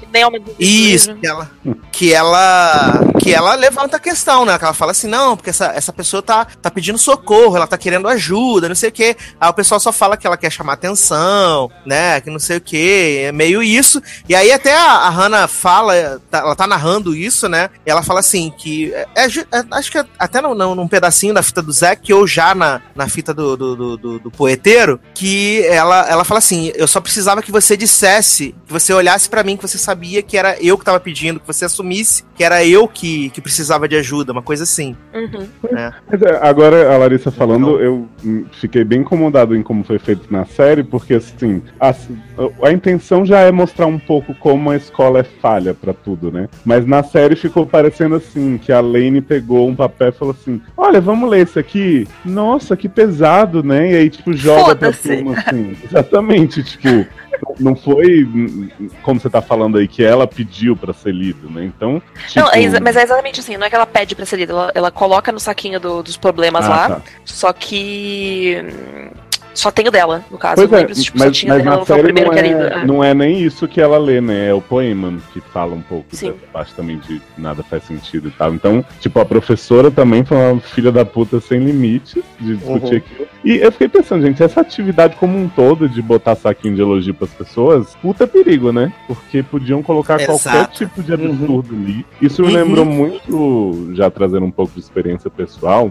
pescoço. 0.09 0.52
Sky. 0.52 0.64
Isso, 0.94 1.14
que 1.16 1.26
ela, 1.26 1.50
que 1.92 2.12
ela 2.14 3.00
que 3.18 3.34
ela 3.34 3.54
levanta 3.54 3.96
a 3.96 4.00
questão, 4.00 4.44
né? 4.44 4.56
Que 4.59 4.64
ela 4.64 4.72
fala 4.74 4.92
assim, 4.92 5.09
não, 5.09 5.36
porque 5.36 5.50
essa, 5.50 5.66
essa 5.66 5.92
pessoa 5.92 6.22
tá, 6.22 6.46
tá 6.62 6.70
pedindo 6.70 6.96
socorro, 6.98 7.56
ela 7.56 7.66
tá 7.66 7.76
querendo 7.76 8.09
ajuda, 8.09 8.68
não 8.68 8.74
sei 8.76 8.88
o 8.90 8.92
quê. 8.92 9.16
Aí 9.40 9.48
o 9.50 9.52
pessoal 9.52 9.78
só 9.80 9.92
fala 9.92 10.16
que 10.16 10.26
ela 10.26 10.36
quer 10.36 10.50
chamar 10.50 10.74
atenção, 10.74 11.70
né? 11.84 12.20
Que 12.20 12.30
não 12.30 12.38
sei 12.38 12.56
o 12.59 12.61
quê. 12.61 13.24
É 13.26 13.32
meio 13.32 13.62
isso. 13.62 14.00
E 14.28 14.34
aí 14.34 14.52
até 14.52 14.74
a, 14.76 14.92
a 14.92 15.11
Hannah 15.11 15.48
fala, 15.48 16.20
tá- 16.30 16.38
ela 16.38 16.54
tá 16.56 16.66
narrando 16.66 17.14
isso, 17.14 17.48
né? 17.48 17.68
E 17.84 17.90
ela 17.90 18.02
fala 18.02 18.20
assim, 18.20 18.52
que. 18.56 18.92
É, 18.94 19.06
é 19.16 19.26
é- 19.26 19.64
acho 19.72 19.90
que 19.92 20.04
até 20.18 20.40
num, 20.40 20.54
num, 20.54 20.74
num 20.74 20.88
pedacinho 20.88 21.34
da 21.34 21.42
fita 21.42 21.61
do 21.61 21.72
Zack, 21.72 22.12
ou 22.12 22.26
já 22.26 22.54
na, 22.54 22.80
na 22.94 23.09
fita 23.09 23.34
do, 23.34 23.56
do, 23.56 23.76
do, 23.76 23.96
do- 23.96 24.18
do 24.20 24.30
poeteiro, 24.30 25.00
que 25.14 25.64
ela, 25.66 26.09
ela 26.09 26.24
fala 26.24 26.38
assim: 26.38 26.72
eu 26.74 26.86
só 26.88 27.00
precisava 27.00 27.42
que 27.42 27.52
você 27.52 27.76
dissesse, 27.76 28.54
que 28.66 28.72
você 28.72 28.92
olhasse 28.92 29.28
pra 29.28 29.42
mim, 29.42 29.56
que 29.56 29.66
você 29.66 29.76
sabia 29.76 29.97
que 29.99 30.36
era 30.36 30.57
eu 30.62 30.78
que 30.78 30.84
tava 30.84 31.01
pedindo, 31.01 31.40
que 31.40 31.46
você 31.46 31.64
assumisse 31.64 32.24
que 32.38 32.44
era 32.44 32.64
eu 32.64 32.86
que, 32.86 33.30
que 33.30 33.40
precisava 33.40 33.88
de 33.88 33.96
ajuda, 33.96 34.30
uma 34.30 34.42
coisa 34.42 34.62
assim. 34.62 34.96
né? 35.72 35.92
Mas, 36.09 36.22
é, 36.22 36.38
agora, 36.40 36.94
a 36.94 36.96
Larissa 36.96 37.32
falando, 37.32 37.80
eu 37.80 38.09
fiquei 38.53 38.84
bem 38.84 39.01
incomodado 39.01 39.57
em 39.57 39.62
como 39.62 39.82
foi 39.82 39.99
feito 39.99 40.32
na 40.32 40.44
série, 40.44 40.84
porque 40.84 41.14
assim, 41.14 41.61
a, 41.80 41.92
a 42.62 42.72
intenção 42.72 43.26
já 43.26 43.40
é 43.40 43.51
mostrar 43.51 43.86
um 43.86 43.99
pouco 43.99 44.34
como 44.34 44.70
a 44.70 44.76
escola 44.76 45.18
é 45.18 45.24
falha 45.24 45.74
pra 45.74 45.92
tudo, 45.92 46.30
né? 46.30 46.49
Mas 46.64 46.86
na 46.86 47.03
série 47.03 47.34
ficou 47.34 47.66
parecendo 47.66 48.14
assim, 48.14 48.57
que 48.57 48.70
a 48.70 48.80
Lane 48.80 49.20
pegou 49.20 49.68
um 49.68 49.74
papel 49.74 50.11
e 50.11 50.12
falou 50.12 50.36
assim: 50.38 50.61
Olha, 50.76 51.01
vamos 51.01 51.28
ler 51.28 51.40
esse 51.40 51.59
aqui. 51.59 52.07
Nossa, 52.24 52.76
que 52.76 52.88
pesado, 52.88 53.64
né? 53.64 53.92
E 53.92 53.96
aí, 53.96 54.11
tipo, 54.11 54.32
joga 54.32 54.76
pra 54.76 54.92
turma 54.92 55.36
assim. 55.36 55.76
Exatamente, 55.84 56.62
tipo. 56.62 56.88
Não 57.59 57.74
foi 57.74 58.26
como 59.02 59.18
você 59.20 59.28
tá 59.28 59.42
falando 59.42 59.78
aí, 59.78 59.88
que 59.88 60.02
ela 60.04 60.26
pediu 60.26 60.76
pra 60.76 60.92
ser 60.92 61.12
lido, 61.12 61.50
né? 61.50 61.64
Então. 61.64 61.94
Não, 62.14 62.44
tipo, 62.44 62.48
é 62.56 62.62
exa- 62.62 62.80
mas 62.80 62.96
é 62.96 63.02
exatamente 63.02 63.40
assim, 63.40 63.56
não 63.56 63.66
é 63.66 63.70
que 63.70 63.74
ela 63.74 63.86
pede 63.86 64.14
pra 64.14 64.24
ser 64.26 64.36
lida, 64.36 64.52
ela, 64.52 64.72
ela 64.74 64.90
coloca 64.90 65.32
no 65.32 65.40
saquinho 65.40 65.80
do- 65.80 66.02
dos 66.02 66.16
problemas 66.16 66.64
Ah, 66.66 66.68
lá, 66.68 66.88
tá. 66.90 67.02
só 67.24 67.52
que. 67.52 68.56
Só 69.59 69.72
tem 69.72 69.88
o 69.88 69.90
dela, 69.90 70.24
no 70.30 70.38
caso. 70.38 70.54
Pois 70.54 70.72
é, 70.72 70.76
lembro 70.76 70.94
tipo, 70.94 71.18
só 71.18 71.24
mas, 71.24 71.36
tinha 71.36 71.52
mas 71.54 71.64
dela, 71.64 71.76
na 71.78 71.84
série 71.84 72.12
não 72.12 72.14
que 72.14 72.20
ela 72.22 72.38
é, 72.38 72.42
lida. 72.42 72.84
não 72.86 73.02
é 73.02 73.12
nem 73.12 73.40
isso 73.42 73.66
que 73.66 73.80
ela 73.80 73.98
lê, 73.98 74.20
né? 74.20 74.50
É 74.50 74.54
o 74.54 74.61
poema 74.61 75.18
que 75.32 75.40
fala 75.40 75.74
um 75.74 75.80
pouco 75.82 76.06
Sim. 76.12 76.30
dessa 76.30 76.46
parte 76.52 76.74
também 76.74 76.98
de 76.98 77.20
nada 77.36 77.64
faz 77.64 77.82
sentido 77.82 78.28
e 78.28 78.30
tal. 78.30 78.54
Então, 78.54 78.84
tipo, 79.00 79.18
a 79.18 79.24
professora 79.24 79.90
também 79.90 80.24
foi 80.24 80.36
uma 80.36 80.61
filha 80.61 80.92
da 80.92 81.04
puta 81.04 81.40
sem 81.40 81.59
limites 81.59 82.22
de 82.38 82.56
discutir 82.56 82.92
Uhum. 82.92 82.96
aquilo. 82.98 83.28
E 83.44 83.56
eu 83.56 83.72
fiquei 83.72 83.88
pensando, 83.88 84.24
gente, 84.24 84.40
essa 84.42 84.61
atividade 84.61 85.16
como 85.16 85.36
um 85.36 85.48
todo 85.48 85.88
de 85.88 86.00
botar 86.00 86.36
saquinho 86.36 86.76
de 86.76 86.80
elogio 86.80 87.12
pras 87.14 87.30
pessoas, 87.30 87.96
puta 88.00 88.26
perigo, 88.28 88.70
né? 88.70 88.92
Porque 89.09 89.42
podiam 89.42 89.82
colocar 89.82 90.18
qualquer 90.18 90.34
Exato. 90.34 90.76
tipo 90.76 91.02
de 91.02 91.12
absurdo 91.14 91.74
ali. 91.74 92.06
Isso 92.22 92.42
me 92.42 92.48
Uhum. 92.48 92.54
lembrou 92.54 92.84
muito, 92.84 93.90
já 93.94 94.09
trazendo 94.09 94.46
um 94.46 94.50
pouco 94.52 94.74
de 94.74 94.80
experiência 94.80 95.28
pessoal, 95.30 95.90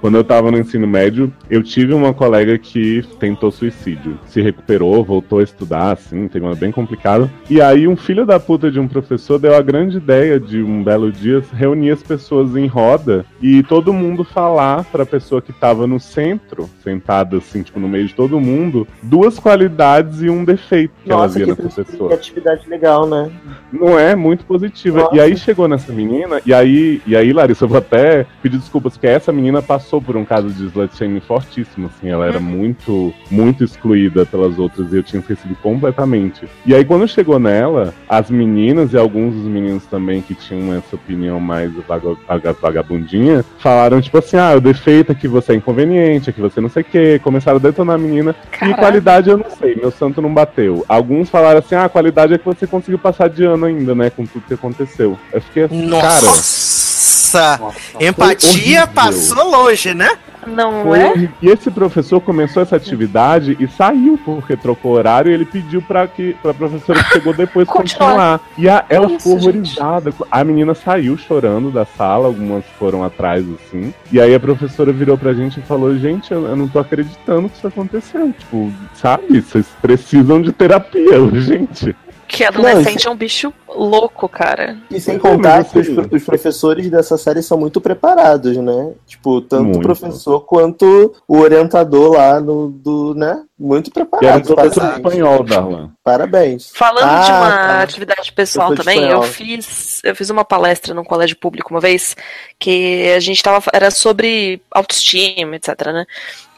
quando 0.00 0.16
eu 0.16 0.24
tava 0.24 0.50
no 0.50 0.58
ensino 0.58 0.86
médio, 0.86 1.32
eu 1.48 1.62
tive 1.62 1.92
uma 1.92 2.14
colega 2.14 2.56
que 2.58 3.04
tentou 3.18 3.50
suicídio. 3.50 4.18
Se 4.26 4.40
recuperou, 4.40 5.04
voltou 5.04 5.40
a 5.40 5.42
estudar, 5.42 5.92
assim, 5.92 6.26
teve 6.26 6.44
uma 6.44 6.54
bem 6.54 6.72
complicada. 6.72 7.30
E 7.48 7.60
aí, 7.60 7.86
um 7.86 7.96
filho 7.96 8.24
da 8.24 8.40
puta 8.40 8.70
de 8.70 8.80
um 8.80 8.88
professor 8.88 9.38
deu 9.38 9.54
a 9.54 9.60
grande 9.60 9.98
ideia 9.98 10.40
de 10.40 10.62
um 10.62 10.82
belo 10.82 11.12
dia 11.12 11.42
reunir 11.52 11.90
as 11.90 12.02
pessoas 12.02 12.56
em 12.56 12.66
roda 12.66 13.26
e 13.42 13.62
todo 13.62 13.92
mundo 13.92 14.24
falar 14.24 14.84
pra 14.84 15.04
pessoa 15.04 15.42
que 15.42 15.52
tava 15.52 15.86
no 15.86 16.00
centro, 16.00 16.68
sentada 16.82 17.36
assim, 17.36 17.62
tipo, 17.62 17.78
no 17.78 17.88
meio 17.88 18.06
de 18.06 18.14
todo 18.14 18.40
mundo, 18.40 18.88
duas 19.02 19.38
qualidades 19.38 20.22
e 20.22 20.30
um 20.30 20.44
defeito 20.44 20.92
que 21.04 21.12
ela 21.12 21.22
Nossa, 21.22 21.38
via 21.38 21.54
que, 21.54 21.62
que 21.62 21.74
pessoa. 21.74 22.14
atividade 22.14 22.68
legal, 22.68 23.06
né? 23.06 23.30
Não 23.70 23.98
é 23.98 24.16
muito 24.16 24.44
positiva. 24.44 25.00
Nossa. 25.02 25.16
E 25.16 25.20
aí 25.20 25.36
chegou 25.36 25.68
nessa 25.68 25.92
menina, 25.92 26.40
e 26.46 26.54
aí, 26.54 27.02
e 27.06 27.14
aí, 27.14 27.32
Larissa, 27.32 27.64
eu 27.64 27.68
vou 27.68 27.78
até 27.78 28.24
pedir 28.42 28.58
desculpas, 28.58 28.94
porque 28.94 29.06
essa 29.06 29.32
menina 29.32 29.60
passou 29.60 29.89
por 29.98 30.14
um 30.14 30.26
caso 30.26 30.50
de 30.50 30.66
slut 30.66 30.94
shaming 30.94 31.20
fortíssimo, 31.20 31.86
assim, 31.86 32.10
ela 32.10 32.26
era 32.26 32.38
muito, 32.38 33.14
muito 33.30 33.64
excluída 33.64 34.26
pelas 34.26 34.58
outras 34.58 34.92
e 34.92 34.96
eu 34.98 35.02
tinha 35.02 35.20
esquecido 35.20 35.56
completamente. 35.62 36.42
E 36.66 36.74
aí, 36.74 36.84
quando 36.84 37.08
chegou 37.08 37.38
nela, 37.38 37.94
as 38.06 38.28
meninas 38.28 38.92
e 38.92 38.98
alguns 38.98 39.34
dos 39.34 39.44
meninos 39.44 39.86
também 39.86 40.20
que 40.20 40.34
tinham 40.34 40.74
essa 40.76 40.96
opinião 40.96 41.40
mais 41.40 41.72
vaga- 41.88 42.16
vaga- 42.28 42.52
vagabundinha, 42.60 43.42
falaram, 43.58 44.00
tipo 44.02 44.18
assim, 44.18 44.36
ah, 44.36 44.54
o 44.56 44.60
defeito 44.60 45.12
é 45.12 45.14
que 45.14 45.26
você 45.26 45.52
é 45.52 45.56
inconveniente, 45.56 46.28
é 46.28 46.32
que 46.32 46.40
você 46.40 46.60
não 46.60 46.68
sei 46.68 46.82
o 46.82 46.84
quê, 46.84 47.20
começaram 47.22 47.56
a 47.56 47.60
detonar 47.60 47.94
a 47.94 47.98
menina. 47.98 48.34
E 48.62 48.74
qualidade 48.74 49.30
eu 49.30 49.38
não 49.38 49.50
sei, 49.50 49.74
meu 49.76 49.90
santo 49.90 50.20
não 50.20 50.34
bateu. 50.34 50.84
Alguns 50.88 51.30
falaram 51.30 51.60
assim, 51.60 51.74
ah, 51.74 51.84
a 51.84 51.88
qualidade 51.88 52.34
é 52.34 52.38
que 52.38 52.44
você 52.44 52.66
conseguiu 52.66 52.98
passar 52.98 53.30
de 53.30 53.44
ano 53.44 53.64
ainda, 53.64 53.94
né, 53.94 54.10
com 54.10 54.26
tudo 54.26 54.44
que 54.46 54.54
aconteceu. 54.54 55.18
Eu 55.32 55.40
fiquei 55.40 55.64
assim, 55.64 55.88
cara... 55.88 56.89
Nossa! 57.32 57.60
Empatia 58.00 58.50
horrível. 58.82 58.88
passou 58.88 59.50
longe, 59.50 59.94
né? 59.94 60.10
Não 60.46 60.84
Foi 60.84 60.98
é? 60.98 61.28
E 61.42 61.48
esse 61.50 61.70
professor 61.70 62.18
começou 62.18 62.62
essa 62.62 62.74
atividade 62.74 63.58
e 63.60 63.68
saiu 63.68 64.18
porque 64.24 64.56
trocou 64.56 64.92
horário 64.92 65.30
e 65.30 65.34
ele 65.34 65.44
pediu 65.44 65.82
pra 65.82 66.06
que 66.08 66.34
pra 66.40 66.54
professora 66.54 67.04
que 67.04 67.10
chegou 67.12 67.34
depois 67.34 67.68
continuar. 67.68 68.40
E 68.56 68.66
a- 68.66 68.82
ela 68.88 69.06
Que 69.06 69.18
ficou 69.18 69.36
isso, 69.36 69.48
horrorizada. 69.48 70.14
A 70.30 70.42
menina 70.42 70.74
saiu 70.74 71.18
chorando 71.18 71.70
da 71.70 71.84
sala, 71.84 72.26
algumas 72.26 72.64
foram 72.78 73.04
atrás 73.04 73.44
assim. 73.66 73.92
E 74.10 74.18
aí 74.18 74.34
a 74.34 74.40
professora 74.40 74.90
virou 74.94 75.18
pra 75.18 75.34
gente 75.34 75.60
e 75.60 75.62
falou: 75.62 75.94
Gente, 75.98 76.32
eu, 76.32 76.46
eu 76.46 76.56
não 76.56 76.66
tô 76.66 76.78
acreditando 76.78 77.50
que 77.50 77.58
isso 77.58 77.66
aconteceu. 77.66 78.32
Tipo, 78.38 78.72
sabe? 78.94 79.42
Vocês 79.42 79.66
precisam 79.82 80.40
de 80.40 80.52
terapia, 80.52 81.18
gente. 81.38 81.94
Que 82.32 82.44
Não, 82.44 82.48
adolescente 82.48 83.08
é 83.08 83.10
um 83.10 83.16
bicho 83.16 83.52
louco, 83.68 84.28
cara. 84.28 84.78
E 84.88 85.00
sem 85.00 85.14
Não, 85.14 85.20
contar 85.20 85.64
que 85.64 85.78
os, 85.80 85.88
assim- 85.88 86.08
os 86.12 86.22
professores 86.22 86.88
dessa 86.88 87.18
série 87.18 87.42
são 87.42 87.58
muito 87.58 87.80
preparados, 87.80 88.56
né? 88.56 88.92
Tipo, 89.04 89.40
tanto 89.40 89.64
Muito. 89.64 89.78
o 89.78 89.82
professor 89.82 90.40
quanto 90.40 91.12
o 91.26 91.38
orientador 91.38 92.12
lá 92.12 92.40
no, 92.40 92.68
do, 92.68 93.14
né? 93.14 93.42
Muito 93.62 93.90
era 93.94 94.06
preparado. 94.06 94.38
um 94.52 94.54
professor 94.54 94.70
de 94.70 94.80
parabéns. 94.80 94.96
espanhol, 94.96 95.44
Darlan. 95.44 95.90
Parabéns. 96.02 96.70
Falando 96.74 97.24
de 97.24 97.30
Ah, 97.30 97.36
uma 97.36 97.50
tá. 97.50 97.82
atividade 97.82 98.32
pessoal 98.32 98.70
Eu 98.70 98.74
de 98.74 98.82
também, 98.82 99.02
eu 99.04 99.22
fiz, 99.22 100.00
eu 100.02 100.16
fiz 100.16 100.30
uma 100.30 100.46
palestra 100.46 100.94
num 100.94 101.04
colégio 101.04 101.36
público 101.36 101.74
uma 101.74 101.80
vez 101.80 102.16
que 102.58 103.12
a 103.14 103.20
gente 103.20 103.42
tava 103.42 103.62
era 103.72 103.90
sobre 103.90 104.62
autoestima, 104.70 105.56
etc, 105.56 105.86
né? 105.92 106.06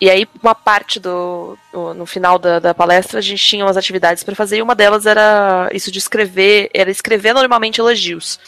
E 0.00 0.09
aí 0.09 0.28
uma 0.40 0.55
parte 0.55 1.00
do 1.00 1.59
no 1.72 2.07
final 2.07 2.38
da, 2.38 2.61
da 2.61 2.72
palestra 2.72 3.18
a 3.18 3.22
gente 3.22 3.44
tinha 3.44 3.64
umas 3.64 3.76
atividades 3.76 4.22
para 4.22 4.36
fazer 4.36 4.59
e 4.59 4.62
uma 4.62 4.74
delas 4.76 5.05
era 5.05 5.68
isso 5.72 5.90
de 5.90 5.98
escrever, 5.98 6.70
era 6.72 6.90
escrever 6.90 7.32
normalmente 7.34 7.80
elogios. 7.80 8.38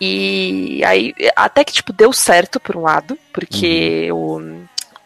E 0.00 0.82
aí 0.84 1.12
até 1.36 1.62
que 1.62 1.72
tipo 1.74 1.92
deu 1.92 2.12
certo 2.12 2.58
por 2.58 2.74
um 2.76 2.82
lado, 2.82 3.18
porque 3.34 4.08
o 4.12 4.40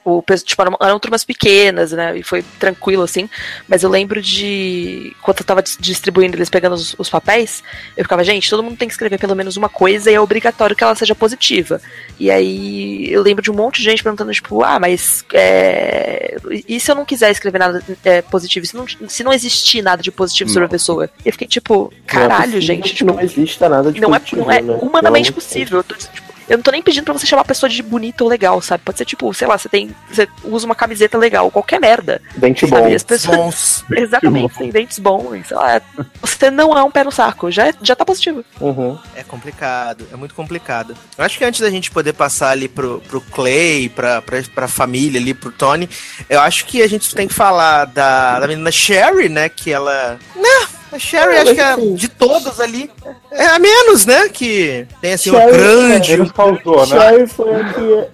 o, 0.05 0.23
tipo, 0.45 0.63
eram, 0.81 0.99
turmas 0.99 1.25
pequenas, 1.25 1.93
né? 1.93 2.19
E 2.19 2.23
foi 2.23 2.43
tranquilo, 2.59 3.03
assim. 3.03 3.29
Mas 3.69 3.83
eu 3.83 3.91
lembro 3.91 4.21
de. 4.21 5.15
Quando 5.23 5.41
eu 5.41 5.45
tava 5.45 5.63
dis- 5.63 5.79
distribuindo, 5.79 6.37
eles 6.37 6.51
pegando 6.51 6.75
os, 6.75 6.95
os 6.99 7.09
papéis, 7.09 7.63
eu 7.97 8.05
ficava, 8.05 8.25
gente, 8.25 8.51
todo 8.51 8.63
mundo 8.63 8.77
tem 8.77 8.89
que 8.89 8.95
escrever 8.95 9.19
pelo 9.19 9.37
menos 9.37 9.57
uma 9.57 9.69
coisa 9.69 10.11
e 10.11 10.15
é 10.15 10.21
obrigatório 10.21 10.75
que 10.75 10.83
ela 10.83 10.95
seja 10.95 11.15
positiva. 11.15 11.81
E 12.19 12.31
aí 12.31 13.11
eu 13.13 13.23
lembro 13.23 13.43
de 13.43 13.51
um 13.51 13.55
monte 13.55 13.77
de 13.79 13.85
gente 13.85 14.03
perguntando, 14.03 14.33
tipo, 14.33 14.63
ah, 14.63 14.79
mas 14.81 15.25
é, 15.33 16.37
e 16.69 16.81
se 16.81 16.91
eu 16.91 16.95
não 16.95 17.05
quiser 17.05 17.31
escrever 17.31 17.59
nada 17.59 17.83
é, 18.05 18.23
positivo? 18.23 18.67
Se 18.67 18.77
não, 18.77 18.87
se 19.09 19.23
não 19.23 19.33
existir 19.33 19.83
nada 19.83 20.03
de 20.03 20.11
positivo 20.11 20.51
sobre 20.51 20.67
a 20.67 20.69
pessoa? 20.69 21.09
E 21.25 21.29
eu 21.29 21.33
fiquei, 21.33 21.47
tipo, 21.47 21.93
caralho, 22.07 22.29
Não 22.29 22.35
é 22.35 22.39
possível 22.39 22.61
gente. 22.61 22.95
Tipo, 22.95 23.13
não 23.13 23.21
exista 23.21 23.69
nada 23.69 23.93
de 23.93 24.01
não 24.01 24.15
é, 24.15 24.19
positivo, 24.19 24.43
não 24.43 24.51
é 24.51 24.63
né? 24.63 24.79
humanamente 24.81 25.27
de 25.27 25.33
possível. 25.33 25.79
Eu, 25.79 25.85
tô, 25.85 25.95
tipo, 25.95 26.32
eu 26.53 26.59
não 26.59 26.63
tô 26.63 26.71
nem 26.71 26.83
pedindo 26.83 27.05
pra 27.05 27.15
você 27.15 27.27
chamar 27.27 27.41
a 27.43 27.47
pessoa 27.47 27.71
de 27.71 27.83
bonita 27.83 28.23
ou 28.23 28.29
legal, 28.29 28.61
sabe? 28.61 28.83
Pode 28.85 28.99
ser 28.99 29.07
tipo, 29.07 29.33
sei 29.33 29.49
lá, 29.49 29.57
você 29.57 29.71
tem. 29.71 29.91
Você 30.11 30.29
usa 30.45 30.67
uma 30.67 30.75
camiseta 30.75 31.17
legal, 31.17 31.51
qualquer 31.51 31.81
merda. 31.81 32.21
Dente 32.37 32.69
sabe? 32.69 32.83
bom. 32.91 32.95
As 32.95 33.03
pessoas... 33.03 33.37
Bons. 33.37 33.85
Exatamente, 33.97 34.59
tem 34.59 34.71
dentes 34.71 34.99
bons, 34.99 35.47
sei 35.47 35.57
lá. 35.57 35.81
Você 36.21 36.51
não 36.51 36.77
é 36.77 36.83
um 36.83 36.91
pé 36.91 37.05
no 37.05 37.11
saco, 37.11 37.51
já, 37.51 37.69
é- 37.69 37.75
já 37.81 37.97
tá 37.97 38.05
positivo. 38.05 38.45
Uhum. 38.61 38.99
É 39.17 39.23
complicado, 39.23 40.07
é 40.13 40.17
muito 40.17 40.35
complicado. 40.35 40.95
Eu 41.17 41.25
acho 41.25 41.39
que 41.39 41.45
antes 41.45 41.63
da 41.63 41.71
gente 41.71 41.91
poder 41.91 42.13
passar 42.13 42.51
ali 42.51 42.69
pro, 42.69 43.01
pro 43.09 43.23
Clay, 43.23 43.89
pra, 43.89 44.21
pra, 44.21 44.43
pra 44.55 44.69
família 44.69 45.19
ali, 45.19 45.33
pro 45.33 45.51
Tony, 45.51 45.89
eu 46.29 46.39
acho 46.41 46.67
que 46.67 46.83
a 46.83 46.87
gente 46.87 47.15
tem 47.15 47.27
que 47.27 47.33
falar 47.33 47.87
da, 47.87 48.41
da 48.41 48.47
menina 48.47 48.71
Sherry, 48.71 49.31
né? 49.31 49.49
Que 49.49 49.73
ela. 49.73 50.19
Né? 50.37 50.82
A 50.93 50.99
Sherry, 50.99 51.37
acho 51.39 51.55
que 51.55 51.61
é 51.61 51.65
assim- 51.73 51.95
de 51.95 52.09
todos 52.09 52.61
ali. 52.61 52.91
É 53.31 53.47
a 53.47 53.59
menos, 53.59 54.05
né? 54.05 54.29
Que 54.29 54.87
tem 55.01 55.15
assim 55.15 55.31
uma 55.31 55.41
Sherry- 55.41 55.53
grande. 55.57 56.13
Ele 56.13 56.31
causou, 56.31 56.87
né? 56.87 56.87
Sherry 56.87 57.27
foi 57.27 57.55
a 57.55 57.65
que, 57.73 58.05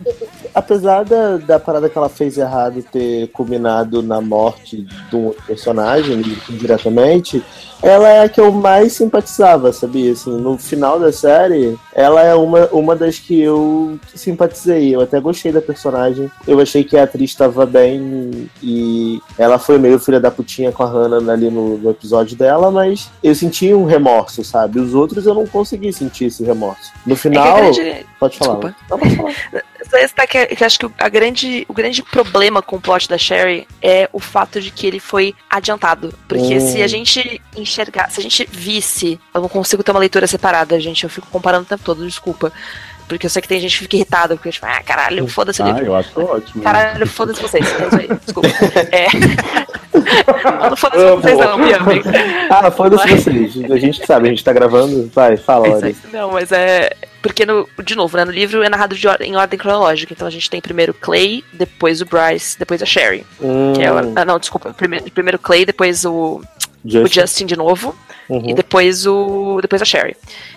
apesar 0.54 1.04
da, 1.04 1.36
da 1.38 1.58
parada 1.58 1.88
que 1.88 1.98
ela 1.98 2.08
fez 2.08 2.38
errado 2.38 2.82
ter 2.92 3.28
culminado 3.32 4.02
na 4.02 4.20
morte 4.20 4.86
de 5.10 5.16
um 5.16 5.34
personagem, 5.46 6.22
diretamente, 6.48 7.42
ela 7.82 8.08
é 8.08 8.22
a 8.24 8.28
que 8.28 8.40
eu 8.40 8.50
mais 8.50 8.92
simpatizava, 8.92 9.72
sabia? 9.72 10.12
Assim, 10.12 10.30
no 10.30 10.58
final 10.58 10.98
da 10.98 11.12
série, 11.12 11.78
ela 11.94 12.22
é 12.22 12.34
uma, 12.34 12.66
uma 12.72 12.96
das 12.96 13.18
que 13.18 13.40
eu 13.40 13.98
simpatizei. 14.14 14.94
Eu 14.94 15.00
até 15.00 15.20
gostei 15.20 15.52
da 15.52 15.60
personagem. 15.62 16.28
Eu 16.46 16.58
achei 16.60 16.82
que 16.82 16.96
a 16.96 17.04
atriz 17.04 17.30
estava 17.30 17.64
bem 17.64 18.48
e 18.62 19.20
ela 19.38 19.58
foi 19.60 19.78
meio 19.78 19.98
filha 20.00 20.18
da 20.18 20.30
putinha 20.30 20.72
com 20.72 20.82
a 20.82 20.86
Hannah 20.86 21.32
ali 21.32 21.50
no, 21.50 21.78
no 21.78 21.90
episódio 21.90 22.36
dela, 22.36 22.67
mas 22.70 23.10
eu 23.22 23.34
senti 23.34 23.72
um 23.74 23.84
remorso, 23.84 24.42
sabe? 24.44 24.78
Os 24.80 24.94
outros 24.94 25.26
eu 25.26 25.34
não 25.34 25.46
consegui 25.46 25.92
sentir 25.92 26.26
esse 26.26 26.42
remorso. 26.44 26.92
No 27.06 27.16
final. 27.16 27.58
É 27.58 27.60
grande- 27.72 28.06
Pode 28.18 28.36
falar. 28.36 28.54
Desculpa. 28.54 28.76
Não, 28.90 28.98
pode 28.98 29.16
falar. 29.16 29.34
Só 29.88 29.96
esse 29.96 30.12
tá 30.14 30.26
que, 30.26 30.44
que 30.46 30.62
acho 30.64 30.78
que 30.78 30.90
a 30.98 31.08
grande, 31.08 31.64
o 31.68 31.72
grande 31.72 32.02
problema 32.02 32.60
com 32.60 32.76
o 32.76 32.80
plot 32.80 33.08
da 33.08 33.16
Sherry 33.16 33.66
é 33.80 34.08
o 34.12 34.18
fato 34.20 34.60
de 34.60 34.70
que 34.70 34.86
ele 34.86 35.00
foi 35.00 35.34
adiantado. 35.48 36.12
Porque 36.28 36.56
Hum. 36.56 36.60
se 36.60 36.82
a 36.82 36.86
gente 36.86 37.40
enxergar, 37.56 38.10
se 38.10 38.20
a 38.20 38.22
gente 38.22 38.46
visse, 38.50 39.18
eu 39.32 39.40
não 39.40 39.48
consigo 39.48 39.82
ter 39.82 39.90
uma 39.92 40.00
leitura 40.00 40.26
separada, 40.26 40.78
gente. 40.80 41.04
Eu 41.04 41.10
fico 41.10 41.28
comparando 41.30 41.62
o 41.62 41.66
tempo 41.66 41.82
todo, 41.84 42.04
desculpa. 42.06 42.52
Porque 43.08 43.26
eu 43.26 43.30
sei 43.30 43.40
que 43.42 43.48
tem 43.48 43.58
gente 43.60 43.72
que 43.76 43.82
fica 43.84 43.96
irritada, 43.96 44.36
porque, 44.36 44.50
tipo, 44.50 44.66
ah, 44.66 44.82
caralho, 44.84 45.26
foda-se 45.26 45.62
Ah, 45.62 45.66
livro. 45.66 45.86
eu 45.86 45.96
acho 45.96 46.20
ótimo. 46.20 46.62
Caralho, 46.62 47.06
foda-se 47.06 47.40
vocês. 47.42 47.66
É 47.66 48.14
desculpa. 48.14 48.48
É. 48.92 49.06
Não 50.68 50.76
foda-se 50.76 51.04
vocês, 51.16 51.38
não, 51.38 51.58
me 51.58 51.72
amem. 51.72 52.02
Ah, 52.50 52.70
foda-se 52.70 53.08
vocês. 53.08 53.70
A 53.70 53.76
gente 53.78 54.06
sabe, 54.06 54.28
a 54.28 54.30
gente 54.30 54.44
tá 54.44 54.52
gravando. 54.52 55.10
Vai, 55.14 55.36
fala, 55.36 55.66
É 55.68 55.84
aí. 55.86 55.96
Não, 56.12 56.32
mas 56.32 56.52
é. 56.52 56.90
Porque, 57.20 57.44
no, 57.44 57.68
de 57.84 57.94
novo, 57.96 58.16
né, 58.16 58.24
no 58.24 58.30
livro 58.30 58.62
é 58.62 58.68
narrado 58.68 58.94
or- 59.06 59.20
em 59.22 59.36
ordem 59.36 59.58
cronológica. 59.58 60.12
Então 60.12 60.26
a 60.26 60.30
gente 60.30 60.48
tem 60.48 60.60
primeiro 60.60 60.94
Clay, 60.94 61.42
depois 61.52 62.00
o 62.00 62.06
Bryce, 62.06 62.58
depois 62.58 62.80
a 62.82 62.86
Sherry. 62.86 63.26
Hum. 63.40 63.72
Que 63.74 63.82
é, 63.82 63.88
a- 63.88 63.98
ah, 64.16 64.24
não, 64.24 64.38
desculpa. 64.38 64.72
Primeiro, 64.72 65.10
primeiro 65.10 65.38
Clay, 65.38 65.66
depois 65.66 66.04
o 66.04 66.40
Justin. 66.84 67.04
o 67.20 67.22
Justin 67.22 67.46
de 67.46 67.56
novo. 67.56 67.94
Uhum. 68.28 68.50
E 68.50 68.54
depois 68.54 69.06
o. 69.06 69.58
Depois 69.62 69.80
a 69.80 69.84
Sherry. 69.86 70.14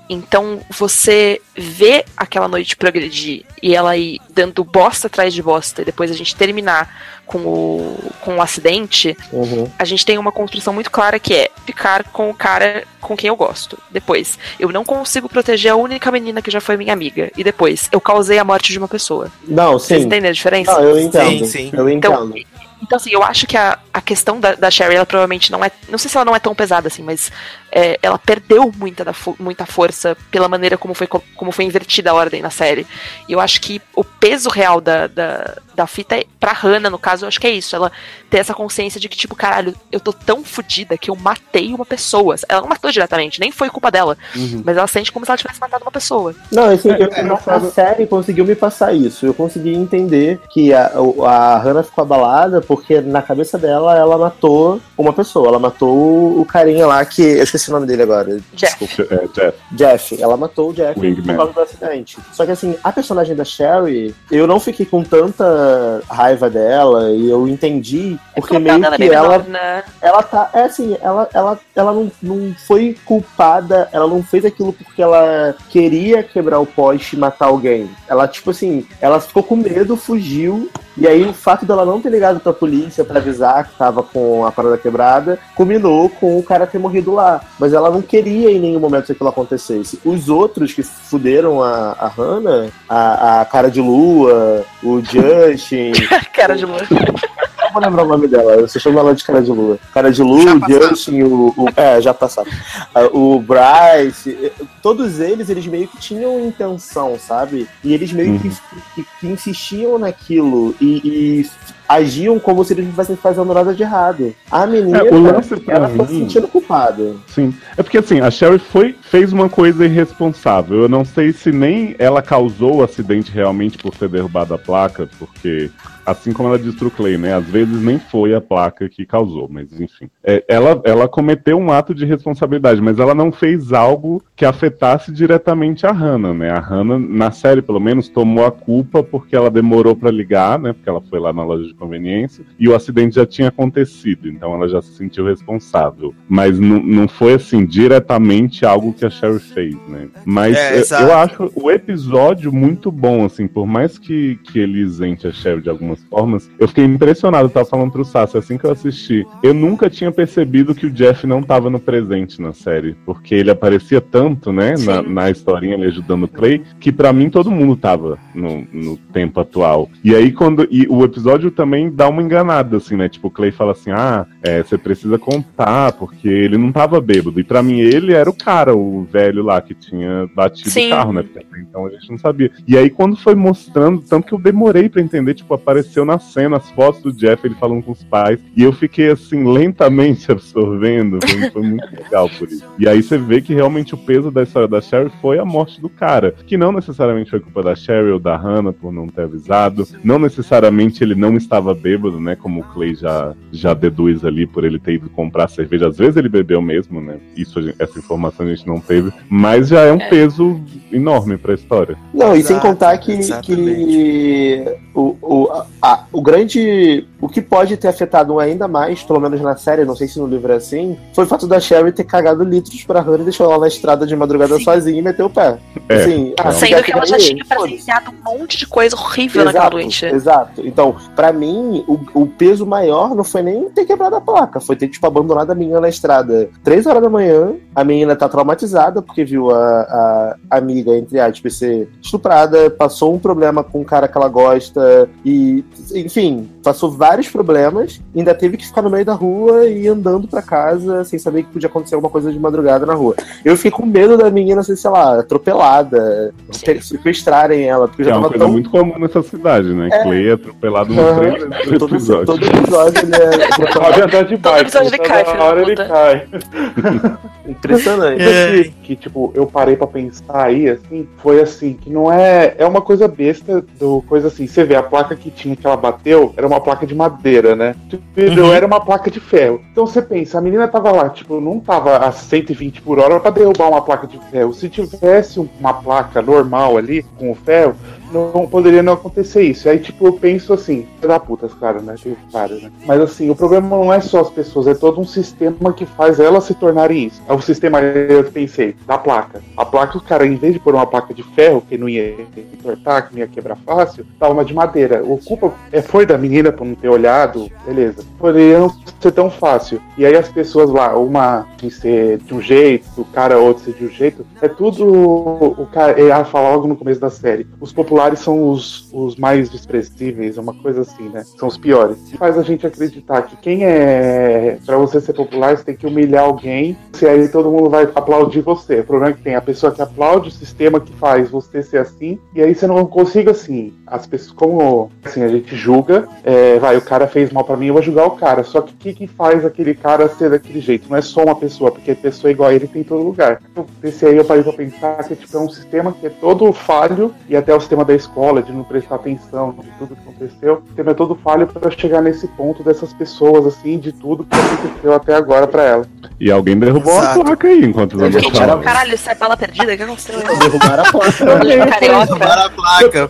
Então 0.09 0.59
você 0.69 1.39
vê 1.55 2.03
aquela 2.17 2.47
noite 2.49 2.75
progredir 2.75 3.45
e 3.63 3.73
ela 3.73 3.95
ir 3.95 4.19
dando 4.29 4.61
bosta 4.63 5.07
atrás 5.07 5.33
de 5.33 5.41
bosta, 5.41 5.81
e 5.81 5.85
depois 5.85 6.11
a 6.11 6.13
gente 6.13 6.35
terminar 6.35 7.21
com 7.25 7.37
o, 7.37 8.11
com 8.19 8.35
o 8.35 8.41
acidente, 8.41 9.15
Uhum. 9.31 9.69
a 9.79 9.85
gente 9.85 10.05
tem 10.05 10.17
uma 10.17 10.31
construção 10.33 10.73
muito 10.73 10.91
clara 10.91 11.17
que 11.17 11.33
é 11.33 11.49
ficar 11.65 12.03
com 12.05 12.29
o 12.29 12.33
cara 12.33 12.83
com 12.99 13.15
quem 13.15 13.29
eu 13.29 13.37
gosto. 13.37 13.77
Depois, 13.89 14.37
eu 14.59 14.69
não 14.69 14.83
consigo 14.83 15.29
proteger 15.29 15.71
a 15.71 15.75
única 15.77 16.11
menina 16.11 16.41
que 16.41 16.51
já 16.51 16.59
foi 16.59 16.75
minha 16.75 16.91
amiga. 16.91 17.31
E 17.37 17.43
depois, 17.43 17.87
eu 17.89 18.01
causei 18.01 18.37
a 18.37 18.43
morte 18.43 18.73
de 18.73 18.77
uma 18.79 18.87
pessoa. 18.89 19.31
Não, 19.47 19.73
Vocês 19.79 20.01
sim. 20.01 20.07
entendem 20.07 20.29
a 20.29 20.33
diferença? 20.33 20.73
Não, 20.73 20.81
eu 20.81 20.99
entendo. 20.99 21.29
Sim, 21.29 21.45
sim. 21.45 21.69
Eu 21.71 21.87
Então, 21.89 22.25
entendo. 22.25 22.37
então, 22.37 22.60
assim, 22.91 23.11
eu 23.11 23.23
acho 23.23 23.47
que 23.47 23.57
a, 23.57 23.77
a 23.93 24.01
questão 24.01 24.39
da, 24.39 24.55
da 24.55 24.71
Sherry, 24.71 24.95
ela 24.95 25.05
provavelmente 25.05 25.51
não 25.51 25.63
é. 25.63 25.71
Não 25.89 25.97
sei 25.97 26.09
se 26.09 26.17
ela 26.17 26.25
não 26.25 26.35
é 26.35 26.39
tão 26.39 26.55
pesada 26.55 26.87
assim, 26.87 27.03
mas 27.03 27.31
é, 27.71 27.97
ela 28.01 28.17
perdeu 28.19 28.71
muita, 28.75 29.03
da, 29.05 29.13
fo- 29.13 29.35
muita 29.39 29.65
força 29.65 30.15
pela 30.29 30.47
maneira 30.49 30.77
como 30.77 30.93
foi, 30.93 31.07
co- 31.07 31.23
como 31.35 31.51
foi 31.51 31.65
invertida 31.65 32.11
a 32.11 32.13
ordem 32.13 32.41
na 32.41 32.49
série. 32.49 32.85
E 33.27 33.33
eu 33.33 33.39
acho 33.39 33.61
que 33.61 33.81
o 33.95 34.03
peso 34.03 34.49
real 34.49 34.81
da, 34.81 35.07
da, 35.07 35.57
da 35.75 35.87
fita, 35.87 36.15
é, 36.17 36.25
pra 36.39 36.51
Hannah, 36.51 36.89
no 36.89 36.99
caso, 36.99 37.23
eu 37.25 37.27
acho 37.27 37.39
que 37.39 37.47
é 37.47 37.51
isso. 37.51 37.75
Ela 37.75 37.91
ter 38.29 38.37
essa 38.39 38.53
consciência 38.53 38.99
de 38.99 39.07
que, 39.09 39.17
tipo, 39.17 39.35
caralho, 39.35 39.73
eu 39.91 39.99
tô 39.99 40.11
tão 40.13 40.43
fodida 40.43 40.97
que 40.97 41.09
eu 41.09 41.15
matei 41.15 41.73
uma 41.73 41.85
pessoa. 41.85 42.35
Ela 42.47 42.61
não 42.61 42.69
matou 42.69 42.91
diretamente, 42.91 43.39
nem 43.39 43.51
foi 43.51 43.69
culpa 43.69 43.89
dela. 43.91 44.17
Uhum. 44.35 44.61
Mas 44.65 44.75
ela 44.77 44.87
sente 44.87 45.11
como 45.11 45.25
se 45.25 45.31
ela 45.31 45.37
tivesse 45.37 45.59
matado 45.59 45.83
uma 45.83 45.91
pessoa. 45.91 46.33
Não, 46.51 46.65
assim, 46.65 46.89
eu- 46.89 47.09
é, 47.11 47.21
eu- 47.27 47.39
a 47.47 47.59
série 47.71 48.05
conseguiu 48.07 48.45
me 48.45 48.55
passar 48.55 48.93
isso. 48.93 49.25
Eu 49.25 49.33
consegui 49.33 49.73
entender 49.73 50.39
que 50.49 50.73
a, 50.73 50.91
a 51.25 51.57
Hannah 51.59 51.83
ficou 51.83 52.01
abalada 52.03 52.61
porque 52.61 52.99
na 53.01 53.21
cabeça 53.21 53.57
dela 53.57 53.97
ela 53.97 54.17
matou 54.17 54.81
uma 54.97 55.13
pessoa. 55.13 55.47
Ela 55.47 55.59
matou 55.59 56.39
o 56.39 56.45
carinha 56.45 56.85
lá 56.87 57.03
que. 57.05 57.21
Eu 57.21 57.43
esqueci 57.43 57.60
o 57.69 57.73
nome 57.73 57.85
dele 57.85 58.03
agora. 58.03 58.39
Jeff. 58.53 59.01
É, 59.01 59.27
Jeff. 59.33 59.57
Jeff. 59.71 60.21
Ela 60.21 60.37
matou 60.37 60.69
o 60.69 60.73
Jeff 60.73 60.99
Wingman. 60.99 61.23
por 61.23 61.35
causa 61.35 61.53
do 61.53 61.61
acidente. 61.61 62.17
Só 62.33 62.45
que 62.45 62.51
assim, 62.51 62.75
a 62.83 62.91
personagem 62.91 63.35
da 63.35 63.43
Sherry, 63.43 64.15
eu 64.31 64.47
não 64.47 64.59
fiquei 64.59 64.85
com 64.85 65.03
tanta 65.03 66.01
raiva 66.09 66.49
dela 66.49 67.11
e 67.11 67.29
eu 67.29 67.47
entendi 67.47 68.17
porque 68.35 68.55
o 68.55 68.59
papel 68.59 68.79
meio 68.79 68.93
é 68.93 68.97
que 68.97 69.03
ela 69.03 69.29
menor, 69.29 69.43
né? 69.47 69.83
ela 70.01 70.23
tá. 70.23 70.49
É 70.53 70.63
assim, 70.63 70.97
ela, 71.01 71.29
ela, 71.33 71.59
ela 71.75 71.93
não, 71.93 72.11
não 72.21 72.55
foi 72.67 72.97
culpada, 73.05 73.89
ela 73.91 74.07
não 74.07 74.23
fez 74.23 74.45
aquilo 74.45 74.73
porque 74.73 75.01
ela 75.01 75.55
queria 75.69 76.23
quebrar 76.23 76.59
o 76.59 76.65
poste 76.65 77.15
e 77.15 77.19
matar 77.19 77.47
alguém. 77.47 77.89
Ela, 78.07 78.27
tipo 78.27 78.51
assim, 78.51 78.85
ela 78.99 79.19
ficou 79.19 79.43
com 79.43 79.55
medo, 79.55 79.95
fugiu. 79.95 80.69
E 80.97 81.07
aí 81.07 81.23
o 81.23 81.33
fato 81.33 81.65
dela 81.65 81.85
não 81.85 82.01
ter 82.01 82.09
ligado 82.09 82.39
pra 82.39 82.51
polícia 82.51 83.03
pra 83.05 83.19
avisar 83.19 83.67
que 83.67 83.77
tava 83.77 84.03
com 84.03 84.45
a 84.45 84.51
parada 84.51 84.77
quebrada, 84.77 85.39
culminou 85.55 86.09
com 86.09 86.37
o 86.37 86.43
cara 86.43 86.67
ter 86.67 86.77
morrido 86.79 87.13
lá. 87.13 87.41
Mas 87.59 87.73
ela 87.73 87.89
não 87.89 88.01
queria 88.01 88.51
em 88.51 88.59
nenhum 88.59 88.79
momento 88.79 89.05
que 89.05 89.11
aquilo 89.13 89.29
acontecesse. 89.29 89.99
Os 90.03 90.27
outros 90.29 90.73
que 90.73 90.83
fuderam 90.83 91.61
a, 91.63 91.91
a 91.99 92.07
Hannah, 92.07 92.67
a, 92.89 93.41
a 93.41 93.45
cara 93.45 93.69
de 93.71 93.79
lua, 93.81 94.65
o 94.83 95.01
Justin. 95.01 95.91
Cara 96.33 96.55
de 96.55 96.65
lua. 96.65 96.79
Não 96.89 97.73
vou 97.73 97.81
lembrar 97.83 98.03
o 98.03 98.07
nome 98.07 98.27
dela, 98.27 98.53
eu 98.53 98.67
só 98.67 98.79
chamo 98.79 98.99
ela 98.99 99.15
de 99.15 99.23
cara 99.23 99.41
de 99.41 99.49
lua. 99.51 99.79
Cara 99.93 100.11
de 100.11 100.21
lua, 100.21 100.55
o 100.55 100.69
Justin, 100.69 101.21
o, 101.23 101.53
o- 101.55 101.69
É, 101.77 102.01
já 102.01 102.13
passaram. 102.13 102.51
Ah, 102.93 103.05
O 103.13 103.39
Bryce, 103.39 104.37
eh, 104.43 104.51
todos 104.81 105.19
eles, 105.21 105.49
eles 105.49 105.65
meio 105.67 105.87
que 105.87 105.97
tinham 105.97 106.37
intenção, 106.41 107.17
sabe? 107.17 107.67
E 107.83 107.93
eles 107.93 108.11
meio 108.11 108.37
que, 108.39 108.49
que- 108.95 109.05
que 109.21 109.27
insistiam 109.27 109.97
naquilo 109.97 110.75
e, 110.81 111.01
e 111.03 111.49
agiam 111.95 112.39
como 112.39 112.63
se 112.63 112.73
eles 112.73 112.85
não 112.85 112.89
estivessem 112.89 113.15
fazendo 113.15 113.53
nada 113.53 113.73
de 113.73 113.83
errado. 113.83 114.33
A 114.49 114.65
menina, 114.65 114.99
É, 114.99 115.13
o 115.13 115.21
lance 115.21 115.55
pra 115.57 115.75
ela 115.75 115.89
ficou 115.89 116.07
se 116.07 116.13
sentindo 116.13 116.47
culpada. 116.47 117.15
Sim. 117.27 117.53
É 117.77 117.83
porque 117.83 117.97
assim, 117.97 118.19
a 118.19 118.31
Sherry 118.31 118.59
foi, 118.59 118.95
fez 119.01 119.33
uma 119.33 119.49
coisa 119.49 119.85
irresponsável. 119.85 120.81
Eu 120.81 120.89
não 120.89 121.03
sei 121.03 121.33
se 121.33 121.51
nem 121.51 121.95
ela 121.99 122.21
causou 122.21 122.77
o 122.77 122.83
acidente 122.83 123.31
realmente 123.31 123.77
por 123.77 123.95
ter 123.95 124.09
derrubado 124.09 124.53
a 124.53 124.57
placa, 124.57 125.09
porque 125.19 125.69
assim 126.05 126.33
como 126.33 126.49
ela 126.49 126.59
disse 126.59 126.77
pro 126.77 126.91
Clay, 126.91 127.17
né? 127.17 127.33
Às 127.33 127.45
vezes 127.45 127.81
nem 127.81 127.99
foi 127.99 128.33
a 128.33 128.41
placa 128.41 128.87
que 128.89 129.05
causou, 129.05 129.47
mas 129.49 129.79
enfim. 129.79 130.09
É, 130.23 130.43
ela, 130.47 130.81
ela 130.83 131.07
cometeu 131.07 131.57
um 131.57 131.71
ato 131.71 131.93
de 131.93 132.05
responsabilidade, 132.05 132.81
mas 132.81 132.99
ela 132.99 133.13
não 133.13 133.31
fez 133.31 133.71
algo 133.71 134.21
que 134.35 134.45
afetasse 134.45 135.11
diretamente 135.11 135.85
a 135.85 135.91
Hannah, 135.91 136.33
né? 136.33 136.51
A 136.51 136.59
Hannah, 136.59 136.99
na 136.99 137.31
série, 137.31 137.61
pelo 137.61 137.79
menos, 137.79 138.09
tomou 138.09 138.45
a 138.45 138.51
culpa 138.51 139.03
porque 139.03 139.35
ela 139.35 139.49
demorou 139.49 139.95
pra 139.95 140.11
ligar, 140.11 140.59
né? 140.59 140.73
Porque 140.73 140.89
ela 140.89 141.01
foi 141.01 141.19
lá 141.19 141.31
na 141.31 141.43
loja 141.43 141.63
de 141.63 141.73
inconveniência, 141.81 142.45
e 142.59 142.67
o 142.69 142.75
acidente 142.75 143.15
já 143.15 143.25
tinha 143.25 143.47
acontecido, 143.47 144.29
então 144.29 144.53
ela 144.53 144.67
já 144.67 144.81
se 144.81 144.93
sentiu 144.93 145.25
responsável. 145.25 146.13
Mas 146.29 146.59
não, 146.59 147.07
foi 147.07 147.33
assim, 147.33 147.65
diretamente 147.65 148.65
algo 148.65 148.93
que 148.93 149.05
a 149.05 149.09
Sherry 149.09 149.39
fez, 149.39 149.75
né? 149.87 150.07
Mas 150.23 150.55
É, 150.55 150.81
eu, 151.03 151.13
acho 151.13 151.51
o 151.55 151.71
episódio 151.71 152.51
muito 152.51 152.91
bom, 152.91 153.25
assim, 153.25 153.47
por 153.47 153.65
mais 153.65 153.97
que, 153.97 154.39
que 154.43 154.59
ele 154.59 154.79
isente 154.79 155.27
a 155.27 155.31
Sherry 155.31 155.61
de 155.61 155.69
algumas 155.69 156.03
formas, 156.05 156.49
eu 156.59 156.67
fiquei 156.67 156.85
impressionado, 156.85 157.45
eu 157.45 157.49
tava 157.49 157.65
falando 157.65 157.91
pro 157.91 158.05
Sassi 158.05 158.37
assim 158.37 158.57
que 158.57 158.65
eu 158.65 158.71
assisti. 158.71 159.25
Eu 159.41 159.53
nunca 159.53 159.89
tinha 159.89 160.11
percebido 160.11 160.75
que 160.75 160.85
o 160.85 160.91
Jeff 160.91 161.25
não 161.25 161.41
tava 161.41 161.69
no 161.69 161.79
presente 161.79 162.41
na 162.41 162.53
série, 162.53 162.95
porque 163.05 163.33
ele 163.33 163.49
aparecia 163.49 164.01
tanto, 164.01 164.51
né, 164.51 164.75
na, 164.85 165.01
na 165.01 165.29
historinha 165.29 165.75
ali 165.75 165.85
ajudando 165.85 166.23
o 166.23 166.27
Clay, 166.27 166.61
que 166.79 166.91
pra 166.91 167.13
mim 167.13 167.29
todo 167.29 167.51
mundo 167.51 167.75
tava 167.75 168.17
no, 168.35 168.67
no 168.71 168.97
tempo 168.97 169.39
atual. 169.39 169.89
E 170.03 170.15
aí 170.15 170.31
quando. 170.31 170.67
E 170.69 170.87
o 170.89 171.03
episódio 171.03 171.51
também 171.51 171.70
dá 171.89 172.07
uma 172.09 172.21
enganada, 172.21 172.77
assim, 172.77 172.95
né? 172.95 173.09
Tipo, 173.09 173.27
o 173.27 173.31
Clay 173.31 173.51
fala 173.51 173.71
assim: 173.71 173.91
ah, 173.91 174.25
é, 174.41 174.63
você 174.63 174.77
precisa 174.77 175.17
contar, 175.17 175.91
porque 175.93 176.27
ele 176.27 176.57
não 176.57 176.71
tava 176.71 176.99
bêbado. 176.99 177.39
E 177.39 177.43
pra 177.43 177.63
mim 177.63 177.79
ele 177.79 178.13
era 178.13 178.29
o 178.29 178.35
cara, 178.35 178.75
o 178.75 179.03
velho 179.03 179.43
lá 179.43 179.61
que 179.61 179.73
tinha 179.73 180.29
batido 180.35 180.69
Sim. 180.69 180.87
o 180.87 180.89
carro, 180.89 181.13
né? 181.13 181.23
Porque 181.23 181.59
então 181.59 181.85
a 181.85 181.89
gente 181.89 182.09
não 182.09 182.17
sabia. 182.17 182.51
E 182.67 182.77
aí 182.77 182.89
quando 182.89 183.15
foi 183.15 183.35
mostrando, 183.35 184.01
tanto 184.01 184.27
que 184.27 184.33
eu 184.33 184.39
demorei 184.39 184.89
pra 184.89 185.01
entender, 185.01 185.33
tipo, 185.33 185.53
apareceu 185.53 186.05
na 186.05 186.19
cena 186.19 186.57
as 186.57 186.69
fotos 186.71 187.01
do 187.01 187.13
Jeff, 187.13 187.45
ele 187.45 187.55
falando 187.55 187.83
com 187.83 187.91
os 187.91 188.03
pais. 188.03 188.39
E 188.55 188.63
eu 188.63 188.73
fiquei 188.73 189.11
assim, 189.11 189.43
lentamente 189.51 190.29
absorvendo. 190.31 191.19
Foi, 191.25 191.49
foi 191.51 191.61
muito 191.61 191.87
legal 191.95 192.29
por 192.37 192.47
isso. 192.47 192.65
E 192.79 192.87
aí 192.87 193.01
você 193.01 193.17
vê 193.17 193.41
que 193.41 193.53
realmente 193.53 193.93
o 193.93 193.97
peso 193.97 194.31
da 194.31 194.43
história 194.43 194.67
da 194.67 194.81
Sherry 194.81 195.11
foi 195.21 195.39
a 195.39 195.45
morte 195.45 195.79
do 195.79 195.89
cara. 195.89 196.33
Que 196.45 196.57
não 196.57 196.71
necessariamente 196.71 197.29
foi 197.29 197.39
culpa 197.39 197.61
da 197.61 197.75
Sherry 197.75 198.11
ou 198.11 198.19
da 198.19 198.35
Hannah 198.35 198.73
por 198.73 198.91
não 198.91 199.07
ter 199.07 199.23
avisado. 199.23 199.87
Não 200.03 200.19
necessariamente 200.19 201.03
ele 201.03 201.15
não 201.15 201.35
estava 201.35 201.60
bêbado, 201.73 202.19
né? 202.19 202.35
Como 202.35 202.61
o 202.61 202.63
Clay 202.63 202.95
já, 202.95 203.33
já 203.51 203.73
deduz 203.73 204.25
ali 204.25 204.45
por 204.47 204.63
ele 204.63 204.79
ter 204.79 204.93
ido 204.95 205.09
comprar 205.09 205.47
cerveja. 205.47 205.87
Às 205.87 205.97
vezes 205.97 206.17
ele 206.17 206.29
bebeu 206.29 206.61
mesmo, 206.61 206.99
né? 207.01 207.17
Isso, 207.37 207.59
a 207.59 207.83
essa 207.83 207.99
informação 207.99 208.45
a 208.45 208.49
gente 208.49 208.67
não 208.67 208.79
teve. 208.79 209.11
Mas 209.29 209.67
já 209.69 209.81
é 209.81 209.91
um 209.91 209.99
peso 210.09 210.59
enorme 210.91 211.37
pra 211.37 211.53
história. 211.53 211.95
Não, 212.13 212.35
e 212.35 212.41
sem 212.43 212.59
contar 212.59 212.97
que, 212.97 213.17
que 213.41 214.65
o, 214.93 215.15
o, 215.21 215.49
a- 215.51 215.65
a- 215.81 216.03
o 216.11 216.21
grande. 216.21 217.05
O 217.21 217.29
que 217.29 217.39
pode 217.39 217.77
ter 217.77 217.87
afetado 217.87 218.39
ainda 218.39 218.67
mais, 218.67 219.03
pelo 219.03 219.19
menos 219.19 219.39
na 219.41 219.55
série, 219.55 219.85
não 219.85 219.95
sei 219.95 220.07
se 220.07 220.17
no 220.19 220.25
livro 220.25 220.51
é 220.51 220.55
assim, 220.55 220.97
foi 221.13 221.23
o 221.23 221.27
fato 221.27 221.45
da 221.45 221.59
Sherry 221.59 221.91
ter 221.91 222.03
cagado 222.03 222.43
litros 222.43 222.83
pra 222.83 222.99
Hannah 222.99 223.21
e 223.21 223.25
deixou 223.25 223.45
ela 223.45 223.59
na 223.59 223.67
estrada 223.67 224.07
de 224.07 224.15
madrugada 224.15 224.57
sozinha 224.59 224.97
e 224.97 225.01
meteu 225.03 225.27
o 225.27 225.29
pé. 225.29 225.59
É, 225.87 225.95
assim, 226.01 226.33
ah, 226.39 226.51
Sendo 226.51 226.81
que 226.83 226.91
ela 226.91 227.05
já 227.05 227.17
tinha 227.19 227.45
presenciado 227.45 228.09
um 228.09 228.37
monte 228.39 228.57
de 228.57 228.65
coisa 228.65 228.95
horrível 228.95 229.45
naquela 229.45 229.65
Exato, 229.65 229.77
noite. 229.77 230.05
exato. 230.07 230.61
Então, 230.67 230.95
pra 231.15 231.31
mim, 231.31 231.40
o, 231.47 231.99
o 232.13 232.27
peso 232.27 232.65
maior 232.65 233.15
não 233.15 233.23
foi 233.23 233.41
nem 233.41 233.69
ter 233.69 233.85
quebrado 233.85 234.15
a 234.15 234.21
placa, 234.21 234.59
foi 234.59 234.75
ter, 234.75 234.87
tipo, 234.87 235.05
abandonado 235.07 235.51
a 235.51 235.55
menina 235.55 235.79
na 235.79 235.89
estrada. 235.89 236.49
Três 236.63 236.85
horas 236.85 237.01
da 237.01 237.09
manhã, 237.09 237.53
a 237.75 237.83
menina 237.83 238.15
tá 238.15 238.27
traumatizada 238.27 239.01
porque 239.01 239.23
viu 239.23 239.51
a, 239.51 240.37
a 240.49 240.57
amiga, 240.57 240.95
entre 240.95 241.19
aspas, 241.19 241.55
ser 241.55 241.89
estuprada, 242.01 242.69
passou 242.69 243.13
um 243.13 243.19
problema 243.19 243.63
com 243.63 243.81
um 243.81 243.83
cara 243.83 244.07
que 244.07 244.17
ela 244.17 244.27
gosta. 244.27 245.09
E, 245.25 245.63
enfim, 245.95 246.49
passou 246.63 246.91
vários 246.91 247.27
problemas, 247.29 247.99
ainda 248.15 248.33
teve 248.33 248.57
que 248.57 248.65
ficar 248.65 248.81
no 248.81 248.89
meio 248.89 249.03
da 249.05 249.13
rua 249.13 249.65
e 249.67 249.83
ir 249.83 249.87
andando 249.87 250.27
pra 250.27 250.41
casa 250.41 251.03
sem 251.03 251.17
saber 251.19 251.43
que 251.43 251.49
podia 251.53 251.67
acontecer 251.69 251.95
alguma 251.95 252.11
coisa 252.11 252.31
de 252.31 252.39
madrugada 252.39 252.85
na 252.85 252.93
rua. 252.93 253.15
Eu 253.43 253.55
fiquei 253.55 253.71
com 253.71 253.85
medo 253.85 254.17
da 254.17 254.29
menina 254.29 254.61
ser, 254.63 254.75
sei 254.75 254.89
lá, 254.91 255.19
atropelada, 255.19 256.33
sequestrarem 256.51 257.63
ela, 257.63 257.87
porque 257.87 258.03
Que 258.03 258.09
já 258.09 258.15
é 258.15 258.17
uma 258.17 258.23
tava 258.29 258.33
coisa 258.33 258.45
tão 258.45 258.51
muito 258.53 258.69
comum 258.69 258.99
nessa 258.99 259.21
cidade, 259.23 259.73
né? 259.73 259.89
É. 259.91 260.03
Clay 260.03 260.29
é 260.29 260.33
atropelado 260.33 260.93
no 260.93 261.01
Aham. 261.01 261.19
trailer 261.19 261.49
do 261.49 261.79
Todo- 261.79 261.95
episódio. 261.95 262.25
todo 262.25 262.45
episódio 262.45 263.01
ele 263.03 263.15
é 263.15 264.03
andar 264.03 264.23
de 264.25 264.37
bike. 264.37 264.61
episódio 264.61 264.87
ele 264.89 264.97
toda 264.97 265.09
cai, 265.09 265.37
hora 265.39 265.61
ele 265.61 265.69
puta. 265.75 265.87
cai. 265.87 266.27
Impressionante. 267.47 268.23
Coisa 268.23 268.63
que, 268.63 268.69
que, 268.83 268.95
tipo, 268.95 269.31
eu 269.35 269.45
parei 269.45 269.75
pra 269.75 269.87
pensar 269.87 270.45
aí, 270.45 270.69
assim, 270.69 271.07
foi 271.17 271.41
assim, 271.41 271.73
que 271.73 271.89
não 271.89 272.11
é. 272.11 272.55
É 272.57 272.65
uma 272.65 272.81
coisa 272.81 273.07
besta 273.07 273.63
do 273.79 274.03
coisa 274.07 274.27
assim. 274.27 274.47
Você 274.47 274.63
vê, 274.63 274.75
a 274.75 274.83
placa 274.83 275.15
que 275.15 275.29
tinha 275.29 275.55
que 275.55 275.65
ela 275.65 275.75
bateu 275.75 276.33
era 276.37 276.47
uma 276.53 276.61
placa 276.61 276.85
de 276.85 276.95
madeira, 276.95 277.55
né? 277.55 277.75
Entendeu? 277.87 278.45
Uhum. 278.45 278.53
Era 278.53 278.65
uma 278.65 278.79
placa 278.79 279.09
de 279.09 279.19
ferro. 279.19 279.61
Então 279.71 279.85
você 279.85 280.01
pensa, 280.01 280.37
a 280.37 280.41
menina 280.41 280.67
tava 280.67 280.91
lá, 280.91 281.09
tipo, 281.09 281.39
não 281.39 281.59
tava 281.59 281.97
a 281.97 282.11
120 282.11 282.81
por 282.81 282.99
hora 282.99 283.19
pra 283.19 283.31
derrubar 283.31 283.69
uma 283.69 283.81
placa 283.81 284.07
de 284.07 284.19
ferro. 284.29 284.53
Se 284.53 284.69
tivesse 284.69 285.39
uma 285.59 285.73
placa 285.73 286.21
normal 286.21 286.77
ali, 286.77 287.03
com 287.17 287.31
o 287.31 287.35
ferro, 287.35 287.75
não 288.11 288.47
poderia 288.47 288.83
não 288.83 288.93
acontecer 288.93 289.43
isso. 289.43 289.67
Aí, 289.69 289.79
tipo, 289.79 290.05
eu 290.05 290.13
penso 290.13 290.53
assim, 290.53 290.87
da 291.01 291.19
puta, 291.19 291.45
as 291.45 291.53
caras, 291.53 291.83
né? 291.83 291.95
Tem 292.01 292.15
vários, 292.31 292.61
né? 292.61 292.71
Mas 292.85 292.99
assim, 293.01 293.29
o 293.29 293.35
problema 293.35 293.69
não 293.69 293.93
é 293.93 293.99
só 293.99 294.21
as 294.21 294.29
pessoas, 294.29 294.67
é 294.67 294.73
todo 294.73 294.99
um 294.99 295.05
sistema 295.05 295.73
que 295.73 295.85
faz 295.85 296.19
elas 296.19 296.43
se 296.43 296.53
tornarem 296.53 297.07
isso. 297.07 297.21
É 297.27 297.33
o 297.33 297.41
sistema, 297.41 297.79
eu 297.81 298.23
pensei, 298.25 298.75
da 298.85 298.97
placa. 298.97 299.41
A 299.57 299.65
placa, 299.65 299.97
o 299.97 300.01
cara, 300.01 300.25
em 300.25 300.35
vez 300.35 300.53
de 300.53 300.59
pôr 300.59 300.73
uma 300.73 300.85
placa 300.85 301.13
de 301.13 301.23
ferro, 301.23 301.63
que 301.67 301.77
não 301.77 301.87
ia 301.87 302.15
entortar, 302.53 303.07
que 303.07 303.13
não 303.13 303.19
ia 303.19 303.27
quebrar 303.27 303.57
fácil, 303.57 304.05
tava 304.19 304.33
uma 304.33 304.45
de 304.45 304.53
madeira. 304.53 305.03
O 305.03 305.17
culpa 305.17 305.53
é, 305.71 305.81
foi 305.81 306.05
da 306.05 306.17
menina 306.17 306.51
por 306.51 306.65
não 306.65 306.75
ter 306.75 306.89
olhado, 306.89 307.49
beleza. 307.65 308.03
Poderia 308.17 308.59
não 308.59 308.73
ser 308.99 309.11
tão 309.11 309.29
fácil. 309.29 309.81
E 309.97 310.05
aí 310.05 310.15
as 310.15 310.29
pessoas 310.29 310.69
lá, 310.69 310.97
uma 310.97 311.47
de 311.57 311.71
ser 311.71 312.17
de 312.19 312.33
um 312.33 312.41
jeito, 312.41 312.87
o 312.97 313.05
cara 313.05 313.37
outro 313.39 313.63
ser 313.63 313.73
de 313.73 313.85
um 313.85 313.89
jeito, 313.89 314.25
é 314.41 314.47
tudo. 314.47 314.85
O 314.85 315.67
cara, 315.71 315.99
ela 315.99 316.25
fala 316.25 316.49
logo 316.49 316.67
no 316.67 316.75
começo 316.75 316.99
da 316.99 317.09
série. 317.09 317.47
Os 317.59 317.71
populares 317.71 318.00
são 318.19 318.49
os, 318.49 318.89
os 318.91 319.15
mais 319.15 319.49
desprezíveis, 319.49 320.37
uma 320.37 320.53
coisa 320.53 320.81
assim, 320.81 321.09
né? 321.09 321.23
São 321.37 321.47
os 321.47 321.57
piores. 321.57 321.97
Faz 322.17 322.37
a 322.37 322.43
gente 322.43 322.65
acreditar 322.65 323.23
que 323.23 323.35
quem 323.37 323.65
é. 323.65 324.57
Pra 324.65 324.77
você 324.77 324.99
ser 324.99 325.13
popular, 325.13 325.57
você 325.57 325.63
tem 325.63 325.75
que 325.75 325.87
humilhar 325.87 326.23
alguém, 326.23 326.77
e 327.01 327.05
aí 327.05 327.27
todo 327.27 327.51
mundo 327.51 327.69
vai 327.69 327.83
aplaudir 327.83 328.41
você. 328.41 328.79
O 328.79 328.83
problema 328.83 329.13
é 329.13 329.17
que 329.17 329.23
tem 329.23 329.35
a 329.35 329.41
pessoa 329.41 329.71
que 329.71 329.81
aplaude 329.81 330.29
o 330.29 330.31
sistema 330.31 330.79
que 330.79 330.93
faz 330.93 331.29
você 331.29 331.63
ser 331.63 331.77
assim, 331.77 332.19
e 332.35 332.41
aí 332.41 332.53
você 332.53 332.67
não 332.67 332.85
consiga 332.85 333.31
assim. 333.31 333.73
As 333.85 334.07
pessoas, 334.07 334.31
como 334.31 334.91
assim, 335.03 335.23
a 335.23 335.27
gente 335.27 335.55
julga, 335.55 336.07
é, 336.23 336.57
vai, 336.59 336.77
o 336.77 336.81
cara 336.81 337.07
fez 337.07 337.31
mal 337.31 337.43
pra 337.43 337.57
mim, 337.57 337.67
eu 337.67 337.73
vou 337.73 337.83
julgar 337.83 338.05
o 338.07 338.11
cara. 338.11 338.43
Só 338.43 338.61
que 338.61 338.73
o 338.73 338.77
que, 338.77 338.93
que 338.93 339.07
faz 339.07 339.45
aquele 339.45 339.73
cara 339.73 340.07
ser 340.09 340.29
daquele 340.29 340.59
jeito? 340.59 340.89
Não 340.89 340.97
é 340.97 341.01
só 341.01 341.23
uma 341.23 341.35
pessoa, 341.35 341.71
porque 341.71 341.93
pessoa 341.95 342.31
igual 342.31 342.49
a 342.49 342.53
ele 342.53 342.67
tem 342.67 342.81
em 342.81 342.85
todo 342.85 343.03
lugar. 343.03 343.41
Então, 343.51 343.65
esse 343.83 344.05
aí 344.05 344.17
eu 344.17 344.25
parei 344.25 344.43
pra 344.43 344.53
pensar 344.53 345.03
que 345.03 345.15
tipo, 345.15 345.37
é 345.37 345.39
um 345.39 345.49
sistema 345.49 345.91
que 345.93 346.07
é 346.07 346.09
todo 346.09 346.51
falho, 346.51 347.13
e 347.27 347.35
até 347.35 347.53
o 347.53 347.59
sistema 347.59 347.85
da 347.91 347.95
escola, 347.95 348.41
de 348.41 348.51
não 348.51 348.63
prestar 348.63 348.95
atenção 348.95 349.53
de 349.59 349.69
tudo 349.77 349.95
que 349.95 350.01
aconteceu, 350.01 350.55
o 350.55 350.65
sistema 350.65 350.91
é 350.91 350.93
todo 350.93 351.15
falho 351.15 351.45
pra 351.47 351.69
chegar 351.69 352.01
nesse 352.01 352.27
ponto 352.29 352.63
dessas 352.63 352.93
pessoas, 352.93 353.45
assim, 353.45 353.77
de 353.77 353.91
tudo 353.91 354.23
que 354.23 354.35
aconteceu 354.35 354.93
até 354.93 355.15
agora 355.15 355.47
pra 355.47 355.63
ela. 355.63 355.85
E 356.23 356.29
alguém 356.31 356.55
derrubou 356.59 356.93
Exato. 356.99 357.15
uma 357.19 357.25
placa 357.25 357.47
aí 357.47 357.65
enquanto 357.65 357.97
tipo, 357.97 358.35
falavam. 358.37 358.63
caralho, 358.63 358.93
isso 358.93 359.09
é 359.09 359.15
bala 359.15 359.35
perdida? 359.35 359.73
O 359.73 359.77
que 359.77 359.81
aconteceu? 359.81 360.19
Derrubaram 360.37 360.83
a 360.83 360.91
placa. 360.91 361.39
Derrubaram 361.79 362.43
a 362.45 362.49
placa. 362.51 363.09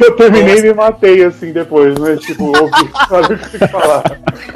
Eu 0.00 0.16
terminei 0.16 0.58
e 0.60 0.62
me 0.62 0.72
matei, 0.72 1.24
assim, 1.24 1.52
depois, 1.52 1.94
né? 1.98 2.16
Tipo, 2.16 2.46
ouvi 2.46 2.90
sabe 3.06 3.34
o 3.34 3.38
que 3.38 3.58
que 3.58 3.68
falar. 3.68 4.02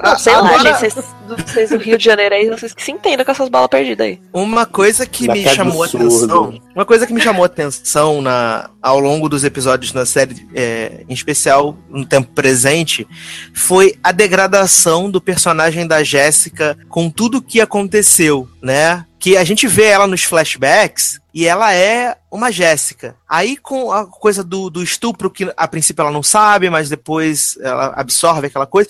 Não, 0.02 0.18
sei 0.18 0.32
lá, 0.32 0.38
Agora- 0.38 0.62
gente, 0.62 0.78
vocês, 0.78 1.04
vocês 1.46 1.68
do 1.70 1.76
Rio 1.76 1.98
de 1.98 2.04
Janeiro 2.04 2.34
aí, 2.34 2.48
vocês 2.48 2.72
que 2.72 2.82
se 2.82 2.92
entendem 2.92 3.24
com 3.26 3.30
essas 3.30 3.48
balas 3.50 3.68
perdidas 3.68 4.06
aí. 4.06 4.20
Uma 4.32 4.64
coisa 4.64 5.04
que 5.04 5.26
Na 5.26 5.34
me 5.34 5.44
chamou 5.46 5.82
a 5.82 5.86
atenção. 5.86 6.58
Uma 6.74 6.84
coisa 6.86 7.06
que 7.06 7.12
me 7.12 7.20
chamou 7.20 7.42
a 7.42 7.46
atenção 7.46 8.22
na, 8.22 8.70
ao 8.80 8.98
longo 8.98 9.28
dos 9.28 9.44
episódios 9.44 9.92
na 9.92 10.06
série, 10.06 10.48
é, 10.54 11.04
em 11.06 11.12
especial 11.12 11.76
no 11.90 12.06
tempo 12.06 12.32
presente, 12.32 13.06
foi 13.52 13.94
a 14.02 14.12
degradação 14.12 15.10
do 15.10 15.20
personagem 15.20 15.86
da 15.86 16.02
Jéssica 16.02 16.76
com 16.88 17.10
tudo 17.10 17.42
que 17.42 17.60
aconteceu, 17.66 18.48
né? 18.62 19.04
Que 19.18 19.36
a 19.36 19.44
gente 19.44 19.66
vê 19.66 19.84
ela 19.84 20.06
nos 20.06 20.24
flashbacks 20.24 21.20
e 21.34 21.46
ela 21.46 21.72
é 21.74 22.16
uma 22.30 22.50
Jéssica. 22.50 23.16
Aí 23.28 23.56
com 23.56 23.92
a 23.92 24.06
coisa 24.06 24.42
do, 24.42 24.70
do 24.70 24.82
estupro, 24.82 25.30
que 25.30 25.52
a 25.56 25.68
princípio 25.68 26.02
ela 26.02 26.10
não 26.10 26.22
sabe, 26.22 26.70
mas 26.70 26.88
depois 26.88 27.58
ela 27.60 27.92
absorve 27.96 28.46
aquela 28.46 28.66
coisa 28.66 28.88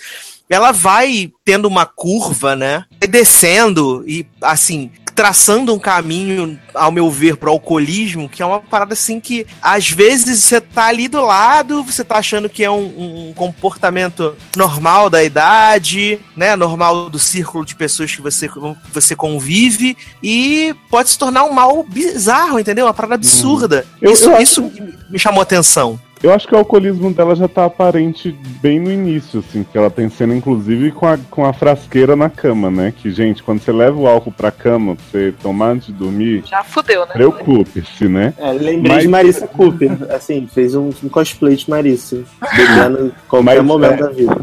ela 0.48 0.72
vai 0.72 1.32
tendo 1.44 1.66
uma 1.66 1.84
curva, 1.84 2.54
né? 2.54 2.84
Descendo 3.08 4.04
e, 4.06 4.26
assim, 4.40 4.90
traçando 5.16 5.74
um 5.74 5.78
caminho, 5.78 6.58
ao 6.74 6.92
meu 6.92 7.10
ver, 7.10 7.36
pro 7.38 7.50
alcoolismo, 7.50 8.28
que 8.28 8.42
é 8.42 8.46
uma 8.46 8.60
parada 8.60 8.92
assim 8.92 9.18
que, 9.18 9.46
às 9.62 9.88
vezes, 9.90 10.44
você 10.44 10.60
tá 10.60 10.84
ali 10.84 11.08
do 11.08 11.20
lado, 11.24 11.82
você 11.82 12.04
tá 12.04 12.18
achando 12.18 12.48
que 12.50 12.62
é 12.62 12.70
um, 12.70 13.28
um 13.30 13.32
comportamento 13.34 14.36
normal 14.54 15.08
da 15.08 15.24
idade, 15.24 16.20
né? 16.36 16.54
Normal 16.54 17.08
do 17.08 17.18
círculo 17.18 17.64
de 17.64 17.74
pessoas 17.74 18.14
que 18.14 18.20
você, 18.20 18.48
você 18.92 19.16
convive, 19.16 19.96
e 20.22 20.74
pode 20.90 21.08
se 21.08 21.18
tornar 21.18 21.44
um 21.44 21.52
mal 21.52 21.82
bizarro, 21.82 22.60
entendeu? 22.60 22.84
Uma 22.86 22.94
parada 22.94 23.14
absurda. 23.14 23.86
Eu- 24.00 24.12
isso 24.12 24.24
eu 24.28 24.34
acho 24.34 24.42
isso 24.42 24.72
me 25.08 25.18
chamou 25.18 25.40
a 25.40 25.42
atenção. 25.44 25.98
Eu 26.26 26.32
acho 26.32 26.48
que 26.48 26.54
o 26.56 26.58
alcoolismo 26.58 27.12
dela 27.14 27.36
já 27.36 27.46
tá 27.46 27.66
aparente 27.66 28.36
bem 28.60 28.80
no 28.80 28.90
início, 28.90 29.38
assim, 29.38 29.62
que 29.62 29.78
ela 29.78 29.88
tem 29.88 30.08
cena, 30.08 30.34
inclusive, 30.34 30.90
com 30.90 31.06
a, 31.06 31.16
com 31.30 31.44
a 31.44 31.52
frasqueira 31.52 32.16
na 32.16 32.28
cama, 32.28 32.68
né? 32.68 32.92
Que, 32.96 33.12
gente, 33.12 33.44
quando 33.44 33.60
você 33.60 33.70
leva 33.70 33.96
o 33.96 34.08
álcool 34.08 34.32
pra 34.32 34.50
cama 34.50 34.96
pra 34.96 35.04
você 35.08 35.32
tomar 35.40 35.68
antes 35.68 35.86
de 35.86 35.92
dormir, 35.92 36.42
Já 36.44 36.64
fudeu, 36.64 37.02
né? 37.06 37.12
preocupe-se, 37.12 38.08
né? 38.08 38.34
É, 38.38 38.50
lembrei 38.50 38.94
Mas- 38.94 39.02
de 39.02 39.08
Marissa 39.08 39.46
Cooper, 39.46 39.92
assim, 40.10 40.48
fez 40.52 40.74
um, 40.74 40.90
um 41.04 41.08
cosplay 41.08 41.54
de 41.54 41.70
Marissa, 41.70 42.20
bebendo 42.56 43.06
em 43.06 43.12
qualquer 43.28 43.44
Mas, 43.44 43.64
momento 43.64 43.92
é, 43.92 43.96
da 43.98 44.08
vida. 44.10 44.40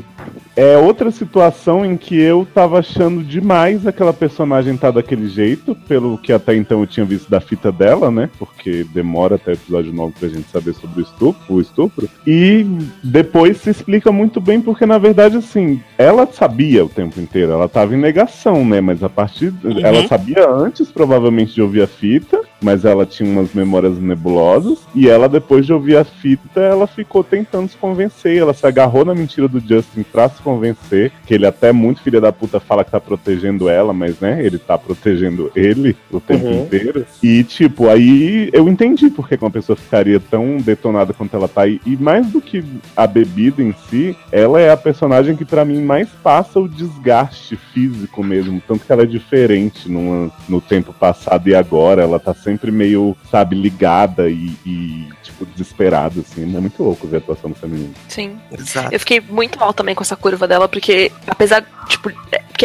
É 0.55 0.77
outra 0.77 1.11
situação 1.11 1.85
em 1.85 1.97
que 1.97 2.15
eu 2.15 2.47
tava 2.53 2.79
achando 2.79 3.23
demais 3.23 3.87
aquela 3.87 4.13
personagem 4.13 4.77
tá 4.77 4.91
daquele 4.91 5.27
jeito, 5.27 5.75
pelo 5.87 6.17
que 6.17 6.31
até 6.31 6.55
então 6.55 6.81
eu 6.81 6.87
tinha 6.87 7.05
visto 7.05 7.29
da 7.29 7.41
fita 7.41 7.71
dela, 7.71 8.11
né? 8.11 8.29
Porque 8.37 8.85
demora 8.93 9.35
até 9.35 9.51
o 9.51 9.53
episódio 9.53 9.93
9 9.93 10.13
pra 10.19 10.29
gente 10.29 10.49
saber 10.49 10.73
sobre 10.73 11.01
o 11.01 11.03
estupro, 11.03 11.55
o 11.55 11.61
estupro. 11.61 12.09
E 12.25 12.65
depois 13.03 13.57
se 13.57 13.69
explica 13.69 14.11
muito 14.11 14.39
bem, 14.39 14.61
porque 14.61 14.85
na 14.85 14.97
verdade, 14.97 15.37
assim, 15.37 15.81
ela 15.97 16.27
sabia 16.31 16.85
o 16.85 16.89
tempo 16.89 17.19
inteiro, 17.19 17.51
ela 17.51 17.67
tava 17.67 17.95
em 17.95 17.99
negação, 17.99 18.65
né? 18.65 18.79
Mas 18.81 19.03
a 19.03 19.09
partir. 19.09 19.53
Ela 19.83 20.07
sabia 20.07 20.49
antes, 20.49 20.91
provavelmente, 20.91 21.53
de 21.53 21.61
ouvir 21.61 21.81
a 21.81 21.87
fita, 21.87 22.41
mas 22.63 22.85
ela 22.85 23.05
tinha 23.05 23.29
umas 23.29 23.53
memórias 23.53 23.97
nebulosas. 23.99 24.79
E 24.95 25.09
ela, 25.09 25.27
depois 25.29 25.65
de 25.65 25.73
ouvir 25.73 25.97
a 25.97 26.03
fita, 26.03 26.59
ela 26.61 26.87
ficou 26.87 27.23
tentando 27.23 27.67
se 27.69 27.77
convencer. 27.77 28.37
Ela 28.37 28.53
se 28.53 28.65
agarrou 28.65 29.03
na 29.05 29.13
mentira 29.13 29.47
do 29.47 29.59
Justin 29.59 30.03
pra 30.03 30.29
se 30.29 30.41
convencer. 30.41 31.11
Que 31.25 31.33
ele 31.33 31.45
até 31.45 31.71
muito 31.71 32.01
filha 32.01 32.21
da 32.21 32.31
puta 32.31 32.59
fala 32.59 32.83
que 32.83 32.91
tá 32.91 32.99
protegendo 32.99 33.69
ela, 33.69 33.93
mas 33.93 34.19
né, 34.19 34.43
ele 34.43 34.57
tá 34.57 34.77
protegendo 34.77 35.51
ele 35.55 35.95
o 36.11 36.19
tempo 36.19 36.45
Uhum. 36.45 36.63
inteiro. 36.63 37.05
E, 37.21 37.43
tipo, 37.43 37.87
aí 37.89 38.49
eu 38.53 38.67
entendi 38.69 39.09
porque 39.09 39.37
que 39.37 39.43
uma 39.43 39.51
pessoa 39.51 39.75
ficaria 39.75 40.19
tão 40.19 40.57
detonada 40.57 41.13
quanto 41.13 41.35
ela 41.35 41.47
tá. 41.47 41.67
E, 41.67 41.81
e 41.85 41.97
mais 41.97 42.27
do 42.27 42.39
que 42.41 42.63
a 42.95 43.05
bebida 43.07 43.61
em 43.61 43.73
si, 43.89 44.15
ela 44.31 44.59
é 44.61 44.71
a 44.71 44.77
personagem 44.77 45.35
que 45.35 45.43
pra 45.45 45.65
mim 45.65 45.81
mais 45.83 46.07
passa 46.23 46.59
o 46.59 46.67
desgaste 46.67 47.55
físico 47.55 48.23
mesmo. 48.23 48.61
Tanto 48.67 48.85
que 48.85 48.91
ela 48.91 49.03
é 49.03 49.05
diferente 49.05 49.89
numa- 49.91 50.31
no 50.47 50.61
tempo 50.61 50.93
passado 50.93 51.47
e 51.49 51.55
agora. 51.55 52.03
Ela 52.03 52.19
tá 52.19 52.33
sempre 52.33 52.52
meio, 52.71 53.15
sabe, 53.29 53.55
ligada 53.55 54.29
e, 54.29 54.55
e, 54.65 55.09
tipo, 55.21 55.45
desesperada, 55.45 56.21
assim. 56.21 56.43
É 56.43 56.59
muito 56.59 56.83
louco 56.83 57.07
ver 57.07 57.17
a 57.17 57.19
atuação 57.19 57.51
dessa 57.51 57.67
menina. 57.67 57.93
Sim. 58.07 58.37
Exato. 58.51 58.93
Eu 58.93 58.99
fiquei 58.99 59.19
muito 59.21 59.59
mal 59.59 59.73
também 59.73 59.95
com 59.95 60.03
essa 60.03 60.15
curva 60.15 60.47
dela, 60.47 60.67
porque 60.67 61.11
apesar, 61.27 61.65
tipo, 61.87 62.11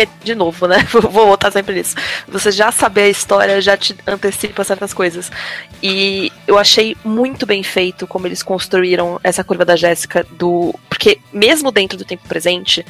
é, 0.00 0.08
de 0.22 0.34
novo, 0.34 0.66
né? 0.66 0.86
Vou 0.90 1.10
voltar 1.26 1.50
sempre 1.50 1.74
nisso. 1.74 1.94
Você 2.28 2.50
já 2.52 2.70
saber 2.72 3.02
a 3.02 3.08
história 3.08 3.60
já 3.60 3.76
te 3.76 3.96
antecipa 4.06 4.62
certas 4.64 4.92
coisas. 4.94 5.30
E 5.82 6.32
eu 6.46 6.58
achei 6.58 6.96
muito 7.04 7.46
bem 7.46 7.62
feito 7.62 8.06
como 8.06 8.26
eles 8.26 8.42
construíram 8.42 9.18
essa 9.22 9.44
curva 9.44 9.64
da 9.64 9.76
Jéssica 9.76 10.26
do. 10.32 10.74
Porque 10.88 11.18
mesmo 11.32 11.70
dentro 11.70 11.96
do 11.96 12.04
tempo 12.04 12.26
presente, 12.28 12.84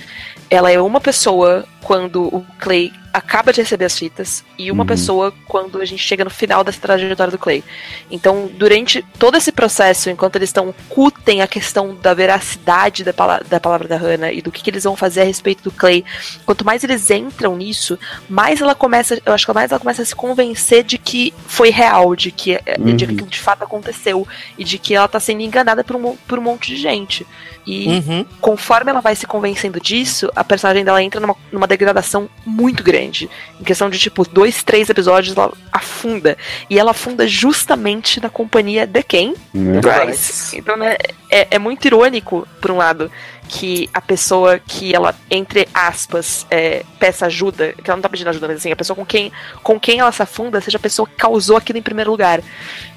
ela 0.48 0.70
é 0.70 0.80
uma 0.80 1.00
pessoa 1.00 1.64
quando 1.82 2.22
o 2.34 2.44
Clay 2.58 2.92
acaba 3.12 3.52
de 3.52 3.60
receber 3.62 3.86
as 3.86 3.98
fitas 3.98 4.44
e 4.58 4.70
uma 4.70 4.82
Uhum. 4.82 4.86
pessoa 4.86 5.34
quando 5.46 5.80
a 5.80 5.84
gente 5.84 6.02
chega 6.02 6.22
no 6.24 6.30
final 6.30 6.62
dessa 6.62 6.80
trajetória 6.80 7.30
do 7.30 7.38
Clay. 7.38 7.64
Então, 8.10 8.48
durante 8.54 9.02
todo 9.18 9.36
esse 9.36 9.50
processo, 9.50 10.08
enquanto 10.10 10.36
eles 10.36 10.50
estão 10.50 10.74
cutem 10.88 11.40
a 11.42 11.46
questão 11.46 11.94
da 11.96 12.12
veracidade 12.14 13.02
da, 13.04 13.12
pala- 13.12 13.42
da 13.48 13.58
palavra 13.58 13.88
da 13.88 13.96
Hannah 13.96 14.32
e 14.32 14.40
do 14.42 14.52
que, 14.52 14.62
que 14.62 14.70
eles 14.70 14.84
vão 14.84 14.94
fazer 14.94 15.22
a 15.22 15.24
respeito 15.24 15.62
do 15.64 15.70
Clay, 15.72 16.04
quanto 16.44 16.64
mais 16.64 16.84
eles 16.84 16.97
entram 17.10 17.56
nisso, 17.56 17.98
mais 18.28 18.60
ela 18.60 18.74
começa, 18.74 19.20
eu 19.24 19.32
acho 19.32 19.46
que 19.46 19.52
mais 19.52 19.70
ela 19.70 19.80
começa 19.80 20.02
a 20.02 20.04
se 20.04 20.14
convencer 20.14 20.82
de 20.84 20.98
que 20.98 21.32
foi 21.46 21.70
real, 21.70 22.14
de 22.14 22.30
que, 22.30 22.58
de 22.78 22.94
que 22.96 23.04
Uhum. 23.04 23.14
aquilo 23.14 23.26
de 23.26 23.40
fato 23.40 23.64
aconteceu 23.64 24.26
e 24.58 24.64
de 24.64 24.78
que 24.78 24.94
ela 24.94 25.08
tá 25.08 25.18
sendo 25.20 25.40
enganada 25.42 25.82
por 25.84 25.96
um, 25.96 26.16
por 26.16 26.38
um 26.38 26.42
monte 26.42 26.74
de 26.74 26.76
gente. 26.76 27.26
E 27.66 27.86
Uhum. 27.88 28.24
conforme 28.40 28.90
ela 28.90 29.00
vai 29.00 29.14
se 29.14 29.26
convencendo 29.26 29.78
disso, 29.80 30.30
a 30.34 30.42
personagem 30.42 30.84
dela 30.84 31.02
entra 31.02 31.20
numa, 31.20 31.36
numa 31.52 31.66
degradação 31.66 32.28
muito 32.46 32.82
grande. 32.82 33.28
Em 33.60 33.64
questão 33.64 33.90
de, 33.90 33.98
tipo, 33.98 34.26
dois, 34.28 34.62
três 34.62 34.88
episódios, 34.88 35.36
ela 35.36 35.52
afunda. 35.70 36.36
E 36.70 36.78
ela 36.78 36.92
afunda 36.92 37.26
justamente 37.26 38.20
na 38.22 38.30
companhia 38.30 38.86
de 38.86 39.02
quem? 39.02 39.34
Né? 39.52 39.80
Bryce. 39.80 40.56
Então, 40.58 40.76
né, 40.76 40.96
é, 41.30 41.48
é 41.50 41.58
muito 41.58 41.84
irônico, 41.84 42.48
por 42.60 42.70
um 42.70 42.76
lado, 42.78 43.10
que 43.48 43.88
a 43.92 44.00
pessoa 44.00 44.58
que 44.58 44.94
ela, 44.94 45.14
entre 45.30 45.66
aspas, 45.72 46.46
é, 46.50 46.84
peça 46.98 47.26
ajuda, 47.26 47.72
que 47.72 47.90
ela 47.90 47.96
não 47.96 48.02
tá 48.02 48.08
pedindo 48.08 48.28
ajuda, 48.28 48.46
mas 48.46 48.58
assim, 48.58 48.70
a 48.70 48.76
pessoa 48.76 48.94
com 48.94 49.04
quem, 49.04 49.32
com 49.62 49.80
quem 49.80 50.00
ela 50.00 50.12
se 50.12 50.22
afunda 50.22 50.60
seja 50.60 50.76
a 50.76 50.80
pessoa 50.80 51.08
que 51.08 51.14
causou 51.14 51.56
aquilo 51.56 51.78
em 51.78 51.82
primeiro 51.82 52.10
lugar. 52.10 52.40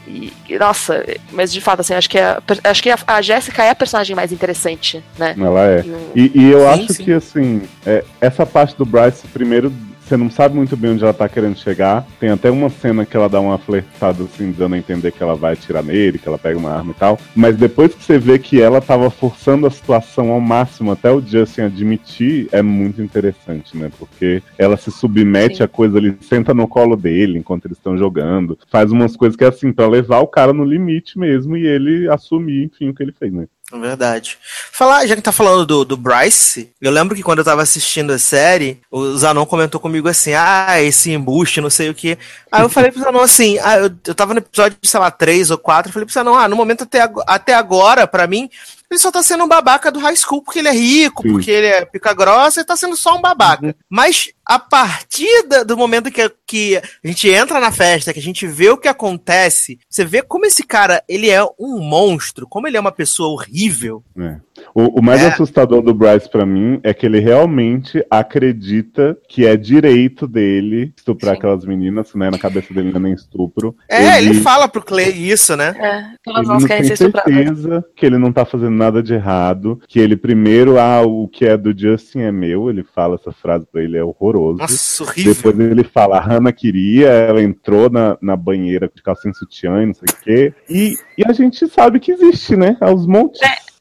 E, 0.07 0.33
e, 0.49 0.59
nossa, 0.59 1.05
mas 1.31 1.53
de 1.53 1.61
fato, 1.61 1.79
assim, 1.79 1.93
acho 1.93 2.09
que, 2.09 2.19
a, 2.19 2.41
acho 2.65 2.83
que 2.83 2.89
a, 2.89 2.97
a 3.07 3.21
Jéssica 3.21 3.63
é 3.63 3.69
a 3.69 3.75
personagem 3.75 4.15
mais 4.15 4.31
interessante, 4.31 5.03
né? 5.17 5.35
Ela 5.39 5.65
é. 5.65 5.85
E, 6.15 6.31
e 6.35 6.51
eu 6.51 6.59
Sim, 6.59 6.67
acho 6.67 6.93
sim. 6.93 7.03
que, 7.03 7.13
assim, 7.13 7.61
é, 7.85 8.03
essa 8.19 8.45
parte 8.45 8.75
do 8.75 8.85
Bryce, 8.85 9.27
primeiro, 9.27 9.71
você 10.11 10.17
não 10.17 10.29
sabe 10.29 10.55
muito 10.55 10.75
bem 10.75 10.91
onde 10.91 11.03
ela 11.03 11.13
tá 11.13 11.29
querendo 11.29 11.57
chegar. 11.57 12.05
Tem 12.19 12.29
até 12.29 12.51
uma 12.51 12.69
cena 12.69 13.05
que 13.05 13.15
ela 13.15 13.29
dá 13.29 13.39
uma 13.39 13.57
flertada, 13.57 14.25
assim, 14.25 14.51
dando 14.51 14.75
a 14.75 14.77
entender 14.77 15.09
que 15.09 15.23
ela 15.23 15.35
vai 15.35 15.53
atirar 15.53 15.81
nele, 15.81 16.19
que 16.19 16.27
ela 16.27 16.37
pega 16.37 16.59
uma 16.59 16.69
arma 16.69 16.91
e 16.91 16.95
tal. 16.95 17.17
Mas 17.33 17.55
depois 17.55 17.95
que 17.95 18.03
você 18.03 18.19
vê 18.19 18.37
que 18.37 18.61
ela 18.61 18.81
tava 18.81 19.09
forçando 19.09 19.65
a 19.65 19.71
situação 19.71 20.31
ao 20.31 20.41
máximo, 20.41 20.91
até 20.91 21.09
o 21.09 21.21
Justin 21.21 21.61
admitir, 21.61 22.49
é 22.51 22.61
muito 22.61 23.01
interessante, 23.01 23.77
né? 23.77 23.89
Porque 23.97 24.43
ela 24.57 24.75
se 24.75 24.91
submete 24.91 25.63
a 25.63 25.67
coisa 25.67 25.97
ali, 25.97 26.17
senta 26.19 26.53
no 26.53 26.67
colo 26.67 26.97
dele 26.97 27.39
enquanto 27.39 27.65
eles 27.65 27.77
estão 27.77 27.97
jogando. 27.97 28.59
Faz 28.69 28.91
umas 28.91 29.15
coisas 29.15 29.37
que 29.37 29.45
é 29.45 29.47
assim, 29.47 29.71
pra 29.71 29.87
levar 29.87 30.19
o 30.19 30.27
cara 30.27 30.51
no 30.51 30.65
limite 30.65 31.17
mesmo 31.17 31.55
e 31.55 31.65
ele 31.65 32.09
assumir, 32.09 32.65
enfim, 32.65 32.89
o 32.89 32.93
que 32.93 33.01
ele 33.01 33.13
fez, 33.13 33.31
né? 33.31 33.47
Verdade. 33.79 34.37
Falar, 34.71 35.05
já 35.05 35.15
que 35.15 35.21
tá 35.21 35.31
falando 35.31 35.65
do, 35.65 35.85
do 35.85 35.97
Bryce, 35.97 36.71
eu 36.81 36.91
lembro 36.91 37.15
que 37.15 37.23
quando 37.23 37.39
eu 37.39 37.45
tava 37.45 37.61
assistindo 37.61 38.11
a 38.11 38.19
série, 38.19 38.81
o 38.89 39.15
Zanon 39.15 39.45
comentou 39.45 39.79
comigo 39.79 40.07
assim: 40.07 40.33
ah, 40.33 40.81
esse 40.81 41.11
embuste, 41.11 41.61
não 41.61 41.69
sei 41.69 41.89
o 41.89 41.93
que. 41.93 42.17
Aí 42.51 42.61
eu 42.61 42.69
falei 42.69 42.91
pro 42.91 43.01
Zanon 43.01 43.21
assim: 43.21 43.57
ah, 43.59 43.77
eu, 43.77 43.91
eu 44.07 44.15
tava 44.15 44.33
no 44.33 44.39
episódio, 44.39 44.77
sei 44.83 44.99
lá, 44.99 45.09
3 45.09 45.51
ou 45.51 45.57
4, 45.57 45.89
eu 45.89 45.93
falei 45.93 46.05
pro 46.05 46.13
Zanon: 46.13 46.35
ah, 46.35 46.47
no 46.47 46.55
momento 46.55 46.83
até, 46.83 47.09
até 47.27 47.53
agora, 47.53 48.05
pra 48.05 48.27
mim, 48.27 48.49
ele 48.91 48.99
só 48.99 49.09
tá 49.09 49.23
sendo 49.23 49.45
um 49.45 49.47
babaca 49.47 49.89
do 49.89 49.99
high 49.99 50.17
school 50.17 50.41
porque 50.41 50.59
ele 50.59 50.67
é 50.67 50.73
rico, 50.73 51.23
porque 51.23 51.49
ele 51.49 51.67
é 51.67 51.85
pica 51.85 52.13
grossa, 52.13 52.59
ele 52.59 52.67
tá 52.67 52.75
sendo 52.75 52.97
só 52.97 53.15
um 53.15 53.21
babaca. 53.21 53.73
Mas 53.89 54.31
a 54.45 54.59
partir 54.59 55.43
do 55.65 55.77
momento 55.77 56.11
que, 56.11 56.29
que 56.45 56.77
a 56.77 57.07
gente 57.07 57.29
entra 57.29 57.59
na 57.59 57.71
festa, 57.71 58.13
que 58.13 58.19
a 58.19 58.23
gente 58.23 58.45
vê 58.47 58.69
o 58.69 58.77
que 58.77 58.87
acontece, 58.87 59.79
você 59.89 60.03
vê 60.03 60.21
como 60.21 60.45
esse 60.45 60.63
cara, 60.63 61.03
ele 61.07 61.29
é 61.29 61.43
um 61.59 61.79
monstro, 61.79 62.47
como 62.47 62.67
ele 62.67 62.77
é 62.77 62.79
uma 62.79 62.91
pessoa 62.91 63.29
horrível. 63.29 64.03
É. 64.17 64.37
O, 64.75 64.99
o 64.99 65.03
mais 65.03 65.21
É. 65.21 65.27
assustador 65.27 65.81
do 65.81 65.93
Bryce 65.93 66.29
pra 66.29 66.45
mim 66.45 66.79
é 66.83 66.93
que 66.93 67.05
ele 67.05 67.19
realmente 67.19 68.03
acredita 68.09 69.17
que 69.27 69.45
é 69.45 69.55
direito 69.55 70.27
dele 70.27 70.93
estuprar 70.95 71.35
aquelas 71.35 71.65
meninas, 71.65 72.13
né? 72.13 72.29
Na 72.29 72.37
cabeça 72.37 72.73
dele 72.73 72.89
não 72.91 72.97
é 72.97 73.03
nem 73.03 73.13
estupro. 73.13 73.75
É, 73.89 74.17
ele, 74.17 74.33
fala 74.35 74.67
pro 74.67 74.83
Clay 74.83 75.09
isso, 75.31 75.55
né? 75.55 75.73
É, 75.77 76.29
Ele 76.29 76.37
nós 76.37 76.47
não 76.47 76.59
querem 76.67 76.83
tem 76.87 76.95
ser 76.95 77.05
estupradas. 77.05 77.33
certeza 77.33 77.85
que 77.95 78.05
ele 78.05 78.17
não 78.17 78.31
tá 78.31 78.45
fazendo 78.45 78.71
nada 78.75 79.01
de 79.01 79.13
errado, 79.13 79.79
que 79.87 79.99
ele 79.99 80.15
primeiro, 80.15 80.79
ah, 80.79 81.01
o 81.01 81.27
que 81.27 81.45
é 81.45 81.57
do 81.57 81.77
Justin 81.77 82.19
é 82.19 82.31
meu, 82.31 82.69
ele 82.69 82.83
fala 82.83 83.15
essa 83.15 83.31
frase 83.31 83.65
pra 83.71 83.81
ele, 83.81 83.97
é 83.97 84.03
horroroso. 84.03 84.30
Nossa, 84.33 85.03
horrível. 85.03 85.33
Depois 85.33 85.59
ele 85.59 85.83
fala, 85.83 86.17
a 86.17 86.21
Hannah 86.21 86.51
queria, 86.51 87.09
ela 87.09 87.41
entrou 87.41 87.89
na, 87.89 88.17
na 88.21 88.35
banheira 88.35 88.89
de 88.93 89.01
calcinha 89.01 89.33
sutiã 89.33 89.83
e 89.83 89.85
não 89.87 89.93
sei 89.93 90.09
o 90.09 90.23
quê. 90.23 90.53
E, 90.69 90.97
e 91.17 91.23
a 91.27 91.33
gente 91.33 91.67
sabe 91.67 91.99
que 91.99 92.11
existe, 92.11 92.55
né? 92.55 92.77
Aos 92.79 93.05
montes. 93.05 93.41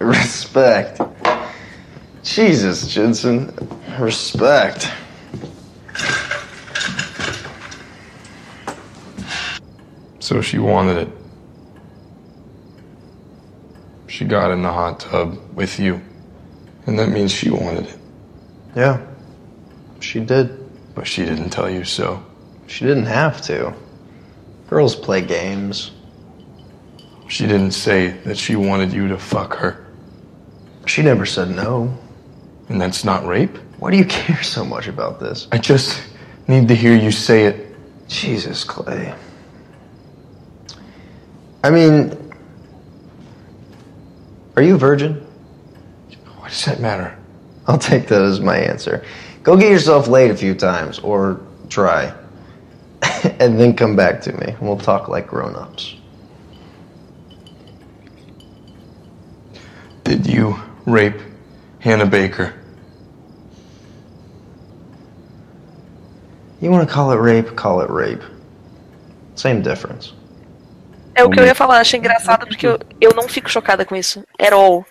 Respect. 0.00 1.00
Jesus, 2.22 2.90
Jensen. 2.90 3.48
Respect. 3.98 4.90
So 10.18 10.40
she 10.40 10.58
wanted 10.58 10.98
it. 10.98 11.23
She 14.14 14.24
got 14.24 14.52
in 14.52 14.62
the 14.62 14.70
hot 14.70 15.00
tub 15.00 15.40
with 15.56 15.80
you. 15.80 16.00
And 16.86 16.96
that 17.00 17.08
means 17.08 17.32
she 17.32 17.50
wanted 17.50 17.86
it. 17.86 17.98
Yeah. 18.76 19.04
She 19.98 20.20
did. 20.20 20.94
But 20.94 21.08
she 21.08 21.24
didn't 21.24 21.50
tell 21.50 21.68
you 21.68 21.82
so. 21.82 22.24
She 22.68 22.84
didn't 22.84 23.06
have 23.06 23.42
to. 23.42 23.74
Girls 24.70 24.94
play 24.94 25.20
games. 25.20 25.90
She 27.26 27.48
didn't 27.48 27.72
say 27.72 28.10
that 28.24 28.38
she 28.38 28.54
wanted 28.54 28.92
you 28.92 29.08
to 29.08 29.18
fuck 29.18 29.54
her. 29.54 29.84
She 30.86 31.02
never 31.02 31.26
said 31.26 31.50
no. 31.50 31.98
And 32.68 32.80
that's 32.80 33.02
not 33.04 33.26
rape? 33.26 33.56
Why 33.80 33.90
do 33.90 33.96
you 33.96 34.04
care 34.20 34.44
so 34.44 34.64
much 34.64 34.86
about 34.86 35.18
this? 35.18 35.48
I 35.50 35.58
just 35.58 36.00
need 36.46 36.68
to 36.68 36.76
hear 36.76 36.94
you 36.96 37.10
say 37.10 37.46
it. 37.46 37.74
Jesus, 38.06 38.62
Clay. 38.62 39.12
I 41.64 41.70
mean, 41.70 42.23
are 44.56 44.62
you 44.62 44.76
a 44.76 44.78
virgin? 44.78 45.14
What 46.38 46.50
does 46.50 46.64
that 46.66 46.80
matter? 46.80 47.16
I'll 47.66 47.78
take 47.78 48.08
that 48.08 48.22
as 48.22 48.40
my 48.40 48.58
answer. 48.58 49.04
Go 49.42 49.56
get 49.56 49.70
yourself 49.70 50.08
laid 50.08 50.30
a 50.30 50.36
few 50.36 50.54
times, 50.54 50.98
or 51.00 51.40
try. 51.68 52.14
and 53.38 53.60
then 53.60 53.74
come 53.74 53.96
back 53.96 54.20
to 54.22 54.32
me, 54.32 54.48
and 54.48 54.60
we'll 54.60 54.78
talk 54.78 55.08
like 55.08 55.26
grown 55.26 55.54
ups. 55.56 55.96
Did 60.04 60.26
you 60.26 60.56
rape 60.86 61.20
Hannah 61.80 62.06
Baker? 62.06 62.54
You 66.60 66.70
want 66.70 66.88
to 66.88 66.94
call 66.94 67.12
it 67.12 67.16
rape? 67.16 67.54
Call 67.56 67.82
it 67.82 67.90
rape. 67.90 68.22
Same 69.34 69.60
difference. 69.60 70.13
É 71.14 71.22
o 71.24 71.30
que 71.30 71.38
eu 71.38 71.44
ia 71.46 71.54
falar, 71.54 71.78
achei 71.80 71.98
engraçado 71.98 72.46
porque 72.46 72.66
eu, 72.66 72.78
eu 73.00 73.12
não 73.14 73.28
fico 73.28 73.48
chocada 73.50 73.84
com 73.84 73.94
isso. 73.94 74.24
At 74.40 74.52
all. 74.52 74.84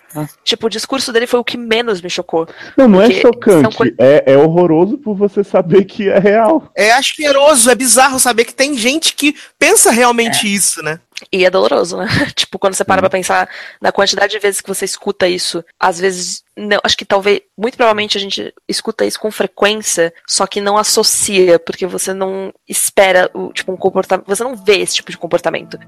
Tipo, 0.44 0.66
o 0.66 0.70
discurso 0.70 1.12
dele 1.12 1.26
foi 1.26 1.40
o 1.40 1.44
que 1.44 1.56
menos 1.58 2.00
me 2.00 2.08
chocou. 2.08 2.46
Não, 2.76 2.88
não 2.88 3.02
é 3.02 3.08
chocante. 3.10 3.76
coi- 3.76 3.94
É, 3.98 4.32
é 4.32 4.36
horroroso 4.36 4.96
por 4.96 5.14
você 5.16 5.42
saber 5.44 5.84
que 5.84 6.08
é 6.08 6.18
real. 6.18 6.70
É 6.76 6.92
asqueroso, 6.92 7.70
é 7.70 7.74
bizarro 7.74 8.18
saber 8.18 8.44
que 8.44 8.54
tem 8.54 8.76
gente 8.76 9.14
que 9.14 9.34
pensa 9.58 9.90
realmente 9.90 10.52
isso, 10.54 10.82
né? 10.82 10.98
E 11.32 11.44
é 11.44 11.50
doloroso, 11.50 11.96
né? 11.96 12.06
tipo, 12.34 12.58
quando 12.58 12.74
você 12.74 12.84
para 12.84 13.00
pra 13.00 13.10
pensar 13.10 13.48
na 13.80 13.92
quantidade 13.92 14.32
de 14.32 14.38
vezes 14.38 14.60
que 14.60 14.68
você 14.68 14.84
escuta 14.84 15.28
isso, 15.28 15.64
às 15.78 15.98
vezes, 15.98 16.44
não, 16.56 16.78
acho 16.84 16.96
que 16.96 17.04
talvez, 17.04 17.40
muito 17.58 17.76
provavelmente 17.76 18.16
a 18.16 18.20
gente 18.20 18.52
escuta 18.68 19.04
isso 19.04 19.18
com 19.18 19.30
frequência, 19.30 20.12
só 20.26 20.46
que 20.46 20.60
não 20.60 20.76
associa, 20.76 21.58
porque 21.58 21.86
você 21.86 22.12
não 22.14 22.52
espera 22.68 23.30
o, 23.34 23.52
tipo, 23.52 23.72
um 23.72 23.76
comportamento, 23.76 24.26
você 24.26 24.44
não 24.44 24.54
vê 24.56 24.78
esse 24.78 24.94
tipo 24.96 25.10
de 25.10 25.18
comportamento. 25.18 25.78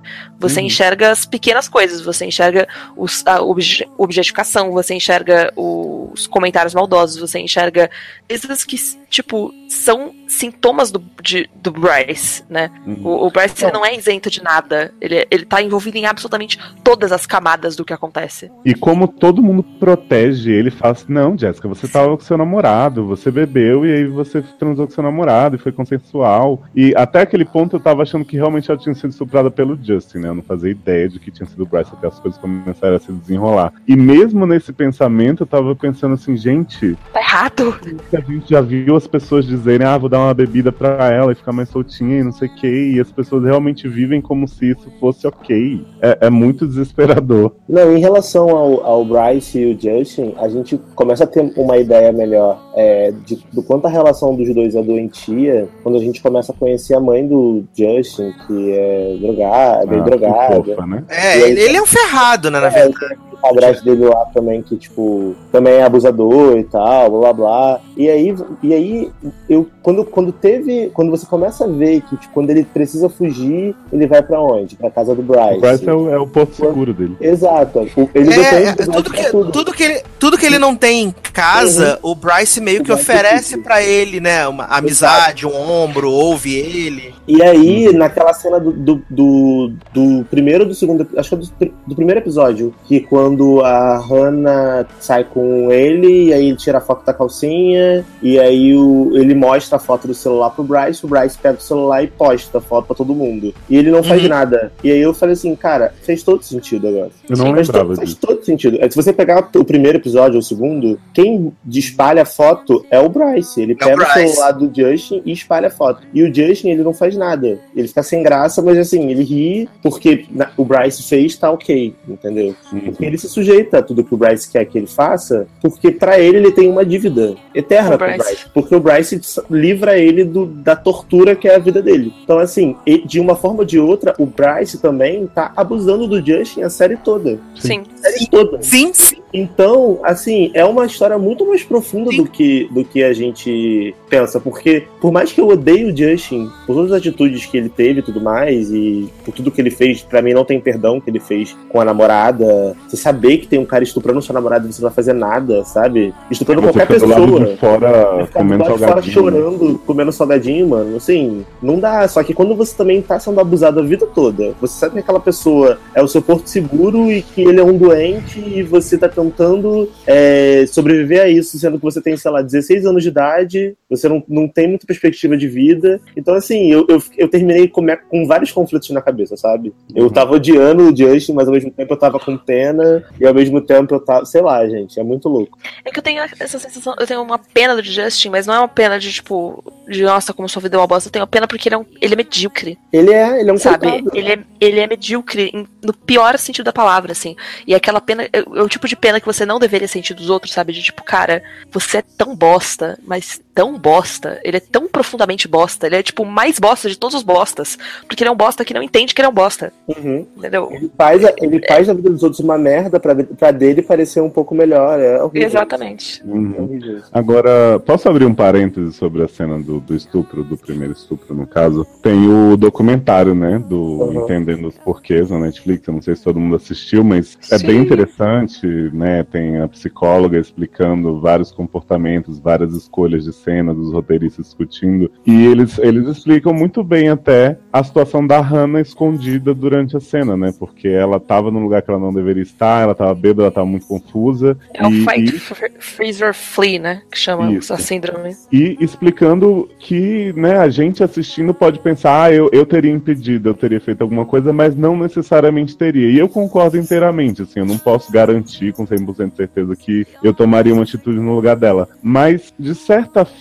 Você 0.40 0.60
Uhum. 0.60 0.66
enxerga 0.66 1.10
as 1.10 1.24
pequenas 1.24 1.68
coisas, 1.68 2.00
você 2.00 2.24
enxerga 2.24 2.66
os, 2.96 3.24
a 3.26 3.42
obje- 3.42 3.88
objetificação, 3.96 4.72
você 4.72 4.94
enxerga 4.94 5.52
os 5.56 6.26
comentários 6.26 6.74
maldosos, 6.74 7.18
você 7.20 7.38
enxerga 7.38 7.90
coisas 8.28 8.64
que, 8.64 8.76
tipo, 9.08 9.52
são 9.68 10.14
sintomas 10.28 10.90
do, 10.90 10.98
de- 11.22 11.48
do 11.54 11.70
Bryce, 11.70 12.44
né? 12.48 12.70
O, 13.04 13.26
o 13.26 13.30
Bryce 13.30 13.64
ele 13.64 13.72
não 13.72 13.84
é 13.84 13.94
isento 13.94 14.30
de 14.30 14.42
nada. 14.42 14.92
Ele, 15.00 15.25
ele 15.30 15.44
tá 15.44 15.62
envolvido 15.62 15.96
em 15.96 16.06
absolutamente 16.06 16.58
todas 16.82 17.12
as 17.12 17.26
camadas 17.26 17.76
do 17.76 17.84
que 17.84 17.92
acontece. 17.92 18.50
E 18.64 18.74
como 18.74 19.08
todo 19.08 19.42
mundo 19.42 19.62
protege 19.62 20.52
ele, 20.52 20.70
fala 20.70 20.92
assim, 20.92 21.12
não, 21.12 21.36
Jéssica, 21.36 21.68
você 21.68 21.88
tava 21.88 22.16
com 22.16 22.22
seu 22.22 22.36
namorado, 22.36 23.06
você 23.06 23.30
bebeu 23.30 23.86
e 23.86 23.92
aí 23.92 24.06
você 24.06 24.42
transou 24.58 24.86
com 24.86 24.92
seu 24.92 25.02
namorado 25.02 25.56
e 25.56 25.58
foi 25.58 25.72
consensual. 25.72 26.62
E 26.74 26.94
até 26.96 27.22
aquele 27.22 27.44
ponto 27.44 27.76
eu 27.76 27.80
tava 27.80 28.02
achando 28.02 28.24
que 28.24 28.36
realmente 28.36 28.70
ela 28.70 28.78
tinha 28.78 28.94
sido 28.94 29.10
estuprada 29.10 29.50
pelo 29.50 29.78
Justin, 29.82 30.18
né? 30.18 30.28
Eu 30.28 30.34
não 30.34 30.42
fazia 30.42 30.70
ideia 30.70 31.08
de 31.08 31.18
que 31.18 31.30
tinha 31.30 31.46
sido 31.46 31.62
o 31.62 31.66
Bryce 31.66 31.90
até 31.92 32.08
as 32.08 32.18
coisas 32.18 32.40
começaram 32.40 32.96
a 32.96 33.00
se 33.00 33.12
desenrolar. 33.12 33.72
E 33.86 33.96
mesmo 33.96 34.46
nesse 34.46 34.72
pensamento, 34.72 35.42
eu 35.42 35.46
tava 35.46 35.74
pensando 35.74 36.14
assim, 36.14 36.36
gente, 36.36 36.96
Tá 37.12 37.20
errado. 37.20 37.78
a 38.12 38.20
gente 38.20 38.50
já 38.50 38.60
viu 38.60 38.96
as 38.96 39.06
pessoas 39.06 39.46
dizerem, 39.46 39.86
ah, 39.86 39.98
vou 39.98 40.08
dar 40.08 40.18
uma 40.18 40.34
bebida 40.34 40.70
pra 40.72 41.10
ela 41.12 41.32
e 41.32 41.34
ficar 41.34 41.52
mais 41.52 41.68
soltinha 41.68 42.20
e 42.20 42.22
não 42.22 42.32
sei 42.32 42.48
o 42.48 42.54
que, 42.54 42.92
e 42.94 43.00
as 43.00 43.10
pessoas 43.10 43.44
realmente 43.44 43.88
vivem 43.88 44.20
como 44.20 44.46
se 44.46 44.70
isso 44.70 44.90
fosse 45.00 45.05
ok. 45.26 45.84
É, 46.00 46.18
é 46.26 46.30
muito 46.30 46.66
desesperador. 46.66 47.52
Não, 47.68 47.96
em 47.96 48.00
relação 48.00 48.48
ao, 48.50 48.84
ao 48.84 49.04
Bryce 49.04 49.58
e 49.58 49.74
o 49.74 49.80
Justin, 49.80 50.34
a 50.38 50.48
gente 50.48 50.78
começa 50.94 51.24
a 51.24 51.26
ter 51.26 51.52
uma 51.56 51.76
ideia 51.78 52.12
melhor 52.12 52.58
é, 52.74 53.12
de, 53.24 53.38
do 53.52 53.62
quanto 53.62 53.86
a 53.86 53.90
relação 53.90 54.34
dos 54.34 54.52
dois 54.54 54.74
é 54.74 54.82
doentia 54.82 55.68
quando 55.82 55.96
a 55.96 56.00
gente 56.00 56.22
começa 56.22 56.52
a 56.52 56.54
conhecer 56.54 56.94
a 56.94 57.00
mãe 57.00 57.26
do 57.26 57.64
Justin, 57.76 58.32
que 58.46 58.72
é 58.72 59.16
drogada, 59.20 59.86
meio 59.86 60.02
Ah, 60.02 60.04
drogada. 60.04 60.54
fofa, 60.64 60.86
né? 60.86 61.04
É, 61.08 61.32
aí 61.32 61.42
ele, 61.50 61.60
ele 61.60 61.76
é 61.76 61.82
um 61.82 61.86
ferrado, 61.86 62.50
né, 62.50 62.60
na 62.60 62.66
É, 62.68 62.70
verdade. 62.70 63.16
O 63.36 63.40
padrasto 63.40 63.84
dele 63.84 64.04
lá 64.04 64.24
também, 64.34 64.62
que, 64.62 64.76
tipo, 64.76 65.34
também 65.52 65.74
é 65.74 65.82
abusador 65.84 66.58
e 66.58 66.64
tal, 66.64 67.10
blá 67.10 67.20
blá 67.20 67.32
blá. 67.32 67.80
E 67.96 68.08
aí, 68.08 68.34
e 68.62 68.74
aí 68.74 69.12
eu, 69.48 69.68
quando, 69.82 70.04
quando 70.04 70.32
teve. 70.32 70.90
Quando 70.92 71.10
você 71.10 71.26
começa 71.26 71.64
a 71.64 71.68
ver 71.68 72.00
que, 72.02 72.16
tipo, 72.16 72.32
quando 72.34 72.50
ele 72.50 72.64
precisa 72.64 73.08
fugir, 73.08 73.74
ele 73.92 74.06
vai 74.06 74.22
pra 74.22 74.40
onde? 74.40 74.76
Pra 74.76 74.90
casa 74.90 75.14
do 75.14 75.22
Bryce. 75.22 75.58
O 75.58 75.60
Bryce 75.60 75.88
é 75.88 75.92
o, 75.92 76.10
é 76.10 76.18
o 76.18 76.26
porto 76.26 76.54
seguro 76.54 76.92
dele. 76.92 77.16
Exato. 77.20 77.88
Ele 78.14 78.32
É, 78.32 78.36
depende 78.36 78.82
é, 78.82 78.92
tudo, 78.92 79.10
que, 79.10 79.30
tudo. 79.30 79.52
tudo, 79.52 79.72
que 79.72 79.82
ele, 79.82 80.02
tudo 80.18 80.38
que 80.38 80.46
ele 80.46 80.58
não 80.58 80.74
tem 80.74 81.04
em 81.04 81.14
casa, 81.32 81.98
o 82.02 82.14
Bryce 82.14 82.60
meio 82.60 82.82
que 82.82 82.92
oferece 82.92 83.58
pra 83.58 83.82
ele, 83.82 84.20
né? 84.20 84.46
Uma 84.48 84.64
amizade, 84.64 85.46
um 85.46 85.54
ombro, 85.54 86.10
ouve 86.10 86.54
ele. 86.54 87.14
E 87.26 87.42
aí, 87.42 87.92
naquela 87.92 88.32
cena 88.32 88.60
do, 88.60 88.72
do, 88.72 89.02
do, 89.10 89.72
do 89.92 90.24
primeiro 90.30 90.62
ou 90.64 90.68
do 90.68 90.74
segundo, 90.74 91.06
acho 91.16 91.28
que 91.28 91.34
é 91.34 91.38
do, 91.38 91.72
do 91.88 91.94
primeiro 91.96 92.20
episódio, 92.20 92.72
que 92.86 93.00
quando 93.00 93.25
a 93.64 93.98
Hannah 93.98 94.86
sai 95.00 95.24
com 95.24 95.70
ele, 95.72 96.26
e 96.28 96.32
aí 96.34 96.48
ele 96.48 96.56
tira 96.56 96.78
a 96.78 96.80
foto 96.80 97.04
da 97.04 97.12
calcinha, 97.12 98.04
e 98.22 98.38
aí 98.38 98.74
o, 98.76 99.10
ele 99.14 99.34
mostra 99.34 99.76
a 99.76 99.78
foto 99.80 100.06
do 100.06 100.14
celular 100.14 100.50
pro 100.50 100.64
Bryce, 100.64 101.04
o 101.04 101.08
Bryce 101.08 101.38
pega 101.38 101.58
o 101.58 101.60
celular 101.60 102.02
e 102.02 102.06
posta 102.06 102.58
a 102.58 102.60
foto 102.60 102.86
pra 102.86 102.96
todo 102.96 103.14
mundo. 103.14 103.54
E 103.68 103.76
ele 103.76 103.90
não 103.90 104.02
faz 104.02 104.22
Uhum. 104.22 104.28
nada. 104.28 104.72
E 104.82 104.90
aí 104.90 105.00
eu 105.00 105.12
falei 105.14 105.32
assim, 105.34 105.54
cara, 105.54 105.92
fez 106.02 106.22
todo 106.22 106.42
sentido 106.42 106.88
agora. 106.88 107.10
Eu 107.28 107.36
não 107.36 107.52
faz 107.54 107.68
lembrava 107.68 107.90
to- 107.90 107.96
faz 107.96 108.14
todo 108.14 108.44
sentido. 108.44 108.78
É, 108.80 108.88
Se 108.88 108.96
você 108.96 109.12
pegar 109.12 109.48
o 109.54 109.64
primeiro 109.64 109.98
episódio 109.98 110.34
ou 110.34 110.40
o 110.40 110.42
segundo, 110.42 110.98
quem 111.12 111.52
espalha 111.68 112.22
a 112.22 112.26
foto 112.26 112.84
é 112.90 112.98
o 112.98 113.08
Bryce. 113.08 113.60
Ele 113.62 113.72
É 113.72 113.74
o 113.74 113.78
pega 113.78 113.94
o, 113.94 113.96
Bryce. 113.98 114.28
celular 114.34 114.52
do 114.52 114.70
Justin 114.74 115.22
e 115.24 115.32
espalha 115.32 115.68
a 115.68 115.70
foto. 115.70 116.02
E 116.14 116.22
o 116.22 116.32
Justin, 116.34 116.70
ele 116.70 116.82
não 116.82 116.94
faz 116.94 117.16
nada. 117.16 117.58
Ele 117.74 117.88
fica 117.88 118.02
sem 118.02 118.22
graça, 118.22 118.62
mas 118.62 118.78
assim, 118.78 119.10
ele 119.10 119.22
ri 119.22 119.68
porque 119.82 120.24
na- 120.30 120.50
o 120.56 120.64
Bryce 120.64 121.02
fez, 121.02 121.36
tá 121.36 121.50
ok, 121.50 121.94
entendeu? 122.08 122.54
Porque 122.70 123.04
ele 123.04 123.15
se 123.18 123.28
sujeita 123.28 123.78
a 123.78 123.82
tudo 123.82 124.04
que 124.04 124.14
o 124.14 124.16
Bryce 124.16 124.50
quer 124.50 124.64
que 124.64 124.76
ele 124.78 124.86
faça, 124.86 125.46
porque 125.60 125.90
pra 125.90 126.18
ele 126.18 126.38
ele 126.38 126.52
tem 126.52 126.68
uma 126.70 126.84
dívida 126.84 127.34
eterna 127.54 127.94
O 127.94 127.98
com 127.98 128.04
o 128.04 128.08
Bryce. 128.08 128.36
Porque 128.54 128.74
o 128.76 128.80
Bryce 128.80 129.20
livra 129.50 129.98
ele 129.98 130.24
do- 130.24 130.46
da 130.46 130.76
tortura 130.76 131.34
que 131.34 131.48
é 131.48 131.54
a 131.54 131.58
vida 131.58 131.80
dele. 131.82 132.12
Então, 132.24 132.38
assim, 132.38 132.76
e- 132.86 133.06
de 133.06 133.18
uma 133.20 133.34
forma 133.36 133.60
ou 133.60 133.64
de 133.64 133.78
outra, 133.78 134.14
o 134.18 134.26
Bryce 134.26 134.78
também 134.78 135.26
tá 135.26 135.52
abusando 135.56 136.06
do 136.06 136.24
Justin 136.24 136.62
a 136.62 136.70
série 136.70 136.96
toda. 136.96 137.38
Sim. 137.58 137.82
A 138.02 138.10
série 138.10 138.26
toda. 138.30 138.62
Sim, 138.62 138.92
sim. 138.92 139.15
Então, 139.32 139.98
assim, 140.02 140.50
é 140.54 140.64
uma 140.64 140.86
história 140.86 141.18
muito 141.18 141.46
mais 141.46 141.62
profunda 141.62 142.10
do 142.10 142.24
que, 142.26 142.68
do 142.70 142.84
que 142.84 143.02
a 143.02 143.12
gente 143.12 143.94
pensa. 144.08 144.40
Porque, 144.40 144.84
por 145.00 145.12
mais 145.12 145.32
que 145.32 145.40
eu 145.40 145.48
odeie 145.48 145.84
o 145.84 145.96
Justin, 145.96 146.50
por 146.66 146.74
todas 146.76 146.92
as 146.92 146.98
atitudes 146.98 147.44
que 147.46 147.56
ele 147.56 147.68
teve 147.68 148.00
e 148.00 148.02
tudo 148.02 148.20
mais, 148.20 148.70
e 148.72 149.08
por 149.24 149.34
tudo 149.34 149.50
que 149.50 149.60
ele 149.60 149.70
fez, 149.70 150.02
pra 150.02 150.22
mim 150.22 150.32
não 150.32 150.44
tem 150.44 150.60
perdão 150.60 151.00
que 151.00 151.10
ele 151.10 151.20
fez 151.20 151.56
com 151.68 151.80
a 151.80 151.84
namorada. 151.84 152.76
Você 152.88 152.96
saber 152.96 153.38
que 153.38 153.46
tem 153.46 153.58
um 153.58 153.64
cara 153.66 153.84
estuprando 153.84 154.22
sua 154.22 154.32
namorada 154.34 154.66
e 154.66 154.72
você 154.72 154.80
não 154.80 154.88
vai 154.88 154.94
fazer 154.94 155.12
nada, 155.12 155.64
sabe? 155.64 156.14
Estuprando 156.30 156.62
Você 156.62 156.72
qualquer 156.72 156.94
fica 156.94 157.06
do 157.06 157.06
lado 157.10 157.22
pessoa. 157.26 157.46
de 157.46 157.56
fora 157.56 158.26
Ficar 158.26 158.40
do 158.42 158.48
comendo 158.48 158.62
lado 158.62 158.72
de 158.72 158.78
fora 158.78 158.78
salgadinho. 158.78 159.12
chorando, 159.14 159.80
comendo 159.86 160.12
salgadinho, 160.12 160.68
mano. 160.68 160.96
Assim, 160.96 161.44
não 161.62 161.78
dá. 161.78 162.06
Só 162.08 162.22
que 162.22 162.32
quando 162.32 162.54
você 162.54 162.76
também 162.76 163.02
tá 163.02 163.18
sendo 163.18 163.40
abusado 163.40 163.80
a 163.80 163.82
vida 163.82 164.06
toda, 164.06 164.54
você 164.60 164.78
sabe 164.78 164.94
que 164.94 165.00
aquela 165.00 165.20
pessoa 165.20 165.78
é 165.94 166.02
o 166.02 166.08
seu 166.08 166.22
porto 166.22 166.46
seguro 166.48 167.10
e 167.10 167.22
que 167.22 167.42
ele 167.42 167.60
é 167.60 167.64
um 167.64 167.76
doente 167.76 168.38
e 168.40 168.62
você 168.62 168.96
tá 168.96 169.08
tentando 169.16 169.90
é, 170.06 170.66
sobreviver 170.66 171.22
a 171.22 171.28
isso, 171.28 171.58
sendo 171.58 171.78
que 171.78 171.84
você 171.84 172.00
tem, 172.00 172.16
sei 172.16 172.30
lá, 172.30 172.42
16 172.42 172.84
anos 172.84 173.02
de 173.02 173.08
idade, 173.08 173.76
você 173.88 174.08
não, 174.08 174.22
não 174.28 174.46
tem 174.46 174.68
muita 174.68 174.86
perspectiva 174.86 175.36
de 175.36 175.48
vida. 175.48 176.00
Então, 176.16 176.34
assim, 176.34 176.70
eu, 176.70 176.86
eu, 176.88 177.02
eu 177.16 177.28
terminei 177.28 177.68
com, 177.68 177.84
com 178.08 178.26
vários 178.26 178.52
conflitos 178.52 178.90
na 178.90 179.00
cabeça, 179.00 179.36
sabe? 179.36 179.72
Eu 179.94 180.10
tava 180.10 180.34
odiando 180.34 180.84
o 180.84 180.96
Justin, 180.96 181.32
mas 181.32 181.48
ao 181.48 181.54
mesmo 181.54 181.70
tempo 181.70 181.92
eu 181.92 181.98
tava 181.98 182.18
com 182.18 182.36
pena, 182.36 183.04
e 183.18 183.26
ao 183.26 183.34
mesmo 183.34 183.60
tempo 183.60 183.94
eu 183.94 184.00
tava. 184.00 184.24
Sei 184.26 184.40
lá, 184.40 184.66
gente, 184.68 184.98
é 185.00 185.02
muito 185.02 185.28
louco. 185.28 185.58
É 185.84 185.90
que 185.90 185.98
eu 185.98 186.02
tenho 186.02 186.22
essa 186.22 186.58
sensação, 186.58 186.94
eu 186.98 187.06
tenho 187.06 187.22
uma 187.22 187.38
pena 187.38 187.74
do 187.74 187.82
Justin, 187.82 188.30
mas 188.30 188.46
não 188.46 188.54
é 188.54 188.58
uma 188.58 188.68
pena 188.68 188.98
de 188.98 189.12
tipo, 189.12 189.62
de 189.88 190.02
nossa, 190.02 190.32
como 190.32 190.48
sua 190.48 190.62
vida 190.62 190.76
é 190.76 190.80
uma 190.80 190.86
bosta. 190.86 191.08
Eu 191.08 191.12
tenho 191.12 191.22
uma 191.22 191.30
pena 191.30 191.46
porque 191.46 191.68
ele 191.68 191.74
é, 191.74 191.78
um, 191.78 191.86
ele 192.00 192.14
é 192.14 192.16
medíocre. 192.16 192.78
Ele 192.92 193.12
é, 193.12 193.40
ele 193.40 193.50
é 193.50 193.52
um 193.52 193.58
Sabe? 193.58 193.88
coitado. 193.88 194.10
Ele 194.16 194.32
é, 194.32 194.38
ele 194.60 194.80
é 194.80 194.86
medíocre 194.86 195.66
no 195.82 195.92
pior 195.92 196.38
sentido 196.38 196.66
da 196.66 196.72
palavra, 196.72 197.12
assim. 197.12 197.36
E 197.66 197.74
aquela 197.74 198.00
pena, 198.00 198.24
é, 198.24 198.38
é 198.38 198.62
o 198.62 198.68
tipo 198.68 198.88
de 198.88 198.96
pena 198.96 199.05
que 199.20 199.26
você 199.26 199.46
não 199.46 199.58
deveria 199.58 199.88
sentir 199.88 200.14
dos 200.14 200.30
outros, 200.30 200.52
sabe? 200.52 200.72
De 200.72 200.82
tipo, 200.82 201.02
cara, 201.02 201.42
você 201.70 201.98
é 201.98 202.02
tão 202.02 202.34
bosta, 202.34 202.98
mas 203.02 203.40
tão 203.56 203.78
bosta. 203.78 204.38
Ele 204.44 204.58
é 204.58 204.60
tão 204.60 204.86
profundamente 204.86 205.48
bosta. 205.48 205.86
Ele 205.86 205.96
é 205.96 206.02
tipo 206.02 206.22
o 206.22 206.26
mais 206.26 206.58
bosta 206.58 206.88
de 206.88 206.98
todos 206.98 207.16
os 207.16 207.22
bostas. 207.22 207.78
Porque 208.06 208.22
ele 208.22 208.28
é 208.28 208.32
um 208.32 208.36
bosta 208.36 208.64
que 208.64 208.74
não 208.74 208.82
entende 208.82 209.14
que 209.14 209.20
ele 209.20 209.26
é 209.26 209.30
um 209.30 209.34
bosta. 209.34 209.72
Uhum. 209.88 210.26
Entendeu? 210.36 210.68
Ele 210.70 210.90
faz, 210.96 211.24
a, 211.24 211.32
ele 211.38 211.60
faz 211.66 211.88
a 211.88 211.94
vida 211.94 212.10
dos 212.10 212.22
outros 212.22 212.40
uma 212.40 212.58
merda 212.58 213.00
pra, 213.00 213.14
pra 213.14 213.50
dele 213.50 213.82
parecer 213.82 214.20
um 214.20 214.30
pouco 214.30 214.54
melhor. 214.54 215.00
É 215.00 215.22
horrível. 215.22 215.48
Exatamente. 215.48 216.22
Uhum. 216.24 217.00
Agora, 217.10 217.80
posso 217.80 218.08
abrir 218.08 218.26
um 218.26 218.34
parêntese 218.34 218.92
sobre 218.92 219.24
a 219.24 219.28
cena 219.28 219.58
do, 219.58 219.80
do 219.80 219.94
estupro, 219.96 220.44
do 220.44 220.56
primeiro 220.58 220.92
estupro, 220.92 221.34
no 221.34 221.46
caso? 221.46 221.86
Tem 222.02 222.28
o 222.28 222.56
documentário, 222.56 223.34
né, 223.34 223.58
do 223.58 223.96
Uhum. 223.96 224.24
Entendendo 224.24 224.68
os 224.68 224.76
Porquês 224.78 225.30
na 225.30 225.38
Netflix, 225.38 225.86
eu 225.86 225.94
não 225.94 226.02
sei 226.02 226.14
se 226.14 226.22
todo 226.22 226.38
mundo 226.38 226.56
assistiu, 226.56 227.02
mas 227.02 227.38
é 227.50 227.58
Sim. 227.58 227.66
bem 227.66 227.80
interessante, 227.80 228.66
né, 228.92 229.22
tem 229.24 229.60
a 229.60 229.68
psicóloga 229.68 230.38
explicando 230.38 231.20
vários 231.20 231.50
comportamentos, 231.50 232.38
várias 232.38 232.74
escolhas 232.74 233.24
de 233.24 233.32
cena, 233.46 233.72
dos 233.72 233.92
roteiristas 233.92 234.46
discutindo. 234.46 235.08
E 235.24 235.46
eles, 235.46 235.78
eles 235.78 236.08
explicam 236.08 236.52
muito 236.52 236.82
bem 236.82 237.08
até 237.08 237.56
a 237.72 237.84
situação 237.84 238.26
da 238.26 238.40
Hannah 238.40 238.80
escondida 238.80 239.54
durante 239.54 239.96
a 239.96 240.00
cena, 240.00 240.36
né? 240.36 240.52
Porque 240.58 240.88
ela 240.88 241.20
tava 241.20 241.50
num 241.50 241.62
lugar 241.62 241.82
que 241.82 241.90
ela 241.90 242.00
não 242.00 242.12
deveria 242.12 242.42
estar, 242.42 242.82
ela 242.82 242.94
tava 242.94 243.14
bêbada, 243.14 243.42
ela 243.42 243.50
tava 243.52 243.66
muito 243.66 243.86
confusa. 243.86 244.58
É 244.74 244.84
o 244.84 244.90
e, 244.90 245.04
Fight 245.04 245.36
e- 245.36 245.38
Fr- 245.38 245.70
Freeze 245.78 246.24
or 246.24 246.34
Flee, 246.34 246.78
né? 246.78 247.02
Que 247.10 247.18
chama 247.18 247.52
Isso. 247.52 247.72
a 247.72 247.78
síndrome. 247.78 248.34
E 248.52 248.76
explicando 248.80 249.68
que, 249.78 250.32
né, 250.36 250.56
a 250.56 250.68
gente 250.68 251.04
assistindo 251.04 251.54
pode 251.54 251.78
pensar, 251.78 252.24
ah, 252.24 252.32
eu, 252.32 252.48
eu 252.52 252.66
teria 252.66 252.90
impedido, 252.90 253.50
eu 253.50 253.54
teria 253.54 253.80
feito 253.80 254.02
alguma 254.02 254.24
coisa, 254.24 254.52
mas 254.52 254.74
não 254.74 254.96
necessariamente 254.96 255.76
teria. 255.76 256.10
E 256.10 256.18
eu 256.18 256.28
concordo 256.28 256.76
inteiramente, 256.76 257.42
assim, 257.42 257.60
eu 257.60 257.66
não 257.66 257.78
posso 257.78 258.10
garantir 258.10 258.72
com 258.72 258.86
100% 258.86 259.30
de 259.30 259.36
certeza 259.36 259.76
que 259.76 260.06
eu 260.22 260.34
tomaria 260.34 260.72
uma 260.72 260.82
atitude 260.82 261.18
no 261.20 261.34
lugar 261.34 261.56
dela. 261.56 261.88
Mas, 262.02 262.52
de 262.58 262.74
certa 262.74 263.24
forma, 263.24 263.35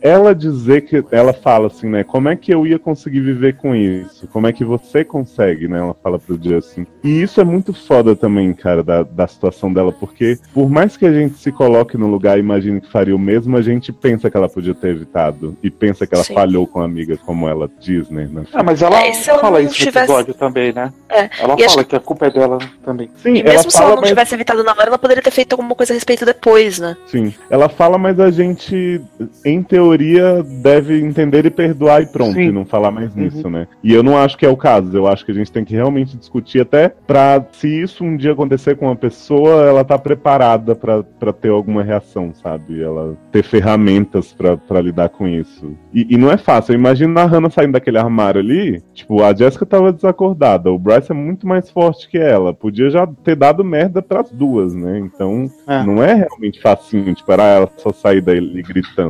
ela 0.00 0.34
dizer 0.34 0.82
que, 0.82 1.04
ela 1.10 1.32
fala 1.32 1.68
assim, 1.68 1.88
né, 1.88 2.04
como 2.04 2.28
é 2.28 2.36
que 2.36 2.52
eu 2.52 2.66
ia 2.66 2.78
conseguir 2.78 3.20
viver 3.20 3.56
com 3.56 3.74
isso? 3.74 4.26
Como 4.28 4.46
é 4.46 4.52
que 4.52 4.64
você 4.64 5.04
consegue, 5.04 5.68
né, 5.68 5.78
ela 5.78 5.94
fala 6.02 6.18
pro 6.18 6.38
Justin. 6.42 6.86
E 7.04 7.22
isso 7.22 7.40
é 7.40 7.44
muito 7.44 7.72
foda 7.72 8.14
também, 8.16 8.52
cara, 8.52 8.82
da, 8.82 9.02
da 9.02 9.26
situação 9.26 9.72
dela, 9.72 9.92
porque 9.92 10.38
por 10.52 10.68
mais 10.68 10.96
que 10.96 11.06
a 11.06 11.12
gente 11.12 11.38
se 11.38 11.52
coloque 11.52 11.96
no 11.96 12.06
lugar 12.08 12.36
e 12.36 12.40
imagine 12.40 12.80
que 12.80 12.90
faria 12.90 13.14
o 13.14 13.18
mesmo, 13.18 13.56
a 13.56 13.62
gente 13.62 13.92
pensa 13.92 14.30
que 14.30 14.36
ela 14.36 14.48
podia 14.48 14.74
ter 14.74 14.88
evitado. 14.88 15.56
E 15.62 15.70
pensa 15.70 16.06
que 16.06 16.14
ela 16.14 16.24
Sim. 16.24 16.34
falhou 16.34 16.66
com 16.66 16.80
a 16.80 16.84
amiga, 16.84 17.16
como 17.16 17.48
ela 17.48 17.70
diz, 17.80 18.08
né? 18.10 18.28
na- 18.32 18.42
Ah, 18.52 18.62
mas 18.62 18.82
ela 18.82 19.00
É, 19.04 19.12
fala 19.14 19.60
isso 19.60 19.74
tivesse- 19.74 19.96
no 19.98 20.02
episódio 20.18 20.34
também, 20.34 20.72
né? 20.72 20.92
É, 21.08 21.28
Ela 21.40 21.56
e 21.58 21.64
acho 21.64 21.74
fala 21.74 21.84
que 21.84 21.96
a 21.96 22.00
culpa 22.00 22.26
é 22.26 22.30
dela 22.30 22.58
também. 22.84 23.10
Sim, 23.16 23.34
E 23.34 23.40
ela 23.40 23.50
mesmo 23.50 23.70
se 23.70 23.78
ela 23.80 23.90
não 23.90 23.96
mas- 24.00 24.08
tivesse 24.08 24.34
evitado 24.34 24.62
na 24.64 24.72
hora, 24.72 24.86
ela 24.88 24.98
poderia 24.98 25.22
ter 25.22 25.30
feito 25.30 25.52
alguma 25.52 25.74
coisa 25.74 25.92
a 25.92 25.94
respeito 25.94 26.24
depois, 26.24 26.78
né? 26.78 26.96
Sim, 27.06 27.32
ela 27.50 27.68
fala, 27.68 27.98
mas 27.98 28.18
a 28.20 28.30
gente, 28.30 29.00
em 29.44 29.62
teoria, 29.62 30.42
deve 30.62 31.00
entender 31.00 31.44
e 31.46 31.50
perdoar 31.50 32.02
e 32.02 32.06
pronto, 32.06 32.34
Sim. 32.34 32.48
e 32.48 32.52
não 32.52 32.64
falar 32.64 32.90
mais 32.90 33.14
nisso, 33.14 33.48
né? 33.48 33.66
E 33.82 33.92
eu 33.92 34.02
não 34.02 34.16
acho 34.16 34.36
que 34.36 34.44
é 34.46 34.48
o 34.48 34.56
caso, 34.56 34.96
eu 34.96 35.06
acho 35.06 35.24
que 35.24 35.30
a 35.32 35.34
gente 35.34 35.50
tem 35.52 35.64
que 35.64 35.74
realmente 35.74 36.16
discutir 36.16 36.60
até 36.60 36.88
pra, 37.06 37.44
se 37.52 37.68
isso 37.68 38.04
um 38.04 38.16
dia 38.16 38.32
acontecer 38.32 38.76
com 38.76 38.86
uma 38.86 38.96
pessoa, 38.96 39.62
ela 39.66 39.84
tá 39.84 39.98
preparada 39.98 40.74
pra 40.74 41.02
pra 41.02 41.32
ter 41.32 41.50
alguma 41.50 41.82
reação, 41.82 42.32
sabe? 42.34 42.82
Ela 42.82 43.16
ter 43.30 43.42
ferramentas 43.42 44.32
pra 44.32 44.56
pra 44.56 44.80
lidar 44.80 45.08
com 45.08 45.26
isso. 45.28 45.72
E, 45.92 46.14
e 46.14 46.16
não 46.16 46.30
é 46.30 46.36
fácil, 46.36 46.72
eu 46.72 46.78
imagino 46.78 47.18
a 47.18 47.24
Hannah 47.24 47.50
saindo 47.50 47.72
daquele 47.72 47.98
armário 47.98 48.40
ali, 48.40 48.82
tipo, 48.92 49.22
a 49.22 49.34
Jessica 49.34 49.66
tava 49.66 49.92
desacordada, 49.92 50.70
o 50.70 50.78
Bryce 50.78 51.12
é 51.12 51.14
muito 51.14 51.46
mais 51.46 51.70
forte 51.70 52.08
que 52.08 52.18
ela, 52.18 52.52
podia 52.54 52.90
já 52.90 53.06
ter 53.06 53.36
dado 53.36 53.64
merda 53.64 54.02
pras 54.02 54.30
duas, 54.30 54.74
né? 54.74 54.98
Então, 54.98 55.50
É. 55.66 55.82
não 55.84 56.02
é 56.02 56.14
realmente 56.14 56.60
facinho, 56.60 57.14
tipo, 57.14 57.30
ela 57.32 57.68
só 57.76 57.92
sair 57.92 58.20
daí 58.20 58.40
gritando. 58.62 59.01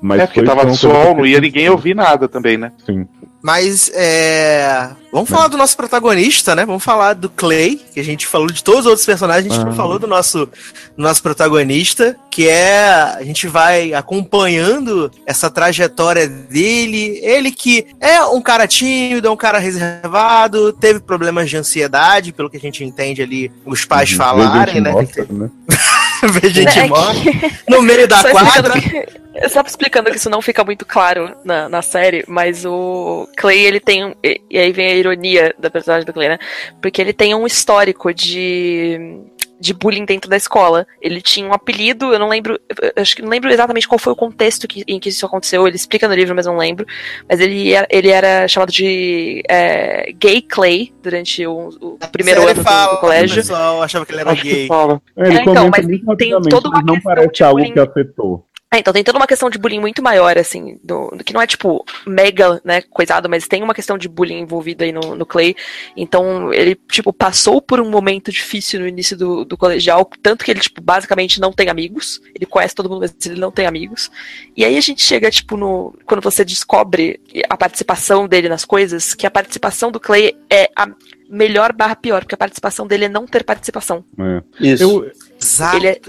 Mas 0.00 0.20
é 0.20 0.26
porque 0.26 0.42
tava 0.42 0.62
coisa 0.62 0.76
sol, 0.76 1.16
não 1.16 1.26
ia 1.26 1.40
ninguém 1.40 1.68
ouvir 1.70 1.94
nada 1.94 2.28
também, 2.28 2.56
né? 2.56 2.72
Sim. 2.84 3.06
Mas 3.42 3.90
é. 3.94 4.90
Vamos 5.10 5.30
falar 5.30 5.48
do 5.48 5.56
nosso 5.56 5.74
protagonista, 5.76 6.54
né? 6.54 6.64
Vamos 6.66 6.84
falar 6.84 7.14
do 7.14 7.28
Clay, 7.30 7.80
que 7.92 7.98
a 7.98 8.04
gente 8.04 8.26
falou 8.26 8.46
de 8.48 8.62
todos 8.62 8.80
os 8.80 8.86
outros 8.86 9.04
personagens, 9.06 9.50
a 9.50 9.54
gente 9.54 9.64
não 9.64 9.72
Ah. 9.72 9.76
falou 9.76 9.98
do 9.98 10.06
nosso, 10.06 10.46
do 10.46 11.02
nosso 11.02 11.22
protagonista, 11.22 12.14
que 12.30 12.46
é. 12.48 12.90
A 12.90 13.22
gente 13.24 13.48
vai 13.48 13.94
acompanhando 13.94 15.10
essa 15.26 15.50
trajetória 15.50 16.28
dele. 16.28 17.18
Ele 17.22 17.50
que 17.50 17.86
é 17.98 18.22
um 18.24 18.42
cara 18.42 18.68
tímido, 18.68 19.26
é 19.26 19.30
um 19.30 19.36
cara 19.36 19.58
reservado, 19.58 20.72
teve 20.74 21.00
problemas 21.00 21.48
de 21.48 21.56
ansiedade, 21.56 22.32
pelo 22.32 22.50
que 22.50 22.58
a 22.58 22.60
gente 22.60 22.84
entende 22.84 23.22
ali, 23.22 23.50
os 23.64 23.84
pais 23.86 24.10
Uhum. 24.12 24.16
falarem, 24.18 24.58
Vê 24.60 24.70
gente 24.74 24.80
né? 24.82 24.92
morta, 24.92 25.26
né? 25.30 25.50
Ver 26.40 26.50
gente 26.50 26.78
É 26.78 26.88
que-. 26.88 27.52
No 27.68 27.80
meio 27.82 28.06
da 28.08 28.18
Só 28.22 28.30
quadra. 28.30 28.80
que- 28.80 29.48
Só 29.48 29.60
explicando 29.62 30.10
que 30.10 30.16
isso 30.16 30.28
não 30.28 30.42
fica 30.42 30.62
muito 30.64 30.84
claro 30.84 31.34
na, 31.44 31.68
na 31.68 31.82
série, 31.82 32.24
mas 32.28 32.64
o 32.64 33.28
Clay, 33.36 33.60
ele 33.64 33.80
tem 33.80 34.14
e 34.22 34.58
aí 34.58 34.72
vem 34.72 34.90
a 34.90 34.94
ironia 34.94 35.54
da 35.58 35.70
personagem 35.70 36.04
do 36.04 36.12
Clay, 36.12 36.28
né? 36.30 36.38
Porque 36.82 37.00
ele 37.00 37.12
tem 37.12 37.34
um 37.34 37.46
histórico 37.46 38.12
de. 38.12 39.18
De 39.60 39.74
bullying 39.74 40.06
dentro 40.06 40.30
da 40.30 40.36
escola. 40.38 40.86
Ele 41.02 41.20
tinha 41.20 41.46
um 41.46 41.52
apelido, 41.52 42.12
eu 42.14 42.18
não 42.18 42.28
lembro. 42.30 42.58
eu 42.80 42.92
Acho 43.02 43.14
que 43.14 43.20
não 43.22 43.28
lembro 43.28 43.50
exatamente 43.50 43.86
qual 43.86 43.98
foi 43.98 44.12
o 44.12 44.16
contexto 44.16 44.66
que- 44.66 44.82
em 44.88 44.98
que 44.98 45.10
isso 45.10 45.26
aconteceu. 45.26 45.66
Ele 45.66 45.76
explica 45.76 46.08
no 46.08 46.14
livro, 46.14 46.34
mas 46.34 46.46
não 46.46 46.56
lembro. 46.56 46.86
Mas 47.28 47.40
ele 47.40 47.72
era, 47.72 47.86
ele 47.90 48.08
era 48.08 48.48
chamado 48.48 48.72
de 48.72 49.42
é, 49.48 50.12
Gay 50.18 50.40
Clay 50.42 50.92
durante 51.02 51.46
o, 51.46 51.68
o 51.80 51.98
primeiro 52.10 52.40
série 52.40 52.52
ano 52.52 52.60
do- 52.62 52.64
fala, 52.64 52.94
do 52.94 53.00
colégio. 53.00 53.34
O 53.36 53.40
pessoal 53.40 53.82
achava 53.82 54.06
que 54.06 54.12
ele 54.12 54.20
era 54.22 54.30
Acho 54.32 54.42
que 54.42 54.50
gay. 54.54 54.66
fala. 54.66 55.02
É, 55.16 55.26
ele 55.26 55.36
É, 55.38 55.40
então, 55.42 55.68
mas 55.70 55.86
tem 56.16 56.34
uma 56.34 56.82
não 56.82 57.00
parece 57.00 57.32
de 57.32 57.44
algo 57.44 57.72
que 57.72 57.78
afetou. 57.78 58.46
É, 58.72 58.78
então 58.78 58.92
tem 58.92 59.02
toda 59.02 59.18
uma 59.18 59.26
questão 59.26 59.50
de 59.50 59.58
bullying 59.58 59.80
muito 59.80 60.00
maior, 60.00 60.38
assim, 60.38 60.78
do, 60.84 61.08
do 61.08 61.24
que 61.24 61.32
não 61.32 61.42
é, 61.42 61.46
tipo, 61.46 61.84
mega, 62.06 62.60
né, 62.64 62.80
coisado, 62.82 63.28
mas 63.28 63.48
tem 63.48 63.64
uma 63.64 63.74
questão 63.74 63.98
de 63.98 64.08
bullying 64.08 64.38
envolvida 64.38 64.84
aí 64.84 64.92
no, 64.92 65.16
no 65.16 65.26
Clay. 65.26 65.56
Então, 65.96 66.54
ele, 66.54 66.76
tipo, 66.88 67.12
passou 67.12 67.60
por 67.60 67.80
um 67.80 67.90
momento 67.90 68.30
difícil 68.30 68.78
no 68.78 68.86
início 68.86 69.16
do, 69.16 69.44
do 69.44 69.56
colegial, 69.56 70.08
tanto 70.22 70.44
que 70.44 70.52
ele, 70.52 70.60
tipo, 70.60 70.80
basicamente 70.80 71.40
não 71.40 71.52
tem 71.52 71.68
amigos. 71.68 72.22
Ele 72.32 72.46
conhece 72.46 72.72
todo 72.72 72.88
mundo, 72.88 73.00
mas 73.00 73.26
ele 73.26 73.40
não 73.40 73.50
tem 73.50 73.66
amigos. 73.66 74.08
E 74.56 74.64
aí 74.64 74.76
a 74.76 74.80
gente 74.80 75.02
chega, 75.02 75.32
tipo, 75.32 75.56
no. 75.56 75.92
Quando 76.06 76.22
você 76.22 76.44
descobre 76.44 77.20
a 77.48 77.56
participação 77.56 78.28
dele 78.28 78.48
nas 78.48 78.64
coisas, 78.64 79.14
que 79.14 79.26
a 79.26 79.30
participação 79.32 79.90
do 79.90 79.98
Clay 79.98 80.36
é 80.48 80.70
a 80.76 80.88
melhor 81.28 81.72
barra 81.72 81.96
pior, 81.96 82.22
porque 82.22 82.34
a 82.34 82.38
participação 82.38 82.86
dele 82.86 83.06
é 83.06 83.08
não 83.08 83.26
ter 83.26 83.42
participação. 83.42 84.04
É. 84.18 84.42
Isso. 84.60 84.82
Eu, 84.82 85.12
Exato. 85.42 85.76
Ele 85.76 85.88
é, 85.88 86.00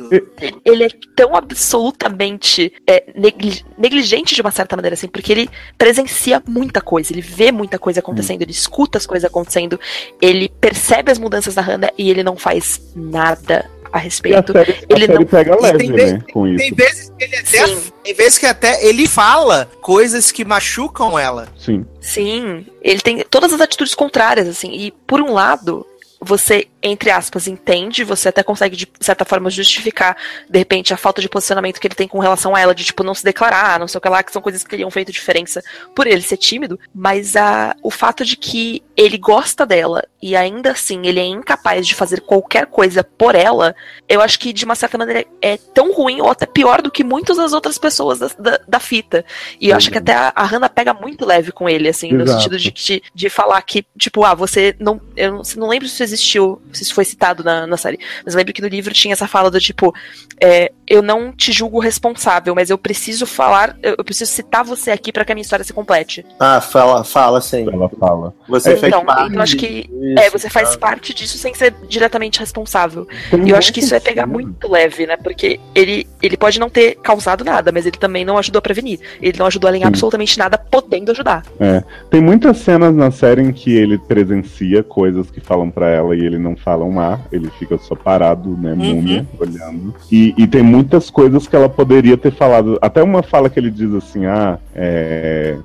ele 0.65 0.83
é 0.85 0.89
tão 1.15 1.35
absolutamente 1.35 2.73
é, 2.87 3.03
negli- 3.15 3.63
negligente 3.77 4.35
de 4.35 4.41
uma 4.41 4.51
certa 4.51 4.75
maneira, 4.75 4.93
assim, 4.93 5.07
porque 5.07 5.31
ele 5.31 5.49
presencia 5.77 6.41
muita 6.47 6.81
coisa, 6.81 7.13
ele 7.13 7.21
vê 7.21 7.51
muita 7.51 7.77
coisa 7.79 7.99
acontecendo, 7.99 8.41
ele 8.41 8.51
escuta 8.51 8.97
as 8.97 9.05
coisas 9.05 9.29
acontecendo, 9.29 9.79
ele 10.21 10.49
percebe 10.59 11.11
as 11.11 11.17
mudanças 11.19 11.55
da 11.55 11.61
Hannah 11.61 11.91
e 11.97 12.09
ele 12.09 12.23
não 12.23 12.35
faz 12.35 12.81
nada 12.95 13.69
a 13.93 13.97
e 13.97 13.99
a 13.99 14.03
respeito. 14.03 14.53
série, 14.53 14.85
Ele 14.89 15.07
não- 15.07 15.25
pega 15.25 15.59
leve, 15.59 15.77
tem 15.79 15.91
ve- 15.91 16.13
né, 16.13 16.23
com 16.31 16.47
isso. 16.47 16.57
Tem 16.63 16.73
vezes 16.73 17.11
que 17.17 17.23
ele 17.25 17.35
até. 17.35 17.65
Tem 18.03 18.13
vezes 18.13 18.37
que 18.37 18.45
até 18.45 18.85
ele 18.85 19.05
fala 19.07 19.69
coisas 19.81 20.31
que 20.31 20.45
machucam 20.45 21.19
ela. 21.19 21.49
Sim. 21.57 21.85
Sim, 21.99 22.65
ele 22.81 23.01
tem 23.01 23.23
todas 23.29 23.51
as 23.53 23.59
atitudes 23.59 23.93
contrárias, 23.93 24.47
assim, 24.47 24.71
e 24.71 24.91
por 25.05 25.19
um 25.21 25.33
lado, 25.33 25.85
você, 26.23 26.67
entre 26.83 27.09
aspas, 27.09 27.47
entende, 27.47 28.03
você 28.03 28.29
até 28.29 28.43
consegue, 28.43 28.75
de 28.75 28.87
certa 28.99 29.25
forma, 29.25 29.49
justificar, 29.49 30.15
de 30.47 30.59
repente, 30.59 30.93
a 30.93 30.97
falta 30.97 31.19
de 31.19 31.27
posicionamento 31.27 31.79
que 31.79 31.87
ele 31.87 31.95
tem 31.95 32.07
com 32.07 32.19
relação 32.19 32.55
a 32.55 32.59
ela, 32.59 32.75
de, 32.75 32.83
tipo, 32.83 33.03
não 33.03 33.15
se 33.15 33.23
declarar, 33.23 33.79
não 33.79 33.87
sei 33.87 33.97
o 33.97 34.01
que 34.01 34.07
lá, 34.07 34.21
que 34.21 34.31
são 34.31 34.41
coisas 34.41 34.63
que 34.63 34.69
teriam 34.69 34.91
feito 34.91 35.11
diferença 35.11 35.63
por 35.95 36.05
ele 36.05 36.21
ser 36.21 36.37
tímido, 36.37 36.79
mas 36.93 37.35
a, 37.35 37.75
o 37.81 37.89
fato 37.89 38.23
de 38.23 38.37
que 38.37 38.83
ele 38.95 39.17
gosta 39.17 39.65
dela 39.65 40.03
e 40.21 40.35
ainda 40.35 40.71
assim 40.71 41.01
ele 41.07 41.19
é 41.19 41.25
incapaz 41.25 41.87
de 41.87 41.95
fazer 41.95 42.21
qualquer 42.21 42.67
coisa 42.67 43.03
por 43.03 43.33
ela, 43.33 43.75
eu 44.07 44.21
acho 44.21 44.37
que, 44.37 44.53
de 44.53 44.63
uma 44.63 44.75
certa 44.75 44.97
maneira, 44.97 45.25
é 45.41 45.57
tão 45.57 45.91
ruim 45.91 46.21
ou 46.21 46.29
até 46.29 46.45
pior 46.45 46.83
do 46.83 46.91
que 46.91 47.03
muitas 47.03 47.37
das 47.37 47.51
outras 47.51 47.79
pessoas 47.79 48.19
da, 48.19 48.29
da, 48.37 48.59
da 48.67 48.79
fita. 48.79 49.25
E 49.59 49.69
eu 49.69 49.75
acho 49.75 49.89
que 49.89 49.97
até 49.97 50.13
a, 50.13 50.31
a 50.35 50.45
Hannah 50.45 50.69
pega 50.69 50.93
muito 50.93 51.25
leve 51.25 51.51
com 51.51 51.67
ele, 51.67 51.89
assim, 51.89 52.11
no 52.11 52.23
Exato. 52.23 52.37
sentido 52.37 52.59
de, 52.59 52.71
de, 52.71 53.03
de 53.13 53.29
falar 53.29 53.59
que, 53.63 53.83
tipo, 53.97 54.23
ah, 54.23 54.35
você 54.35 54.75
não. 54.79 55.01
Eu 55.15 55.31
não, 55.31 55.41
não 55.57 55.69
lembro 55.69 55.87
se 55.87 56.03
existiu, 56.13 56.61
se 56.71 56.83
isso 56.83 56.93
foi 56.93 57.05
citado 57.05 57.43
na, 57.43 57.65
na 57.67 57.77
série, 57.77 57.99
mas 58.25 58.33
eu 58.33 58.37
lembro 58.37 58.53
que 58.53 58.61
no 58.61 58.67
livro 58.67 58.93
tinha 58.93 59.13
essa 59.13 59.27
fala 59.27 59.49
do 59.49 59.59
tipo, 59.59 59.93
é, 60.41 60.71
eu 60.87 61.01
não 61.01 61.31
te 61.31 61.51
julgo 61.51 61.79
responsável, 61.79 62.53
mas 62.53 62.69
eu 62.69 62.77
preciso 62.77 63.25
falar, 63.25 63.77
eu, 63.81 63.95
eu 63.97 64.03
preciso 64.03 64.31
citar 64.31 64.63
você 64.63 64.91
aqui 64.91 65.11
pra 65.11 65.23
que 65.23 65.31
a 65.31 65.35
minha 65.35 65.41
história 65.41 65.63
se 65.63 65.73
complete. 65.73 66.25
Ah, 66.39 66.59
fala, 66.59 67.03
fala 67.03 67.39
sim. 67.41 67.67
Ela 67.71 67.89
fala. 67.89 68.33
Você 68.47 68.73
É, 68.73 68.77
fez 68.77 68.93
Então, 68.93 69.05
parte 69.05 69.35
eu 69.35 69.41
acho 69.41 69.55
que 69.57 69.83
disso, 69.83 70.19
é, 70.19 70.29
você 70.29 70.49
faz 70.49 70.75
parte 70.75 71.13
disso 71.13 71.37
sem 71.37 71.53
ser 71.53 71.73
diretamente 71.87 72.39
responsável. 72.39 73.07
Tem 73.29 73.47
E 73.47 73.49
eu 73.51 73.55
acho 73.55 73.71
que 73.71 73.79
isso 73.79 73.95
é 73.95 73.99
pegar 73.99 74.25
muito 74.25 74.69
leve, 74.69 75.05
né? 75.05 75.15
Porque 75.17 75.59
ele, 75.73 76.07
ele 76.21 76.35
pode 76.35 76.59
não 76.59 76.69
ter 76.69 76.95
causado 76.95 77.43
nada, 77.43 77.71
mas 77.71 77.85
ele 77.85 77.97
também 77.97 78.25
não 78.25 78.37
ajudou 78.37 78.59
a 78.59 78.61
prevenir. 78.61 78.99
Ele 79.21 79.37
não 79.37 79.45
ajudou 79.45 79.67
ela 79.67 79.77
em 79.77 79.81
Sim. 79.81 79.87
absolutamente 79.87 80.37
nada, 80.37 80.57
podendo 80.57 81.11
ajudar. 81.11 81.43
É. 81.59 81.83
Tem 82.09 82.21
muitas 82.21 82.57
cenas 82.57 82.93
na 82.95 83.11
série 83.11 83.41
em 83.41 83.51
que 83.53 83.71
ele 83.75 83.97
presencia 83.97 84.83
coisas 84.83 85.29
que 85.29 85.39
falam 85.39 85.69
pra 85.69 85.89
ela 85.89 86.00
e 86.15 86.25
ele 86.25 86.37
não 86.37 86.55
fala 86.55 86.83
um 86.83 86.99
A, 86.99 87.19
ele 87.31 87.49
fica 87.59 87.77
só 87.77 87.95
parado, 87.95 88.57
né, 88.57 88.73
múmia, 88.73 89.25
olhando. 89.39 89.93
E, 90.11 90.33
e 90.37 90.47
tem 90.47 90.63
muitas 90.63 91.09
coisas 91.09 91.47
que 91.47 91.55
ela 91.55 91.69
poderia 91.69 92.17
ter 92.17 92.31
falado. 92.31 92.77
Até 92.81 93.01
uma 93.01 93.23
fala 93.23 93.49
que 93.49 93.59
ele 93.59 93.71
diz 93.71 93.93
assim, 93.93 94.25
ah, 94.25 94.59
é. 94.75 95.57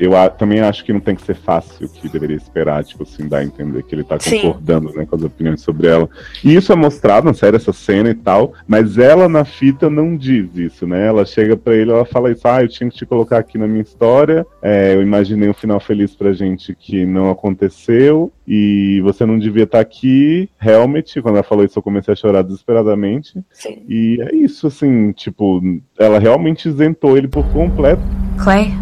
Eu 0.00 0.16
a- 0.16 0.28
também 0.28 0.60
acho 0.60 0.84
que 0.84 0.92
não 0.92 1.00
tem 1.00 1.14
que 1.14 1.22
ser 1.22 1.34
fácil, 1.34 1.88
que 1.88 2.08
deveria 2.08 2.36
esperar, 2.36 2.84
tipo 2.84 3.02
assim, 3.02 3.28
dar 3.28 3.38
a 3.38 3.44
entender 3.44 3.82
que 3.82 3.94
ele 3.94 4.04
tá 4.04 4.18
Sim. 4.18 4.40
concordando 4.40 4.92
né, 4.94 5.06
com 5.06 5.16
as 5.16 5.22
opiniões 5.22 5.60
sobre 5.60 5.86
ela. 5.88 6.08
E 6.44 6.54
isso 6.54 6.72
é 6.72 6.76
mostrado 6.76 7.26
na 7.26 7.34
série, 7.34 7.56
essa 7.56 7.72
cena 7.72 8.10
e 8.10 8.14
tal, 8.14 8.52
mas 8.66 8.98
ela 8.98 9.28
na 9.28 9.44
fita 9.44 9.88
não 9.90 10.16
diz 10.16 10.56
isso, 10.56 10.86
né? 10.86 11.06
Ela 11.06 11.24
chega 11.24 11.56
pra 11.56 11.74
ele, 11.74 11.90
ela 11.90 12.04
fala 12.04 12.30
isso, 12.30 12.46
ah, 12.46 12.62
eu 12.62 12.68
tinha 12.68 12.88
que 12.90 12.96
te 12.96 13.06
colocar 13.06 13.38
aqui 13.38 13.58
na 13.58 13.66
minha 13.66 13.82
história, 13.82 14.46
é, 14.62 14.94
eu 14.94 15.02
imaginei 15.02 15.48
um 15.48 15.54
final 15.54 15.80
feliz 15.80 16.14
pra 16.14 16.32
gente 16.32 16.74
que 16.74 17.04
não 17.06 17.30
aconteceu, 17.30 18.32
e 18.46 19.00
você 19.02 19.26
não 19.26 19.38
devia 19.38 19.64
estar 19.64 19.80
aqui. 19.80 20.48
Helmet, 20.62 21.20
quando 21.20 21.34
ela 21.34 21.42
falou 21.42 21.64
isso, 21.64 21.78
eu 21.78 21.82
comecei 21.82 22.12
a 22.12 22.16
chorar 22.16 22.42
desesperadamente. 22.42 23.32
Sim. 23.52 23.82
E 23.88 24.18
é 24.22 24.34
isso, 24.36 24.68
assim, 24.68 25.10
tipo, 25.12 25.60
ela 25.98 26.18
realmente 26.18 26.68
isentou 26.68 27.16
ele 27.16 27.26
por 27.26 27.44
completo. 27.48 28.02
Clay? 28.38 28.72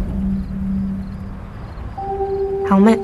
Helmet? 2.68 2.98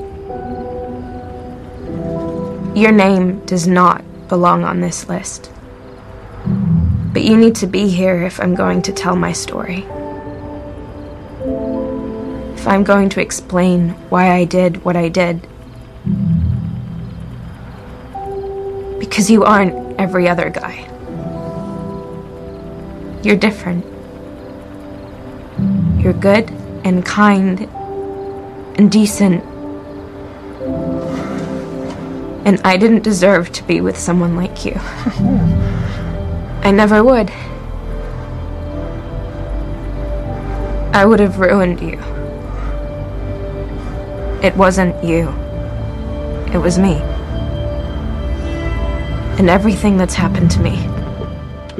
Your 2.75 2.91
name 2.91 3.45
does 3.45 3.67
not 3.67 4.03
belong 4.27 4.63
on 4.63 4.81
this 4.81 5.07
list. 5.07 5.51
But 7.13 7.23
you 7.23 7.37
need 7.37 7.55
to 7.55 7.67
be 7.67 7.87
here 7.89 8.23
if 8.23 8.39
I'm 8.39 8.55
going 8.55 8.81
to 8.83 8.93
tell 8.93 9.15
my 9.15 9.33
story. 9.33 9.85
If 12.55 12.67
I'm 12.67 12.83
going 12.83 13.09
to 13.09 13.21
explain 13.21 13.89
why 14.09 14.31
I 14.31 14.45
did 14.45 14.85
what 14.85 14.95
I 14.95 15.09
did. 15.09 15.41
Because 18.99 19.29
you 19.29 19.43
aren't 19.43 19.99
every 19.99 20.29
other 20.29 20.49
guy. 20.49 20.87
You're 23.21 23.35
different. 23.35 23.85
You're 26.01 26.13
good 26.13 26.49
and 26.83 27.05
kind 27.05 27.67
and 28.77 28.89
decent. 28.89 29.50
And 32.45 32.59
I 32.65 32.77
didn't 32.77 33.03
deserve 33.03 33.51
to 33.53 33.63
be 33.63 33.81
with 33.81 33.97
someone 33.97 34.35
like 34.35 34.65
you. 34.65 34.73
I 36.63 36.71
never 36.71 37.03
would. 37.03 37.31
I 40.93 41.05
would 41.05 41.19
have 41.19 41.39
ruined 41.39 41.79
you. 41.79 41.97
It 44.43 44.57
wasn't 44.57 45.01
you, 45.03 45.29
it 46.51 46.57
was 46.57 46.77
me. 46.77 46.95
And 49.37 49.49
everything 49.49 49.97
that's 49.97 50.15
happened 50.15 50.51
to 50.51 50.59
me. 50.59 50.90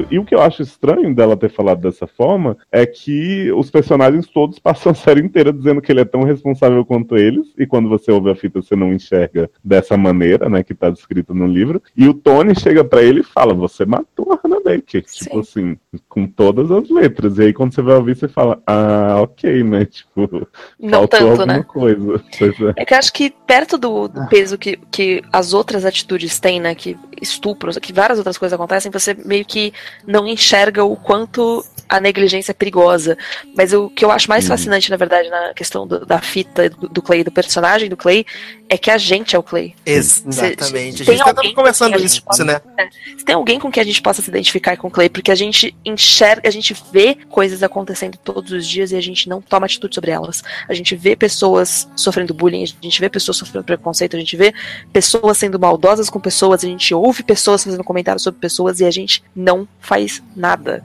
E 0.09 0.19
o 0.19 0.25
que 0.25 0.35
eu 0.35 0.41
acho 0.41 0.61
estranho 0.61 1.13
dela 1.13 1.37
ter 1.37 1.49
falado 1.49 1.81
dessa 1.81 2.07
forma 2.07 2.57
é 2.71 2.85
que 2.85 3.51
os 3.51 3.69
personagens 3.69 4.27
todos 4.27 4.57
passam 4.59 4.91
a 4.91 4.95
série 4.95 5.21
inteira 5.21 5.51
dizendo 5.51 5.81
que 5.81 5.91
ele 5.91 6.01
é 6.01 6.05
tão 6.05 6.23
responsável 6.23 6.85
quanto 6.85 7.17
eles, 7.17 7.47
e 7.57 7.65
quando 7.65 7.89
você 7.89 8.11
ouve 8.11 8.29
a 8.29 8.35
fita 8.35 8.61
você 8.61 8.75
não 8.75 8.93
enxerga 8.93 9.49
dessa 9.63 9.97
maneira, 9.97 10.49
né, 10.49 10.63
que 10.63 10.73
tá 10.73 10.89
descrito 10.89 11.33
no 11.33 11.47
livro. 11.47 11.81
E 11.95 12.07
o 12.07 12.13
Tony 12.13 12.57
chega 12.57 12.83
pra 12.83 13.03
ele 13.03 13.21
e 13.21 13.23
fala: 13.23 13.53
Você 13.53 13.85
matou 13.85 14.31
a 14.31 14.39
Hannah 14.41 14.61
Baker. 14.63 15.03
Tipo 15.03 15.39
assim, 15.39 15.77
com 16.07 16.27
todas 16.27 16.71
as 16.71 16.89
letras. 16.89 17.37
E 17.37 17.43
aí 17.43 17.53
quando 17.53 17.73
você 17.73 17.81
vai 17.81 17.95
ouvir, 17.95 18.15
você 18.15 18.27
fala: 18.27 18.61
Ah, 18.65 19.17
ok, 19.21 19.63
né? 19.63 19.85
Tipo, 19.91 20.47
Não 20.79 20.99
faltou 20.99 21.19
tanto, 21.19 21.29
alguma 21.41 21.57
né? 21.57 21.63
coisa. 21.63 22.21
Pois 22.37 22.59
é. 22.61 22.73
É 22.77 22.85
que 22.85 22.93
eu 22.93 22.97
acho 22.97 23.13
que 23.13 23.29
perto 23.45 23.77
do, 23.77 24.07
do 24.07 24.27
peso 24.27 24.57
que, 24.57 24.77
que 24.89 25.21
as 25.31 25.53
outras 25.53 25.85
atitudes 25.85 26.39
têm, 26.39 26.59
né? 26.59 26.73
Que 26.73 26.97
estupros, 27.21 27.77
que 27.77 27.93
várias 27.93 28.17
outras 28.17 28.37
coisas 28.37 28.53
acontecem, 28.53 28.91
você 28.91 29.13
meio 29.13 29.45
que 29.45 29.71
não 30.05 30.27
enxerga 30.27 30.83
o 30.83 30.95
quanto 30.95 31.63
a 31.87 31.99
negligência 31.99 32.51
é 32.51 32.53
perigosa. 32.53 33.17
Mas 33.55 33.73
o 33.73 33.89
que 33.89 34.03
eu 34.05 34.11
acho 34.11 34.29
mais 34.29 34.45
Uhum. 34.45 34.49
fascinante, 34.51 34.89
na 34.89 34.95
verdade, 34.97 35.29
na 35.29 35.53
questão 35.53 35.85
do- 35.85 36.05
da 36.05 36.19
fita 36.19 36.69
do, 36.69 36.87
do 36.87 37.01
Clay, 37.01 37.21
do 37.23 37.31
personagem 37.31 37.89
do 37.89 37.97
Clay, 37.97 38.25
é 38.69 38.77
que 38.77 38.89
a 38.89 38.97
gente 38.97 39.35
é 39.35 39.39
o 39.39 39.43
Clay. 39.43 39.75
Exatamente. 39.85 41.03
Se- 41.03 41.11
A 41.11 41.13
gente 41.13 41.25
tá 41.25 41.53
conversando 41.53 41.93
quem 41.97 42.05
isso, 42.05 42.15
gente 42.15 42.25
possa- 42.25 42.45
né? 42.45 42.61
é, 42.77 42.87
se 43.17 43.25
tem 43.25 43.35
alguém 43.35 43.59
com 43.59 43.69
que 43.69 43.79
a 43.79 43.83
gente 43.83 44.01
possa 44.01 44.21
se 44.21 44.29
identificar 44.29 44.77
com 44.77 44.87
o 44.87 44.91
Clay, 44.91 45.09
porque 45.09 45.31
a 45.31 45.35
gente 45.35 45.75
enxerga, 45.83 46.47
a 46.47 46.51
gente 46.51 46.73
vê 46.93 47.15
coisas 47.29 47.61
acontecendo 47.61 48.17
todos 48.23 48.51
os 48.53 48.65
dias 48.65 48.91
e 48.93 48.95
a 48.95 49.01
gente 49.01 49.27
não 49.27 49.41
toma 49.41 49.65
atitude 49.65 49.93
sobre 49.93 50.11
elas. 50.11 50.41
A 50.69 50.73
gente 50.73 50.95
vê 50.95 51.13
pessoas 51.17 51.89
sofrendo 51.95 52.33
bullying, 52.33 52.63
a 52.63 52.67
gente 52.81 52.99
vê 53.01 53.09
pessoas 53.09 53.35
sofrendo 53.37 53.65
preconceito, 53.65 54.15
a 54.15 54.19
gente 54.19 54.37
vê 54.37 54.53
pessoas 54.93 55.37
sendo 55.37 55.59
maldosas 55.59 56.09
com 56.09 56.19
pessoas, 56.21 56.63
a 56.63 56.67
gente 56.67 56.93
ouve 56.93 57.10
pessoas 57.19 57.63
fazendo 57.63 57.83
comentários 57.83 58.23
sobre 58.23 58.39
pessoas 58.39 58.79
e 58.79 58.85
a 58.85 58.91
gente 58.91 59.23
não 59.35 59.67
faz 59.79 60.21
nada. 60.35 60.83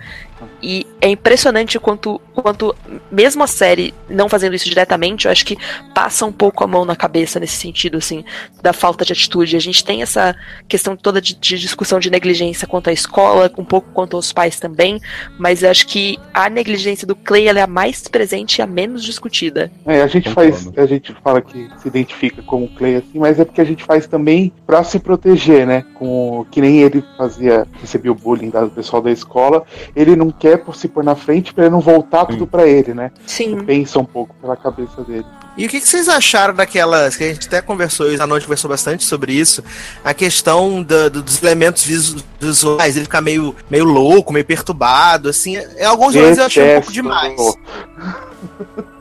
E 0.63 0.87
é 1.01 1.09
impressionante 1.09 1.77
o 1.77 1.81
quanto, 1.81 2.21
quanto, 2.35 2.75
mesmo 3.11 3.43
a 3.43 3.47
série 3.47 3.95
não 4.09 4.29
fazendo 4.29 4.55
isso 4.55 4.69
diretamente, 4.69 5.27
eu 5.27 5.33
acho 5.33 5.45
que 5.45 5.57
passa 5.95 6.25
um 6.27 6.33
pouco 6.33 6.65
a 6.65 6.67
mão 6.67 6.85
na 6.85 6.97
cabeça 6.97 7.39
nesse 7.39 7.57
sentido, 7.57 7.99
assim, 7.99 8.25
da 8.63 8.73
falta 8.73 9.05
de 9.05 9.13
atitude. 9.13 9.57
A 9.57 9.61
gente 9.61 9.85
tem 9.85 10.03
essa 10.03 10.35
questão 10.69 10.97
toda 10.97 11.21
de, 11.21 11.35
de 11.35 11.59
discussão 11.59 11.99
de 11.99 12.11
negligência 12.11 12.67
quanto 12.67 12.91
à 12.91 12.93
escola, 12.93 13.51
um 13.57 13.65
pouco 13.65 13.89
quanto 13.93 14.17
aos 14.17 14.33
pais 14.33 14.59
também, 14.59 15.01
mas 15.39 15.63
eu 15.63 15.71
acho 15.71 15.87
que 15.87 16.19
a 16.33 16.49
negligência 16.49 17.07
do 17.07 17.17
Clay 17.17 17.47
ela 17.49 17.61
é 17.61 17.63
a 17.63 17.67
mais 17.67 18.07
presente 18.09 18.59
e 18.59 18.63
a 18.63 18.67
menos 18.67 19.03
discutida. 19.05 19.71
É, 19.85 20.03
a 20.03 20.07
gente 20.07 20.31
faz, 20.31 20.71
a 20.77 20.87
gente 20.87 21.15
fala 21.23 21.41
que 21.41 21.69
se 21.79 21.89
identifica 21.89 22.43
com 22.43 22.65
o 22.65 22.69
Clay 22.69 22.97
assim, 22.97 23.19
mas 23.19 23.39
é 23.39 23.45
porque 23.45 23.61
a 23.61 23.65
gente 23.65 23.85
faz 23.85 24.07
também 24.07 24.53
pra 24.67 24.83
se 24.83 24.99
proteger, 24.99 25.67
né? 25.67 25.85
Com 25.95 26.47
que 26.51 26.61
nem 26.61 26.81
ele 26.81 27.05
fazia, 27.17 27.67
recebia 27.81 28.13
o 28.13 28.15
bullying 28.15 28.51
do 28.51 28.71
pessoal 28.71 29.03
da 29.03 29.11
escola, 29.11 29.65
ele 29.95 30.17
não 30.17 30.26
quer 30.31 30.59
por 30.59 30.77
se 30.77 30.89
pôr 30.89 31.05
na 31.05 31.15
frente 31.15 31.53
pra 31.53 31.65
ele 31.65 31.73
não 31.73 31.81
voltar 31.81 32.27
tudo 32.27 32.47
pra 32.47 32.66
ele, 32.66 32.94
né? 32.94 33.11
Sim. 33.27 33.65
Pensa 33.65 33.98
um 33.98 34.05
pouco 34.05 34.35
pela 34.40 34.57
cabeça 34.57 35.03
dele. 35.03 35.27
E 35.57 35.65
o 35.65 35.69
que, 35.70 35.81
que 35.81 35.89
vocês 35.89 36.07
acharam 36.09 36.53
daquelas, 36.55 37.16
que 37.16 37.24
a 37.24 37.28
gente 37.33 37.47
até 37.47 37.62
conversou, 37.62 38.07
a 38.20 38.27
noite 38.27 38.45
conversou 38.45 38.69
bastante 38.69 39.05
sobre 39.05 39.33
isso, 39.33 39.65
a 40.05 40.12
questão 40.12 40.83
da- 40.83 41.09
do- 41.09 41.23
dos 41.23 41.43
elementos 41.43 41.83
visu- 41.85 42.23
visuais, 42.39 42.95
ele 42.97 43.07
ficar 43.07 43.23
meio, 43.23 43.57
meio 43.70 43.85
louco, 43.85 44.33
meio 44.35 44.45
perturbado, 44.45 45.31
assim, 45.31 45.57
em 45.57 45.85
alguns 45.85 46.15
momentos 46.15 46.39
eu 46.39 46.45
achei 46.45 46.62
um 46.62 46.66
pouco 46.81 46.93
Detesto. 46.93 46.93
demais. 46.93 47.41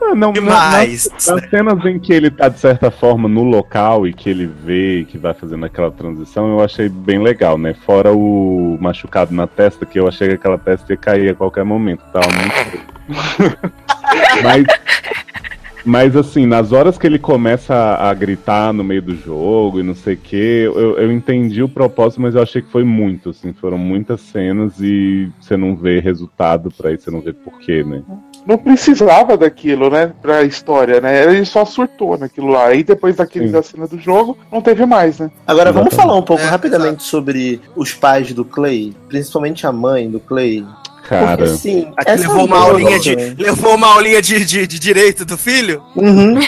Ah, 0.08 0.14
não, 0.14 0.32
Demais, 0.32 1.06
na- 1.08 1.14
Nas, 1.16 1.26
nas 1.42 1.50
cenas 1.50 1.84
em 1.84 1.98
que 1.98 2.12
ele 2.12 2.30
tá, 2.30 2.48
de 2.48 2.58
certa 2.60 2.90
forma, 2.90 3.28
no 3.28 3.42
local 3.42 4.06
e 4.06 4.14
que 4.14 4.30
ele 4.30 4.46
vê 4.46 5.04
que 5.10 5.18
vai 5.18 5.34
fazendo 5.34 5.66
aquela 5.66 5.90
transição, 5.90 6.48
eu 6.48 6.64
achei 6.64 6.88
bem 6.88 7.20
legal, 7.22 7.58
né? 7.58 7.74
Fora 7.84 8.12
o 8.12 8.78
machucado 8.80 9.34
na 9.34 9.46
testa, 9.46 9.84
que 9.84 9.98
eu 9.98 10.06
achei 10.08 10.28
que 10.28 10.34
aquela 10.34 10.56
testa 10.58 10.90
ia 10.92 10.96
cair 10.96 11.30
a 11.30 11.34
qualquer 11.34 11.64
momento. 11.64 12.02
Tava 12.12 12.28
muito. 12.28 12.80
mas, 14.42 14.64
mas, 15.86 16.16
assim, 16.16 16.46
nas 16.46 16.72
horas 16.72 16.98
que 16.98 17.06
ele 17.06 17.18
começa 17.18 17.72
a, 17.72 18.10
a 18.10 18.14
gritar 18.14 18.72
no 18.72 18.82
meio 18.82 19.00
do 19.00 19.14
jogo 19.14 19.78
e 19.78 19.82
não 19.84 19.94
sei 19.94 20.14
o 20.14 20.18
que, 20.18 20.62
eu, 20.64 20.98
eu 20.98 21.12
entendi 21.12 21.62
o 21.62 21.68
propósito, 21.68 22.20
mas 22.20 22.34
eu 22.34 22.42
achei 22.42 22.60
que 22.60 22.70
foi 22.70 22.82
muito, 22.82 23.30
assim. 23.30 23.52
Foram 23.52 23.78
muitas 23.78 24.20
cenas 24.20 24.80
e 24.80 25.30
você 25.40 25.56
não 25.56 25.76
vê 25.76 26.00
resultado 26.00 26.70
pra 26.76 26.92
isso, 26.92 27.04
você 27.04 27.10
não 27.10 27.20
vê 27.20 27.32
porquê, 27.32 27.84
né? 27.84 28.02
Não 28.44 28.58
precisava 28.58 29.36
daquilo, 29.36 29.88
né? 29.88 30.12
Pra 30.20 30.42
história, 30.42 31.00
né? 31.00 31.24
Ele 31.24 31.44
só 31.44 31.64
surtou 31.64 32.18
naquilo 32.18 32.48
lá. 32.48 32.74
E 32.74 32.82
depois 32.82 33.16
daquele 33.16 33.48
da 33.48 33.62
cena 33.62 33.86
do 33.86 33.98
jogo, 33.98 34.36
não 34.50 34.60
teve 34.60 34.84
mais, 34.84 35.18
né? 35.18 35.30
Agora 35.46 35.72
vamos 35.72 35.94
falar 35.94 36.16
um 36.16 36.22
pouco 36.22 36.44
rapidamente 36.44 37.02
sobre 37.02 37.60
os 37.74 37.94
pais 37.94 38.32
do 38.32 38.44
Clay, 38.44 38.92
principalmente 39.08 39.66
a 39.66 39.72
mãe 39.72 40.10
do 40.10 40.18
Clay. 40.20 40.64
Cara. 41.08 41.36
Porque, 41.36 41.52
assim, 41.52 41.92
levou 42.06 42.44
uma 42.44 42.58
aulinha 42.58 42.98
de, 42.98 43.14
levou 43.14 43.74
uma 43.74 43.94
aulinha 43.94 44.20
de, 44.20 44.44
de, 44.44 44.66
de 44.66 44.78
direito 44.78 45.24
do 45.24 45.38
filho? 45.38 45.82
Uhum. 45.94 46.38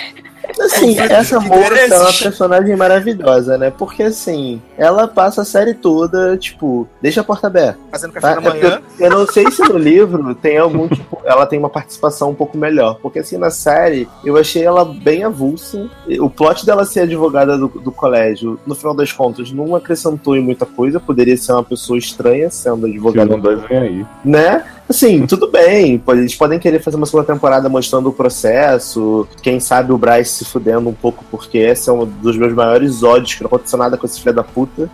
Assim, 0.60 0.98
essa 0.98 1.38
moça 1.38 1.74
é 1.74 1.98
uma 1.98 2.12
personagem 2.12 2.74
maravilhosa, 2.74 3.58
né? 3.58 3.70
Porque 3.70 4.02
assim, 4.02 4.60
ela 4.78 5.08
passa 5.08 5.42
a 5.42 5.44
série 5.44 5.74
toda, 5.74 6.36
tipo, 6.36 6.86
deixa 7.02 7.20
a 7.20 7.24
porta 7.24 7.48
aberta. 7.48 7.78
Fazendo 7.90 8.12
café 8.12 8.34
da 8.34 8.40
É 8.40 8.48
manhã. 8.48 8.82
Eu 8.98 9.10
não 9.10 9.26
sei 9.26 9.50
se 9.50 9.60
no 9.62 9.76
livro 9.76 10.34
tem 10.36 10.56
algum 10.56 10.86
tipo. 10.88 11.20
Ela 11.24 11.44
tem 11.46 11.58
uma 11.58 11.68
participação 11.68 12.30
um 12.30 12.34
pouco 12.34 12.56
melhor. 12.56 12.98
Porque 13.02 13.18
assim, 13.18 13.36
na 13.36 13.50
série, 13.50 14.08
eu 14.24 14.36
achei 14.36 14.62
ela 14.62 14.84
bem 14.84 15.24
avulsa. 15.24 15.90
O 16.20 16.30
plot 16.30 16.64
dela 16.64 16.84
ser 16.84 17.00
advogada 17.00 17.58
do, 17.58 17.68
do 17.68 17.90
colégio, 17.90 18.58
no 18.64 18.74
final 18.74 18.94
das 18.94 19.12
contas, 19.12 19.50
não 19.50 19.74
acrescentou 19.74 20.36
em 20.36 20.40
muita 20.40 20.64
coisa. 20.64 21.00
Poderia 21.00 21.36
ser 21.36 21.52
uma 21.52 21.64
pessoa 21.64 21.98
estranha 21.98 22.48
sendo 22.48 22.86
advogada. 22.86 23.26
Season 23.28 23.40
dois 23.40 23.62
vem 23.68 23.78
aí. 23.78 24.06
Né? 24.24 24.64
Assim, 24.88 25.26
tudo 25.26 25.50
bem. 25.50 26.02
Eles 26.08 26.34
podem 26.34 26.58
querer 26.58 26.80
fazer 26.80 26.96
uma 26.96 27.04
segunda 27.04 27.26
temporada 27.26 27.68
mostrando 27.68 28.08
o 28.08 28.12
processo. 28.12 29.28
Quem 29.42 29.60
sabe 29.60 29.92
o 29.92 29.98
Bryce 29.98 30.32
se 30.32 30.44
fudendo 30.46 30.88
um 30.88 30.94
pouco, 30.94 31.24
porque 31.30 31.58
esse 31.58 31.90
é 31.90 31.92
um 31.92 32.06
dos 32.06 32.36
meus 32.38 32.54
maiores 32.54 33.02
ódios, 33.02 33.34
que 33.34 33.42
não 33.42 33.48
aconteceu 33.48 33.78
nada 33.78 33.98
com 33.98 34.06
esse 34.06 34.18
filho 34.18 34.34
da 34.34 34.42
puta. 34.42 34.67
예. 34.78 34.86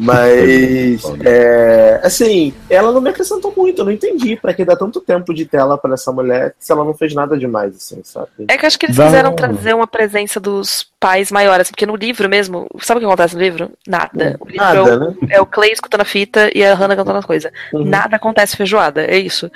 Mas, 0.00 1.02
é, 1.24 2.00
assim, 2.02 2.52
ela 2.68 2.90
não 2.92 3.00
me 3.00 3.10
acrescentou 3.10 3.52
muito, 3.56 3.80
eu 3.80 3.84
não 3.84 3.92
entendi 3.92 4.36
pra 4.36 4.54
que 4.54 4.64
dar 4.64 4.76
tanto 4.76 5.00
tempo 5.00 5.32
de 5.34 5.44
tela 5.44 5.76
pra 5.78 5.94
essa 5.94 6.10
mulher 6.12 6.54
se 6.58 6.72
ela 6.72 6.84
não 6.84 6.94
fez 6.94 7.14
nada 7.14 7.36
demais, 7.36 7.76
assim, 7.76 8.00
sabe? 8.04 8.28
É 8.48 8.56
que 8.56 8.64
eu 8.64 8.66
acho 8.66 8.78
que 8.78 8.86
eles 8.86 8.96
Dá- 8.96 9.06
quiseram 9.06 9.32
trazer 9.34 9.74
uma 9.74 9.86
presença 9.86 10.40
dos 10.40 10.88
pais 10.98 11.30
maiores, 11.32 11.62
assim, 11.62 11.70
porque 11.72 11.86
no 11.86 11.96
livro 11.96 12.28
mesmo, 12.28 12.66
sabe 12.80 12.98
o 12.98 13.00
que 13.00 13.06
acontece 13.06 13.34
no 13.34 13.40
livro? 13.40 13.70
Nada. 13.86 14.36
O 14.40 14.46
livro 14.48 14.56
Nada, 14.64 14.78
é, 14.78 14.82
o, 14.82 14.98
né? 15.00 15.14
é 15.30 15.40
o 15.40 15.46
Clay 15.46 15.72
escutando 15.72 16.02
a 16.02 16.04
fita 16.04 16.50
e 16.54 16.62
a 16.64 16.74
Hannah 16.74 16.96
cantando 16.96 17.18
as 17.18 17.24
coisas. 17.24 17.50
Uhum. 17.72 17.84
Nada 17.84 18.16
acontece 18.16 18.56
feijoada, 18.56 19.02
é 19.04 19.18
isso. 19.18 19.50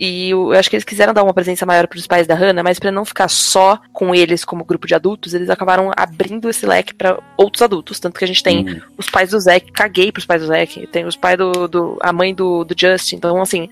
E 0.00 0.30
eu 0.30 0.52
acho 0.52 0.70
que 0.70 0.76
eles 0.76 0.84
quiseram 0.84 1.12
dar 1.12 1.22
uma 1.24 1.34
presença 1.34 1.66
maior 1.66 1.86
pros 1.88 2.06
pais 2.06 2.26
da 2.26 2.34
Hannah, 2.34 2.62
mas 2.62 2.78
pra 2.78 2.90
não 2.92 3.04
ficar 3.04 3.28
só 3.28 3.80
com 3.92 4.14
eles 4.14 4.44
como 4.44 4.64
grupo 4.64 4.86
de 4.86 4.94
adultos, 4.94 5.34
eles 5.34 5.50
acabaram 5.50 5.90
abrindo 5.96 6.48
esse 6.48 6.64
leque 6.66 6.94
pra 6.94 7.18
outros 7.36 7.62
adultos. 7.62 7.98
Tanto 8.00 8.18
que 8.18 8.24
a 8.24 8.28
gente 8.28 8.42
tem 8.42 8.58
Uhum. 8.68 8.80
os 8.96 9.08
pais 9.08 9.30
do 9.30 9.40
Zack, 9.40 9.70
caguei 9.88 10.12
pros 10.12 10.26
pais 10.26 10.42
do 10.42 10.48
Zack, 10.48 10.86
tem 10.88 11.06
os 11.06 11.16
pais 11.16 11.38
do, 11.38 11.66
do 11.66 11.98
a 12.00 12.12
mãe 12.12 12.34
do, 12.34 12.62
do 12.64 12.74
Justin, 12.78 13.16
então 13.16 13.40
assim, 13.40 13.68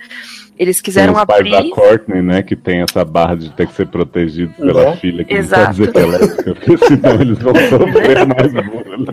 eles 0.58 0.80
quiseram 0.80 1.12
Tem 1.14 1.22
os 1.22 1.26
pais 1.26 1.40
abrir. 1.40 1.70
da 1.70 1.74
Courtney, 1.74 2.22
né? 2.22 2.42
Que 2.42 2.56
tem 2.56 2.80
essa 2.82 3.04
barra 3.04 3.34
de 3.36 3.50
ter 3.50 3.66
que 3.66 3.74
ser 3.74 3.86
protegido 3.88 4.52
pela 4.54 4.90
Né? 4.90 4.96
filha, 4.96 5.24
que 5.24 5.34
Exato. 5.34 5.62
não 5.64 5.70
dizer 5.70 5.92
que 5.92 5.98
ela 5.98 6.16
é, 6.16 6.26
porque 6.28 6.78
senão 6.86 7.20
eles 7.20 7.38
vão 7.38 7.54
sofrer 7.54 8.26
mais 8.26 8.52
bullying. 8.52 9.06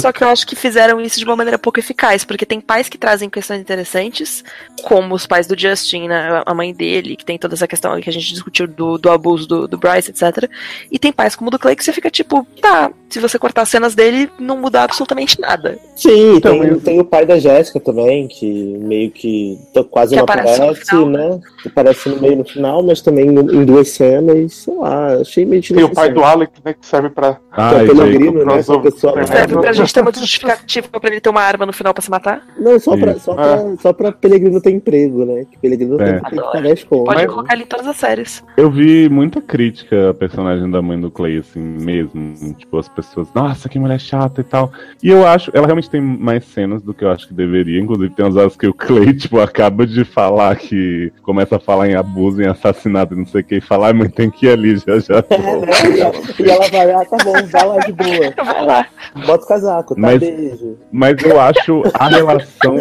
Só 0.00 0.12
que 0.12 0.24
eu 0.24 0.28
acho 0.28 0.46
que 0.46 0.56
fizeram 0.56 1.00
isso 1.00 1.18
de 1.18 1.24
uma 1.24 1.36
maneira 1.36 1.58
pouco 1.58 1.78
eficaz, 1.78 2.24
porque 2.24 2.46
tem 2.46 2.60
pais 2.60 2.88
que 2.88 2.98
trazem 2.98 3.28
questões 3.30 3.60
interessantes, 3.60 4.44
como 4.82 5.14
os 5.14 5.26
pais 5.26 5.46
do 5.46 5.58
Justin, 5.58 6.08
né, 6.08 6.42
a 6.44 6.54
mãe 6.54 6.72
dele, 6.72 7.16
que 7.16 7.24
tem 7.24 7.38
toda 7.38 7.54
essa 7.54 7.66
questão 7.68 8.00
que 8.00 8.08
a 8.08 8.12
gente 8.12 8.28
discutiu 8.32 8.66
do, 8.66 8.98
do 8.98 9.10
abuso 9.10 9.46
do, 9.46 9.68
do 9.68 9.78
Bryce, 9.78 10.10
etc. 10.10 10.48
E 10.90 10.98
tem 10.98 11.12
pais 11.12 11.36
como 11.36 11.48
o 11.48 11.50
do 11.50 11.58
Clay 11.58 11.76
que 11.76 11.84
você 11.84 11.92
fica 11.92 12.10
tipo, 12.10 12.46
tá, 12.60 12.90
se 13.08 13.18
você 13.18 13.38
cortar 13.38 13.62
as 13.62 13.68
cenas 13.68 13.94
dele, 13.94 14.30
não 14.38 14.56
muda 14.58 14.82
absolutamente 14.82 15.40
nada. 15.40 15.78
Sim, 15.96 16.36
Então, 16.36 16.58
tem, 16.60 16.80
tem 16.80 17.00
o 17.00 17.04
pai 17.04 17.26
da 17.26 17.38
Jéssica 17.38 17.80
também, 17.80 18.28
que 18.28 18.46
meio 18.78 19.10
que 19.10 19.58
to- 19.72 19.84
quase 19.84 20.10
Que 20.10 20.16
não 20.16 20.24
aparece 20.24 20.60
aparece, 20.62 20.94
no 20.94 21.06
né? 21.10 21.40
Que 21.62 21.68
aparece 21.68 22.08
no 22.08 22.20
meio 22.20 22.36
no 22.36 22.44
final, 22.44 22.82
mas 22.82 23.00
também 23.00 23.26
em, 23.28 23.64
duas 23.64 23.88
cenas, 23.90 24.52
sei 24.54 24.74
lá, 24.76 25.14
achei 25.14 25.44
meio 25.44 25.62
Tem 25.62 25.84
o 25.84 25.90
pai 25.92 26.12
do 26.12 26.22
Alec, 26.24 26.52
né, 26.64 26.74
que 26.74 26.86
serve 26.86 27.10
pra. 27.10 27.38
É 27.56 27.78
gente, 27.80 27.86
Pellegrino, 27.88 28.44
né? 28.44 28.62
Que 28.62 28.70
é 28.70 28.74
o 28.74 28.80
pessoal. 28.80 29.26
Serve 29.26 29.58
pra 29.58 29.72
gente 29.72 29.92
ter 29.94 30.00
uma 30.00 30.12
justificativa 30.14 30.88
pra 30.88 31.10
ele 31.10 31.20
ter 31.20 31.28
uma 31.30 31.40
arma 31.42 31.66
no 31.66 31.72
final 31.72 31.92
pra 31.92 32.02
se 32.02 32.10
matar? 32.10 32.42
Não, 32.58 32.78
só 32.78 32.96
pra, 32.96 33.18
só, 33.18 33.34
pra, 33.34 33.76
só 33.80 33.92
pra 33.92 34.12
Pelegrino 34.12 34.60
ter 34.60 34.70
emprego, 34.70 35.24
né? 35.24 35.44
Que 35.50 35.58
Pelegrino 35.58 36.00
É. 36.00 36.04
tem, 36.12 36.30
tem 36.30 36.38
que 36.40 36.52
pagar 36.52 36.72
as 36.72 36.84
contas. 36.84 37.14
Pode 37.14 37.26
colocar 37.26 37.54
ele 37.54 37.62
em 37.64 37.66
todas 37.66 37.86
as 37.86 37.96
séries. 37.96 38.44
Eu 38.56 38.70
vi 38.70 39.08
muita 39.08 39.40
crítica 39.40 40.10
à 40.10 40.14
personagem 40.14 40.70
da 40.70 40.80
mãe 40.80 40.98
do 41.00 41.10
Clay, 41.10 41.38
assim, 41.38 41.60
mesmo. 41.60 42.54
Tipo, 42.56 42.78
as 42.78 42.88
pessoas, 42.88 43.28
nossa, 43.34 43.68
que 43.68 43.78
mulher 43.78 44.00
chata 44.00 44.40
e 44.40 44.44
tal. 44.44 44.70
E 45.02 45.08
eu 45.10 45.26
acho, 45.26 45.50
ela 45.54 45.66
realmente 45.66 45.90
tem 45.90 46.00
mais 46.00 46.44
cenas 46.44 46.82
do 46.82 46.94
que 46.94 47.04
eu 47.04 47.10
acho 47.10 47.28
que 47.28 47.34
deveria. 47.34 47.80
Inclusive, 47.80 48.10
tem 48.14 48.24
umas 48.24 48.36
horas 48.36 48.56
que 48.56 48.66
o 48.66 48.74
Clay, 48.74 49.12
tipo, 49.14 49.38
acaba 49.50 49.86
de 49.86 50.04
falar 50.04 50.56
que. 50.56 51.12
Começa 51.22 51.56
a 51.56 51.60
falar 51.60 51.88
em 51.88 51.94
abuso, 51.94 52.40
em 52.42 52.46
assassinato 52.46 53.14
e 53.14 53.16
não 53.18 53.26
sei 53.26 53.40
o 53.40 53.44
que, 53.44 53.56
e 53.56 53.60
falar, 53.60 53.88
"Ai, 53.88 53.92
mãe, 53.92 54.08
tem 54.08 54.30
que 54.30 54.46
ir 54.46 54.50
ali 54.50 54.76
já 54.76 54.98
já. 54.98 55.24
É, 55.30 55.56
né? 55.56 55.66
E 55.96 56.00
ela- 56.00 56.14
E 56.38 56.50
ela 56.50 56.68
vai, 56.68 56.90
ah, 56.92 57.04
tá 57.04 57.16
bom, 57.24 57.32
vai 57.46 57.66
lá 57.66 57.78
de 57.78 57.92
boa. 57.92 58.44
Vai 58.44 58.64
lá. 58.66 58.86
Bota 59.26 59.44
o 59.44 59.48
casaco, 59.48 59.94
tá? 59.94 60.00
Mas- 60.00 60.20
Beijo. 60.20 60.78
Mas 60.92 61.22
eu 61.22 61.40
acho 61.40 61.82
a 61.94 62.08
relação 62.08 62.76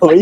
Oi? 0.00 0.20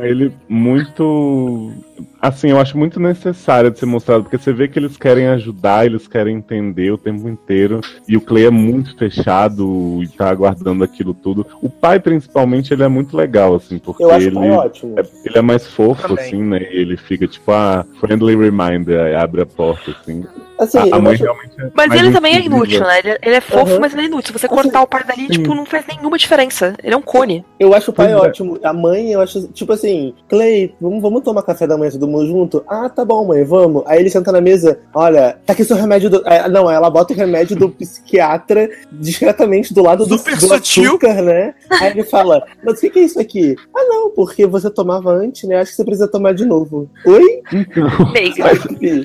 ele 0.00 0.32
muito. 0.48 1.72
Assim, 2.20 2.50
eu 2.50 2.58
acho 2.58 2.76
muito 2.76 2.98
necessária 2.98 3.70
de 3.70 3.78
ser 3.78 3.86
mostrado, 3.86 4.24
porque 4.24 4.38
você 4.38 4.52
vê 4.52 4.66
que 4.66 4.78
eles 4.78 4.96
querem 4.96 5.28
ajudar, 5.28 5.86
eles 5.86 6.08
querem 6.08 6.36
entender 6.36 6.90
o 6.90 6.98
tempo 6.98 7.28
inteiro, 7.28 7.80
e 8.08 8.16
o 8.16 8.20
Clay 8.20 8.46
é 8.46 8.50
muito 8.50 8.96
fechado 8.96 10.00
e 10.02 10.08
tá 10.08 10.28
aguardando 10.28 10.82
aquilo 10.82 11.14
tudo. 11.14 11.46
O 11.62 11.68
pai, 11.68 12.00
principalmente, 12.00 12.72
ele 12.72 12.82
é 12.82 12.88
muito 12.88 13.16
legal, 13.16 13.54
assim, 13.54 13.78
porque 13.78 14.02
Eu 14.02 14.10
acho 14.10 14.26
o 14.26 14.44
ele, 14.44 14.52
é, 14.98 15.02
ele 15.24 15.38
é 15.38 15.42
mais 15.42 15.66
fofo, 15.66 16.08
Também. 16.08 16.24
assim, 16.24 16.42
né? 16.42 16.62
E 16.62 16.78
ele 16.78 16.96
fica 16.96 17.28
tipo, 17.28 17.52
ah, 17.52 17.84
friendly 18.00 18.34
reminder, 18.34 18.98
aí 18.98 19.14
abre 19.14 19.42
a 19.42 19.46
porta, 19.46 19.90
assim. 19.92 20.24
Assim, 20.58 20.78
a, 20.78 20.96
a 20.96 21.00
mãe 21.00 21.14
acho- 21.14 21.24
realmente 21.24 21.60
é 21.60 21.70
Mas 21.74 21.92
ele 21.92 22.12
também 22.12 22.34
é 22.36 22.40
inútil, 22.40 22.80
né? 22.80 22.98
Ele, 23.00 23.18
ele 23.22 23.34
é 23.34 23.40
fofo, 23.40 23.74
Uhum. 23.74 23.80
mas 23.80 23.92
ele 23.92 24.02
é 24.02 24.04
inútil. 24.06 24.32
Se 24.32 24.38
você 24.40 24.48
cortar 24.48 24.82
o 24.82 24.86
par 24.86 25.04
dali, 25.04 25.28
tipo, 25.28 25.54
não 25.54 25.66
faz 25.66 25.84
nenhuma 25.86 26.16
diferença. 26.18 26.74
Ele 26.82 26.94
é 26.94 26.96
um 26.96 27.02
cone. 27.02 27.44
Eu 27.60 27.74
acho 27.74 27.90
o 27.90 27.94
pai 27.94 28.12
é. 28.12 28.16
ótimo. 28.16 28.58
A 28.62 28.72
mãe, 28.72 29.12
eu 29.12 29.20
acho, 29.20 29.48
tipo 29.48 29.72
assim, 29.72 30.14
Clay, 30.28 30.74
vamos, 30.80 31.02
vamos 31.02 31.22
tomar 31.22 31.42
café 31.42 31.66
da 31.66 31.76
manhã 31.76 31.90
todo 31.90 32.08
mundo 32.08 32.26
junto? 32.26 32.64
Ah, 32.68 32.88
tá 32.88 33.04
bom, 33.04 33.26
mãe, 33.26 33.44
vamos. 33.44 33.82
Aí 33.86 34.00
ele 34.00 34.10
senta 34.10 34.32
na 34.32 34.40
mesa, 34.40 34.78
olha, 34.94 35.38
tá 35.44 35.52
aqui 35.52 35.64
seu 35.64 35.76
remédio 35.76 36.08
do. 36.10 36.22
é, 36.26 36.48
não, 36.48 36.70
ela 36.70 36.88
bota 36.90 37.12
o 37.12 37.16
remédio 37.16 37.56
do 37.56 37.68
psiquiatra 37.76 38.68
discretamente 38.92 39.72
do 39.74 39.82
lado 39.82 40.06
do, 40.06 40.16
Super 40.18 40.36
do 40.36 40.40
sutil. 40.48 40.84
açúcar, 40.84 41.22
né? 41.22 41.54
Aí 41.70 41.90
ele 41.90 42.04
fala, 42.04 42.42
mas 42.64 42.78
o 42.78 42.80
que, 42.80 42.90
que 42.90 42.98
é 42.98 43.02
isso 43.02 43.20
aqui? 43.20 43.54
Ah, 43.74 43.84
não, 43.84 44.10
porque 44.10 44.46
você 44.46 44.70
tomava 44.70 45.10
antes, 45.12 45.48
né? 45.48 45.56
Acho 45.56 45.70
que 45.70 45.76
você 45.76 45.84
precisa 45.84 46.08
tomar 46.08 46.32
de 46.34 46.44
novo. 46.44 46.88
Oi? 47.04 47.42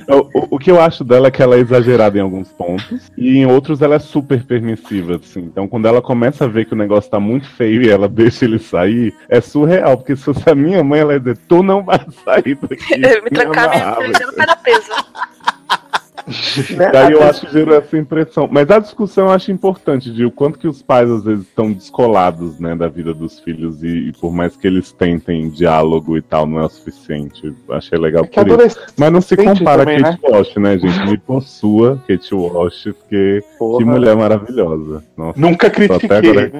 O, 0.09 0.39
o- 0.39 0.47
o 0.55 0.59
que 0.59 0.71
eu 0.71 0.79
acho 0.79 1.03
dela 1.03 1.27
é 1.27 1.31
que 1.31 1.40
ela 1.41 1.55
é 1.55 1.59
exagerada 1.59 2.17
em 2.17 2.21
alguns 2.21 2.49
pontos 2.49 3.11
e 3.17 3.37
em 3.37 3.45
outros 3.45 3.81
ela 3.81 3.95
é 3.95 3.99
super 3.99 4.43
permissiva, 4.43 5.15
assim. 5.15 5.41
Então 5.41 5.67
quando 5.67 5.87
ela 5.87 6.01
começa 6.01 6.45
a 6.45 6.47
ver 6.47 6.65
que 6.65 6.73
o 6.73 6.77
negócio 6.77 7.09
tá 7.09 7.19
muito 7.19 7.47
feio 7.49 7.81
e 7.81 7.89
ela 7.89 8.07
deixa 8.09 8.45
ele 8.45 8.59
sair, 8.59 9.13
é 9.29 9.41
surreal, 9.41 9.97
porque 9.97 10.15
se 10.15 10.23
fosse 10.23 10.49
a 10.49 10.55
minha 10.55 10.83
mãe, 10.83 10.99
ela 10.99 11.13
ia 11.13 11.19
dizer, 11.19 11.37
tu 11.47 11.63
não 11.63 11.83
vai 11.83 11.99
sair 12.23 12.55
daqui. 12.55 12.97
Me 13.21 13.29
trancar 13.29 13.69
me 13.69 13.75
amarrava. 13.75 13.95
prendendo 13.97 14.27
no 14.27 14.33
pé 14.33 14.45
da 14.45 14.55
presa. 16.23 16.89
Daí 16.91 17.13
eu 17.13 17.23
acho 17.23 17.41
que 17.41 17.51
gerou 17.51 17.75
essa 17.75 17.97
impressão. 17.97 18.47
Mas 18.51 18.69
a 18.69 18.79
discussão 18.79 19.25
eu 19.25 19.31
acho 19.31 19.51
importante 19.51 20.11
de 20.11 20.25
o 20.25 20.31
quanto 20.31 20.59
que 20.59 20.67
os 20.67 20.81
pais 20.81 21.09
às 21.09 21.23
vezes 21.23 21.45
estão 21.45 21.71
descolados, 21.71 22.59
né, 22.59 22.75
da 22.75 22.87
vida 22.87 23.13
dos 23.13 23.39
filhos 23.39 23.83
e, 23.83 24.09
e 24.09 24.11
por 24.13 24.31
mais 24.31 24.55
que 24.55 24.67
eles 24.67 24.91
tentem 24.91 25.49
diálogo 25.49 26.17
e 26.17 26.21
tal, 26.21 26.45
não 26.45 26.59
é 26.59 26.65
o 26.65 26.69
suficiente. 26.69 27.53
Achei 27.69 27.97
legal 27.97 28.25
que 28.25 28.43
por 28.43 28.61
isso. 28.61 28.79
Mas 28.97 29.11
não 29.11 29.21
se 29.21 29.35
compara 29.35 29.85
também, 29.85 29.99
a 29.99 30.11
Kate 30.11 30.31
Walsh, 30.31 30.55
né, 30.57 30.77
gente? 30.77 31.09
Me 31.09 31.17
possua 31.17 32.01
Kate 32.07 32.33
Walsh, 32.33 32.83
porque 32.83 33.43
que 33.77 33.85
mulher 33.85 34.15
maravilhosa. 34.15 35.03
Nossa, 35.17 35.39
Nunca 35.39 35.69
critiquei, 35.69 36.33
né? 36.33 36.51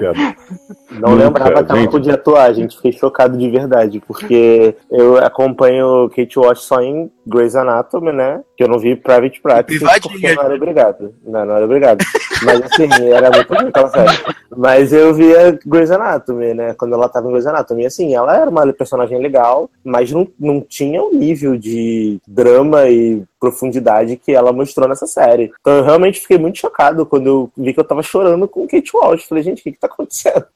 Não 0.90 1.12
Nunca, 1.12 1.24
lembrava 1.24 1.64
que 1.64 1.72
ela 1.72 1.80
gente. 1.80 1.90
podia 1.90 2.14
atuar, 2.14 2.52
gente. 2.52 2.76
Fiquei 2.76 2.92
chocado 2.92 3.36
de 3.36 3.48
verdade, 3.48 4.02
porque 4.06 4.76
eu 4.90 5.18
acompanho 5.18 6.10
Kate 6.10 6.38
Walsh 6.38 6.60
só 6.60 6.80
em 6.80 7.10
Grey's 7.26 7.56
Anatomy, 7.56 8.12
né? 8.12 8.42
Que 8.56 8.64
eu 8.64 8.68
não 8.68 8.78
vi 8.78 8.96
Private 8.96 9.40
Practice 9.40 9.52
Privadinha. 9.62 10.34
não 10.34 10.42
era 10.42 10.54
obrigado. 10.54 11.14
Não, 11.24 11.44
não 11.44 11.56
era 11.56 11.64
obrigado. 11.64 12.04
Mas 12.44 12.62
assim, 12.62 12.88
era 13.12 13.30
muito 13.30 13.54
ruim 13.54 13.68
aquela 13.68 13.88
série. 13.88 14.36
Mas 14.56 14.92
eu 14.92 15.14
via 15.14 15.58
Grey's 15.64 15.90
Anatomy, 15.90 16.54
né? 16.54 16.74
Quando 16.74 16.94
ela 16.94 17.08
tava 17.08 17.26
em 17.26 17.30
Grey's 17.30 17.46
Anatomy. 17.46 17.86
Assim, 17.86 18.14
ela 18.14 18.36
era 18.36 18.50
uma 18.50 18.72
personagem 18.72 19.18
legal, 19.20 19.70
mas 19.84 20.12
não, 20.12 20.26
não 20.38 20.60
tinha 20.60 21.02
o 21.02 21.12
nível 21.12 21.56
de 21.56 22.18
drama 22.26 22.88
e 22.88 23.22
profundidade 23.42 24.16
que 24.16 24.30
ela 24.30 24.52
mostrou 24.52 24.88
nessa 24.88 25.04
série. 25.04 25.52
Então 25.60 25.78
eu 25.78 25.82
realmente 25.82 26.20
fiquei 26.20 26.38
muito 26.38 26.58
chocado 26.58 27.04
quando 27.04 27.26
eu 27.26 27.52
vi 27.56 27.74
que 27.74 27.80
eu 27.80 27.84
tava 27.84 28.00
chorando 28.00 28.46
com 28.46 28.68
Kate 28.68 28.90
Walsh. 28.94 29.24
Falei, 29.24 29.42
gente, 29.42 29.58
o 29.58 29.62
que 29.64 29.72
que 29.72 29.78
tá 29.80 29.88
acontecendo? 29.88 30.46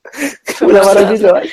Que 0.47 0.65
mulher 0.65 0.85
maravilhosa. 0.85 1.51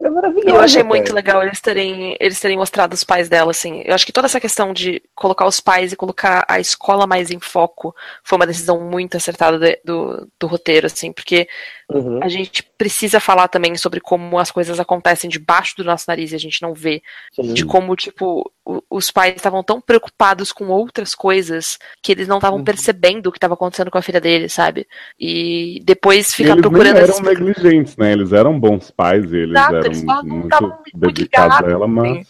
É 0.00 0.08
maravilhosa. 0.08 0.48
E 0.48 0.52
eu 0.52 0.60
achei 0.60 0.82
cara. 0.82 0.94
muito 0.94 1.12
legal 1.12 1.42
eles 1.42 1.60
terem, 1.60 2.16
eles 2.20 2.38
terem 2.38 2.56
mostrado 2.56 2.94
os 2.94 3.02
pais 3.02 3.28
dela, 3.28 3.50
assim. 3.50 3.82
Eu 3.84 3.96
acho 3.96 4.06
que 4.06 4.12
toda 4.12 4.26
essa 4.26 4.38
questão 4.38 4.72
de 4.72 5.02
colocar 5.12 5.44
os 5.44 5.58
pais 5.58 5.92
e 5.92 5.96
colocar 5.96 6.44
a 6.46 6.60
escola 6.60 7.04
mais 7.04 7.32
em 7.32 7.40
foco 7.40 7.92
foi 8.22 8.38
uma 8.38 8.46
decisão 8.46 8.80
muito 8.80 9.16
acertada 9.16 9.76
do, 9.84 10.28
do 10.38 10.46
roteiro, 10.46 10.86
assim, 10.86 11.10
porque 11.12 11.48
Uhum. 11.88 12.18
a 12.20 12.28
gente 12.28 12.64
precisa 12.76 13.20
falar 13.20 13.46
também 13.46 13.76
sobre 13.76 14.00
como 14.00 14.40
as 14.40 14.50
coisas 14.50 14.80
acontecem 14.80 15.30
debaixo 15.30 15.76
do 15.76 15.84
nosso 15.84 16.04
nariz 16.08 16.32
e 16.32 16.34
a 16.34 16.38
gente 16.38 16.60
não 16.60 16.74
vê. 16.74 17.00
Sim. 17.32 17.54
De 17.54 17.64
como, 17.64 17.94
tipo, 17.94 18.50
os 18.90 19.12
pais 19.12 19.36
estavam 19.36 19.62
tão 19.62 19.80
preocupados 19.80 20.50
com 20.50 20.66
outras 20.66 21.14
coisas 21.14 21.78
que 22.02 22.10
eles 22.10 22.26
não 22.26 22.34
Uhum. 22.36 22.38
estavam 22.38 22.64
percebendo 22.64 23.28
o 23.28 23.32
que 23.32 23.38
estava 23.38 23.54
acontecendo 23.54 23.88
com 23.90 23.98
a 23.98 24.02
filha 24.02 24.20
deles, 24.20 24.52
sabe? 24.52 24.84
E 25.18 25.80
depois 25.84 26.34
ficar 26.34 26.52
eles 26.54 26.62
procurando 26.62 26.94
nem 26.94 27.02
eram 27.04 27.14
esses- 27.14 27.22
negligentes, 27.24 27.96
né? 27.96 28.12
Eles 28.12 28.32
eram 28.32 28.58
bons 28.58 28.90
pais, 28.90 29.32
eles 29.32 29.50
Exato, 29.50 29.74
eram 29.76 29.86
eles 29.86 30.02
muito 30.04 30.72
dedicados 30.92 31.66
a 31.68 31.70
ela, 31.70 31.86
mas. 31.86 32.26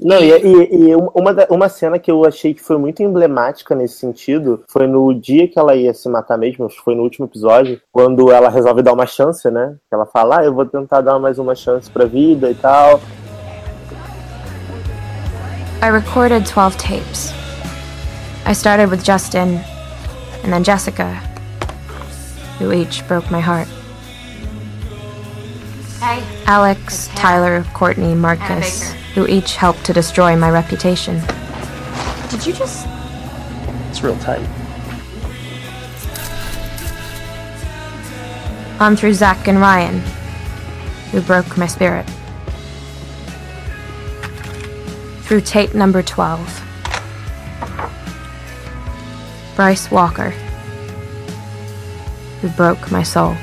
Não, 0.00 0.18
e, 0.18 0.30
e- 0.30 0.88
e 0.90 0.94
uma, 0.96 1.34
uma 1.50 1.68
cena 1.68 1.98
que 1.98 2.10
eu 2.10 2.24
achei 2.24 2.52
que 2.52 2.60
foi 2.62 2.76
muito 2.76 3.02
emblemática 3.02 3.74
nesse 3.74 3.94
sentido 3.98 4.62
foi 4.68 4.86
no 4.86 5.12
dia 5.14 5.46
que 5.48 5.58
ela 5.58 5.74
ia 5.74 5.94
se 5.94 6.08
matar 6.08 6.36
mesmo, 6.36 6.66
acho 6.66 6.76
que 6.76 6.84
foi 6.84 6.94
no 6.94 7.02
último 7.02 7.26
episódio, 7.26 7.80
quando 7.92 8.30
ela 8.32 8.48
resolve 8.48 8.82
dar 8.82 8.92
uma 8.92 9.06
chance, 9.06 9.48
né? 9.50 9.76
Que 9.88 9.94
ela 9.94 10.06
fala, 10.06 10.40
ah, 10.40 10.44
eu 10.44 10.52
vou 10.52 10.66
tentar 10.66 11.00
dar 11.00 11.18
mais 11.18 11.38
uma 11.38 11.54
chance 11.54 11.90
pra 11.90 12.04
vida 12.06 12.50
e 12.50 12.54
tal. 12.54 13.00
I 15.82 15.90
recorded 15.90 16.44
12 16.46 16.76
tapes. 16.78 17.32
I 18.46 18.52
started 18.54 18.90
with 18.90 19.04
Justin, 19.04 19.60
and 20.44 20.50
then 20.52 20.62
Jessica, 20.64 21.06
who 22.58 22.72
each 22.72 23.06
broke 23.06 23.30
my 23.30 23.40
heart. 23.40 23.68
Hey. 26.00 26.22
Alex, 26.46 27.08
Tyler, 27.14 27.64
Courtney, 27.72 28.14
Marcus, 28.14 28.94
who 29.14 29.26
each 29.28 29.56
helped 29.56 29.84
to 29.84 29.92
destroy 29.92 30.36
my 30.36 30.50
reputation. 30.50 31.20
Did 32.28 32.46
you 32.46 32.52
just. 32.52 32.86
It's 33.88 34.02
real 34.02 34.18
tight. 34.18 34.44
On 38.80 38.96
through 38.96 39.14
Zach 39.14 39.46
and 39.46 39.60
Ryan, 39.60 40.00
who 41.12 41.20
broke 41.20 41.56
my 41.56 41.68
spirit. 41.68 42.04
Through 45.22 45.42
tape 45.42 45.74
number 45.74 46.02
12. 46.02 46.62
Bryce 49.54 49.88
Walker, 49.92 50.30
who 52.40 52.48
broke 52.48 52.90
my 52.90 53.04
soul. 53.04 53.36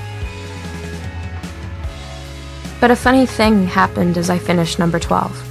But 2.82 2.92
a 2.92 2.96
funny 2.96 3.26
thing 3.26 3.68
happened 3.68 4.18
as 4.18 4.30
I 4.30 4.38
finished 4.38 4.78
number 4.78 5.00
12. 5.00 5.51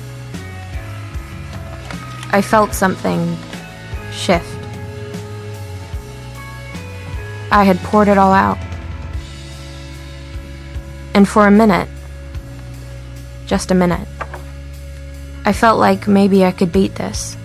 I 2.32 2.42
felt 2.42 2.74
something 2.74 3.36
shift. 4.12 4.46
I 7.50 7.64
had 7.64 7.78
poured 7.78 8.08
it 8.08 8.18
all 8.18 8.32
out. 8.32 8.58
And 11.14 11.28
for 11.28 11.46
a 11.46 11.50
minute, 11.50 11.88
just 13.46 13.72
a 13.72 13.74
minute, 13.74 14.06
I 15.44 15.52
felt 15.52 15.80
like 15.80 16.06
maybe 16.06 16.44
I 16.44 16.52
could 16.52 16.70
beat 16.70 16.94
this. 16.94 17.36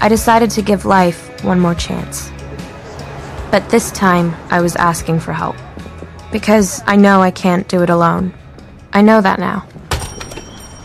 I 0.00 0.08
decided 0.08 0.50
to 0.50 0.62
give 0.62 0.84
life 0.84 1.42
one 1.42 1.58
more 1.58 1.74
chance. 1.74 2.30
But 3.50 3.68
this 3.70 3.90
time, 3.90 4.34
I 4.50 4.60
was 4.60 4.76
asking 4.76 5.20
for 5.20 5.32
help. 5.32 5.56
Because 6.30 6.82
I 6.86 6.96
know 6.96 7.22
I 7.22 7.30
can't 7.30 7.66
do 7.68 7.82
it 7.82 7.90
alone. 7.90 8.34
I 8.92 9.02
know 9.02 9.20
that 9.20 9.38
now. 9.38 9.66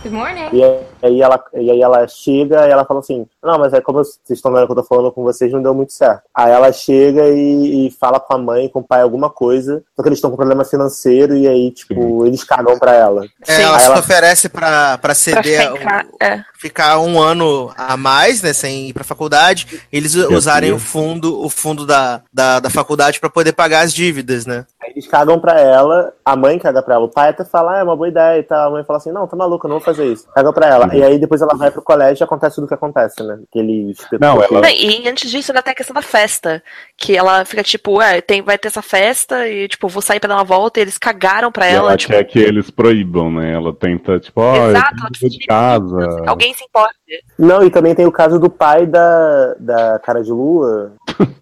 Good 0.02 0.16
morning. 0.16 0.48
E 0.54 0.64
aí 1.06 1.22
ela, 1.22 1.44
e 1.56 1.70
aí 1.72 1.82
ela 1.82 2.08
chega 2.08 2.66
e 2.68 2.72
ela 2.72 2.86
fala 2.86 3.02
assim, 3.02 3.26
não, 3.44 3.60
mas 3.60 3.74
é 3.74 3.82
como 3.82 3.98
vocês 3.98 4.18
estão 4.30 4.52
vendo 4.54 4.66
que 4.66 4.72
eu 4.72 4.76
tô 4.78 4.84
falando 4.84 5.12
com 5.12 5.24
vocês, 5.24 5.52
não 5.52 5.62
deu 5.62 5.74
muito 5.74 5.92
certo. 5.92 6.22
Aí 6.34 6.52
ela 6.52 6.72
chega 6.72 7.28
e, 7.28 7.88
e 7.88 7.92
fala 7.92 8.18
com 8.18 8.34
a 8.34 8.38
mãe, 8.38 8.70
com 8.70 8.80
o 8.80 8.84
pai 8.84 9.02
alguma 9.02 9.30
coisa, 9.30 9.84
só 9.96 10.02
que 10.02 10.08
eles 10.08 10.18
estão 10.20 10.30
com 10.32 10.38
problema 10.38 10.64
financeiro 10.64 11.36
e 11.36 11.48
aí, 11.50 11.70
tipo, 11.72 12.26
eles 12.26 12.46
cagam 12.46 12.80
pra 12.80 12.94
ela. 12.96 13.26
É, 13.46 13.62
ela 13.62 13.76
Aí 13.76 13.82
se 13.82 13.88
ela- 13.88 14.00
oferece 14.00 14.48
pra, 14.48 14.98
pra 15.00 15.14
ceder, 15.14 15.70
ficar, 15.74 16.06
um- 16.06 16.26
é. 16.26 16.44
ficar 16.58 17.00
um 17.00 17.20
ano 17.22 17.70
a 17.78 17.98
mais, 17.98 18.42
né, 18.42 18.54
sem 18.54 18.88
ir 18.90 18.94
pra 18.94 19.04
faculdade, 19.04 19.82
eles 19.92 20.16
usarem 20.16 20.72
o 20.72 20.80
fundo, 20.80 21.44
o 21.44 21.50
fundo 21.50 21.86
da, 21.86 22.22
da, 22.34 22.62
da 22.62 22.70
faculdade 22.70 23.20
pra 23.20 23.30
poder 23.30 23.52
pagar 23.52 23.82
as 23.82 23.94
dívidas, 23.94 24.46
né? 24.46 24.66
Eles 25.00 25.08
cagam 25.08 25.40
pra 25.40 25.58
ela, 25.58 26.14
a 26.26 26.36
mãe 26.36 26.60
caga 26.60 26.82
pra 26.84 26.96
ela, 26.96 27.06
o 27.06 27.10
pai 27.10 27.30
até 27.30 27.46
fala, 27.46 27.76
ah, 27.76 27.80
é 27.80 27.84
uma 27.84 27.96
boa 27.96 28.10
ideia 28.10 28.38
e 28.38 28.44
tal. 28.44 28.68
A 28.68 28.72
mãe 28.72 28.84
fala 28.84 28.98
assim, 28.98 29.14
não, 29.14 29.26
tá 29.26 29.34
maluca, 29.38 29.66
eu 29.66 29.70
não 29.70 29.78
vou 29.78 29.86
fazer 29.86 30.06
isso. 30.12 30.28
Caga 30.36 30.52
pra 30.52 30.68
ela. 30.68 30.94
E 30.94 31.02
aí 31.02 31.18
depois 31.18 31.42
ela 31.42 31.56
vai 31.56 31.72
pro 31.72 31.82
colégio 31.82 32.22
e 32.22 32.26
acontece 32.26 32.56
tudo 32.56 32.66
o 32.66 32.68
que 32.68 32.74
acontece, 32.74 33.24
né? 33.24 33.40
Aquele 33.50 33.94
Não, 34.20 34.44
ela- 34.44 34.70
E 34.70 35.08
antes 35.08 35.32
disso, 35.32 35.52
ainda 35.54 35.62
tem 35.62 35.72
a 35.72 35.76
questão 35.76 35.94
da 35.94 36.02
festa. 36.02 36.62
Que 36.98 37.16
ela 37.16 37.46
fica 37.46 37.64
tipo, 37.64 37.94
ué, 38.00 38.20
tem, 38.20 38.42
vai 38.42 38.58
ter 38.58 38.68
essa 38.68 38.82
festa 38.82 39.48
e, 39.48 39.70
tipo, 39.70 39.88
vou 39.88 40.02
sair 40.02 40.20
pra 40.20 40.28
dar 40.28 40.36
uma 40.36 40.44
volta 40.44 40.80
e 40.80 40.84
eles 40.84 40.98
cagaram 40.98 41.50
pra 41.50 41.66
E 41.70 41.74
ela. 41.74 41.90
ela 41.92 41.98
tipo, 41.98 42.12
quer 42.12 42.26
que 42.26 42.40
eles 42.40 42.70
proibam, 42.70 43.32
né? 43.32 43.54
Ela 43.54 43.74
tenta, 43.74 44.20
tipo, 44.20 44.42
ó, 44.42 44.56
eu 44.58 44.70
Exato, 44.72 44.96
tenho 45.18 45.32
de 45.32 45.46
casa. 45.48 46.24
alguém 46.28 46.54
se 46.54 46.66
importa. 46.66 46.94
Não, 47.38 47.64
e 47.64 47.70
também 47.70 47.96
tem 47.96 48.06
o 48.06 48.12
caso 48.12 48.40
do 48.40 48.50
pai 48.50 48.86
da, 48.86 49.56
da 49.60 50.00
cara 50.00 50.22
de 50.22 50.32
lua, 50.32 50.92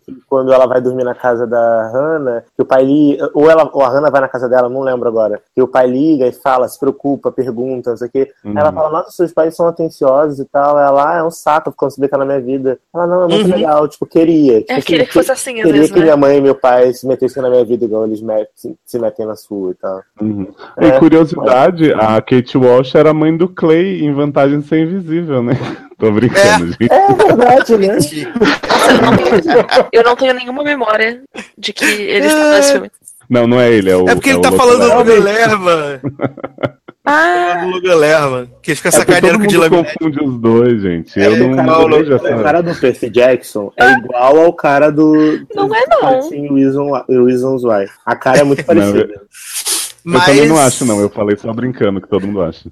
que 0.05 0.15
quando 0.29 0.51
ela 0.53 0.65
vai 0.67 0.79
dormir 0.81 1.03
na 1.03 1.15
casa 1.15 1.45
da 1.47 1.89
Hannah, 1.91 2.43
que 2.55 2.61
o 2.61 2.65
pai 2.65 2.83
liga, 2.83 3.29
ou, 3.33 3.49
ela, 3.49 3.69
ou 3.73 3.81
a 3.81 3.89
Hannah 3.89 4.09
vai 4.09 4.21
na 4.21 4.27
casa 4.27 4.47
dela, 4.47 4.69
não 4.69 4.81
lembro 4.81 5.07
agora, 5.07 5.41
que 5.55 5.61
o 5.61 5.67
pai 5.67 5.87
liga 5.87 6.25
e 6.27 6.31
fala, 6.31 6.67
se 6.67 6.79
preocupa, 6.79 7.31
pergunta, 7.31 7.89
não 7.91 7.97
sei 7.97 8.07
o 8.07 8.11
quê. 8.11 8.31
Uhum. 8.45 8.53
Ela 8.57 8.71
fala, 8.71 8.89
nossa, 8.89 9.11
seus 9.11 9.33
pais 9.33 9.55
são 9.55 9.67
atenciosos 9.67 10.39
e 10.39 10.45
tal. 10.45 10.77
Ela, 10.79 11.13
ah, 11.13 11.17
é 11.17 11.23
um 11.23 11.31
saco 11.31 11.73
quando 11.75 11.91
você 11.91 12.01
vê 12.01 12.07
tá 12.07 12.17
na 12.17 12.25
minha 12.25 12.41
vida. 12.41 12.77
Ela, 12.93 13.07
não, 13.07 13.23
é 13.23 13.27
muito 13.27 13.49
Uhum. 13.49 13.55
legal, 13.55 13.87
tipo, 13.87 14.05
queria. 14.05 14.59
Tipo, 14.61 14.73
É, 14.73 14.81
queria 14.81 15.05
que 15.05 15.13
fosse 15.13 15.31
assim, 15.31 15.57
às 15.59 15.65
Queria 15.65 15.73
vezes, 15.73 15.91
que 15.91 15.99
né? 15.99 16.05
minha 16.05 16.17
mãe 16.17 16.37
e 16.37 16.41
meu 16.41 16.55
pai 16.55 16.93
se 16.93 17.05
metessem 17.07 17.41
na 17.41 17.49
minha 17.49 17.65
vida 17.65 17.85
igual 17.85 18.05
eles 18.05 18.21
met- 18.21 18.49
se, 18.55 18.75
se 18.85 18.99
metem 18.99 19.25
na 19.25 19.35
sua 19.35 19.71
e 19.71 19.75
tal. 19.75 20.01
Uhum. 20.21 20.47
É. 20.77 20.87
E 20.87 20.99
curiosidade, 20.99 21.93
a 21.93 22.21
Kate 22.21 22.57
Walsh 22.57 22.95
era 22.95 23.09
a 23.09 23.13
mãe 23.13 23.35
do 23.35 23.47
Clay 23.49 24.03
em 24.03 24.13
Vantagem 24.13 24.59
de 24.59 24.67
Ser 24.67 24.79
Invisível, 24.79 25.41
né? 25.43 25.56
Tô 25.97 26.11
brincando, 26.11 26.67
gente. 26.67 26.91
É 26.91 27.13
verdade, 27.13 27.77
né? 27.77 27.97
Eu 29.91 30.03
não 30.03 30.15
tenho 30.15 30.33
nenhuma 30.33 30.63
memória 30.63 31.21
de 31.57 31.73
que 31.73 31.85
ele 31.85 32.27
estava 32.27 32.51
nesse 32.57 32.71
filme. 32.73 32.91
Não, 33.29 33.47
não 33.47 33.59
é 33.59 33.71
ele, 33.71 33.89
é 33.89 33.97
o. 33.97 34.07
É 34.07 34.13
porque 34.15 34.29
ele 34.29 34.37
o 34.37 34.41
tá 34.41 34.49
Loco 34.49 34.63
falando 34.63 35.03
do 35.03 35.21
Lerma. 35.21 36.01
Ah, 37.09 37.61
do 37.63 37.69
Luga 37.69 37.95
Lerma. 37.95 38.47
Que 38.61 38.71
ele 38.71 38.75
fica 38.75 38.89
É 38.89 38.91
sacaneando 38.91 39.39
com 39.39 39.45
o 39.45 39.69
confunde 39.69 40.19
os 40.21 40.41
dois, 40.41 40.81
gente. 40.81 41.17
É, 41.17 41.27
Eu 41.27 41.35
o, 41.35 41.37
não, 41.37 41.55
cara, 41.55 41.87
não 41.87 42.03
do, 42.03 42.15
o 42.17 42.43
cara 42.43 42.61
do 42.61 42.75
Percy 42.75 43.09
Jackson 43.09 43.71
é 43.77 43.91
igual 43.93 44.37
ao 44.41 44.51
cara 44.51 44.91
do. 44.91 45.39
Não 45.55 45.73
é, 45.73 45.83
não. 45.89 46.21
Sim, 46.23 46.53
Reason, 46.53 46.91
Reasons 47.07 47.63
Why. 47.63 47.87
A 48.05 48.13
cara 48.13 48.39
é 48.39 48.43
muito 48.43 48.59
Não, 48.59 48.65
parecida. 48.65 48.99
eu- 48.99 49.07
Eu 50.13 50.19
também 50.21 50.47
não 50.47 50.55
Mas- 50.57 50.67
acho, 50.67 50.83
não. 50.85 50.99
Eu 50.99 51.09
falei 51.09 51.37
só 51.37 51.53
brincando, 51.53 52.01
que 52.01 52.09
todo 52.09 52.27
mundo 52.27 52.41
acha. 52.41 52.69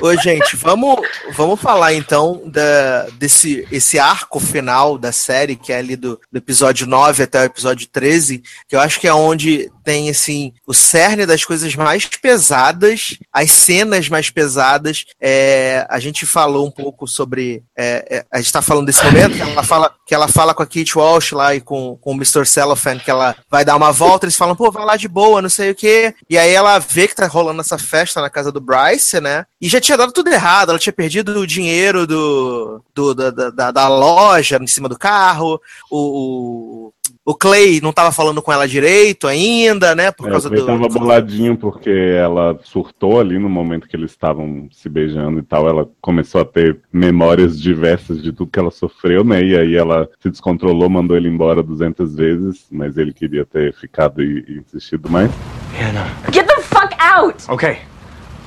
Ô, 0.00 0.14
gente, 0.16 0.56
vamos, 0.56 1.00
vamos 1.32 1.60
falar 1.60 1.94
então 1.94 2.42
da, 2.46 3.06
desse 3.18 3.66
esse 3.70 3.98
arco 3.98 4.38
final 4.38 4.98
da 4.98 5.12
série, 5.12 5.56
que 5.56 5.72
é 5.72 5.78
ali 5.78 5.96
do, 5.96 6.20
do 6.30 6.38
episódio 6.38 6.86
9 6.86 7.22
até 7.22 7.40
o 7.40 7.44
episódio 7.44 7.86
13, 7.88 8.42
que 8.68 8.76
eu 8.76 8.80
acho 8.80 9.00
que 9.00 9.08
é 9.08 9.14
onde 9.14 9.70
tem, 9.86 10.10
assim, 10.10 10.52
o 10.66 10.74
cerne 10.74 11.24
das 11.24 11.44
coisas 11.44 11.76
mais 11.76 12.06
pesadas, 12.06 13.16
as 13.32 13.52
cenas 13.52 14.08
mais 14.08 14.28
pesadas. 14.30 15.04
É, 15.20 15.86
a 15.88 16.00
gente 16.00 16.26
falou 16.26 16.66
um 16.66 16.72
pouco 16.72 17.06
sobre. 17.06 17.62
é, 17.78 18.16
é, 18.16 18.24
a 18.32 18.38
gente 18.38 18.52
tá 18.52 18.60
falando 18.60 18.86
desse 18.86 19.04
momento, 19.04 19.36
que 19.36 19.42
ela 19.42 19.62
fala, 19.62 19.94
que 20.04 20.12
ela 20.12 20.26
fala 20.26 20.52
com 20.52 20.62
a 20.64 20.66
Kate 20.66 20.98
Walsh 20.98 21.30
lá 21.30 21.54
e 21.54 21.60
com, 21.60 21.96
com 22.00 22.10
o 22.10 22.14
Mr. 22.14 22.44
Cellophane, 22.44 22.98
que 22.98 23.12
ela 23.12 23.36
vai 23.48 23.64
dar 23.64 23.76
uma 23.76 23.92
volta, 23.92 24.26
eles 24.26 24.34
falam, 24.34 24.56
pô, 24.56 24.72
vai 24.72 24.84
lá 24.84 24.96
de 24.96 25.06
boa, 25.06 25.40
não 25.40 25.48
sei 25.48 25.70
o 25.70 25.74
quê. 25.74 26.12
E 26.28 26.36
aí 26.36 26.52
ela 26.52 26.80
vê 26.80 27.06
que 27.06 27.14
tá 27.14 27.28
rolando 27.28 27.60
essa 27.60 27.78
festa 27.78 28.20
na 28.20 28.28
casa 28.28 28.50
do 28.50 28.60
Bryce, 28.60 29.20
né? 29.20 29.46
E 29.60 29.68
já 29.68 29.80
tinha 29.80 29.96
dado 29.96 30.10
tudo 30.10 30.28
errado, 30.32 30.70
ela 30.70 30.80
tinha 30.80 30.92
perdido 30.92 31.38
o 31.38 31.46
dinheiro 31.46 32.08
do, 32.08 32.82
do 32.92 33.14
da, 33.14 33.30
da, 33.30 33.70
da 33.70 33.88
loja 33.88 34.58
em 34.60 34.66
cima 34.66 34.88
do 34.88 34.98
carro, 34.98 35.60
o, 35.88 35.98
o, 35.98 36.92
o 37.28 37.34
Clay 37.34 37.80
não 37.82 37.92
tava 37.92 38.12
falando 38.12 38.40
com 38.40 38.52
ela 38.52 38.68
direito 38.68 39.26
ainda, 39.26 39.96
né? 39.96 40.12
Por 40.12 40.28
É, 40.28 40.30
causa 40.30 40.46
ele 40.48 40.60
do. 40.60 40.66
tava 40.66 40.88
boladinho 40.88 41.56
porque 41.56 41.90
ela 41.90 42.56
surtou 42.62 43.18
ali 43.18 43.36
no 43.36 43.48
momento 43.48 43.88
que 43.88 43.96
eles 43.96 44.12
estavam 44.12 44.68
se 44.70 44.88
beijando 44.88 45.40
e 45.40 45.42
tal. 45.42 45.68
Ela 45.68 45.88
começou 46.00 46.40
a 46.40 46.44
ter 46.44 46.78
memórias 46.92 47.60
diversas 47.60 48.22
de 48.22 48.32
tudo 48.32 48.48
que 48.50 48.58
ela 48.60 48.70
sofreu, 48.70 49.24
né? 49.24 49.42
E 49.42 49.58
aí 49.58 49.74
ela 49.74 50.08
se 50.20 50.30
descontrolou, 50.30 50.88
mandou 50.88 51.16
ele 51.16 51.28
embora 51.28 51.64
200 51.64 52.14
vezes, 52.14 52.66
mas 52.70 52.96
ele 52.96 53.12
queria 53.12 53.44
ter 53.44 53.74
ficado 53.74 54.22
e, 54.22 54.44
e 54.46 54.58
insistido 54.58 55.10
mais. 55.10 55.28
Hannah. 55.76 56.06
Get 56.32 56.46
the 56.46 56.62
fuck 56.62 56.94
out! 57.00 57.44
Okay, 57.50 57.78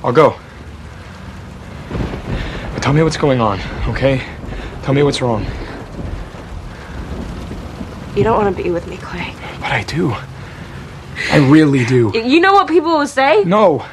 I'll 0.02 0.10
go. 0.14 0.34
But 2.72 2.82
tell 2.82 2.94
me 2.94 3.02
what's 3.02 3.18
going 3.18 3.40
on, 3.40 3.58
okay? 3.90 4.22
Tell 4.84 4.94
me 4.94 5.02
what's 5.02 5.20
wrong. 5.20 5.44
You 8.16 8.24
don't 8.24 8.42
want 8.42 8.56
to 8.56 8.62
be 8.62 8.70
with 8.70 8.86
me, 8.88 8.96
Clay. 8.96 9.34
But 9.60 9.72
I 9.72 9.84
do. 9.84 10.14
I 11.30 11.38
really 11.48 11.84
do. 11.84 12.12
You 12.14 12.40
know 12.40 12.52
what 12.54 12.66
people 12.68 12.98
will 12.98 13.06
say? 13.06 13.44
No. 13.44 13.86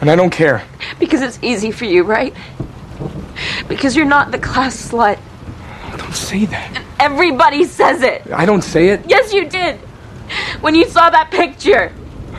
And 0.00 0.10
I 0.10 0.16
don't 0.16 0.30
care. 0.30 0.64
Because 0.98 1.20
it's 1.20 1.38
easy 1.42 1.70
for 1.70 1.84
you, 1.84 2.02
right? 2.02 2.34
Because 3.68 3.96
you're 3.96 4.06
not 4.06 4.30
the 4.30 4.38
class 4.38 4.90
slut. 4.90 5.18
Don't 5.96 6.14
say 6.14 6.46
that. 6.46 6.82
Everybody 6.98 7.64
says 7.64 8.02
it. 8.02 8.22
I 8.32 8.46
don't 8.46 8.62
say 8.62 8.88
it. 8.88 9.02
Yes, 9.06 9.32
you 9.32 9.48
did. 9.48 9.76
When 10.60 10.74
you 10.74 10.88
saw 10.88 11.10
that 11.10 11.30
picture. 11.30 11.92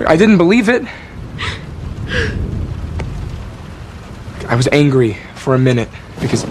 I 0.08 0.18
didn't 0.18 0.38
believe 0.38 0.70
it. 0.70 0.84
I 4.48 4.56
was 4.56 4.68
angry 4.72 5.18
for 5.36 5.56
a 5.56 5.60
minute 5.60 5.90
because 6.22 6.46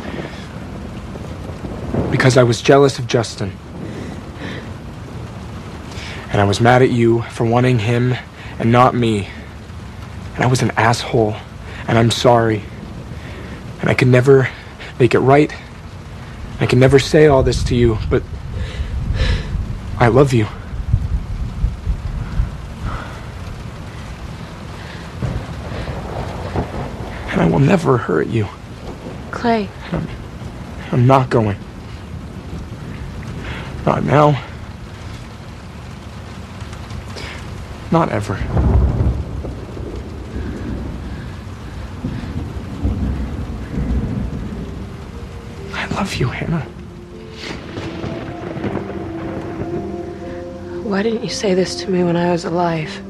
because 2.10 2.36
I 2.36 2.42
was 2.42 2.60
jealous 2.62 2.98
of 2.98 3.06
Justin. 3.06 3.52
And 6.34 6.40
I 6.40 6.44
was 6.46 6.60
mad 6.60 6.82
at 6.82 6.90
you 6.90 7.22
for 7.22 7.44
wanting 7.44 7.78
him 7.78 8.12
and 8.58 8.72
not 8.72 8.92
me. 8.92 9.28
And 10.34 10.42
I 10.42 10.48
was 10.48 10.62
an 10.62 10.72
asshole, 10.72 11.36
and 11.86 11.96
I'm 11.96 12.10
sorry. 12.10 12.60
And 13.80 13.88
I 13.88 13.94
can 13.94 14.10
never 14.10 14.48
make 14.98 15.14
it 15.14 15.20
right. 15.20 15.54
I 16.58 16.66
can 16.66 16.80
never 16.80 16.98
say 16.98 17.28
all 17.28 17.44
this 17.44 17.62
to 17.66 17.76
you, 17.76 17.98
but 18.10 18.24
I 20.00 20.08
love 20.08 20.32
you. 20.32 20.48
And 27.30 27.42
I 27.42 27.48
will 27.48 27.60
never 27.60 27.96
hurt 27.96 28.26
you. 28.26 28.48
Clay. 29.30 29.68
I'm 30.90 31.06
not 31.06 31.30
going. 31.30 31.58
Not 33.86 34.02
now. 34.02 34.44
Not 37.94 38.10
ever. 38.10 38.34
I 45.72 45.86
love 45.94 46.16
you, 46.16 46.26
Hannah. 46.26 46.62
Why 50.82 51.04
didn't 51.04 51.22
you 51.22 51.28
say 51.28 51.54
this 51.54 51.76
to 51.82 51.88
me 51.88 52.02
when 52.02 52.16
I 52.16 52.32
was 52.32 52.44
alive? 52.44 53.00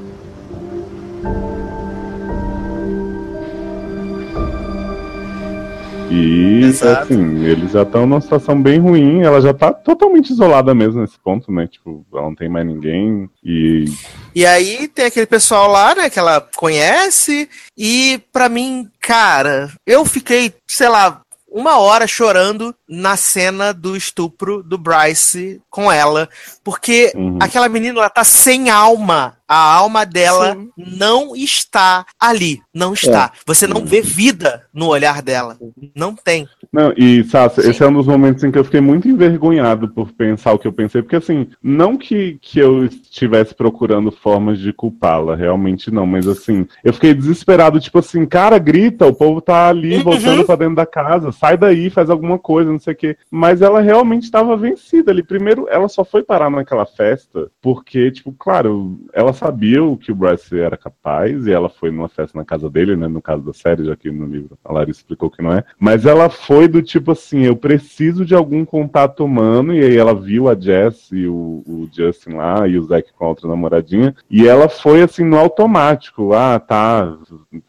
E, 6.14 6.64
Exato. 6.64 7.02
assim, 7.12 7.44
eles 7.44 7.72
já 7.72 7.82
estão 7.82 8.06
numa 8.06 8.20
situação 8.20 8.60
bem 8.60 8.78
ruim. 8.78 9.22
Ela 9.22 9.40
já 9.40 9.52
tá 9.52 9.72
totalmente 9.72 10.30
isolada 10.30 10.74
mesmo 10.74 11.00
nesse 11.00 11.18
ponto, 11.18 11.50
né? 11.50 11.66
Tipo, 11.66 12.06
ela 12.12 12.22
não 12.22 12.34
tem 12.34 12.48
mais 12.48 12.66
ninguém. 12.66 13.28
E 13.42 13.86
E 14.34 14.46
aí 14.46 14.88
tem 14.88 15.06
aquele 15.06 15.26
pessoal 15.26 15.70
lá, 15.70 15.94
né, 15.94 16.08
que 16.10 16.18
ela 16.18 16.40
conhece, 16.56 17.48
e 17.76 18.20
pra 18.32 18.48
mim, 18.48 18.88
cara, 19.00 19.70
eu 19.86 20.04
fiquei, 20.04 20.52
sei 20.68 20.88
lá, 20.88 21.20
uma 21.54 21.78
hora 21.78 22.04
chorando 22.04 22.74
na 22.88 23.16
cena 23.16 23.72
do 23.72 23.96
estupro 23.96 24.60
do 24.60 24.76
Bryce 24.76 25.62
com 25.70 25.90
ela, 25.90 26.28
porque 26.64 27.12
Uhum. 27.14 27.38
aquela 27.40 27.68
menina 27.68 28.00
ela 28.00 28.10
tá 28.10 28.24
sem 28.24 28.70
alma. 28.70 29.38
A 29.46 29.56
alma 29.56 30.04
dela 30.04 30.56
não 30.76 31.36
está 31.36 32.04
ali, 32.18 32.60
não 32.74 32.92
está. 32.94 33.30
Você 33.46 33.66
não 33.66 33.84
vê 33.84 34.00
vida 34.00 34.66
no 34.72 34.88
olhar 34.88 35.22
dela, 35.22 35.56
não 35.94 36.16
tem. 36.16 36.48
Não, 36.74 36.92
e 36.96 37.22
Sasha, 37.22 37.60
esse 37.60 37.84
é 37.84 37.86
um 37.86 37.92
dos 37.92 38.08
momentos 38.08 38.42
em 38.42 38.50
que 38.50 38.58
eu 38.58 38.64
fiquei 38.64 38.80
muito 38.80 39.08
envergonhado 39.08 39.88
por 39.90 40.10
pensar 40.10 40.52
o 40.52 40.58
que 40.58 40.66
eu 40.66 40.72
pensei, 40.72 41.02
porque 41.02 41.14
assim, 41.14 41.46
não 41.62 41.96
que, 41.96 42.36
que 42.40 42.58
eu 42.58 42.84
estivesse 42.84 43.54
procurando 43.54 44.10
formas 44.10 44.58
de 44.58 44.72
culpá-la, 44.72 45.36
realmente 45.36 45.88
não, 45.88 46.04
mas 46.04 46.26
assim, 46.26 46.66
eu 46.82 46.92
fiquei 46.92 47.14
desesperado, 47.14 47.78
tipo 47.78 48.00
assim, 48.00 48.26
cara, 48.26 48.58
grita, 48.58 49.06
o 49.06 49.14
povo 49.14 49.40
tá 49.40 49.68
ali 49.68 49.98
voltando 50.02 50.44
pra 50.44 50.56
dentro 50.56 50.74
da 50.74 50.84
casa, 50.84 51.30
sai 51.30 51.56
daí, 51.56 51.90
faz 51.90 52.10
alguma 52.10 52.40
coisa, 52.40 52.72
não 52.72 52.80
sei 52.80 52.92
o 52.92 52.96
quê. 52.96 53.16
Mas 53.30 53.62
ela 53.62 53.80
realmente 53.80 54.24
estava 54.24 54.56
vencida 54.56 55.12
ali. 55.12 55.22
Primeiro, 55.22 55.68
ela 55.70 55.86
só 55.86 56.04
foi 56.04 56.24
parar 56.24 56.50
naquela 56.50 56.86
festa 56.86 57.48
porque, 57.62 58.10
tipo, 58.10 58.34
claro, 58.36 58.98
ela 59.12 59.32
sabia 59.32 59.84
o 59.84 59.96
que 59.96 60.10
o 60.10 60.14
Bryce 60.16 60.58
era 60.58 60.76
capaz 60.76 61.46
e 61.46 61.52
ela 61.52 61.68
foi 61.68 61.92
numa 61.92 62.08
festa 62.08 62.36
na 62.36 62.44
casa 62.44 62.68
dele, 62.68 62.96
né, 62.96 63.06
no 63.06 63.22
caso 63.22 63.44
da 63.44 63.52
série, 63.52 63.84
já 63.84 63.94
que 63.94 64.10
no 64.10 64.26
livro 64.26 64.58
a 64.64 64.72
Larissa 64.72 65.00
explicou 65.00 65.30
que 65.30 65.40
não 65.40 65.52
é. 65.52 65.62
Mas 65.78 66.04
ela 66.04 66.28
foi 66.28 66.63
do 66.68 66.82
tipo 66.82 67.12
assim, 67.12 67.42
eu 67.42 67.56
preciso 67.56 68.24
de 68.24 68.34
algum 68.34 68.64
contato 68.64 69.24
humano, 69.24 69.74
e 69.74 69.82
aí 69.82 69.96
ela 69.96 70.14
viu 70.14 70.48
a 70.48 70.54
Jess 70.54 71.10
e 71.12 71.26
o, 71.26 71.62
o 71.66 71.88
Justin 71.92 72.30
lá, 72.30 72.66
e 72.66 72.78
o 72.78 72.82
Zack 72.82 73.12
com 73.12 73.24
a 73.24 73.28
outra 73.28 73.48
namoradinha, 73.48 74.14
e 74.30 74.46
ela 74.46 74.68
foi 74.68 75.02
assim 75.02 75.24
no 75.24 75.38
automático, 75.38 76.32
ah, 76.32 76.58
tá, 76.58 77.16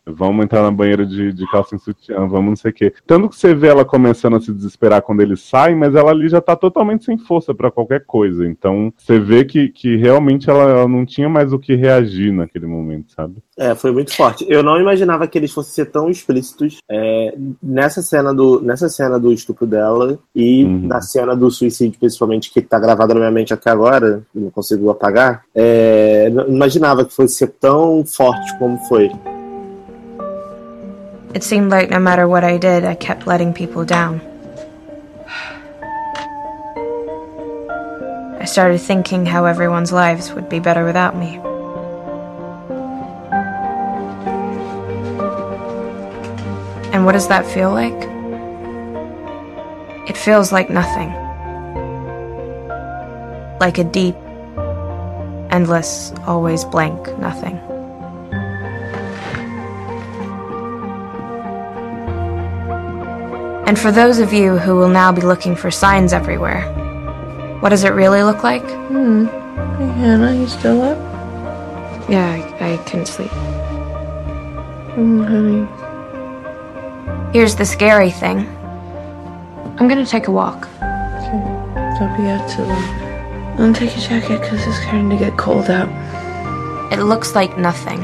vamos 0.05 0.45
entrar 0.45 0.61
na 0.61 0.71
banheira 0.71 1.05
de, 1.05 1.33
de 1.33 1.45
calça 1.51 1.75
em 1.75 1.79
sutiã, 1.79 2.27
vamos 2.27 2.45
não 2.49 2.55
sei 2.55 2.71
o 2.71 2.73
quê. 2.73 2.93
Tanto 3.05 3.29
que 3.29 3.35
você 3.35 3.53
vê 3.53 3.67
ela 3.67 3.83
começando 3.83 4.35
a 4.35 4.41
se 4.41 4.51
desesperar 4.51 5.01
quando 5.01 5.21
eles 5.21 5.41
saem, 5.41 5.75
mas 5.75 5.95
ela 5.95 6.11
ali 6.11 6.29
já 6.29 6.41
tá 6.41 6.55
totalmente 6.55 7.05
sem 7.05 7.17
força 7.17 7.53
pra 7.53 7.71
qualquer 7.71 8.05
coisa. 8.05 8.45
Então 8.45 8.93
você 8.97 9.19
vê 9.19 9.43
que, 9.43 9.69
que 9.69 9.95
realmente 9.95 10.49
ela, 10.49 10.63
ela 10.63 10.87
não 10.87 11.05
tinha 11.05 11.29
mais 11.29 11.53
o 11.53 11.59
que 11.59 11.75
reagir 11.75 12.31
naquele 12.31 12.67
momento, 12.67 13.11
sabe? 13.11 13.35
É, 13.57 13.73
foi 13.73 13.91
muito 13.91 14.13
forte. 14.13 14.45
Eu 14.49 14.61
não 14.61 14.79
imaginava 14.79 15.27
que 15.27 15.37
eles 15.37 15.53
fossem 15.53 15.73
ser 15.73 15.91
tão 15.91 16.09
explícitos 16.09 16.77
é, 16.89 17.35
nessa 17.61 18.01
cena 18.01 18.33
do 18.33 18.61
nessa 18.61 18.84
cena 18.89 19.19
do 19.19 19.31
estupro 19.31 19.65
dela 19.65 20.17
e 20.35 20.63
na 20.65 21.01
cena 21.01 21.35
do 21.35 21.49
suicídio, 21.49 21.99
principalmente, 21.99 22.51
que 22.51 22.61
tá 22.61 22.79
gravada 22.79 23.13
na 23.13 23.19
minha 23.21 23.31
mente 23.31 23.53
até 23.53 23.69
agora, 23.69 24.23
não 24.33 24.49
consigo 24.49 24.89
apagar. 24.89 25.43
É, 25.53 26.29
não 26.29 26.47
imaginava 26.47 27.05
que 27.05 27.13
fosse 27.13 27.35
ser 27.35 27.47
tão 27.59 28.03
forte 28.05 28.57
como 28.57 28.77
foi. 28.87 29.11
It 31.33 31.43
seemed 31.43 31.69
like 31.69 31.91
no 31.91 31.99
matter 31.99 32.27
what 32.27 32.45
I 32.45 32.57
did, 32.57 32.85
I 32.85 32.95
kept 32.95 33.27
letting 33.27 33.51
people 33.51 33.83
down. 33.83 34.21
I 38.39 38.45
started 38.45 38.79
thinking 38.79 39.25
how 39.25 39.45
everyone's 39.45 39.91
lives 39.91 40.31
would 40.33 40.47
be 40.49 40.59
better 40.59 40.85
without 40.85 41.17
me. 41.17 41.41
And 46.93 47.05
what 47.05 47.13
does 47.13 47.27
that 47.27 47.45
feel 47.45 47.71
like? 47.71 48.14
It 50.07 50.15
feels 50.15 50.51
like 50.51 50.69
nothing. 50.69 51.09
Like 53.59 53.79
a 53.79 53.83
deep, 53.83 54.15
endless, 55.49 56.11
always 56.27 56.63
blank 56.63 57.17
nothing. 57.17 57.57
And 63.67 63.79
for 63.79 63.91
those 63.91 64.19
of 64.19 64.31
you 64.31 64.59
who 64.59 64.75
will 64.75 64.89
now 64.89 65.11
be 65.11 65.21
looking 65.21 65.55
for 65.55 65.71
signs 65.71 66.13
everywhere, 66.13 66.61
what 67.61 67.69
does 67.69 67.83
it 67.83 67.89
really 67.89 68.21
look 68.21 68.43
like? 68.43 68.61
Hmm. 68.61 69.25
Hey, 69.25 69.87
Hannah, 69.87 70.35
you 70.35 70.47
still 70.47 70.83
up? 70.83 70.99
Yeah, 72.07 72.29
I, 72.59 72.73
I 72.73 72.77
couldn't 72.85 73.07
sleep. 73.07 73.31
Mm, 74.95 75.25
honey. 75.27 75.67
Here's 77.33 77.55
the 77.55 77.65
scary 77.65 78.11
thing 78.11 78.47
I'm 79.77 79.89
gonna 79.89 80.05
take 80.05 80.27
a 80.27 80.31
walk. 80.31 80.69
Don't 81.99 82.15
be 82.15 82.29
out 82.29 82.47
too 82.49 82.63
long. 82.63 83.57
Don't 83.57 83.75
take 83.75 83.91
your 83.91 84.07
jacket 84.07 84.39
because 84.39 84.65
it's 84.65 84.77
starting 84.77 85.09
to 85.09 85.17
get 85.17 85.35
cold 85.37 85.69
out. 85.69 85.89
It 86.93 86.99
looks 87.03 87.35
like 87.35 87.57
nothing. 87.57 87.99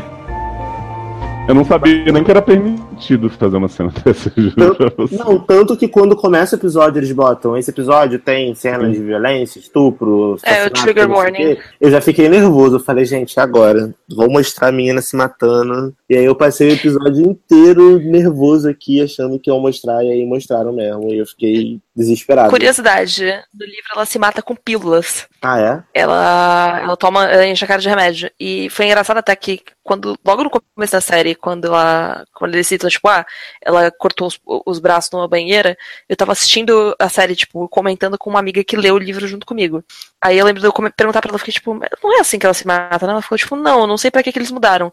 Eu 1.47 1.55
não 1.55 1.63
sabia 1.63 2.11
nem 2.11 2.23
que 2.25 2.31
era 2.31 2.41
permitido 2.41 2.90
fazer 3.37 3.57
uma 3.57 3.67
cena 3.67 3.91
dessa, 4.03 4.31
juro 4.35 4.75
pra 4.75 4.91
você. 4.97 5.15
Não, 5.15 5.39
tanto 5.39 5.75
que 5.77 5.87
quando 5.87 6.15
começa 6.15 6.55
o 6.55 6.59
episódio, 6.59 6.99
eles 6.99 7.11
botam 7.11 7.57
esse 7.57 7.69
episódio 7.69 8.19
tem 8.19 8.53
cenas 8.55 8.91
de 8.91 8.99
violência, 8.99 9.59
estupro, 9.59 10.37
É, 10.43 10.65
o 10.65 10.69
trigger 10.69 11.09
warning. 11.09 11.55
quê. 11.55 11.59
Eu 11.79 11.91
já 11.91 12.01
fiquei 12.01 12.27
nervoso. 12.29 12.75
Eu 12.75 12.79
falei, 12.79 13.05
gente, 13.05 13.39
agora? 13.39 13.93
Vou 14.09 14.29
mostrar 14.29 14.67
a 14.69 14.71
menina 14.71 15.01
se 15.01 15.15
matando. 15.15 15.93
E 16.09 16.15
aí 16.15 16.25
eu 16.25 16.35
passei 16.35 16.69
o 16.69 16.73
episódio 16.73 17.21
inteiro 17.25 17.99
nervoso 17.99 18.69
aqui, 18.69 19.01
achando 19.01 19.39
que 19.39 19.49
iam 19.49 19.59
mostrar, 19.59 20.03
e 20.03 20.11
aí 20.11 20.25
mostraram 20.25 20.73
mesmo. 20.73 21.09
E 21.13 21.17
eu 21.17 21.25
fiquei 21.25 21.79
desesperado. 21.95 22.49
Curiosidade, 22.49 23.23
no 23.53 23.65
livro 23.65 23.91
ela 23.95 24.05
se 24.05 24.19
mata 24.19 24.41
com 24.41 24.55
pílulas. 24.55 25.27
Ah, 25.43 25.59
é? 25.59 25.83
Ela, 25.91 26.81
ela 26.83 26.95
toma, 26.95 27.25
ela 27.25 27.47
enche 27.47 27.65
a 27.65 27.67
cara 27.67 27.81
de 27.81 27.89
remédio. 27.89 28.29
E 28.39 28.69
foi 28.69 28.85
engraçado 28.85 29.17
até 29.17 29.35
que, 29.35 29.59
quando, 29.83 30.15
logo 30.23 30.43
no 30.43 30.51
começo 30.51 30.91
da 30.93 31.01
série, 31.01 31.33
quando 31.33 31.65
ela, 31.65 32.23
quando 32.31 32.53
eles 32.53 32.67
citam, 32.67 32.87
tipo, 32.87 33.07
ah, 33.07 33.25
ela 33.59 33.89
cortou 33.89 34.27
os, 34.27 34.39
os 34.67 34.77
braços 34.77 35.09
numa 35.11 35.27
banheira, 35.27 35.75
eu 36.07 36.15
tava 36.15 36.33
assistindo 36.33 36.95
a 36.99 37.09
série, 37.09 37.35
tipo, 37.35 37.67
comentando 37.69 38.19
com 38.19 38.29
uma 38.29 38.37
amiga 38.39 38.63
que 38.63 38.77
leu 38.77 38.93
o 38.93 38.99
livro 38.99 39.27
junto 39.27 39.43
comigo. 39.43 39.83
Aí 40.23 40.37
eu 40.37 40.45
lembro 40.45 40.61
de 40.61 40.67
eu 40.67 40.73
perguntar 40.95 41.21
pra 41.21 41.29
ela, 41.31 41.39
fiquei, 41.39 41.55
tipo, 41.55 41.73
não 42.03 42.17
é 42.17 42.19
assim 42.19 42.37
que 42.37 42.45
ela 42.45 42.53
se 42.53 42.67
mata, 42.67 43.07
né? 43.07 43.13
Ela 43.13 43.21
ficou, 43.23 43.37
tipo, 43.37 43.55
não, 43.55 43.87
não 43.87 43.97
sei 43.97 44.11
pra 44.11 44.21
que, 44.21 44.31
que 44.31 44.37
eles 44.37 44.51
mudaram. 44.51 44.91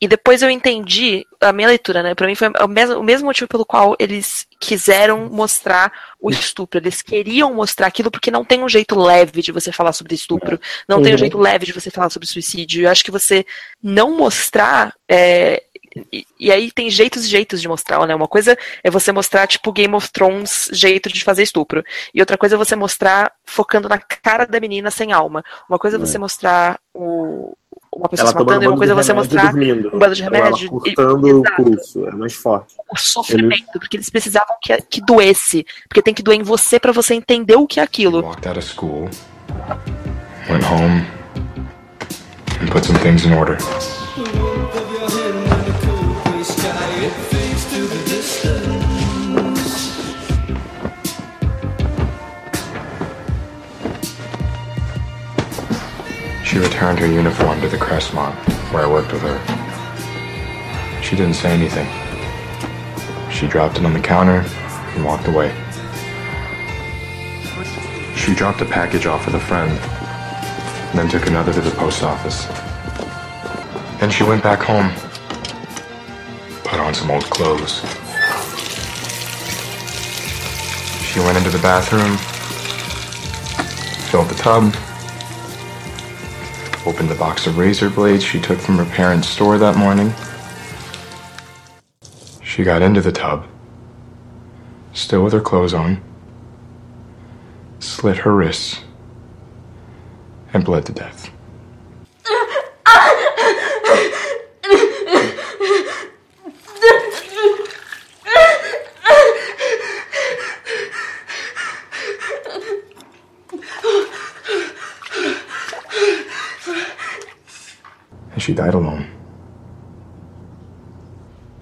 E 0.00 0.06
depois 0.06 0.42
eu 0.42 0.50
entendi 0.50 1.26
a 1.40 1.52
minha 1.52 1.66
leitura, 1.66 2.04
né? 2.04 2.14
Pra 2.14 2.28
mim 2.28 2.36
foi 2.36 2.48
o 2.60 2.68
mesmo, 2.68 3.00
o 3.00 3.02
mesmo 3.02 3.26
motivo 3.26 3.48
pelo 3.48 3.66
qual 3.66 3.96
eles 3.98 4.46
quiseram 4.60 5.28
mostrar 5.30 5.92
o 6.20 6.30
estupro. 6.30 6.78
Eles 6.80 7.02
queriam 7.02 7.54
mostrar 7.54 7.86
aquilo 7.86 8.10
porque 8.10 8.30
não 8.30 8.44
tem 8.44 8.62
um 8.62 8.68
jeito 8.68 8.98
leve 8.98 9.42
de 9.42 9.52
você 9.52 9.70
falar 9.72 9.92
sobre 9.92 10.14
estupro, 10.14 10.60
não 10.88 11.00
tem 11.00 11.12
um 11.12 11.14
Uhum. 11.14 11.18
jeito 11.18 11.38
leve 11.38 11.66
de 11.66 11.72
você 11.72 11.90
falar 11.90 12.10
sobre 12.10 12.28
suicídio. 12.28 12.82
Eu 12.84 12.90
acho 12.90 13.04
que 13.04 13.10
você 13.10 13.44
não 13.82 14.16
mostrar. 14.16 14.94
é, 15.08 15.62
e, 16.12 16.26
e 16.38 16.52
aí 16.52 16.70
tem 16.70 16.90
jeitos 16.90 17.24
e 17.24 17.28
jeitos 17.28 17.60
de 17.60 17.66
mostrar, 17.68 18.06
né? 18.06 18.14
Uma 18.14 18.28
coisa 18.28 18.56
é 18.84 18.90
você 18.90 19.10
mostrar, 19.10 19.46
tipo, 19.46 19.72
Game 19.72 19.94
of 19.94 20.10
Thrones, 20.12 20.68
jeito 20.72 21.08
de 21.08 21.24
fazer 21.24 21.42
estupro. 21.42 21.82
E 22.14 22.20
outra 22.20 22.36
coisa 22.36 22.54
é 22.54 22.58
você 22.58 22.76
mostrar 22.76 23.32
focando 23.44 23.88
na 23.88 23.98
cara 23.98 24.44
da 24.46 24.60
menina 24.60 24.90
sem 24.90 25.12
alma. 25.12 25.42
Uma 25.68 25.78
coisa 25.78 25.96
é 25.96 26.00
você 26.00 26.18
mostrar 26.18 26.78
o, 26.94 27.56
uma 27.92 28.08
pessoa 28.08 28.30
Ela 28.30 28.32
se 28.32 28.44
matando, 28.44 28.64
e 28.64 28.66
uma 28.66 28.70
bando 28.70 28.78
coisa 28.78 28.92
é 28.92 28.96
você 28.96 29.12
mostrar 29.12 29.52
dormindo. 29.52 29.90
um 29.94 29.98
bando 29.98 30.14
de 30.14 30.22
remédio. 30.22 30.68
Ela 30.68 30.68
cortando 30.68 31.24
o 31.24 31.40
Exato. 31.40 31.62
pulso, 31.62 32.06
é 32.06 32.10
mais 32.12 32.34
forte. 32.34 32.74
O 32.90 32.96
sofrimento, 32.96 33.72
porque 33.78 33.96
eles 33.96 34.10
precisavam 34.10 34.56
que, 34.62 34.76
que 34.82 35.00
doesse. 35.00 35.66
Porque 35.88 36.02
tem 36.02 36.14
que 36.14 36.22
doer 36.22 36.38
em 36.38 36.42
você 36.42 36.78
pra 36.78 36.92
você 36.92 37.14
entender 37.14 37.56
o 37.56 37.66
que 37.66 37.80
é 37.80 37.82
aquilo. 37.82 38.22
Walked 38.22 38.48
out 38.48 38.58
of 38.58 38.66
school, 38.68 39.08
went 40.48 40.64
home, 40.64 41.04
and 42.62 42.66
put 42.70 42.84
some 42.86 42.98
things 43.00 43.24
in 43.24 43.32
order. 43.34 43.56
She 56.58 56.64
returned 56.64 56.98
her 56.98 57.06
uniform 57.06 57.60
to 57.60 57.68
the 57.68 57.76
Crestmont, 57.76 58.34
where 58.72 58.82
I 58.82 58.90
worked 58.90 59.12
with 59.12 59.22
her. 59.22 59.38
She 61.00 61.14
didn't 61.14 61.34
say 61.34 61.52
anything. 61.52 61.86
She 63.30 63.46
dropped 63.46 63.78
it 63.78 63.84
on 63.84 63.92
the 63.92 64.00
counter 64.00 64.44
and 64.96 65.04
walked 65.04 65.28
away. 65.28 65.54
She 68.16 68.34
dropped 68.34 68.60
a 68.60 68.64
package 68.64 69.06
off 69.06 69.24
with 69.24 69.36
a 69.36 69.38
friend, 69.38 69.70
then 70.96 71.08
took 71.08 71.28
another 71.28 71.52
to 71.52 71.60
the 71.60 71.70
post 71.70 72.02
office. 72.02 72.46
Then 74.00 74.10
she 74.10 74.24
went 74.24 74.42
back 74.42 74.58
home, 74.58 74.90
put 76.64 76.80
on 76.80 76.92
some 76.92 77.12
old 77.12 77.30
clothes. 77.30 77.82
She 81.06 81.20
went 81.20 81.38
into 81.38 81.50
the 81.50 81.62
bathroom, 81.62 82.16
filled 84.10 84.28
the 84.28 84.34
tub, 84.34 84.74
opened 86.88 87.10
the 87.10 87.14
box 87.16 87.46
of 87.46 87.58
razor 87.58 87.90
blades 87.90 88.24
she 88.24 88.40
took 88.40 88.58
from 88.58 88.78
her 88.78 88.84
parents' 88.86 89.28
store 89.28 89.58
that 89.58 89.76
morning. 89.76 90.10
She 92.42 92.64
got 92.64 92.80
into 92.80 93.02
the 93.02 93.12
tub, 93.12 93.46
still 94.94 95.22
with 95.22 95.34
her 95.34 95.40
clothes 95.40 95.74
on, 95.74 96.02
slit 97.78 98.16
her 98.16 98.34
wrists, 98.34 98.80
and 100.54 100.64
bled 100.64 100.86
to 100.86 100.92
death. 100.92 101.30
And 118.38 118.42
she 118.44 118.54
died 118.54 118.74
alone. 118.74 119.10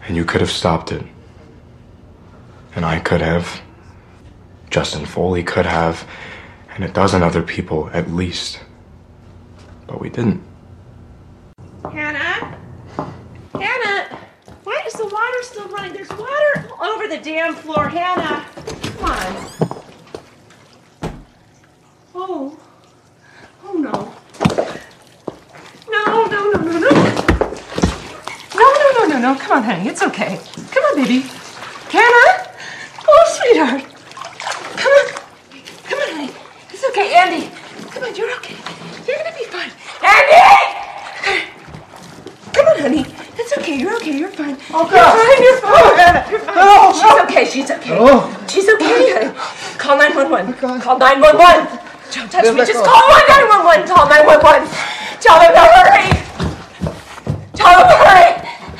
And 0.06 0.14
you 0.14 0.24
could 0.36 0.42
have 0.42 0.50
stopped 0.50 0.92
it. 0.92 1.02
And 2.74 2.84
I 2.84 3.00
could 3.00 3.22
have. 3.22 3.62
Justin 4.68 5.06
Foley 5.06 5.42
could 5.42 5.64
have. 5.64 6.06
And 6.74 6.84
a 6.84 6.88
dozen 6.88 7.22
other 7.22 7.40
people, 7.40 7.88
at 7.94 8.10
least. 8.10 8.60
But 9.86 9.98
we 9.98 10.10
didn't. 10.10 10.42
Hannah? 11.90 12.54
Hannah! 13.54 14.18
Why 14.64 14.82
is 14.86 14.92
the 14.92 15.06
water 15.06 15.42
still 15.42 15.68
running? 15.68 15.94
There's 15.94 16.10
water 16.10 16.68
all 16.78 16.84
over 16.84 17.08
the 17.08 17.16
damn 17.16 17.54
floor, 17.54 17.88
Hannah! 17.88 18.44
Come 18.98 19.10
on. 19.10 19.36
Oh. 22.14 22.58
Oh 23.64 23.72
no. 23.72 24.14
No, 25.90 26.26
no, 26.26 26.50
no, 26.50 26.60
no, 26.60 26.78
no. 26.78 26.90
No, 26.90 26.95
no. 29.26 29.34
Come 29.34 29.58
on, 29.58 29.62
honey. 29.64 29.88
It's 29.90 30.02
okay. 30.02 30.38
Come 30.70 30.84
on, 30.84 30.94
baby. 31.02 31.26
Hannah? 31.90 32.32
Oh, 33.08 33.24
sweetheart. 33.34 33.82
Come 34.78 34.92
on. 34.98 35.06
Come 35.88 35.98
on, 35.98 36.08
honey. 36.14 36.30
It's 36.70 36.84
okay, 36.90 37.14
Andy. 37.14 37.50
Come 37.90 38.04
on, 38.04 38.14
you're 38.14 38.30
okay. 38.38 38.54
You're 39.06 39.18
gonna 39.18 39.34
be 39.34 39.46
fine. 39.50 39.72
Andy! 40.02 40.46
Come 42.54 42.66
on, 42.70 42.78
honey. 42.78 43.04
It's 43.38 43.52
okay. 43.58 43.76
You're 43.78 43.96
okay. 43.96 44.16
You're 44.16 44.30
fine. 44.30 44.56
Oh, 44.70 44.86
You're 44.86 45.02
God. 45.02 45.18
fine. 45.18 45.42
You're 45.42 45.58
fine. 45.58 45.74
Oh. 45.74 46.30
You're 46.30 46.44
fine. 46.46 46.58
Oh, 46.58 46.92
She's 46.94 47.10
oh. 47.10 47.24
okay. 47.24 47.44
She's 47.50 47.70
okay. 47.70 47.96
Oh. 47.98 48.46
She's 48.48 48.68
okay, 48.68 48.94
honey. 49.10 49.30
Call 49.78 49.98
911. 49.98 50.54
Call 50.80 50.98
911. 50.98 51.66
Don't 52.14 52.30
touch 52.30 52.54
me. 52.54 52.62
Just 52.62 52.84
call 52.86 53.02
911. 53.10 53.90
Call 53.90 54.06
911. 54.06 54.70
Tell 55.18 55.38
them 55.42 55.50
to 55.50 55.64
hurry. 55.74 56.06
Tell 57.58 57.74
them 57.74 57.88
to 57.90 57.96
hurry. 58.06 58.25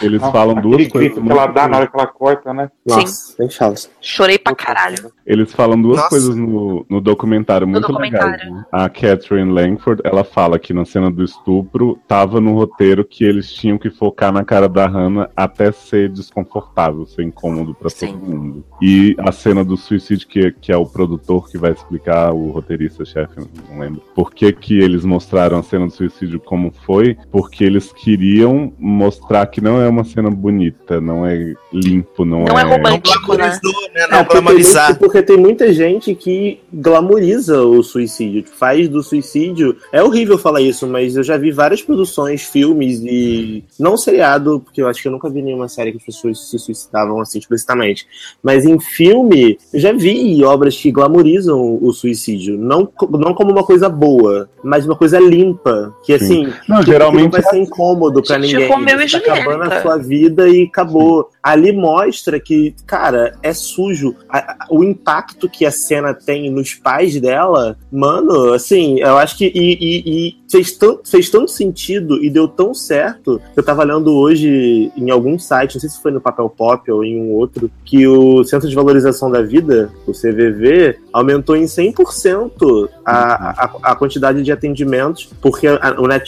Eles 0.03 0.21
falam 0.21 0.55
duas 0.61 0.87
coisas. 0.89 1.13
que 1.15 1.31
ela 1.31 1.47
dá 1.47 1.69
na 1.69 1.79
hora 1.79 1.87
que 1.87 1.97
ela 1.97 2.07
corta, 2.07 2.53
né? 2.53 2.71
Nossa, 2.87 3.35
fala. 3.51 3.75
Chorei 4.01 4.39
pra 4.39 4.55
caralho. 4.55 5.13
Eles 5.27 5.53
falam 5.53 5.81
duas 5.81 5.97
Nossa. 5.97 6.09
coisas 6.09 6.37
no, 6.37 6.87
no 6.89 7.01
documentário 7.01 7.67
muito 7.67 7.87
documentário. 7.87 8.31
legais. 8.33 8.53
né? 8.53 8.65
A 8.71 8.89
Catherine 8.89 9.51
Langford, 9.53 10.01
ela 10.05 10.25
fala 10.25 10.59
que 10.59 10.73
na 10.73 10.85
cena 10.85 11.11
do 11.11 11.25
estupro 11.25 11.99
tava 12.07 12.41
no 12.41 12.55
roteiro 12.55 13.05
que 13.05 13.25
eles 13.25 13.53
tinham 13.53 13.79
que 13.79 13.91
focar 13.91 14.33
na 14.33 14.45
cara 14.45 14.69
da 14.69 14.87
Hannah 14.87 15.29
até 15.37 15.73
ser 15.73 16.09
desconfortável, 16.11 17.07
ser 17.07 17.23
incômodo 17.23 17.75
pra 17.75 17.91
todo 17.91 18.17
mundo. 18.17 18.65
E 18.81 19.17
a 19.19 19.33
cena 19.33 19.65
do 19.65 19.77
suicídio, 19.77 20.29
que, 20.29 20.53
que 20.53 20.73
é 20.73 20.77
o 20.77 20.87
produtor 20.87 21.49
que 21.51 21.59
vai 21.59 21.73
explicar, 21.73 22.33
o 22.33 22.51
roteirista-chefe, 22.51 23.41
não 23.71 23.79
lembro, 23.79 24.03
por 24.15 24.33
que 24.33 24.53
que 24.53 24.79
eles 24.79 25.05
mostraram 25.05 25.59
a 25.59 25.63
cena 25.63 25.87
do 25.87 25.93
suicídio 25.93 26.39
como 26.41 26.71
foi, 26.85 27.17
porque 27.31 27.65
eles 27.65 27.93
queriam 27.93 28.73
mostrar 28.79 29.47
que 29.47 29.61
não 29.61 29.81
é 29.87 29.91
uma 29.91 30.05
cena 30.05 30.31
bonita, 30.31 31.01
não 31.01 31.27
é 31.27 31.55
limpo, 31.73 32.25
não, 32.25 32.45
Não 32.45 32.59
é 32.59 32.63
romântico, 32.63 33.27
Glamorizou, 33.27 33.73
né? 33.95 34.07
Não 34.11 34.19
É, 34.19 34.25
porque, 34.25 34.99
porque 34.99 35.23
tem 35.23 35.37
muita 35.37 35.73
gente 35.73 36.15
que 36.15 36.61
glamoriza 36.73 37.63
o 37.63 37.83
suicídio, 37.83 38.43
que 38.43 38.51
faz 38.51 38.89
do 38.89 39.03
suicídio. 39.03 39.77
É 39.93 40.03
horrível 40.03 40.39
falar 40.39 40.61
isso, 40.61 40.87
mas 40.87 41.17
eu 41.17 41.23
já 41.23 41.37
vi 41.37 41.51
várias 41.51 41.83
produções, 41.83 42.43
filmes 42.43 43.01
e. 43.03 43.65
Não 43.79 43.97
seriado, 43.97 44.61
porque 44.61 44.81
eu 44.83 44.89
acho 44.89 45.03
que 45.03 45.09
eu 45.09 45.13
nunca 45.13 45.29
vi 45.29 45.43
nenhuma 45.43 45.69
série 45.69 45.93
que 45.93 45.99
as 45.99 46.05
pessoas 46.05 46.51
se 46.51 46.59
suicidavam 46.59 47.21
assim 47.21 47.39
explicitamente. 47.39 48.07
Mas 48.43 48.65
em 48.65 48.79
filme, 48.79 49.59
eu 49.73 49.81
já 49.81 49.93
vi 49.93 50.43
obras 50.45 50.77
que 50.77 50.91
glamorizam 50.91 51.79
o 51.81 51.93
suicídio. 51.93 52.57
Não, 52.59 52.89
não 53.11 53.35
como 53.35 53.51
uma 53.53 53.65
coisa 53.65 53.89
boa, 53.89 54.49
mas 54.63 54.87
uma 54.87 54.97
coisa 54.97 55.19
limpa. 55.19 55.95
Que 56.05 56.15
assim. 56.15 56.47
Sim. 56.47 56.53
Não, 56.69 56.79
que- 56.79 56.85
que 56.87 56.91
geralmente 56.91 57.23
não 57.25 57.31
vai 57.31 57.43
ser 57.43 57.59
incômodo 57.59 58.23
pra 58.23 58.39
Tipo 58.41 58.47
ninguém. 58.47 58.67
E 59.05 59.09
Você 59.09 59.21
tá 59.21 59.35
acabando 59.35 59.63
a 59.73 59.76
sua 59.83 59.97
vida 59.97 60.49
e 60.49 60.65
acabou. 60.65 61.31
Ali 61.47 61.71
mostra 61.71 62.41
que, 62.41 62.75
cara, 62.85 63.39
é 63.41 63.53
sujo. 63.53 64.17
A- 64.29 64.39
a- 64.39 64.67
o 64.69 64.83
impacto 64.83 65.49
que 65.49 65.65
a 65.65 65.71
cena 65.71 66.13
tem 66.13 66.51
nos 66.51 66.75
pais 66.75 67.21
dela, 67.21 67.79
mano, 67.91 68.53
assim, 68.53 68.99
eu 68.99 69.17
acho 69.17 69.39
que. 69.39 69.45
E, 69.55 69.75
e- 69.81 70.03
e 70.29 70.37
fez, 70.51 70.73
tão, 70.73 70.99
fez 71.05 71.31
tanto 71.31 71.53
sentido 71.53 72.21
e 72.21 72.29
deu 72.29 72.49
tão 72.49 72.75
certo. 72.75 73.41
Eu 73.55 73.63
tava 73.63 73.85
lendo 73.85 74.13
hoje 74.13 74.91
em 74.97 75.09
algum 75.09 75.39
site, 75.39 75.75
não 75.75 75.81
sei 75.81 75.89
se 75.89 76.03
foi 76.03 76.11
no 76.11 76.21
Papel 76.21 76.49
Pop 76.49 76.91
ou 76.91 77.05
em 77.05 77.17
um 77.21 77.31
outro, 77.31 77.71
que 77.85 78.09
o 78.09 78.43
Centro 78.43 78.69
de 78.69 78.75
Valorização 78.75 79.31
da 79.31 79.41
Vida, 79.41 79.93
o 80.05 80.11
CVV, 80.13 80.99
aumentou 81.13 81.55
em 81.55 81.67
100% 81.67 82.89
a, 83.05 83.51
a, 83.65 83.93
a 83.93 83.95
quantidade 83.95 84.43
de 84.43 84.51
atendimentos, 84.51 85.31
porque 85.41 85.69
a, 85.69 85.79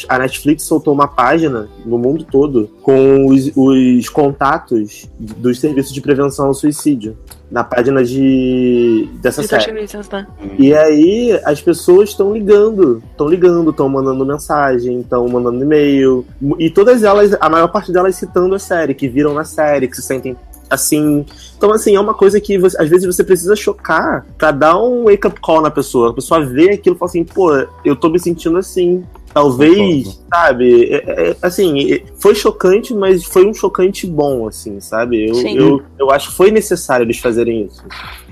a 0.09 0.19
Netflix 0.20 0.62
soltou 0.62 0.95
uma 0.95 1.09
página 1.09 1.69
no 1.85 1.99
mundo 1.99 2.24
todo 2.31 2.70
com 2.82 3.27
os, 3.27 3.51
os 3.57 4.09
contatos 4.09 5.07
dos 5.18 5.60
serviços 5.60 5.93
de 5.93 6.01
prevenção 6.01 6.47
ao 6.47 6.55
suicídio. 6.55 7.16
Na 7.51 7.64
página 7.64 8.05
de 8.05 9.09
dessa 9.22 9.40
De 9.43 9.48
série. 9.48 9.64
13 9.64 9.78
Reasons, 9.78 10.09
né? 10.10 10.26
E 10.59 10.74
aí 10.74 11.40
as 11.44 11.60
pessoas 11.60 12.10
estão 12.10 12.32
ligando, 12.32 13.02
estão 13.10 13.26
ligando, 13.28 13.70
estão 13.70 13.89
mandando 13.89 14.24
mensagem, 14.26 15.01
estão 15.01 15.26
mandando 15.28 15.62
e-mail. 15.64 16.26
E 16.59 16.68
todas 16.70 17.02
elas, 17.02 17.35
a 17.40 17.48
maior 17.48 17.68
parte 17.68 17.90
delas 17.90 18.16
citando 18.16 18.55
a 18.55 18.59
série, 18.59 18.94
que 18.94 19.09
viram 19.09 19.32
na 19.32 19.44
série, 19.44 19.89
que 19.89 19.97
se 19.97 20.02
sentem 20.02 20.36
assim. 20.70 21.24
Então, 21.56 21.72
assim, 21.72 21.97
é 21.97 22.01
uma 22.01 22.12
coisa 22.12 22.39
que 22.39 22.59
você- 22.59 22.80
às 22.80 22.89
vezes 22.90 23.06
você 23.06 23.24
precisa 23.24 23.56
chocar 23.56 24.26
pra 24.36 24.51
dar 24.51 24.78
um 24.78 25.05
wake-up 25.05 25.40
call 25.40 25.62
na 25.62 25.70
pessoa. 25.70 26.10
A 26.10 26.12
pessoa 26.12 26.44
vê 26.44 26.72
aquilo 26.72 26.94
e 26.94 26.98
fala 26.98 27.09
assim, 27.09 27.24
pô, 27.24 27.51
eu 27.82 27.97
tô 27.97 28.10
me 28.10 28.18
sentindo 28.20 28.59
assim. 28.59 29.02
Talvez, 29.32 30.20
sabe, 30.32 30.84
é- 30.90 31.30
é- 31.30 31.36
assim, 31.42 31.92
é- 31.94 32.02
foi 32.18 32.34
chocante, 32.34 32.94
mas 32.94 33.24
foi 33.24 33.46
um 33.46 33.55
chocante 33.55 34.06
bom, 34.06 34.46
assim, 34.46 34.80
sabe? 34.80 35.28
Eu, 35.28 35.34
Sim. 35.34 35.56
eu, 35.59 35.82
eu 35.98 36.10
acho 36.10 36.30
que 36.30 36.36
foi 36.36 36.50
necessário 36.50 37.05
eles 37.05 37.18
fazerem 37.18 37.64
isso. 37.66 37.84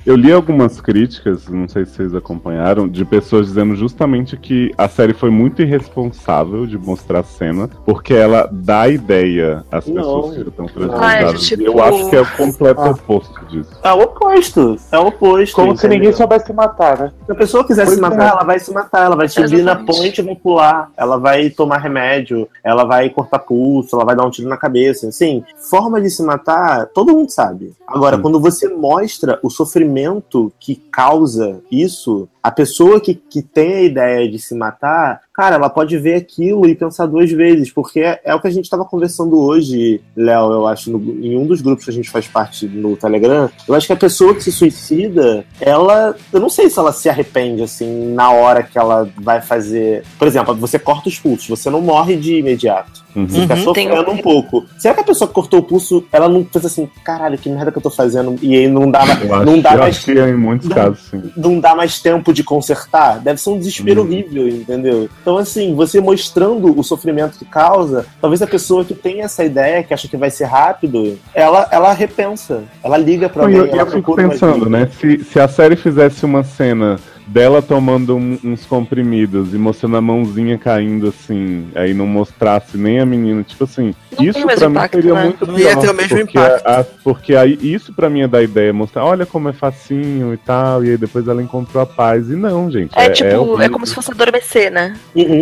Eu 0.05 0.15
li 0.15 0.33
algumas 0.33 0.81
críticas, 0.81 1.49
não 1.49 1.67
sei 1.67 1.85
se 1.85 1.91
vocês 1.97 2.15
acompanharam, 2.15 2.87
de 2.89 3.05
pessoas 3.05 3.47
dizendo 3.49 3.75
justamente 3.75 4.37
que 4.37 4.71
a 4.79 4.89
série 4.89 5.13
foi 5.13 5.31
muito 5.31 5.63
irresponsável 5.63 6.65
de 6.65 6.79
mostrar 6.79 7.21
a 7.21 7.23
cena, 7.25 7.69
porque 7.85 8.15
ela 8.15 8.49
dá 8.53 8.83
a 8.83 8.89
ideia 8.89 9.65
às 9.69 9.85
Não. 9.89 9.95
pessoas 9.97 10.35
que 10.37 10.49
estão 10.49 10.67
Ah, 11.01 11.15
é, 11.17 11.33
tipo- 11.35 11.63
Eu 11.65 11.83
acho 11.83 12.09
que 12.09 12.15
é 12.15 12.21
o 12.21 12.27
completo 12.37 12.83
oposto 12.83 13.45
disso. 13.47 13.71
É 13.83 13.93
o 13.93 14.01
oposto. 14.03 14.77
É 14.93 14.99
o 14.99 15.07
oposto. 15.09 15.57
Como 15.57 15.77
se 15.77 15.87
entendeu? 15.87 15.99
ninguém 15.99 16.13
soubesse 16.17 16.53
matar, 16.53 16.99
né? 17.01 17.13
Se 17.27 17.33
a 17.33 17.35
pessoa 17.35 17.65
quiser 17.65 17.85
Pois 17.87 17.97
se 17.97 18.01
matar, 18.01 18.27
é. 18.27 18.31
ela 18.31 18.45
vai 18.45 18.59
se 18.61 18.73
matar, 18.73 19.07
ela 19.07 19.17
vai 19.17 19.29
subir 19.29 19.63
na 19.63 19.73
Exatamente. 19.73 19.87
ponte 19.87 20.19
e 20.21 20.23
vai 20.25 20.37
pular, 20.37 20.91
ela 20.97 21.19
vai 21.19 21.51
tomar 21.51 21.79
remédio, 21.87 22.49
ela 22.63 22.85
vai 22.85 23.09
cortar 23.11 23.39
pulso, 23.39 23.97
ela 23.97 24.05
vai 24.05 24.17
dar 24.17 24.25
um 24.25 24.31
tiro 24.31 24.49
na 24.49 24.57
cabeça. 24.57 25.09
Assim, 25.09 25.45
forma 25.71 26.01
de 26.01 26.11
se 26.11 26.23
matar, 26.23 26.87
todo 26.87 27.13
mundo 27.13 27.31
sabe. 27.31 27.73
Agora, 27.87 28.19
quando 28.19 28.41
você 28.41 28.69
mostra 28.69 29.39
o 29.43 29.51
sofrimento 29.51 30.53
que 30.59 30.75
causa 30.75 31.61
isso, 31.71 32.29
a 32.47 32.51
pessoa 32.51 33.01
que, 33.01 33.15
que 33.15 33.43
tem 33.43 33.75
a 33.75 33.83
ideia 33.83 34.31
de 34.31 34.39
se 34.39 34.55
matar, 34.55 35.21
cara, 35.35 35.57
ela 35.57 35.69
pode 35.69 35.99
ver 35.99 36.15
aquilo 36.15 36.67
e 36.69 36.75
pensar 36.75 37.07
duas 37.07 37.31
vezes, 37.31 37.71
porque 37.73 38.01
é, 38.01 38.21
é 38.25 38.35
o 38.35 38.41
que 38.41 38.47
a 38.47 38.51
gente 38.51 38.65
estava 38.65 38.85
conversando 38.85 39.39
hoje, 39.39 40.01
Léo, 40.17 40.53
eu 40.53 40.67
acho, 40.67 40.91
no- 40.91 41.25
em 41.25 41.37
um 41.37 41.45
dos 41.47 41.61
grupos 41.61 41.85
que 41.85 41.91
a 41.91 41.95
gente 41.95 42.09
faz 42.09 42.27
parte 42.29 42.67
no 42.67 42.97
Telegram. 42.97 43.51
Eu 43.69 43.75
acho 43.75 43.87
que 43.87 43.93
a 43.93 43.97
pessoa 43.97 44.35
que 44.35 44.43
se 44.43 44.53
suicida, 44.53 45.45
ela. 45.61 46.15
Eu 46.33 46.41
não 46.41 46.49
sei 46.49 46.71
se 46.71 46.79
ela 46.79 46.93
se 46.93 47.09
arrepende, 47.09 47.63
assim, 47.63 48.13
na 48.15 48.31
hora 48.31 48.63
que 48.63 48.79
ela 48.79 49.09
vai 49.17 49.41
fazer. 49.41 50.05
Por 50.19 50.29
exemplo, 50.29 50.55
você 50.55 50.79
corta 50.79 51.09
os 51.09 51.19
pulsos, 51.19 51.49
você 51.49 51.69
não 51.71 51.81
morre 51.81 52.17
de 52.17 52.37
imediato. 52.39 53.05
Você 53.17 53.41
fica 53.41 53.55
Uhum, 53.55 53.63
sofrendo 53.65 54.05
tem- 54.05 54.15
um 54.15 54.19
pouco. 54.19 54.67
Será 54.79 54.93
que 54.95 55.01
a 55.01 55.05
pessoa 55.05 55.27
que 55.27 55.33
cortou 55.35 55.61
o 55.61 55.63
pulso, 55.63 56.05
ela 56.13 56.29
não 56.29 56.45
pensa 56.45 56.67
assim, 56.67 56.87
caralho, 57.03 57.39
que 57.39 57.49
merda 57.49 57.73
que 57.73 57.79
eu 57.79 57.83
tô 57.83 57.89
fazendo? 57.91 58.37
E 58.43 58.55
aí 58.55 58.69
não 58.69 58.91
dá, 58.91 59.05
Eu 59.25 59.35
acho, 59.35 59.45
não 59.47 59.59
dá 59.59 59.73
eu 59.73 59.79
mais 59.79 59.97
acho 59.97 60.05
que 60.05 60.19
é 60.19 60.29
em 60.29 60.37
muitos 60.37 60.69
casos, 60.69 61.01
sim. 61.11 61.23
não 61.35 61.59
dá 61.59 61.75
mais 61.75 61.99
tempo 61.99 62.31
de 62.37 62.45
consertar, 62.45 63.19
deve 63.19 63.41
ser 63.41 63.51
um 63.51 63.59
desespero 63.59 64.03
Uhum. 64.03 64.07
horrível, 64.07 64.47
entendeu? 64.47 65.09
Então, 65.23 65.39
assim, 65.39 65.75
você 65.75 66.01
mostrando 66.01 66.79
o 66.79 66.85
sofrimento 66.85 67.39
que 67.39 67.45
causa, 67.45 68.05
talvez 68.21 68.43
a 68.43 68.47
pessoa 68.47 68.85
que 68.85 68.95
tem 68.95 69.23
essa 69.23 69.43
ideia, 69.45 69.83
que 69.83 69.95
acha 69.95 70.07
que 70.07 70.17
vai 70.17 70.31
ser 70.31 70.45
rápido, 70.45 71.19
ela, 71.35 71.67
ela 71.71 71.93
repensa, 71.93 72.65
ela 72.85 72.99
liga 72.99 73.29
pra 73.29 73.45
alguém, 73.45 73.59
eu, 73.59 73.67
ela 73.67 73.83
eu 73.83 73.87
fico 73.87 74.15
pensando, 74.15 74.69
né? 74.69 74.89
Se, 75.01 75.25
se 75.25 75.41
a 75.41 75.49
série 75.49 75.77
fizesse 75.77 76.25
uma 76.25 76.45
cena 76.45 76.99
dela 77.27 77.61
tomando 77.61 78.17
um- 78.17 78.39
uns 78.45 78.65
comprimidos 78.65 79.53
e 79.53 79.59
mostrando 79.59 79.97
a 79.97 80.01
mãozinha 80.01 80.57
caindo 80.57 81.09
assim, 81.09 81.67
aí 81.75 81.93
não 81.93 82.07
mostrasse 82.07 82.77
nem 82.79 83.01
a 83.01 83.07
menina, 83.07 83.43
tipo 83.43 83.65
assim, 83.65 83.95
Não 84.17 84.25
isso 84.25 84.41
pra 84.47 84.69
mim 84.69 84.79
seria 84.91 85.15
né? 85.15 85.25
muito 85.25 85.47
Não 85.47 85.59
ia 85.59 85.69
pior, 85.71 85.81
ter 85.81 85.91
o 85.91 85.95
mesmo 85.95 86.17
porque 86.19 86.39
impacto. 86.39 86.67
a- 86.67 86.85
porque 87.03 87.35
aí 87.37 87.59
isso 87.61 87.93
pra 87.93 88.09
mim 88.09 88.21
é 88.23 88.29
da 88.29 88.43
ideia, 88.43 88.73
mostrar, 88.73 89.05
olha 89.05 89.27
como 89.27 89.49
é 89.49 89.53
facinho 89.53 90.33
e 90.33 90.37
tal, 90.37 90.85
e 90.85 90.91
aí 90.91 90.97
depois 90.97 91.27
ela 91.27 91.43
encontrou 91.43 91.83
a 91.83 91.87
paz, 91.87 92.29
e 92.31 92.37
não, 92.37 92.71
gente. 92.71 92.93
É, 92.97 93.11
tipo, 93.11 93.29
é, 93.29 93.39
horrível. 93.39 93.71
como 93.73 93.87
se 93.87 93.95
fosse 93.95 94.11
adormecer, 94.13 94.71
né? 94.71 94.95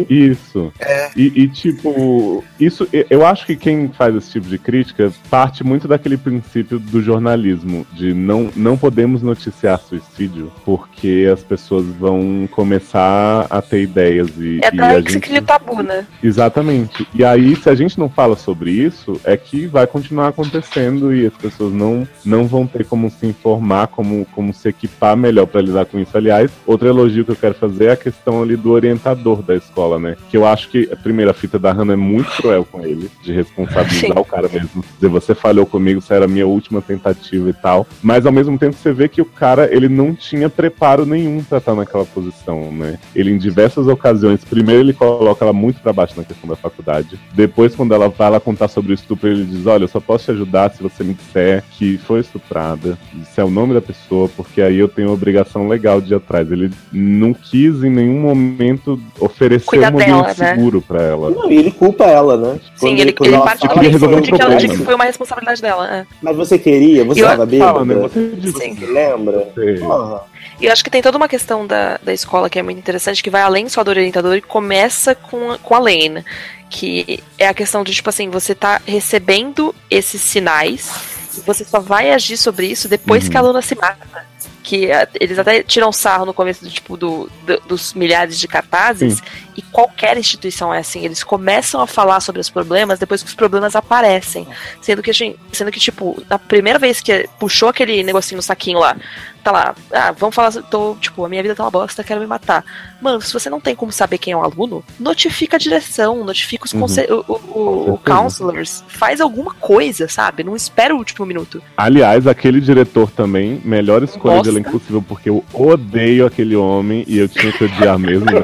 Isso. 0.08 0.72
E, 1.16 1.42
e, 1.42 1.48
tipo, 1.48 2.42
isso 2.58 2.88
eu 3.10 3.26
acho 3.26 3.44
que 3.46 3.56
quem 3.56 3.88
faz 3.88 4.14
esse 4.14 4.30
tipo 4.32 4.48
de 4.48 4.58
crítica 4.58 5.12
parte 5.30 5.62
muito 5.64 5.86
daquele 5.86 6.16
princípio 6.16 6.78
do 6.78 7.02
jornalismo, 7.02 7.86
de 7.92 8.14
não, 8.14 8.50
não 8.56 8.76
podemos 8.76 9.22
noticiar 9.22 9.78
suicídio, 9.80 10.50
porque 10.64 11.28
as 11.32 11.42
pessoas 11.42 11.73
vão 11.82 12.48
começar 12.50 13.46
a 13.50 13.60
ter 13.60 13.82
ideias 13.82 14.28
e, 14.38 14.60
É 14.62 14.68
e 14.72 14.76
daí 14.76 15.02
que 15.02 15.08
se 15.08 15.14
gente 15.14 15.22
cria 15.22 15.40
o 15.40 15.44
tabu, 15.44 15.82
né? 15.82 16.06
Exatamente. 16.22 17.06
E 17.14 17.24
aí, 17.24 17.56
se 17.56 17.68
a 17.68 17.74
gente 17.74 17.98
não 17.98 18.08
fala 18.08 18.36
sobre 18.36 18.70
isso, 18.70 19.20
é 19.24 19.36
que 19.36 19.66
vai 19.66 19.86
continuar 19.86 20.28
acontecendo 20.28 21.14
e 21.14 21.26
as 21.26 21.34
pessoas 21.34 21.72
não, 21.72 22.06
não 22.24 22.46
vão 22.46 22.66
ter 22.66 22.84
como 22.84 23.10
se 23.10 23.26
informar, 23.26 23.88
como, 23.88 24.26
como 24.32 24.52
se 24.52 24.68
equipar 24.68 25.16
melhor 25.16 25.46
para 25.46 25.60
lidar 25.60 25.86
com 25.86 25.98
isso. 25.98 26.16
Aliás, 26.16 26.50
outro 26.66 26.88
elogio 26.88 27.24
que 27.24 27.32
eu 27.32 27.36
quero 27.36 27.54
fazer 27.54 27.86
é 27.86 27.92
a 27.92 27.96
questão 27.96 28.42
ali 28.42 28.56
do 28.56 28.70
orientador 28.70 29.42
da 29.42 29.54
escola, 29.54 29.98
né? 29.98 30.16
Que 30.30 30.36
eu 30.36 30.46
acho 30.46 30.68
que 30.68 30.88
a 30.92 30.96
primeira 30.96 31.32
fita 31.32 31.58
da 31.58 31.72
Hannah 31.72 31.94
é 31.94 31.96
muito 31.96 32.30
cruel 32.36 32.64
com 32.64 32.84
ele, 32.84 33.10
de 33.22 33.32
responsabilizar 33.32 34.12
Sim. 34.12 34.18
o 34.18 34.24
cara 34.24 34.48
mesmo. 34.48 34.84
Dizer, 34.94 35.08
você 35.08 35.34
falhou 35.34 35.66
comigo, 35.66 36.00
isso 36.00 36.12
era 36.12 36.24
a 36.24 36.28
minha 36.28 36.46
última 36.46 36.80
tentativa 36.80 37.48
e 37.48 37.52
tal. 37.52 37.86
Mas 38.02 38.26
ao 38.26 38.32
mesmo 38.32 38.58
tempo 38.58 38.76
você 38.76 38.92
vê 38.92 39.08
que 39.08 39.20
o 39.20 39.24
cara, 39.24 39.68
ele 39.74 39.88
não 39.88 40.14
tinha 40.14 40.48
preparo 40.48 41.04
nenhum 41.06 41.42
pra 41.42 41.60
estar 41.64 41.74
naquela 41.74 42.04
posição, 42.04 42.70
né? 42.70 42.98
Ele 43.14 43.30
em 43.32 43.38
diversas 43.38 43.88
ocasiões, 43.88 44.44
primeiro 44.44 44.82
ele 44.82 44.92
coloca 44.92 45.44
ela 45.44 45.52
muito 45.52 45.80
pra 45.80 45.92
baixo 45.92 46.14
na 46.16 46.24
questão 46.24 46.48
da 46.48 46.56
faculdade. 46.56 47.18
Depois, 47.32 47.74
quando 47.74 47.94
ela 47.94 48.08
vai 48.08 48.30
lá 48.30 48.38
contar 48.40 48.68
sobre 48.68 48.92
o 48.92 48.94
estupro, 48.94 49.28
ele 49.28 49.44
diz: 49.44 49.66
Olha, 49.66 49.84
eu 49.84 49.88
só 49.88 50.00
posso 50.00 50.24
te 50.26 50.30
ajudar 50.32 50.70
se 50.70 50.82
você 50.82 51.02
me 51.02 51.14
disser 51.14 51.64
que 51.72 51.98
foi 51.98 52.20
estuprada, 52.20 52.98
se 53.32 53.40
é 53.40 53.44
o 53.44 53.50
nome 53.50 53.74
da 53.74 53.80
pessoa, 53.80 54.28
porque 54.36 54.60
aí 54.60 54.78
eu 54.78 54.88
tenho 54.88 55.08
a 55.08 55.12
obrigação 55.12 55.68
legal 55.68 56.00
de 56.00 56.12
ir 56.12 56.16
atrás. 56.16 56.50
Ele 56.50 56.70
não 56.92 57.32
quis 57.32 57.82
em 57.82 57.90
nenhum 57.90 58.20
momento 58.20 59.00
oferecer 59.18 59.66
Cuidar 59.66 59.92
um 59.92 59.96
ambiente 59.96 60.08
dela, 60.08 60.26
né? 60.28 60.54
seguro 60.54 60.82
pra 60.82 61.02
ela. 61.02 61.30
Não, 61.30 61.50
e 61.50 61.56
ele 61.56 61.70
culpa 61.70 62.04
ela, 62.04 62.36
né? 62.36 62.60
Sim, 62.76 62.88
Quando 62.88 63.00
ele, 63.00 63.12
quando 63.12 63.32
ele 63.34 63.42
parte 63.42 63.60
do 63.60 63.66
fala, 63.66 63.74
queria 63.74 63.90
resolver 63.90 64.16
um 64.16 64.20
de 64.20 64.32
que, 64.32 64.42
ela, 64.42 64.54
de 64.54 64.56
que 64.56 64.66
problema. 64.66 64.84
foi 64.84 64.94
uma 64.94 65.04
responsabilidade 65.04 65.62
dela. 65.62 65.94
É. 65.94 66.06
Mas 66.22 66.36
você 66.36 66.58
queria? 66.58 67.04
Você 67.04 67.20
estava 67.20 67.46
bêbada? 67.46 67.72
Fala, 67.72 67.84
né? 67.84 67.94
Você 67.94 68.32
disse. 68.36 68.58
Sim. 68.58 68.74
Você 68.74 68.86
lembra? 68.86 69.48
Sei. 69.54 69.78
Porra. 69.78 70.22
E 70.60 70.66
eu 70.66 70.72
acho 70.72 70.84
que 70.84 70.90
tem 70.90 71.02
toda 71.02 71.16
uma 71.16 71.28
questão 71.28 71.66
da, 71.66 71.98
da 72.02 72.12
escola 72.12 72.48
que 72.48 72.58
é 72.58 72.62
muito 72.62 72.78
interessante, 72.78 73.22
que 73.22 73.30
vai 73.30 73.42
além 73.42 73.68
só 73.68 73.82
do 73.84 73.88
orientador 73.90 74.36
e 74.36 74.40
começa 74.40 75.14
com, 75.14 75.52
a- 75.52 75.58
com 75.58 75.74
a 75.74 75.78
Lane. 75.78 76.24
Que 76.70 77.22
é 77.38 77.46
a 77.46 77.54
questão 77.54 77.84
de, 77.84 77.92
tipo 77.94 78.08
assim, 78.08 78.28
você 78.30 78.54
tá 78.54 78.80
recebendo 78.86 79.74
esses 79.90 80.20
sinais, 80.20 80.90
e 81.36 81.40
você 81.40 81.64
só 81.64 81.78
vai 81.80 82.10
agir 82.10 82.36
sobre 82.36 82.66
isso 82.66 82.88
depois 82.88 83.24
Uhum. 83.24 83.30
que 83.30 83.36
a 83.36 83.40
aluna 83.40 83.62
se 83.62 83.74
mata. 83.76 84.26
Que 84.62 84.90
a- 84.90 85.06
eles 85.20 85.38
até 85.38 85.62
tiram 85.62 85.92
sarro 85.92 86.24
no 86.24 86.34
começo 86.34 86.64
do 86.64 86.70
tipo 86.70 86.96
do, 86.96 87.30
do- 87.46 87.60
dos 87.68 87.92
milhares 87.94 88.38
de 88.38 88.48
cartazes, 88.48 89.18
Sim. 89.18 89.22
E 89.56 89.62
qualquer 89.62 90.16
instituição 90.16 90.72
é 90.72 90.78
assim, 90.78 91.04
eles 91.04 91.22
começam 91.22 91.80
a 91.80 91.86
falar 91.86 92.20
sobre 92.20 92.40
os 92.40 92.50
problemas 92.50 92.98
depois 92.98 93.22
que 93.22 93.28
os 93.28 93.34
problemas 93.34 93.74
aparecem. 93.74 94.46
Sendo 94.80 95.02
que, 95.02 95.10
assim, 95.10 95.36
sendo 95.52 95.70
que, 95.70 95.80
tipo, 95.80 96.22
na 96.28 96.38
primeira 96.38 96.78
vez 96.78 97.00
que 97.00 97.28
puxou 97.38 97.68
aquele 97.68 98.02
negocinho 98.02 98.36
no 98.36 98.42
saquinho 98.42 98.78
lá, 98.78 98.96
tá 99.42 99.52
lá, 99.52 99.74
ah, 99.92 100.12
vamos 100.12 100.34
falar, 100.34 100.50
tô, 100.70 100.96
tipo, 101.00 101.24
a 101.24 101.28
minha 101.28 101.42
vida 101.42 101.54
tá 101.54 101.64
uma 101.64 101.70
bosta, 101.70 102.02
quero 102.02 102.20
me 102.20 102.26
matar. 102.26 102.64
Mano, 103.00 103.20
se 103.20 103.32
você 103.32 103.50
não 103.50 103.60
tem 103.60 103.74
como 103.74 103.92
saber 103.92 104.18
quem 104.18 104.32
é 104.32 104.36
o 104.36 104.42
aluno, 104.42 104.82
notifica 104.98 105.56
a 105.56 105.58
direção, 105.58 106.24
notifica 106.24 106.64
os 106.64 106.74
Uhum. 106.74 107.24
o, 107.28 107.32
o, 107.32 107.94
o, 107.94 107.98
counselors, 107.98 108.82
faz 108.88 109.20
alguma 109.20 109.54
coisa, 109.54 110.08
sabe? 110.08 110.42
Não 110.42 110.56
espera 110.56 110.94
o 110.94 110.98
último 110.98 111.24
minuto. 111.24 111.62
Aliás, 111.76 112.26
aquele 112.26 112.60
diretor 112.60 113.10
também, 113.10 113.60
melhor 113.64 114.02
escolha 114.02 114.34
de 114.34 114.38
Nossa. 114.38 114.50
elenco 114.50 114.70
possível, 114.72 115.04
porque 115.06 115.30
eu 115.30 115.44
odeio 115.52 116.26
aquele 116.26 116.56
homem 116.56 117.04
e 117.06 117.18
eu 117.18 117.28
tinha 117.28 117.52
que 117.52 117.64
odiar 117.64 117.98
mesmo. 117.98 118.26
né? 118.26 118.42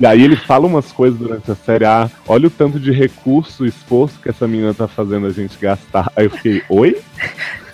E 0.00 0.06
aí 0.06 0.22
ele 0.22 0.36
fala 0.36 0.66
umas 0.66 0.92
coisas 0.92 1.18
durante 1.18 1.50
a 1.50 1.54
série, 1.54 1.84
ah, 1.84 2.10
olha 2.26 2.46
o 2.46 2.50
tanto 2.50 2.78
de 2.78 2.92
recurso, 2.92 3.66
esforço 3.66 4.20
que 4.20 4.28
essa 4.28 4.46
menina 4.46 4.72
tá 4.72 4.86
fazendo 4.86 5.26
a 5.26 5.30
gente 5.30 5.58
gastar. 5.58 6.10
Aí 6.14 6.26
eu 6.26 6.30
fiquei, 6.30 6.62
oi? 6.68 6.96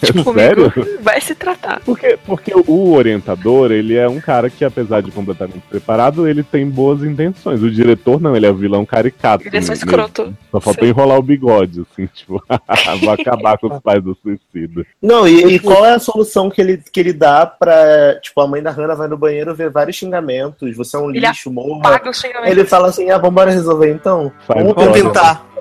Tipo, 0.12 0.34
Sério? 0.34 0.72
amigo, 0.74 0.98
vai 1.00 1.20
se 1.20 1.34
tratar. 1.34 1.80
Porque, 1.84 2.18
porque 2.26 2.52
o 2.54 2.92
orientador, 2.92 3.70
ele 3.70 3.94
é 3.94 4.08
um 4.08 4.20
cara 4.20 4.50
que, 4.50 4.64
apesar 4.64 5.00
de 5.00 5.12
completamente 5.12 5.62
preparado, 5.68 6.26
ele 6.26 6.42
tem 6.42 6.68
boas 6.68 7.04
intenções. 7.04 7.62
O 7.62 7.70
diretor, 7.70 8.20
não, 8.20 8.34
ele 8.34 8.46
é 8.46 8.50
o 8.50 8.54
vilão 8.54 8.84
caricato. 8.84 9.46
Ele 9.46 9.56
é 9.56 9.60
só 9.60 9.68
né? 9.68 9.74
escroto. 9.74 10.36
Só 10.50 10.60
faltou 10.60 10.84
Sim. 10.84 10.90
enrolar 10.90 11.18
o 11.18 11.22
bigode, 11.22 11.82
assim, 11.82 12.06
tipo, 12.12 12.42
vou 13.00 13.12
acabar 13.12 13.56
com 13.58 13.68
os 13.68 13.80
pais 13.80 14.02
do 14.02 14.16
suicida. 14.20 14.84
Não, 15.00 15.26
e, 15.26 15.54
e 15.54 15.58
qual 15.60 15.86
é 15.86 15.94
a 15.94 16.00
solução 16.00 16.50
que 16.50 16.60
ele, 16.60 16.78
que 16.78 16.98
ele 16.98 17.12
dá 17.12 17.46
pra. 17.46 18.18
Tipo, 18.20 18.40
a 18.40 18.48
mãe 18.48 18.62
da 18.62 18.70
Hannah 18.70 18.94
vai 18.94 19.08
no 19.08 19.16
banheiro 19.16 19.54
ver 19.54 19.70
vários 19.70 19.96
xingamentos, 19.96 20.76
você 20.76 20.96
é 20.96 21.00
um 21.00 21.10
Ele 21.10 21.20
lixo, 21.20 21.50
morra. 21.50 21.82
Paga 21.82 22.10
os 22.10 22.18
xingamentos. 22.18 22.50
Ele 22.50 22.64
fala 22.64 22.88
assim: 22.88 23.08
ah, 23.10 23.18
vambora 23.18 23.50
resolver 23.52 23.92
então? 23.92 24.32
Faz 24.46 24.64
Vamos 24.64 24.92
tentar. 24.92 25.52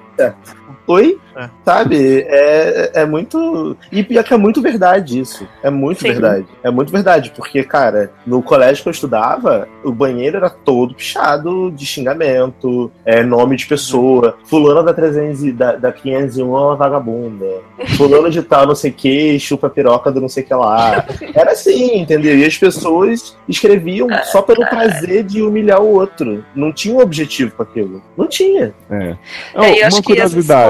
Oi? 0.88 1.18
Sabe? 1.64 2.26
É, 2.28 2.92
é 2.96 3.06
muito. 3.06 3.78
E 3.92 4.04
pior 4.04 4.24
que 4.24 4.34
é 4.34 4.38
muito 4.38 4.62
verdade 4.62 5.20
isso. 5.20 5.48
É 5.64 5.70
muito 5.70 6.02
Sim. 6.02 6.10
verdade. 6.12 6.46
É 6.64 6.70
muito 6.70 6.92
verdade. 6.92 7.32
Porque, 7.36 7.64
cara, 7.64 8.12
no 8.28 8.42
colégio 8.42 8.84
que 8.84 8.90
eu 8.90 8.92
estudava, 8.92 9.68
o 9.84 9.92
banheiro 9.92 10.38
era 10.38 10.50
todo 10.50 10.94
pichado 10.94 11.72
de 11.72 11.86
xingamento, 11.86 12.92
é, 13.06 13.24
nome 13.24 13.56
de 13.56 13.66
pessoa. 13.66 14.38
Fulano 14.44 14.84
da 14.84 14.94
300, 14.94 15.44
e- 15.44 15.52
da, 15.54 15.76
da 15.76 15.92
501 15.92 16.42
é 16.58 16.60
uma 16.60 16.76
vagabunda. 16.76 17.46
Fulano 17.98 18.30
de 18.30 18.42
tal, 18.42 18.68
não 18.68 18.76
sei 18.76 18.92
o 18.92 18.94
que, 18.94 19.40
chupa 19.40 19.68
a 19.68 19.70
piroca 19.70 20.12
do 20.12 20.20
não 20.20 20.30
sei 20.30 20.44
o 20.44 20.46
que 20.46 20.54
lá. 20.54 21.06
Era 21.34 21.52
assim, 21.52 22.00
entendeu? 22.02 22.38
E 22.38 22.46
as 22.46 22.58
pessoas 22.58 23.38
escreviam 23.48 24.08
só 24.26 24.42
pelo 24.42 24.68
prazer 24.68 25.24
de 25.24 25.42
humilhar 25.42 25.82
o 25.82 25.94
outro. 25.94 26.44
Não 26.54 26.72
tinha 26.74 26.94
um 26.96 27.00
objetivo 27.00 27.54
com 27.56 27.64
aquilo. 27.64 28.02
Não 28.18 28.28
tinha. 28.28 28.74
É. 28.90 29.16
É, 29.56 29.82
eu 29.82 29.88
acho 29.88 29.98
uma 29.98 30.04
que 30.04 30.14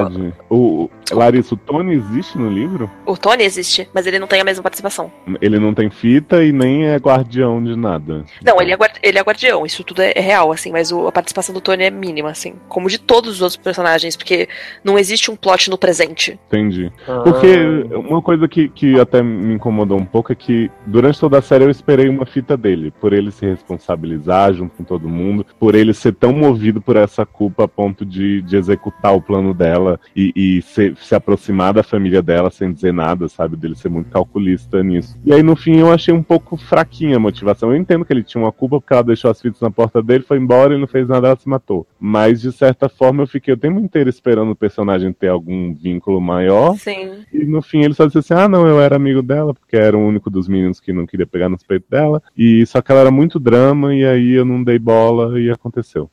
curiosidade. 0.06 0.34
O, 0.49 0.90
Larissa, 1.11 1.53
o 1.53 1.57
Tony 1.57 1.94
existe 1.95 2.38
no 2.38 2.49
livro? 2.49 2.90
O 3.06 3.18
Tony 3.18 3.44
existe, 3.44 3.88
mas 3.94 4.07
ele 4.07 4.19
não 4.19 4.28
tem 4.28 4.41
a 4.41 4.44
mesma 4.44 4.64
participação. 4.64 5.11
Ele 5.41 5.60
não 5.60 5.73
tem 5.73 5.90
fita 5.90 6.44
e 6.44 6.52
nem 6.52 6.88
é 6.88 6.95
guardião 6.98 7.64
de 7.64 7.76
nada. 7.76 8.23
Não, 8.44 8.61
ele 8.61 8.73
é, 8.73 8.78
ele 9.03 9.19
é 9.19 9.22
guardião, 9.22 9.65
isso 9.65 9.84
tudo 9.84 10.02
é, 10.02 10.14
é 10.15 10.22
real, 10.22 10.52
assim, 10.52 10.72
mas 10.72 10.91
o- 10.91 11.07
a 11.07 11.11
participação 11.11 11.53
do 11.53 11.61
Tony 11.61 11.84
é 11.84 11.90
mínima, 11.91 12.30
assim. 12.30 12.53
Como 12.69 12.90
de 12.90 12.98
todos 12.98 13.32
os 13.32 13.41
outros 13.41 13.57
personagens, 13.57 14.15
porque 14.15 14.48
não 14.84 14.98
existe 14.98 15.30
um 15.30 15.36
plot 15.36 15.69
no 15.69 15.78
presente. 15.78 16.40
Entendi. 16.48 16.91
Ah. 17.07 17.22
Porque 17.23 17.57
uma 17.95 18.22
coisa 18.22 18.48
que, 18.48 18.69
que 18.69 18.99
até 18.99 19.22
me 19.22 19.53
incomodou 19.56 19.98
um 19.98 20.06
pouco 20.06 20.32
é 20.32 20.36
que 20.36 20.72
durante 20.86 21.19
toda 21.19 21.38
a 21.38 21.41
série 21.41 21.64
eu 21.65 21.69
esperei 21.69 22.07
uma 22.10 22.26
fita 22.26 22.56
dele, 22.56 22.94
por 22.99 23.14
ele 23.14 23.32
se 23.32 23.45
responsabilizar 23.45 24.53
junto 24.53 24.76
com 24.78 24.84
todo 24.84 25.10
mundo, 25.10 25.45
por 25.60 25.76
ele 25.76 25.94
ser 25.94 26.14
tão 26.14 26.32
movido 26.32 26.82
por 26.82 26.95
essa 26.95 27.26
culpa 27.26 27.65
a 27.65 27.68
ponto 27.68 28.06
de, 28.06 28.41
de 28.41 28.56
executar 28.56 29.15
o 29.15 29.22
plano 29.22 29.53
dela 29.53 29.90
e, 30.15 30.31
e 30.35 30.61
se, 30.61 30.93
se 30.95 31.15
aproximar 31.15 31.73
da 31.73 31.84
família 31.84 32.22
dela 32.22 32.49
sem 32.49 32.72
dizer 32.72 32.93
nada, 32.93 33.27
sabe? 33.27 33.55
Dele 33.55 33.76
ser 33.76 33.89
muito 33.89 34.09
calculista 34.09 34.84
nisso. 34.84 35.18
E 35.26 35.34
aí 35.34 35.43
no 35.43 35.55
fim 35.55 35.77
eu 35.77 35.91
achei 35.91 36.13
um 36.13 36.23
pouco 36.23 36.57
fraquinha 36.57 37.18
a 37.18 37.19
motivação. 37.19 37.72
Eu 37.72 37.77
entendo 37.77 38.05
que 38.05 38.13
ele 38.13 38.23
tinha 38.23 38.43
uma 38.43 38.51
culpa 38.51 38.80
porque 38.80 38.93
ela 38.93 39.03
deixou 39.03 39.31
as 39.31 39.41
fitas 39.41 39.61
na 39.61 39.72
porta 39.72 40.01
dele, 40.01 40.23
foi 40.23 40.38
embora, 40.38 40.73
ele 40.73 40.81
não 40.81 40.88
fez 40.88 41.07
nada, 41.07 41.27
ela 41.27 41.38
se 41.38 41.47
matou. 41.47 41.85
Mas 41.99 42.41
de 42.41 42.51
certa 42.51 42.89
forma 42.89 43.23
eu 43.23 43.27
fiquei 43.27 43.53
o 43.53 43.57
tempo 43.57 43.80
inteiro 43.80 44.09
esperando 44.09 44.51
o 44.51 44.55
personagem 44.55 45.13
ter 45.13 45.27
algum 45.27 45.73
vínculo 45.73 46.19
maior. 46.22 46.76
Sim. 46.77 47.23
E 47.34 47.45
no 47.45 47.61
fim 47.61 47.84
ele 47.84 47.93
só 47.93 48.05
disse 48.05 48.19
assim: 48.19 48.34
ah, 48.34 48.47
não, 48.47 48.68
eu 48.68 48.81
era 48.81 48.95
amigo 48.95 49.22
dela, 49.22 49.53
porque 49.53 49.76
era 49.76 49.97
o 49.97 50.07
único 50.07 50.30
dos 50.30 50.47
meninos 50.47 50.80
que 50.80 50.93
não 50.93 51.05
queria 51.05 51.27
pegar 51.27 51.49
nos 51.49 51.63
peitos 51.63 51.89
dela. 51.89 52.22
E 52.38 52.65
só 52.65 52.81
que 52.81 52.91
ela 52.91 53.01
era 53.01 53.11
muito 53.11 53.39
drama, 53.39 53.93
e 53.93 54.05
aí 54.05 54.31
eu 54.34 54.45
não 54.45 54.63
dei 54.63 54.80
bola 54.80 55.39
e 55.39 55.49
aconteceu. 55.49 56.09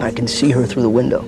I 0.00 0.12
can 0.12 0.26
see 0.26 0.50
her 0.50 0.66
through 0.66 0.82
the 0.82 0.88
window. 0.88 1.24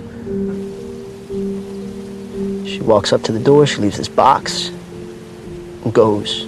She 2.77 2.83
walks 2.83 3.15
up 3.15 3.23
to 3.23 3.33
the 3.33 3.41
door, 3.41 3.67
she 3.67 3.79
leaves 3.79 3.97
this 3.97 4.07
box, 4.07 4.69
and 4.69 5.95
goes. 5.95 6.47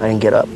I 0.00 0.08
didn't 0.08 0.20
get 0.20 0.32
up. 0.32 0.48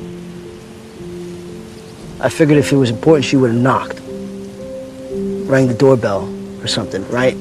I 2.23 2.31
figured 2.31 2.57
if 2.57 2.73
it 2.73 2.77
was 2.77 2.89
important, 2.89 3.27
she 3.27 3.37
would 3.37 3.51
have 3.51 3.61
knocked, 3.61 4.01
rang 4.01 5.67
the 5.67 5.77
doorbell 5.79 6.27
or 6.63 6.67
something, 6.67 7.07
right? 7.11 7.37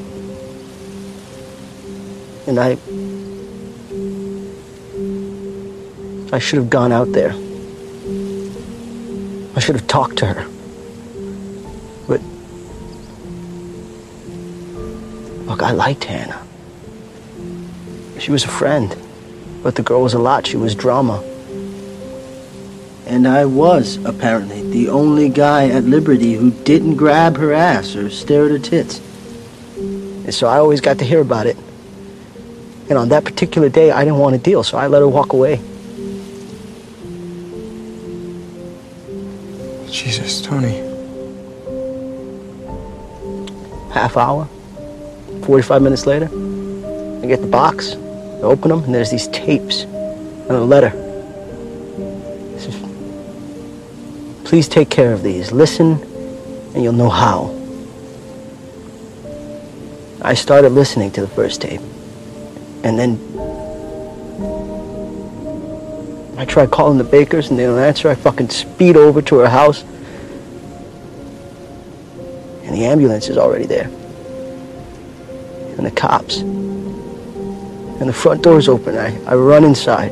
And 2.48 2.60
I. 2.60 2.78
I 6.36 6.40
should 6.40 6.60
have 6.60 6.70
gone 6.70 6.92
out 6.92 7.14
there. 7.14 7.32
I 9.56 9.62
should 9.62 9.76
have 9.76 9.88
talked 9.88 10.18
to 10.18 10.26
her. 10.26 10.46
Look, 15.52 15.64
I 15.64 15.72
liked 15.72 16.06
Hannah. 16.06 16.42
She 18.20 18.32
was 18.32 18.46
a 18.46 18.48
friend. 18.48 18.96
But 19.62 19.76
the 19.76 19.84
girl 19.84 20.02
was 20.02 20.14
a 20.14 20.18
lot. 20.18 20.48
She 20.48 20.56
was 20.56 20.74
drama. 20.74 21.22
And 23.06 23.28
I 23.28 23.44
was, 23.44 23.98
apparently, 24.06 24.62
the 24.72 24.88
only 24.88 25.28
guy 25.28 25.68
at 25.68 25.84
Liberty 25.84 26.36
who 26.36 26.52
didn't 26.52 26.96
grab 26.96 27.36
her 27.36 27.52
ass 27.52 27.98
or 27.98 28.10
stare 28.10 28.46
at 28.46 28.52
her 28.52 28.60
tits. 28.60 29.02
And 29.76 30.34
so 30.34 30.48
I 30.48 30.58
always 30.58 30.80
got 30.80 31.00
to 31.00 31.04
hear 31.04 31.20
about 31.20 31.48
it. 31.48 31.58
And 32.88 32.98
on 32.98 33.10
that 33.10 33.26
particular 33.26 33.68
day, 33.68 33.92
I 33.92 34.06
didn't 34.06 34.20
want 34.20 34.38
to 34.38 34.42
deal, 34.42 34.64
so 34.64 34.78
I 34.78 34.88
let 34.88 35.00
her 35.00 35.08
walk 35.10 35.34
away. 35.34 35.58
Jesus, 39.92 40.42
Tony. 40.42 40.78
Half 43.92 44.16
hour, 44.16 44.48
45 45.44 45.82
minutes 45.82 46.06
later, 46.06 46.26
I 46.26 47.28
get 47.28 47.42
the 47.42 47.48
box, 47.48 47.94
I 47.94 48.42
open 48.42 48.70
them, 48.70 48.84
and 48.84 48.94
there's 48.94 49.12
these 49.12 49.28
tapes 49.28 49.84
and 49.84 50.52
a 50.52 50.62
letter. 50.62 50.92
Says, 52.60 52.76
Please 54.44 54.68
take 54.68 54.90
care 54.90 55.14
of 55.14 55.24
these. 55.24 55.52
Listen, 55.52 56.02
and 56.74 56.84
you'll 56.84 56.94
know 56.94 57.10
how. 57.10 57.56
I 60.22 60.34
started 60.34 60.72
listening 60.72 61.12
to 61.12 61.22
the 61.22 61.28
first 61.28 61.62
tape. 61.62 61.82
And 62.84 62.98
then 62.98 63.20
I 66.38 66.46
tried 66.46 66.72
calling 66.72 66.98
the 66.98 67.04
bakers 67.04 67.50
and 67.50 67.60
they 67.60 67.66
don't 67.66 67.80
answer. 67.80 68.10
I 68.10 68.16
fucking 68.16 68.50
speed 68.50 68.98
over 68.98 69.22
to 69.22 69.38
her 69.38 69.50
house. 69.50 69.84
And 72.64 72.76
the 72.76 72.86
ambulance 72.86 73.30
is 73.30 73.38
already 73.38 73.66
there. 73.66 73.90
And 75.78 75.86
the 75.86 75.92
cops. 75.92 76.40
And 76.40 78.10
the 78.10 78.14
front 78.14 78.42
door's 78.42 78.68
open. 78.68 78.98
I, 78.98 79.18
I 79.26 79.36
run 79.36 79.64
inside. 79.64 80.12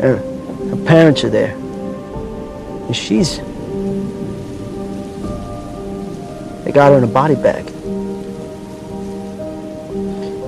Her, 0.00 0.16
her 0.16 0.84
parents 0.86 1.24
are 1.24 1.30
there. 1.30 1.54
And 1.54 2.94
she's. 2.94 3.38
They 6.64 6.72
got 6.72 6.92
her 6.92 6.98
in 6.98 7.04
a 7.04 7.06
body 7.06 7.34
bag. 7.34 7.66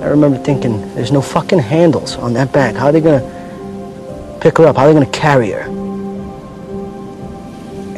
I 0.01 0.05
remember 0.05 0.37
thinking, 0.39 0.81
there's 0.95 1.11
no 1.11 1.21
fucking 1.21 1.59
handles 1.59 2.15
on 2.15 2.33
that 2.33 2.51
bag. 2.51 2.75
How 2.75 2.87
are 2.87 2.91
they 2.91 3.01
gonna 3.01 4.39
pick 4.41 4.57
her 4.57 4.65
up? 4.65 4.77
How 4.77 4.85
are 4.85 4.87
they 4.87 4.93
gonna 4.93 5.11
carry 5.11 5.51
her? 5.51 5.61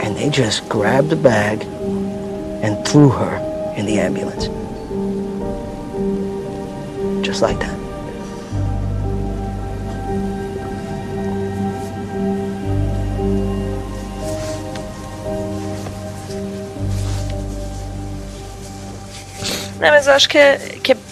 And 0.02 0.18
they 0.18 0.30
just 0.30 0.68
grabbed 0.68 1.10
the 1.10 1.16
bag 1.16 1.64
and 1.64 2.86
threw 2.86 3.10
her 3.10 3.38
in 3.78 3.86
the 3.86 4.00
ambulance. 4.00 4.48
Just 7.24 7.42
like 7.42 7.58
that. 7.60 7.84
Não, 19.80 19.90
mas 19.90 20.08
eu 20.08 20.14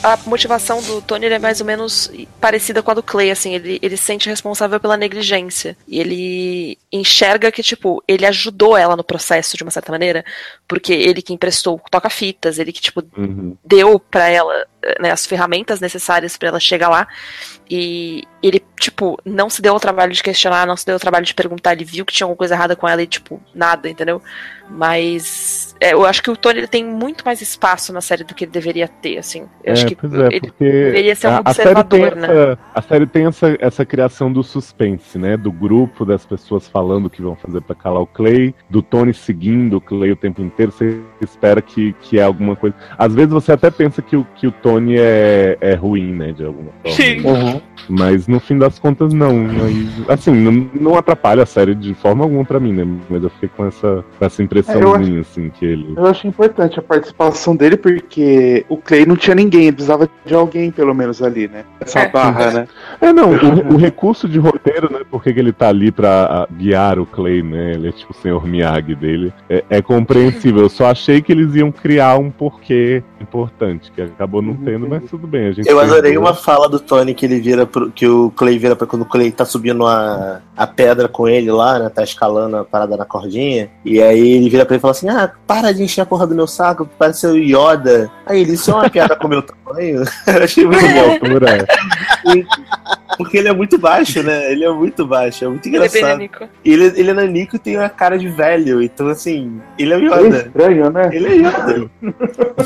a 0.03 0.17
motivação 0.25 0.81
do 0.81 1.01
Tony 1.01 1.27
é 1.27 1.39
mais 1.39 1.59
ou 1.59 1.65
menos 1.65 2.11
parecida 2.39 2.81
com 2.81 2.91
a 2.91 2.93
do 2.95 3.03
Clay, 3.03 3.29
assim, 3.31 3.53
ele, 3.55 3.79
ele 3.81 3.95
se 3.95 4.03
sente 4.03 4.29
responsável 4.29 4.79
pela 4.79 4.97
negligência. 4.97 5.77
E 5.87 5.99
ele 5.99 6.77
enxerga 6.91 7.51
que, 7.51 7.61
tipo, 7.61 8.03
ele 8.07 8.25
ajudou 8.25 8.75
ela 8.75 8.95
no 8.95 9.03
processo 9.03 9.55
de 9.55 9.63
uma 9.63 9.71
certa 9.71 9.91
maneira, 9.91 10.25
porque 10.67 10.91
ele 10.93 11.21
que 11.21 11.33
emprestou 11.33 11.79
toca-fitas, 11.89 12.57
ele 12.57 12.71
que, 12.71 12.81
tipo, 12.81 13.03
Uhum. 13.17 13.55
deu 13.63 13.99
pra 13.99 14.27
ela 14.29 14.65
né, 14.99 15.11
as 15.11 15.25
ferramentas 15.25 15.79
necessárias 15.79 16.37
pra 16.37 16.49
ela 16.49 16.59
chegar 16.59 16.89
lá. 16.89 17.07
E 17.69 18.23
ele, 18.41 18.63
tipo, 18.79 19.17
não 19.23 19.49
se 19.49 19.61
deu 19.61 19.73
ao 19.73 19.79
trabalho 19.79 20.11
de 20.11 20.23
questionar, 20.23 20.65
não 20.65 20.75
se 20.75 20.85
deu 20.85 20.95
ao 20.95 20.99
trabalho 20.99 21.25
de 21.25 21.33
perguntar, 21.33 21.73
ele 21.73 21.85
viu 21.85 22.05
que 22.05 22.13
tinha 22.13 22.25
alguma 22.25 22.37
coisa 22.37 22.55
errada 22.55 22.75
com 22.75 22.87
ela 22.87 23.01
e, 23.01 23.07
tipo, 23.07 23.41
nada, 23.53 23.89
entendeu? 23.89 24.21
Mas 24.69 25.70
eu 25.81 26.05
acho 26.05 26.21
que 26.21 26.29
o 26.29 26.37
Tony 26.37 26.59
ele 26.59 26.67
tem 26.67 26.85
muito 26.85 27.23
mais 27.25 27.41
espaço 27.41 27.91
na 27.91 28.01
série 28.01 28.23
do 28.23 28.35
que 28.35 28.45
ele 28.45 28.51
deveria 28.51 28.87
ter, 28.87 29.17
assim. 29.17 29.45
Eu 29.63 29.73
acho 29.73 29.87
que 29.87 29.93
é, 29.93 30.35
ele 30.35 30.53
deveria 30.59 31.15
ser 31.15 31.27
um 31.27 31.31
a, 31.31 31.41
a 31.43 31.53
série 31.53 31.69
tem, 31.73 31.81
observador, 31.81 32.15
né? 32.15 32.27
essa, 32.27 32.59
a 32.75 32.81
série 32.83 33.07
tem 33.07 33.25
essa, 33.25 33.57
essa 33.59 33.85
criação 33.85 34.31
do 34.31 34.43
suspense, 34.43 35.17
né? 35.17 35.35
Do 35.35 35.51
grupo, 35.51 36.05
das 36.05 36.23
pessoas 36.23 36.67
falando 36.67 37.07
o 37.07 37.09
que 37.09 37.19
vão 37.19 37.35
fazer 37.35 37.61
pra 37.61 37.75
calar 37.75 38.01
o 38.01 38.05
Clay, 38.05 38.53
do 38.69 38.83
Tony 38.83 39.11
seguindo 39.11 39.77
o 39.77 39.81
Clay 39.81 40.11
o 40.11 40.15
tempo 40.15 40.43
inteiro, 40.43 40.71
você 40.71 41.01
espera 41.19 41.61
que, 41.63 41.93
que 42.01 42.19
é 42.19 42.23
alguma 42.23 42.55
coisa. 42.55 42.75
Às 42.95 43.15
vezes 43.15 43.31
você 43.31 43.51
até 43.51 43.71
pensa 43.71 44.03
que 44.03 44.15
o, 44.15 44.23
que 44.35 44.45
o 44.45 44.51
Tony 44.51 44.97
é, 44.99 45.57
é 45.59 45.73
ruim, 45.73 46.13
né? 46.13 46.31
De 46.31 46.45
alguma 46.45 46.71
forma. 46.83 46.95
Sim. 46.95 47.25
Uhum. 47.25 47.61
Mas 47.89 48.27
no 48.27 48.39
fim 48.39 48.57
das 48.57 48.77
contas, 48.77 49.13
não. 49.13 49.47
Assim, 50.07 50.31
não, 50.31 50.69
não 50.79 50.95
atrapalha 50.95 51.43
a 51.43 51.45
série 51.45 51.73
de 51.73 51.93
forma 51.95 52.23
alguma 52.23 52.45
pra 52.45 52.59
mim, 52.59 52.71
né? 52.71 52.85
Mas 53.09 53.23
eu 53.23 53.29
fiquei 53.31 53.49
com 53.49 53.65
essa, 53.65 54.05
com 54.17 54.25
essa 54.25 54.43
impressãozinha, 54.43 55.21
assim, 55.21 55.49
que 55.49 55.70
ele. 55.71 55.93
Eu 55.95 56.05
acho 56.05 56.27
importante 56.27 56.79
a 56.79 56.81
participação 56.81 57.55
dele, 57.55 57.77
porque 57.77 58.65
o 58.69 58.77
Clay 58.77 59.05
não 59.05 59.15
tinha 59.15 59.35
ninguém, 59.35 59.63
ele 59.63 59.73
precisava 59.73 60.09
de 60.25 60.33
alguém, 60.33 60.71
pelo 60.71 60.93
menos, 60.93 61.21
ali, 61.21 61.47
né? 61.47 61.63
Essa 61.79 62.07
barra, 62.07 62.51
né? 62.51 62.67
É, 62.99 63.11
não, 63.11 63.31
o, 63.31 63.73
o 63.73 63.77
recurso 63.77 64.27
de 64.27 64.39
roteiro, 64.39 64.91
né? 64.91 64.99
Porque 65.09 65.33
que 65.33 65.39
ele 65.39 65.51
tá 65.51 65.69
ali 65.69 65.91
pra 65.91 66.25
ah, 66.25 66.47
guiar 66.51 66.99
o 66.99 67.05
Clay, 67.05 67.41
né? 67.41 67.73
Ele 67.73 67.89
é 67.89 67.91
tipo 67.91 68.11
o 68.11 68.15
senhor 68.15 68.45
Miyagi 68.45 68.95
dele. 68.95 69.33
É, 69.49 69.63
é 69.69 69.81
compreensível. 69.81 70.61
Eu 70.61 70.69
só 70.69 70.87
achei 70.87 71.21
que 71.21 71.31
eles 71.31 71.55
iam 71.55 71.71
criar 71.71 72.17
um 72.17 72.29
porquê 72.29 73.03
importante, 73.19 73.91
que 73.91 74.01
acabou 74.01 74.41
não 74.41 74.55
tendo, 74.55 74.87
mas 74.87 75.03
tudo 75.09 75.27
bem. 75.27 75.47
A 75.47 75.51
gente 75.51 75.69
Eu 75.69 75.79
adorei 75.79 76.17
uma 76.17 76.33
fala 76.33 76.67
do 76.67 76.79
Tony 76.79 77.13
que 77.13 77.25
ele 77.25 77.39
vira 77.39 77.65
pro, 77.65 77.91
que 77.91 78.07
o 78.07 78.31
Clay 78.31 78.57
vira 78.57 78.75
pra 78.75 78.87
quando 78.87 79.03
o 79.03 79.05
Clay 79.05 79.31
tá 79.31 79.45
subindo 79.45 79.85
a, 79.85 80.41
a 80.55 80.67
pedra 80.67 81.07
com 81.07 81.27
ele 81.27 81.51
lá, 81.51 81.79
né? 81.79 81.89
Tá 81.89 82.03
escalando 82.03 82.57
a 82.57 82.65
parada 82.65 82.97
na 82.97 83.05
cordinha. 83.05 83.69
E 83.85 84.01
aí 84.01 84.33
ele 84.33 84.49
vira 84.49 84.65
pra 84.65 84.75
ele 84.75 84.79
e 84.79 84.81
fala 84.81 84.91
assim: 84.91 85.09
Ah, 85.09 85.31
para 85.45 85.60
de 85.71 85.83
encher 85.83 86.01
a 86.01 86.05
porra 86.05 86.25
do 86.25 86.33
meu 86.33 86.47
saco, 86.47 86.89
parece 86.97 87.27
o 87.27 87.35
Yoda. 87.37 88.09
Aí 88.25 88.41
ele, 88.41 88.53
isso 88.53 88.71
é 88.71 88.73
uma 88.73 88.89
piada 88.89 89.15
com 89.15 89.27
o 89.27 89.29
meu 89.29 89.41
tamanho. 89.41 90.03
Eu 90.25 90.43
achei 90.43 90.65
muito 90.65 90.81
bom. 90.81 91.11
Altura, 91.11 91.67
Porque 93.17 93.37
ele 93.37 93.49
é 93.49 93.53
muito 93.53 93.77
baixo, 93.77 94.23
né? 94.23 94.51
Ele 94.51 94.63
é 94.63 94.71
muito 94.71 95.05
baixo, 95.05 95.45
é 95.45 95.47
muito 95.47 95.65
Ele 95.67 95.75
é 95.75 95.79
engraçado. 95.79 96.09
nanico. 96.09 96.47
Ele, 96.65 96.85
ele 96.95 97.09
é 97.09 97.13
nanico 97.13 97.55
e 97.55 97.59
tem 97.59 97.77
uma 97.77 97.89
cara 97.89 98.17
de 98.17 98.27
velho, 98.29 98.81
então 98.81 99.07
assim, 99.07 99.61
ele 99.77 99.93
é 99.93 99.97
o 99.97 100.13
É 100.13 100.21
Yoda. 100.21 100.37
estranho, 100.37 100.89
né? 100.89 101.09
Ele 101.13 101.27
é 101.27 101.35
Yoda. 101.35 101.89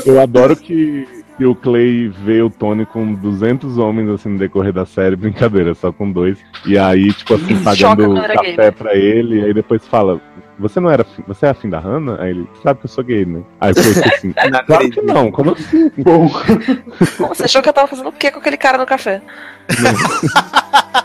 Eu 0.06 0.20
adoro 0.20 0.56
que, 0.56 1.06
que 1.36 1.44
o 1.44 1.54
Clay 1.54 2.08
vê 2.08 2.40
o 2.42 2.48
Tony 2.50 2.86
com 2.86 3.12
200 3.14 3.76
homens, 3.78 4.08
assim, 4.08 4.30
no 4.30 4.38
decorrer 4.38 4.72
da 4.72 4.86
série. 4.86 5.16
Brincadeira, 5.16 5.74
só 5.74 5.92
com 5.92 6.10
dois. 6.10 6.38
E 6.64 6.78
aí, 6.78 7.12
tipo 7.12 7.34
assim, 7.34 7.62
pagando 7.62 8.14
café 8.22 8.70
pra 8.70 8.94
ele. 8.94 9.40
E 9.40 9.44
aí 9.44 9.54
depois 9.54 9.86
fala... 9.86 10.20
Você 10.58 10.80
não 10.80 10.90
era. 10.90 11.04
fi- 11.04 11.22
Você 11.28 11.46
é 11.46 11.50
afim 11.50 11.68
da 11.68 11.78
Hannah? 11.78 12.20
Aí 12.22 12.30
ele 12.30 12.48
sabe 12.62 12.80
que 12.80 12.86
eu 12.86 12.90
sou 12.90 13.04
gay, 13.04 13.24
né? 13.26 13.42
Aí 13.60 13.74
foi 13.74 14.04
assim. 14.04 14.34
Não 14.50 14.64
claro 14.64 14.90
que 14.90 15.02
não, 15.02 15.30
como 15.30 15.52
assim? 15.52 15.90
Bom, 15.98 16.28
Você 17.28 17.44
achou 17.44 17.62
que 17.62 17.68
eu 17.68 17.72
tava 17.72 17.86
fazendo 17.86 18.08
o 18.08 18.12
que 18.12 18.30
com 18.30 18.38
aquele 18.38 18.56
cara 18.56 18.78
no 18.78 18.86
café? 18.86 19.20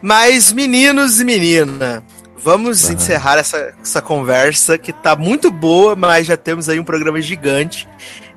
Mas, 0.00 0.52
meninos 0.52 1.20
e 1.20 1.24
menina, 1.24 2.02
vamos 2.36 2.88
encerrar 2.88 3.38
essa, 3.38 3.74
essa 3.82 4.00
conversa 4.00 4.78
que 4.78 4.92
tá 4.92 5.16
muito 5.16 5.50
boa, 5.50 5.96
mas 5.96 6.26
já 6.26 6.36
temos 6.36 6.68
aí 6.68 6.78
um 6.78 6.84
programa 6.84 7.20
gigante. 7.20 7.88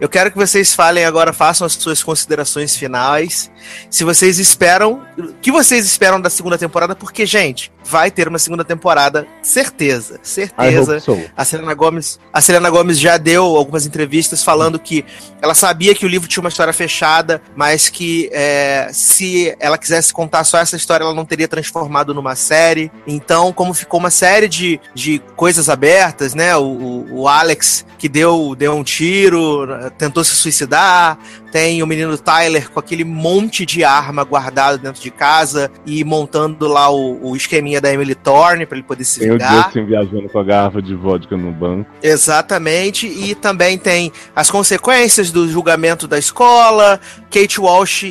Eu 0.02 0.10
quero 0.10 0.32
que 0.32 0.38
vocês 0.38 0.74
falem 0.74 1.06
agora, 1.06 1.32
façam 1.32 1.66
as 1.66 1.74
suas 1.74 2.02
considerações 2.02 2.76
finais. 2.76 3.52
Se 3.90 4.04
vocês 4.04 4.40
esperam, 4.40 5.02
o 5.18 5.34
que 5.36 5.52
vocês 5.52 5.86
esperam 5.86 6.20
da 6.20 6.30
segunda 6.30 6.58
temporada, 6.58 6.96
porque, 6.96 7.24
gente, 7.24 7.72
vai 7.86 8.10
ter 8.10 8.28
uma 8.28 8.40
segunda 8.40 8.66
temporada, 8.66 9.28
certeza, 9.44 10.20
certeza. 10.24 11.00
so. 11.00 11.22
A 11.38 11.46
Selena 11.46 11.74
Gomes, 11.76 12.20
a 12.34 12.42
Selena 12.42 12.70
Gomes 12.72 13.00
já 13.00 13.16
deu 13.18 13.44
algumas 13.56 13.86
entrevistas 13.86 14.44
falando 14.44 14.80
que 14.80 15.06
ela 15.40 15.54
sabia 15.54 15.94
que 15.94 16.06
o 16.06 16.10
livro 16.10 16.28
tinha 16.28 16.42
uma 16.42 16.50
história 16.50 16.74
fechada, 16.74 17.42
mas 17.56 17.88
que 17.88 18.28
é, 18.34 18.90
se 18.92 19.56
ela 19.60 19.78
quisesse 19.78 20.12
contar 20.12 20.44
só 20.44 20.58
essa 20.58 20.76
história, 20.76 21.04
ela 21.04 21.14
não 21.14 21.26
teria 21.26 21.48
transformado 21.48 22.12
numa 22.14 22.36
série. 22.36 22.92
Então, 23.06 23.54
como 23.54 23.72
ficou 23.74 24.00
uma 24.00 24.10
série 24.10 24.48
de, 24.48 24.80
de 24.96 25.22
coisas 25.36 25.70
abertas, 25.70 26.34
né? 26.34 26.56
O, 26.58 26.64
o- 26.64 27.08
o 27.22 27.28
Alex 27.28 27.86
que 28.00 28.10
deu, 28.10 28.56
deu 28.58 28.74
um 28.74 28.84
tiro, 28.84 29.68
tentou 29.98 30.24
se 30.24 30.36
suicidar. 30.36 31.18
Tem 31.52 31.84
o 31.84 31.88
menino 31.88 32.18
Tyler 32.18 32.70
com 32.70 32.80
aquele 32.80 33.04
monte 33.04 33.66
de 33.66 33.84
arma 33.84 34.24
guardado 34.24 34.78
dentro 34.78 35.02
de 35.02 35.12
casa 35.12 35.70
e 35.86 36.04
montando 36.04 36.68
lá 36.68 36.90
o, 36.90 37.32
o 37.32 37.36
esqueminha 37.36 37.82
da 37.82 37.94
Emily 37.94 38.16
Thorne 38.16 38.66
para 38.66 38.78
ele 38.78 38.88
poder 38.88 39.04
se 39.04 39.20
Tem 39.20 39.32
o 39.32 39.34
vingar. 39.34 39.64
Justin 39.64 39.86
viajando 39.86 40.30
com 40.30 40.40
a 40.40 40.44
garrafa 40.44 40.82
de 40.82 40.96
vodka 40.96 41.36
no 41.36 41.52
banco. 41.52 41.90
Exatamente, 42.02 43.06
e 43.08 43.36
também 43.36 43.78
tem 43.78 44.12
as 44.36 44.50
consequências 44.50 45.32
do 45.32 45.48
julgamento 45.50 46.08
da 46.08 46.18
escola, 46.18 47.00
Kate 47.30 47.60
Walsh 47.60 48.04
e, 48.04 48.08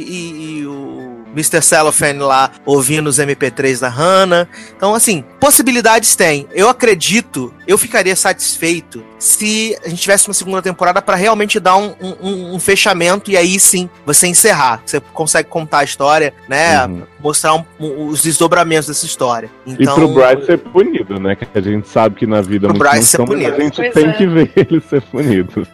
e 0.61 0.67
o 0.67 1.20
Mr. 1.33 1.63
Cellophane 1.63 2.19
lá 2.19 2.51
ouvindo 2.65 3.09
os 3.09 3.19
MP3 3.19 3.81
da 3.81 3.89
Hannah. 3.89 4.49
Então, 4.77 4.95
assim, 4.95 5.25
possibilidades 5.39 6.15
tem. 6.17 6.47
Eu 6.53 6.69
acredito, 6.69 7.53
eu 7.67 7.79
ficaria 7.79 8.17
satisfeito 8.17 9.05
se 9.19 9.77
a 9.85 9.89
gente 9.89 10.01
tivesse 10.01 10.27
uma 10.29 10.35
segunda 10.35 10.63
temporada 10.63 11.01
para 11.03 11.15
realmente 11.15 11.61
dar 11.61 11.77
um, 11.77 11.95
um, 12.01 12.55
um, 12.55 12.59
fechamento 12.59 13.31
e 13.31 13.37
aí 13.37 13.61
sim 13.61 13.89
você 14.05 14.27
encerrar. 14.27 14.83
Você 14.85 15.01
consegue 15.13 15.49
contar 15.49 15.81
a 15.81 15.85
história, 15.85 16.33
né? 16.49 16.87
Uhum. 16.87 17.03
Mostrar 17.21 17.55
um, 17.55 17.65
os 17.79 18.23
desdobramentos 18.23 18.89
dessa 18.89 19.05
história. 19.05 19.51
Então, 19.67 19.95
e 19.95 19.99
pro 19.99 20.09
Bryce 20.09 20.47
ser 20.47 20.59
punido, 20.59 21.21
né? 21.21 21.37
Que 21.37 21.47
a 21.55 21.61
gente 21.61 21.89
sabe 21.89 22.17
que 22.17 22.27
na 22.27 22.41
vida 22.41 22.69
pro 22.69 22.79
Bryce 22.79 23.09
ser 23.09 23.25
punido. 23.25 23.55
a 23.55 23.61
gente 23.61 23.77
pois 23.77 23.93
tem 23.93 24.09
é. 24.09 24.13
que 24.13 24.27
ver 24.27 24.53
ele 24.57 24.81
ser 24.81 25.03
punido. 25.03 25.67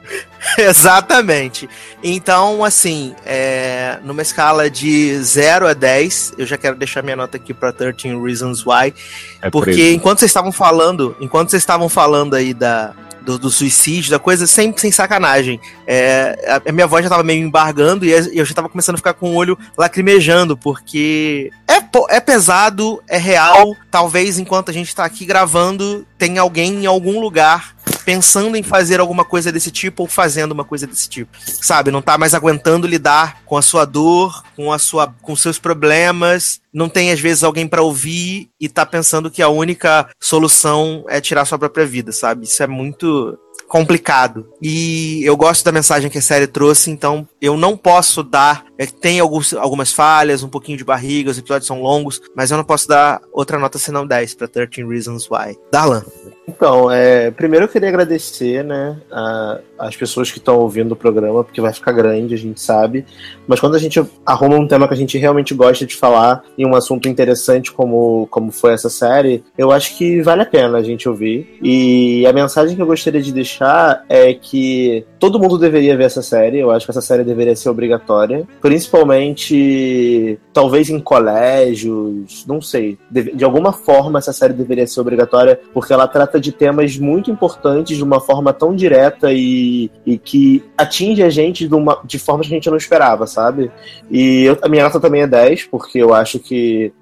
Exatamente. 0.59 1.69
Então, 2.03 2.65
assim, 2.65 3.15
é, 3.25 3.99
numa 4.05 4.23
escala 4.23 4.71
de 4.71 5.17
0 5.23 5.67
a 5.67 5.75
10, 5.75 6.35
eu 6.39 6.47
já 6.47 6.57
quero 6.57 6.77
deixar 6.77 7.03
minha 7.03 7.17
nota 7.17 7.37
aqui 7.37 7.53
para 7.53 7.73
13 7.73 8.17
Reasons 8.23 8.65
Why. 8.65 8.95
É 9.43 9.51
porque 9.51 9.73
preso. 9.73 9.95
enquanto 9.95 10.21
vocês 10.21 10.31
estavam 10.31 10.53
falando, 10.53 11.17
enquanto 11.21 11.51
vocês 11.51 11.63
estavam 11.63 11.89
falando 11.89 12.35
aí 12.35 12.53
da, 12.53 12.95
do, 13.23 13.39
do, 13.39 13.51
suicídio, 13.51 14.11
da 14.11 14.19
coisa, 14.19 14.47
sempre 14.47 14.81
sem 14.81 14.93
sacanagem. 14.93 15.61
É, 15.87 16.39
a, 16.47 16.71
a, 16.71 16.73
minha 16.73 16.87
voz 16.87 17.03
já 17.03 17.11
tava 17.11 17.25
meio 17.25 17.45
embargando 17.45 18.05
e 18.05 18.11
eu 18.11 18.45
já 18.45 18.55
tava 18.55 18.69
começando 18.69 18.95
a 18.95 18.99
ficar 18.99 19.15
com 19.15 19.33
o 19.33 19.35
olho 19.35 19.59
lacrimejando, 19.77 20.57
porque 20.57 21.51
é, 21.69 22.17
é 22.17 22.21
pesado, 22.21 23.03
é 23.09 23.19
real. 23.19 23.75
Talvez 23.91 24.39
enquanto 24.39 24.71
a 24.71 24.75
gente 24.75 24.95
tá 24.95 25.05
aqui 25.05 25.25
gravando, 25.25 26.07
tem 26.17 26.39
alguém 26.39 26.85
em 26.85 26.87
algum 26.87 27.21
lugar 27.21 27.76
pensando 28.07 28.57
em 28.57 28.63
fazer 28.63 29.01
alguma 29.01 29.25
coisa 29.25 29.51
desse 29.51 29.69
tipo 29.73 30.05
ou 30.05 30.09
fazendo 30.09 30.53
uma 30.53 30.65
coisa 30.65 30.87
desse 30.87 31.09
tipo. 31.09 31.37
Sabe, 31.43 31.91
não 31.91 32.01
tá 32.01 32.17
mais 32.17 32.35
aguentando 32.35 32.87
lidar 32.87 33.43
com 33.45 33.57
a 33.57 33.63
sua 33.63 33.85
dor, 33.85 34.45
com 34.55 34.73
a 34.73 34.79
sua 34.79 35.13
com 35.21 35.35
seus 35.35 35.59
problemas, 35.59 36.61
não 36.77 36.91
tem 36.91 37.11
às 37.11 37.19
vezes 37.19 37.43
alguém 37.43 37.67
para 37.67 37.81
ouvir 37.81 38.51
e 38.61 38.69
tá 38.69 38.85
pensando 38.85 39.31
que 39.31 39.41
a 39.41 39.49
única 39.49 40.07
solução 40.21 41.07
é 41.09 41.23
tirar 41.23 41.47
sua 41.47 41.59
própria 41.59 41.87
vida, 41.87 42.13
sabe? 42.13 42.45
Isso 42.45 42.63
é 42.63 42.67
muito 42.67 43.39
complicado. 43.67 44.47
E 44.61 45.23
eu 45.25 45.37
gosto 45.39 45.65
da 45.65 45.73
mensagem 45.73 46.11
que 46.11 46.19
a 46.19 46.23
série 46.23 46.47
trouxe, 46.47 46.91
então 46.91 47.27
eu 47.41 47.57
não 47.57 47.79
posso 47.79 48.23
dar. 48.23 48.67
É, 48.79 48.85
tem 48.85 49.21
alguns, 49.21 49.55
algumas 49.55 49.91
falhas, 49.91 50.43
um 50.43 50.51
pouquinho 50.51 50.77
de 50.77 50.85
barriga, 50.85 51.31
os 51.31 51.39
episódios 51.39 51.67
são 51.67 51.81
longos, 51.81 52.21
mas 52.37 52.51
eu 52.51 52.59
não 52.59 52.65
posso 52.65 52.87
dar 52.87 53.23
outra 53.33 53.59
nota 53.59 53.79
senão 53.79 54.07
10 54.07 54.35
para 54.35 54.47
13 54.47 54.87
Reasons 54.87 55.29
Why. 55.31 55.57
Darlan. 55.73 56.05
Então, 56.47 56.91
é, 56.91 57.31
primeiro 57.31 57.65
eu 57.65 57.69
queria 57.69 57.89
agradecer, 57.89 58.63
né, 58.63 59.01
a, 59.11 59.61
as 59.79 59.97
pessoas 59.97 60.31
que 60.31 60.39
estão 60.39 60.59
ouvindo 60.59 60.93
o 60.93 60.97
programa, 60.97 61.43
porque 61.43 61.61
vai 61.61 61.73
ficar 61.73 61.93
grande, 61.93 62.35
a 62.35 62.39
gente 62.39 62.61
sabe. 62.61 63.05
Mas 63.47 63.59
quando 63.59 63.75
a 63.75 63.79
gente 63.79 64.05
arruma 64.25 64.57
um 64.57 64.69
tema 64.69 64.87
que 64.87 64.95
a 64.95 64.97
gente 64.97 65.19
realmente 65.19 65.55
gosta 65.55 65.87
de 65.87 65.97
falar 65.97 66.45
e 66.57 66.65
um 66.67 66.75
assunto 66.75 67.09
interessante 67.09 67.73
como, 67.73 68.27
como 68.31 68.51
foi 68.51 68.73
essa 68.73 68.91
série, 68.91 69.43
eu 69.57 69.71
acho 69.71 69.97
que 69.97 70.21
vale 70.23 70.43
a 70.43 70.47
pena 70.47 70.79
a 70.79 70.83
gente 70.83 71.09
ouvir. 71.09 71.59
E 71.63 72.27
a 72.27 72.33
mensagem 72.33 72.77
que 72.77 72.83
eu 72.83 72.87
gostaria 72.87 73.23
de 73.23 73.33
deixar 73.33 74.05
é 74.09 74.35
que 74.35 75.05
todo 75.19 75.39
mundo 75.39 75.59
deveria 75.59 75.97
ver 75.97 76.05
essa 76.05 76.23
série. 76.23 76.59
Eu 76.59 76.71
acho 76.71 76.87
que 76.87 76.91
essa 76.91 77.01
série 77.01 77.25
deveria 77.25 77.57
ser 77.57 77.69
obrigatória, 77.69 78.47
principalmente 78.61 80.39
talvez 80.53 80.89
em 80.91 80.99
colégios, 80.99 82.45
não 82.47 82.61
sei. 82.61 82.99
De, 83.11 83.45
alguma 83.45 83.73
forma 83.73 84.19
essa 84.19 84.33
série 84.33 84.53
deveria 84.53 84.87
ser 84.87 85.01
obrigatória, 85.01 85.61
porque 85.73 85.93
ela 85.93 86.09
trata 86.09 86.41
de 86.41 86.53
temas 86.53 86.97
muito 86.97 87.31
importantes 87.31 87.97
de 87.97 88.03
uma 88.03 88.21
forma 88.21 88.53
tão 88.53 88.75
direta 88.75 89.33
e, 89.33 89.91
e 90.05 90.19
que 90.19 90.65
atinge 90.77 91.23
a 91.23 91.31
gente 91.31 91.69
de, 91.69 91.75
uma, 91.75 92.01
de 92.05 92.19
formas 92.19 92.47
que 92.47 92.55
a 92.55 92.57
gente 92.57 92.71
não 92.71 92.77
esperava, 92.77 93.27
sabe? 93.27 93.71
E 94.11 94.45
eu, 94.45 94.59
a 94.63 94.69
minha 94.69 94.85
nota 94.85 95.01
também 95.01 95.23
é 95.23 95.27
10, 95.27 95.65
porque 95.65 95.99
eu 95.99 96.15
acho 96.15 96.39
que 96.39 96.56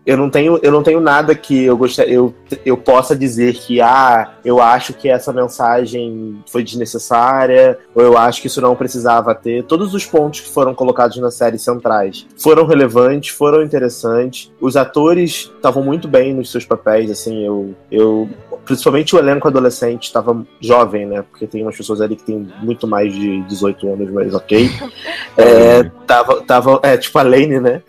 eu 0.07 0.17
não 0.17 0.29
tenho, 0.31 0.59
eu 0.63 0.71
não 0.71 0.83
tenho 0.83 1.01
nada 1.01 1.35
que 1.35 1.65
eu, 1.65 1.77
gostaria, 1.77 2.15
eu, 2.15 2.35
eu 2.65 2.77
possa 2.77 3.17
dizer 3.17 3.55
que, 3.55 3.81
ah, 3.81 4.35
eu 4.45 4.61
acho 4.61 4.93
que 4.93 5.09
essa 5.09 5.33
mensagem 5.33 6.39
foi 6.51 6.63
desnecessária, 6.63 7.79
ou 7.95 8.03
eu 8.03 8.19
acho 8.19 8.41
que 8.41 8.47
isso 8.47 8.61
não 8.61 8.77
precisava 8.77 9.35
ter. 9.35 9.65
Todos 9.65 9.95
os 9.95 10.05
pontos 10.05 10.41
que 10.41 10.49
foram 10.49 10.75
colocados 10.75 11.17
na 11.19 11.31
série 11.31 11.59
centrais 11.59 12.27
foram 12.37 12.67
relevantes, 12.67 13.31
foram 13.31 13.63
interessantes. 13.63 14.53
Os 14.61 14.77
atores 14.77 15.51
estavam 15.57 15.83
muito 15.83 16.07
bem 16.07 16.35
nos 16.35 16.51
seus 16.51 16.65
papéis, 16.65 17.11
assim, 17.11 17.45
eu, 17.45 17.75
eu 17.91 18.29
principalmente 18.65 19.15
o 19.15 19.19
elenco 19.19 19.49
adolescente 19.49 20.05
estava 20.05 20.45
jovem, 20.61 21.07
né? 21.07 21.23
Porque 21.31 21.47
tem 21.47 21.63
umas 21.63 21.77
pessoas 21.77 22.01
ali 22.01 22.17
que 22.17 22.25
tem 22.25 22.49
muito 22.63 22.87
mais 22.87 23.15
de 23.15 23.43
18 23.43 23.93
anos, 23.93 24.11
mas 24.11 24.35
ok. 24.35 24.71
É, 25.37 25.83
tava, 26.07 26.43
tava, 26.43 26.81
é, 26.85 26.97
tipo 26.97 27.19
a 27.19 27.23
Lane, 27.25 27.59
né? 27.59 27.83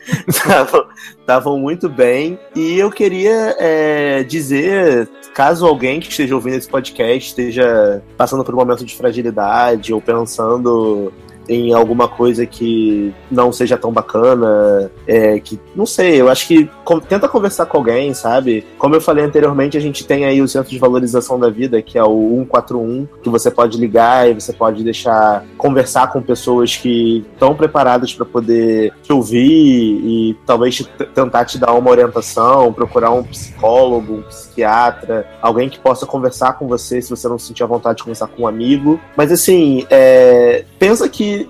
Estavam 1.26 1.58
muito 1.58 1.90
bem. 1.90 2.38
E 2.56 2.78
eu 2.78 2.92
queria 2.92 3.56
é, 3.58 4.24
dizer, 4.24 5.10
caso 5.34 5.66
alguém 5.66 6.00
que 6.00 6.08
esteja 6.08 6.36
ouvindo 6.36 6.56
esse 6.56 6.70
podcast 6.70 7.30
esteja 7.30 8.04
passando 8.16 8.44
por 8.44 8.54
um 8.54 8.58
momento 8.60 8.86
de 8.86 8.96
fragilidade 8.96 9.92
ou 9.92 10.00
pensando 10.00 11.12
em 11.48 11.74
alguma 11.74 12.08
coisa 12.08 12.46
que 12.46 13.14
não 13.30 13.52
seja 13.52 13.78
tão 13.78 13.92
bacana, 13.92 14.92
é, 15.08 15.40
que 15.40 15.60
não 15.76 15.86
sei, 15.86 16.22
eu 16.22 16.30
acho 16.30 16.48
que 16.48 16.70
com, 16.84 17.00
tenta 17.00 17.28
conversar 17.28 17.66
com 17.66 17.78
alguém, 17.78 18.14
sabe? 18.14 18.66
Como 18.78 18.96
eu 18.96 19.02
falei 19.02 19.24
anteriormente, 19.24 19.78
a 19.78 19.82
gente 19.82 20.06
tem 20.06 20.26
aí 20.26 20.42
o 20.42 20.48
Centro 20.48 20.70
de 20.70 20.80
Valorização 20.80 21.40
da 21.40 21.50
Vida, 21.50 21.82
que 21.82 21.98
é 21.98 22.04
o 22.04 22.46
141, 22.50 23.08
que 23.22 23.30
você 23.30 23.52
pode 23.52 23.78
ligar 23.78 24.30
e 24.30 24.34
você 24.34 24.54
pode 24.54 24.84
deixar 24.84 25.46
conversar 25.58 26.12
com 26.12 26.22
pessoas 26.22 26.76
que 26.76 27.26
estão 27.34 27.56
preparadas 27.56 28.14
para 28.14 28.26
poder 28.26 28.94
te 29.02 29.12
ouvir 29.12 30.02
e 30.04 30.38
talvez 30.46 30.76
te, 30.76 30.84
tentar 30.84 31.46
te 31.46 31.58
dar 31.58 31.74
uma 31.74 31.90
orientação, 31.90 32.72
procurar 32.72 33.12
um 33.12 33.24
psicólogo, 33.24 34.16
um 34.16 34.22
psiquiatra, 34.24 35.28
alguém 35.42 35.70
que 35.70 35.80
possa 35.80 36.06
conversar 36.06 36.54
com 36.54 36.68
você 36.68 37.02
se 37.02 37.10
você 37.10 37.28
não 37.28 37.38
sentir 37.38 37.64
a 37.64 37.68
vontade 37.68 37.98
de 37.98 38.04
conversar 38.04 38.28
com 38.28 38.44
um 38.44 38.48
amigo. 38.48 39.00
Mas 39.16 39.32
assim, 39.32 39.86
é, 39.90 40.66
pensa 40.80 41.08
que 41.10 41.35
que 41.36 41.48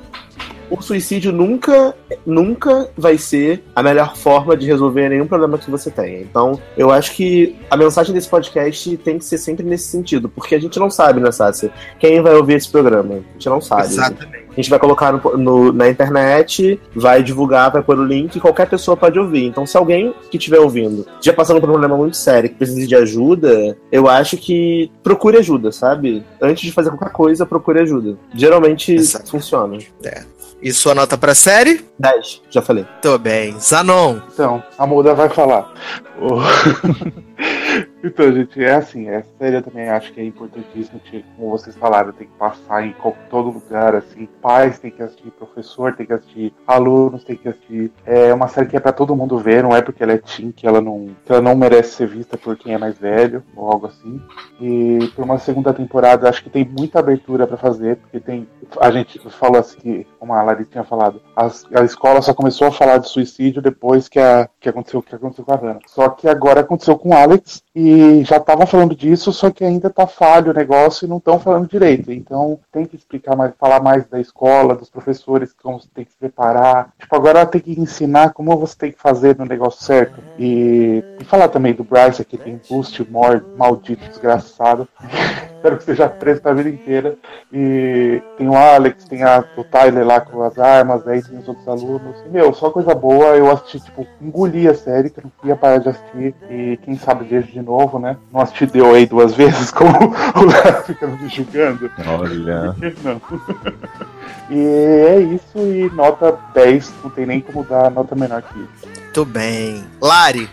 o 0.69 0.81
suicídio 0.81 1.31
nunca, 1.31 1.95
nunca 2.25 2.89
vai 2.97 3.17
ser 3.17 3.63
a 3.75 3.83
melhor 3.83 4.15
forma 4.15 4.55
de 4.55 4.65
resolver 4.65 5.09
nenhum 5.09 5.27
problema 5.27 5.57
que 5.57 5.69
você 5.69 5.91
tenha. 5.91 6.19
Então, 6.19 6.59
eu 6.77 6.91
acho 6.91 7.13
que 7.13 7.55
a 7.69 7.77
mensagem 7.77 8.13
desse 8.13 8.29
podcast 8.29 8.97
tem 8.97 9.17
que 9.17 9.25
ser 9.25 9.37
sempre 9.37 9.65
nesse 9.65 9.85
sentido, 9.85 10.29
porque 10.29 10.55
a 10.55 10.59
gente 10.59 10.79
não 10.79 10.89
sabe, 10.89 11.19
né, 11.19 11.31
Sácia, 11.31 11.71
quem 11.99 12.21
vai 12.21 12.35
ouvir 12.35 12.55
esse 12.55 12.69
programa. 12.69 13.15
A 13.15 13.33
gente 13.33 13.49
não 13.49 13.61
sabe. 13.61 13.87
Exatamente. 13.87 14.45
A 14.55 14.61
gente 14.61 14.69
vai 14.69 14.79
colocar 14.79 15.11
no, 15.11 15.37
no, 15.37 15.73
na 15.73 15.89
internet, 15.89 16.79
vai 16.95 17.21
divulgar, 17.21 17.71
vai 17.71 17.83
pôr 17.83 17.99
o 17.99 18.05
link 18.05 18.35
e 18.35 18.39
qualquer 18.39 18.69
pessoa 18.69 18.95
pode 18.95 19.19
ouvir. 19.19 19.43
Então, 19.45 19.65
se 19.65 19.75
alguém 19.75 20.13
que 20.31 20.37
estiver 20.37 20.59
ouvindo 20.59 21.05
já 21.21 21.33
passando 21.33 21.59
por 21.59 21.67
um 21.67 21.73
problema 21.73 21.97
muito 21.97 22.15
sério, 22.15 22.49
que 22.49 22.55
precisa 22.55 22.87
de 22.87 22.95
ajuda, 22.95 23.77
eu 23.91 24.07
acho 24.07 24.37
que 24.37 24.89
procure 25.03 25.37
ajuda, 25.37 25.73
sabe? 25.73 26.23
Antes 26.41 26.63
de 26.63 26.71
fazer 26.71 26.89
qualquer 26.89 27.11
coisa, 27.11 27.45
procure 27.45 27.81
ajuda. 27.81 28.17
Geralmente 28.33 28.93
Exato. 28.93 29.29
funciona. 29.29 29.77
É. 30.03 30.23
E 30.65 30.73
sua 30.73 30.95
nota 30.95 31.15
pra 31.15 31.35
série? 31.35 31.85
10, 31.99 32.41
já 32.49 32.59
falei. 32.59 32.87
Tô 32.99 33.19
bem. 33.19 33.55
Zanon. 33.59 34.19
Então, 34.33 34.63
a 34.79 34.87
Muda 34.87 35.13
vai 35.13 35.29
falar. 35.29 35.71
Então, 38.05 38.31
gente, 38.31 38.63
é 38.63 38.75
assim, 38.75 39.09
essa 39.09 39.27
série 39.39 39.55
eu 39.55 39.63
também 39.63 39.89
acho 39.89 40.13
que 40.13 40.21
é 40.21 40.23
importantíssima, 40.23 41.01
como 41.35 41.49
vocês 41.49 41.75
falaram, 41.75 42.11
tem 42.11 42.27
que 42.27 42.37
passar 42.37 42.85
em 42.85 42.95
todo 43.31 43.49
lugar, 43.49 43.95
assim, 43.95 44.29
pais 44.43 44.77
tem 44.77 44.91
que 44.91 45.01
assistir, 45.01 45.31
professor 45.31 45.95
tem 45.95 46.05
que 46.05 46.13
assistir, 46.13 46.53
alunos 46.67 47.23
tem 47.23 47.35
que 47.35 47.49
assistir. 47.49 47.91
É 48.05 48.31
uma 48.31 48.47
série 48.47 48.67
que 48.67 48.77
é 48.77 48.79
para 48.79 48.91
todo 48.91 49.15
mundo 49.15 49.39
ver, 49.39 49.63
não 49.63 49.75
é 49.75 49.81
porque 49.81 50.03
ela 50.03 50.11
é 50.11 50.19
teen 50.19 50.51
que 50.51 50.67
ela 50.67 50.79
não, 50.79 51.15
que 51.25 51.31
ela 51.31 51.41
não 51.41 51.55
merece 51.55 51.93
ser 51.93 52.07
vista 52.07 52.37
por 52.37 52.55
quem 52.55 52.75
é 52.75 52.77
mais 52.77 52.95
velho, 52.95 53.43
ou 53.55 53.71
algo 53.71 53.87
assim. 53.87 54.21
E 54.61 54.99
por 55.15 55.25
uma 55.25 55.39
segunda 55.39 55.73
temporada, 55.73 56.29
acho 56.29 56.43
que 56.43 56.49
tem 56.51 56.63
muita 56.63 56.99
abertura 56.99 57.47
para 57.47 57.57
fazer, 57.57 57.95
porque 57.95 58.19
tem, 58.19 58.47
a 58.79 58.91
gente 58.91 59.17
falou 59.31 59.59
assim, 59.59 60.05
como 60.19 60.31
a 60.31 60.43
Larissa 60.43 60.69
tinha 60.69 60.83
falado, 60.83 61.19
a, 61.35 61.49
a 61.79 61.83
escola 61.83 62.21
só 62.21 62.35
começou 62.35 62.67
a 62.67 62.71
falar 62.71 62.99
de 62.99 63.09
suicídio 63.09 63.63
depois 63.63 64.07
que, 64.07 64.19
a, 64.19 64.47
que 64.59 64.69
aconteceu 64.69 65.01
que 65.01 65.15
aconteceu 65.15 65.43
com 65.43 65.53
a 65.53 65.55
Hannah. 65.55 65.79
Só 65.87 66.07
que 66.09 66.27
agora 66.27 66.61
aconteceu 66.61 66.95
com 66.99 67.09
o 67.09 67.13
Alex, 67.15 67.63
e 67.73 67.94
já 68.23 68.37
estavam 68.37 68.65
falando 68.65 68.95
disso, 68.95 69.31
só 69.31 69.49
que 69.49 69.63
ainda 69.63 69.89
tá 69.89 70.07
falho 70.07 70.51
o 70.51 70.53
negócio 70.53 71.05
e 71.05 71.09
não 71.09 71.17
estão 71.17 71.39
falando 71.39 71.67
direito. 71.67 72.11
Então 72.11 72.59
tem 72.71 72.85
que 72.85 72.95
explicar 72.95 73.35
mais, 73.35 73.53
falar 73.57 73.81
mais 73.81 74.05
da 74.07 74.19
escola, 74.19 74.75
dos 74.75 74.89
professores, 74.89 75.53
como 75.53 75.79
você 75.79 75.87
tem 75.93 76.05
que 76.05 76.11
se 76.11 76.17
preparar. 76.17 76.89
Tipo, 76.99 77.15
agora 77.15 77.45
tem 77.45 77.61
que 77.61 77.79
ensinar 77.79 78.33
como 78.33 78.55
você 78.57 78.75
tem 78.77 78.91
que 78.91 78.99
fazer 78.99 79.37
no 79.37 79.45
negócio 79.45 79.83
certo. 79.83 80.19
E, 80.37 81.03
e 81.19 81.23
falar 81.23 81.49
também 81.49 81.73
do 81.73 81.83
Bryce, 81.83 82.25
que 82.25 82.37
tem 82.37 82.59
boost 82.69 83.07
maldito, 83.57 84.07
desgraçado. 84.07 84.87
Espero 85.65 85.77
que 85.79 85.83
seja 85.83 86.07
preso 86.07 86.41
pra 86.41 86.53
vida 86.53 86.69
inteira. 86.69 87.17
E 87.51 88.21
tem 88.37 88.47
o 88.47 88.55
Alex, 88.55 89.03
tem 89.05 89.23
a, 89.23 89.43
o 89.57 89.63
Tyler 89.63 90.05
lá 90.05 90.21
com 90.21 90.43
as 90.43 90.59
armas, 90.59 91.07
aí 91.07 91.23
tem 91.23 91.39
os 91.39 91.47
outros 91.47 91.67
alunos. 91.67 92.17
E, 92.23 92.29
meu, 92.29 92.53
só 92.53 92.69
coisa 92.69 92.93
boa. 92.93 93.35
Eu 93.35 93.49
assisti, 93.49 93.79
tipo, 93.79 94.05
engoli 94.21 94.67
a 94.67 94.75
série, 94.75 95.09
que 95.09 95.19
eu 95.19 95.23
não 95.23 95.31
queria 95.41 95.55
parar 95.55 95.79
de 95.79 95.89
assistir. 95.89 96.35
E 96.51 96.77
quem 96.83 96.95
sabe 96.95 97.25
vejo 97.25 97.51
de 97.51 97.63
novo, 97.63 97.97
né? 97.97 98.15
Não 98.31 98.41
assisti 98.41 98.67
The 98.67 98.79
aí 98.79 99.07
duas 99.07 99.33
vezes, 99.35 99.71
como 99.71 99.89
o 99.89 100.45
Léo 100.45 100.83
fica 100.83 101.07
me 101.07 101.27
julgando. 101.29 101.89
Olha. 102.05 102.75
Não. 103.03 103.19
e 104.51 104.59
é 105.07 105.19
isso, 105.19 105.57
e 105.57 105.89
nota 105.95 106.37
10, 106.53 106.93
não 107.03 107.09
tem 107.09 107.25
nem 107.25 107.41
como 107.41 107.63
dar 107.63 107.89
nota 107.89 108.13
menor 108.15 108.43
que 108.43 108.59
isso. 108.59 108.87
Muito 109.01 109.25
bem. 109.25 109.83
Lari. 109.99 110.47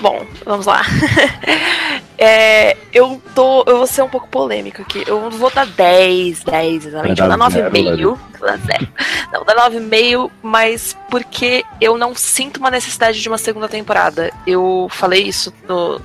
Bom, 0.00 0.26
vamos 0.44 0.66
lá. 0.66 0.82
É, 2.22 2.76
eu 2.92 3.20
tô. 3.34 3.64
Eu 3.66 3.78
vou 3.78 3.86
ser 3.86 4.02
um 4.02 4.08
pouco 4.08 4.28
polêmico 4.28 4.82
aqui. 4.82 5.02
Eu 5.06 5.30
vou 5.30 5.50
dar 5.50 5.64
10, 5.66 6.44
10 6.44 6.84
exatamente. 6.84 7.18
Vou 7.18 7.28
dar 7.30 7.38
dar 7.38 7.50
zero, 7.50 7.70
9,5. 7.70 8.18
Vou 8.38 8.46
dar 8.46 8.58
zero. 8.58 8.88
Não, 9.32 9.42
vou 9.42 9.46
dar 9.46 9.70
9,5, 9.70 10.30
mas 10.42 10.94
porque 11.10 11.64
eu 11.80 11.96
não 11.96 12.14
sinto 12.14 12.58
uma 12.58 12.70
necessidade 12.70 13.22
de 13.22 13.26
uma 13.26 13.38
segunda 13.38 13.70
temporada. 13.70 14.30
Eu 14.46 14.86
falei 14.90 15.22
isso, 15.22 15.50
no, 15.66 15.98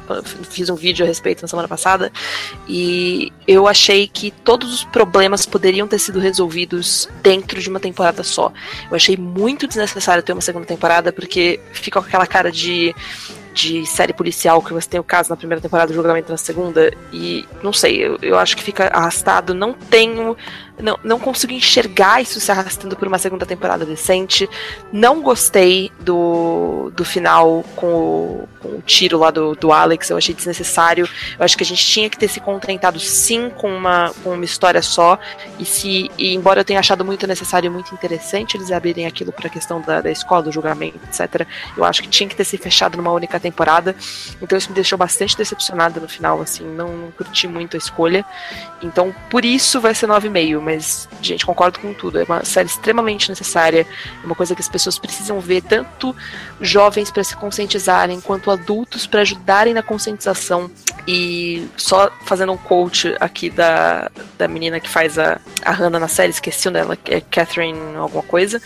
fiz 0.49 0.69
um 0.69 0.75
vídeo 0.75 1.03
a 1.03 1.07
respeito 1.07 1.41
na 1.41 1.49
semana 1.49 1.67
passada, 1.67 2.09
e 2.65 3.33
eu 3.45 3.67
achei 3.67 4.07
que 4.07 4.31
todos 4.31 4.73
os 4.73 4.83
problemas 4.85 5.45
poderiam 5.45 5.85
ter 5.85 5.99
sido 5.99 6.19
resolvidos 6.19 7.09
dentro 7.21 7.59
de 7.59 7.69
uma 7.69 7.79
temporada 7.81 8.23
só. 8.23 8.53
Eu 8.89 8.95
achei 8.95 9.17
muito 9.17 9.67
desnecessário 9.67 10.23
ter 10.23 10.31
uma 10.31 10.41
segunda 10.41 10.65
temporada, 10.65 11.11
porque 11.11 11.59
fica 11.73 11.99
com 11.99 12.07
aquela 12.07 12.25
cara 12.25 12.49
de 12.49 12.95
de 13.55 13.85
série 13.85 14.11
policial 14.11 14.61
que 14.61 14.73
você 14.73 14.87
tem 14.87 14.99
o 14.99 15.03
caso 15.03 15.29
na 15.29 15.37
primeira 15.37 15.61
temporada 15.61 15.89
o 15.89 15.95
julgamento 15.95 16.29
na 16.29 16.37
segunda. 16.37 16.91
E 17.11 17.47
não 17.63 17.71
sei, 17.71 18.05
eu, 18.05 18.19
eu 18.21 18.37
acho 18.37 18.55
que 18.55 18.61
fica 18.61 18.87
arrastado. 18.87 19.53
Não 19.53 19.73
tenho. 19.73 20.35
Não, 20.77 20.99
não 21.03 21.19
consigo 21.19 21.53
enxergar 21.53 22.21
isso 22.21 22.39
se 22.39 22.51
arrastando 22.51 22.95
por 22.95 23.07
uma 23.07 23.17
segunda 23.17 23.45
temporada 23.45 23.85
decente. 23.85 24.49
Não 24.91 25.21
gostei 25.21 25.91
do, 25.99 26.91
do 26.93 27.05
final 27.05 27.63
com 27.75 27.87
o, 27.87 28.49
com 28.59 28.67
o 28.69 28.83
tiro 28.85 29.19
lá 29.19 29.31
do, 29.31 29.55
do 29.55 29.71
Alex, 29.71 30.09
eu 30.09 30.17
achei 30.17 30.35
desnecessário. 30.35 31.07
Eu 31.39 31.45
acho 31.45 31.55
que 31.55 31.63
a 31.63 31.65
gente 31.65 31.85
tinha 31.85 32.09
que 32.09 32.17
ter 32.17 32.27
se 32.27 32.39
contentado 32.39 32.99
sim 32.99 33.49
com 33.49 33.73
uma, 33.73 34.13
com 34.23 34.31
uma 34.31 34.43
história 34.43 34.81
só. 34.81 35.17
E 35.57 35.65
se 35.65 36.11
e 36.17 36.33
embora 36.33 36.59
eu 36.59 36.65
tenha 36.65 36.79
achado 36.79 37.05
muito 37.05 37.25
necessário 37.25 37.67
e 37.67 37.69
muito 37.69 37.93
interessante 37.93 38.57
eles 38.57 38.71
abrirem 38.71 39.05
aquilo 39.05 39.31
para 39.31 39.47
a 39.47 39.49
questão 39.49 39.79
da, 39.81 40.01
da 40.01 40.11
escola, 40.11 40.43
do 40.43 40.51
julgamento, 40.51 40.99
etc., 41.07 41.47
eu 41.77 41.83
acho 41.83 42.01
que 42.01 42.09
tinha 42.09 42.27
que 42.27 42.35
ter 42.35 42.43
se 42.43 42.57
fechado 42.57 42.97
numa 42.97 43.11
única 43.11 43.39
temporada. 43.39 43.95
Então 44.41 44.57
isso 44.57 44.69
me 44.69 44.75
deixou 44.75 44.97
bastante 44.97 45.37
decepcionada 45.37 45.99
no 45.99 46.07
final, 46.07 46.41
assim, 46.41 46.63
não, 46.63 46.89
não 46.95 47.11
curti 47.11 47.47
muito 47.47 47.75
a 47.75 47.77
escolha. 47.77 48.25
Então 48.81 49.15
por 49.29 49.45
isso 49.45 49.79
vai 49.79 49.95
ser 49.95 50.07
9,5 50.07 50.64
mas, 50.65 51.07
gente, 51.21 51.45
concordo 51.45 51.79
com 51.79 51.93
tudo. 51.93 52.19
É 52.19 52.23
uma 52.23 52.43
série 52.43 52.67
extremamente 52.67 53.29
necessária, 53.29 53.87
é 54.21 54.25
uma 54.25 54.35
coisa 54.35 54.55
que 54.55 54.61
as 54.61 54.67
pessoas 54.67 54.97
precisam 54.97 55.39
ver, 55.39 55.61
tanto 55.61 56.15
jovens 56.59 57.11
para 57.11 57.23
se 57.23 57.35
conscientizarem, 57.35 58.19
quanto 58.19 58.49
adultos 58.49 59.05
para 59.05 59.21
ajudarem 59.21 59.73
na 59.73 59.83
conscientização. 59.83 60.69
E 61.07 61.67
só 61.77 62.11
fazendo 62.25 62.51
um 62.51 62.57
coach 62.57 63.15
aqui 63.19 63.49
da, 63.49 64.09
da 64.37 64.47
menina 64.47 64.79
que 64.79 64.89
faz 64.89 65.19
a, 65.19 65.39
a 65.63 65.71
Hannah 65.71 65.99
na 65.99 66.07
série, 66.07 66.31
esqueci 66.31 66.67
o 66.67 66.71
dela, 66.71 66.97
é 67.05 67.21
Catherine 67.21 67.95
alguma 67.95 68.23
coisa. 68.23 68.59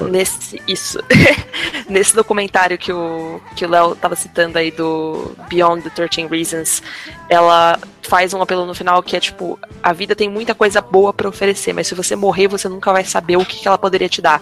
Nesse, 0.00 0.60
isso. 0.66 0.98
nesse 1.88 2.14
documentário 2.14 2.78
que 2.78 2.92
o 2.92 3.40
que 3.54 3.64
o 3.64 3.68
Léo 3.68 3.94
tava 3.94 4.16
citando 4.16 4.58
aí 4.58 4.70
do 4.70 5.36
Beyond 5.48 5.82
the 5.82 5.90
13 5.90 6.28
Reasons, 6.28 6.82
ela 7.28 7.78
faz 8.02 8.32
um 8.32 8.40
apelo 8.40 8.64
no 8.64 8.74
final 8.74 9.02
que 9.02 9.16
é 9.16 9.20
tipo, 9.20 9.58
a 9.82 9.92
vida 9.92 10.16
tem 10.16 10.28
muita 10.28 10.54
coisa 10.54 10.80
boa 10.80 11.12
para 11.12 11.28
oferecer, 11.28 11.72
mas 11.72 11.86
se 11.86 11.94
você 11.94 12.16
morrer, 12.16 12.48
você 12.48 12.68
nunca 12.68 12.92
vai 12.92 13.04
saber 13.04 13.36
o 13.36 13.44
que, 13.44 13.60
que 13.60 13.68
ela 13.68 13.78
poderia 13.78 14.08
te 14.08 14.22
dar. 14.22 14.40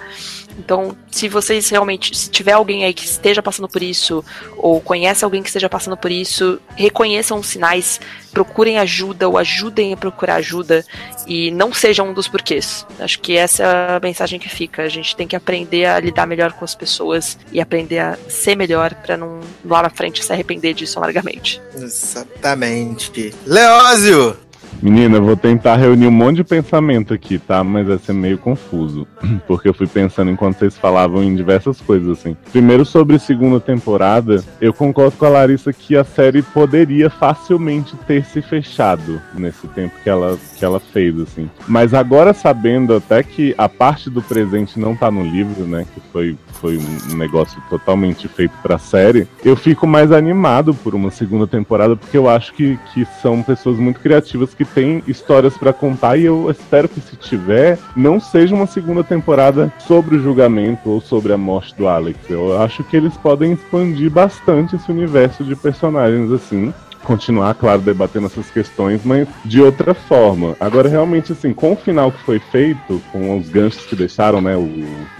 Então, 0.58 0.96
se 1.10 1.28
vocês 1.28 1.68
realmente, 1.68 2.16
se 2.16 2.28
tiver 2.28 2.52
alguém 2.52 2.84
aí 2.84 2.92
que 2.92 3.04
esteja 3.04 3.42
passando 3.42 3.68
por 3.68 3.82
isso, 3.82 4.24
ou 4.56 4.80
conhece 4.80 5.24
alguém 5.24 5.42
que 5.42 5.48
esteja 5.48 5.68
passando 5.68 5.96
por 5.96 6.10
isso, 6.10 6.60
reconheçam 6.74 7.38
os 7.38 7.46
sinais, 7.46 8.00
procurem 8.32 8.78
ajuda 8.78 9.28
ou 9.28 9.38
ajudem 9.38 9.92
a 9.92 9.96
procurar 9.96 10.36
ajuda 10.36 10.84
e 11.26 11.50
não 11.52 11.72
sejam 11.72 12.10
um 12.10 12.12
dos 12.12 12.26
porquês. 12.26 12.84
Acho 12.98 13.20
que 13.20 13.36
essa 13.36 13.62
é 13.62 13.96
a 13.96 14.00
mensagem 14.00 14.38
que 14.38 14.48
fica. 14.48 14.82
A 14.82 14.88
gente 14.88 15.14
tem 15.14 15.28
que 15.28 15.36
aprender 15.36 15.84
a 15.84 16.00
lidar 16.00 16.26
melhor 16.26 16.52
com 16.52 16.64
as 16.64 16.74
pessoas 16.74 17.38
e 17.52 17.60
aprender 17.60 18.00
a 18.00 18.18
ser 18.28 18.56
melhor 18.56 18.94
para 18.94 19.16
não 19.16 19.40
lá 19.64 19.82
na 19.82 19.90
frente 19.90 20.24
se 20.24 20.32
arrepender 20.32 20.74
disso 20.74 20.98
amargamente. 20.98 21.60
Exatamente. 21.74 23.34
Leózio! 23.46 24.47
Menina, 24.82 25.20
vou 25.20 25.36
tentar 25.36 25.76
reunir 25.76 26.06
um 26.06 26.12
monte 26.12 26.36
de 26.36 26.44
pensamento 26.44 27.12
aqui, 27.12 27.38
tá? 27.38 27.64
Mas 27.64 27.86
vai 27.86 27.98
ser 27.98 28.12
meio 28.12 28.38
confuso. 28.38 29.06
Porque 29.46 29.68
eu 29.68 29.74
fui 29.74 29.86
pensando 29.86 30.30
enquanto 30.30 30.58
vocês 30.58 30.76
falavam 30.76 31.22
em 31.22 31.34
diversas 31.34 31.80
coisas, 31.80 32.18
assim. 32.18 32.36
Primeiro, 32.52 32.84
sobre 32.84 33.18
segunda 33.18 33.58
temporada, 33.58 34.42
eu 34.60 34.72
concordo 34.72 35.16
com 35.16 35.26
a 35.26 35.30
Larissa 35.30 35.72
que 35.72 35.96
a 35.96 36.04
série 36.04 36.42
poderia 36.42 37.10
facilmente 37.10 37.96
ter 38.06 38.24
se 38.24 38.40
fechado 38.40 39.20
nesse 39.34 39.66
tempo 39.68 39.94
que 40.02 40.08
ela, 40.08 40.38
que 40.56 40.64
ela 40.64 40.78
fez, 40.78 41.18
assim. 41.20 41.50
Mas 41.66 41.92
agora, 41.92 42.32
sabendo 42.32 42.94
até 42.94 43.22
que 43.22 43.54
a 43.58 43.68
parte 43.68 44.08
do 44.08 44.22
presente 44.22 44.78
não 44.78 44.94
tá 44.94 45.10
no 45.10 45.24
livro, 45.24 45.64
né? 45.64 45.86
Que 45.92 46.00
foi, 46.12 46.36
foi 46.52 46.78
um 47.10 47.16
negócio 47.16 47.60
totalmente 47.68 48.28
feito 48.28 48.52
pra 48.62 48.78
série, 48.78 49.26
eu 49.44 49.56
fico 49.56 49.86
mais 49.86 50.12
animado 50.12 50.74
por 50.74 50.94
uma 50.94 51.10
segunda 51.10 51.46
temporada, 51.46 51.96
porque 51.96 52.16
eu 52.16 52.28
acho 52.28 52.52
que, 52.52 52.78
que 52.92 53.04
são 53.20 53.42
pessoas 53.42 53.78
muito 53.78 54.00
criativas 54.00 54.54
que 54.58 54.64
tem 54.64 55.04
histórias 55.06 55.56
para 55.56 55.72
contar 55.72 56.16
e 56.16 56.24
eu 56.24 56.50
espero 56.50 56.88
que 56.88 57.00
se 57.00 57.16
tiver, 57.16 57.78
não 57.96 58.18
seja 58.18 58.54
uma 58.54 58.66
segunda 58.66 59.04
temporada 59.04 59.72
sobre 59.78 60.16
o 60.16 60.20
julgamento 60.22 60.90
ou 60.90 61.00
sobre 61.00 61.32
a 61.32 61.38
morte 61.38 61.74
do 61.76 61.86
Alex. 61.86 62.18
Eu 62.28 62.60
acho 62.60 62.82
que 62.82 62.96
eles 62.96 63.16
podem 63.16 63.52
expandir 63.52 64.10
bastante 64.10 64.74
esse 64.74 64.90
universo 64.90 65.44
de 65.44 65.54
personagens 65.54 66.32
assim 66.32 66.74
continuar, 67.04 67.54
claro, 67.54 67.80
debatendo 67.80 68.26
essas 68.26 68.50
questões, 68.50 69.00
mas 69.02 69.26
de 69.44 69.62
outra 69.62 69.94
forma. 69.94 70.54
Agora, 70.60 70.90
realmente, 70.90 71.32
assim, 71.32 71.54
com 71.54 71.72
o 71.72 71.76
final 71.76 72.12
que 72.12 72.22
foi 72.22 72.38
feito, 72.38 73.00
com 73.10 73.38
os 73.38 73.48
ganchos 73.48 73.86
que 73.86 73.96
deixaram, 73.96 74.42
né, 74.42 74.54
o, 74.56 74.68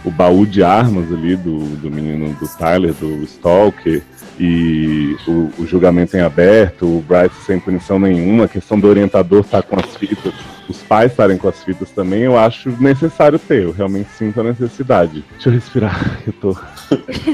o 0.04 0.10
baú 0.10 0.44
de 0.44 0.62
armas 0.62 1.10
ali 1.10 1.34
do, 1.34 1.58
do 1.76 1.90
menino 1.90 2.34
do 2.34 2.48
Tyler, 2.58 2.92
do 2.92 3.22
Stalker, 3.24 4.02
e 4.38 5.16
o, 5.26 5.50
o, 5.58 5.66
julgamento 5.66 6.16
em 6.16 6.20
aberto, 6.20 6.86
o 6.86 7.04
Bryce 7.06 7.34
sem 7.44 7.58
punição 7.58 7.98
nenhuma, 7.98 8.44
a 8.44 8.48
questão 8.48 8.78
do 8.78 8.86
orientador 8.86 9.40
estar 9.40 9.62
tá 9.62 9.68
com 9.68 9.78
as 9.78 9.96
fitas, 9.96 10.34
os 10.68 10.82
pais 10.82 11.10
estarem 11.10 11.38
com 11.38 11.48
as 11.48 11.62
fitas 11.64 11.90
também, 11.90 12.22
eu 12.22 12.38
acho 12.38 12.70
necessário 12.80 13.38
ter, 13.38 13.62
eu 13.62 13.72
realmente 13.72 14.10
sinto 14.10 14.40
a 14.40 14.44
necessidade. 14.44 15.24
Deixa 15.32 15.48
eu 15.48 15.52
respirar, 15.52 16.20
eu 16.26 16.32
tô. 16.34 16.50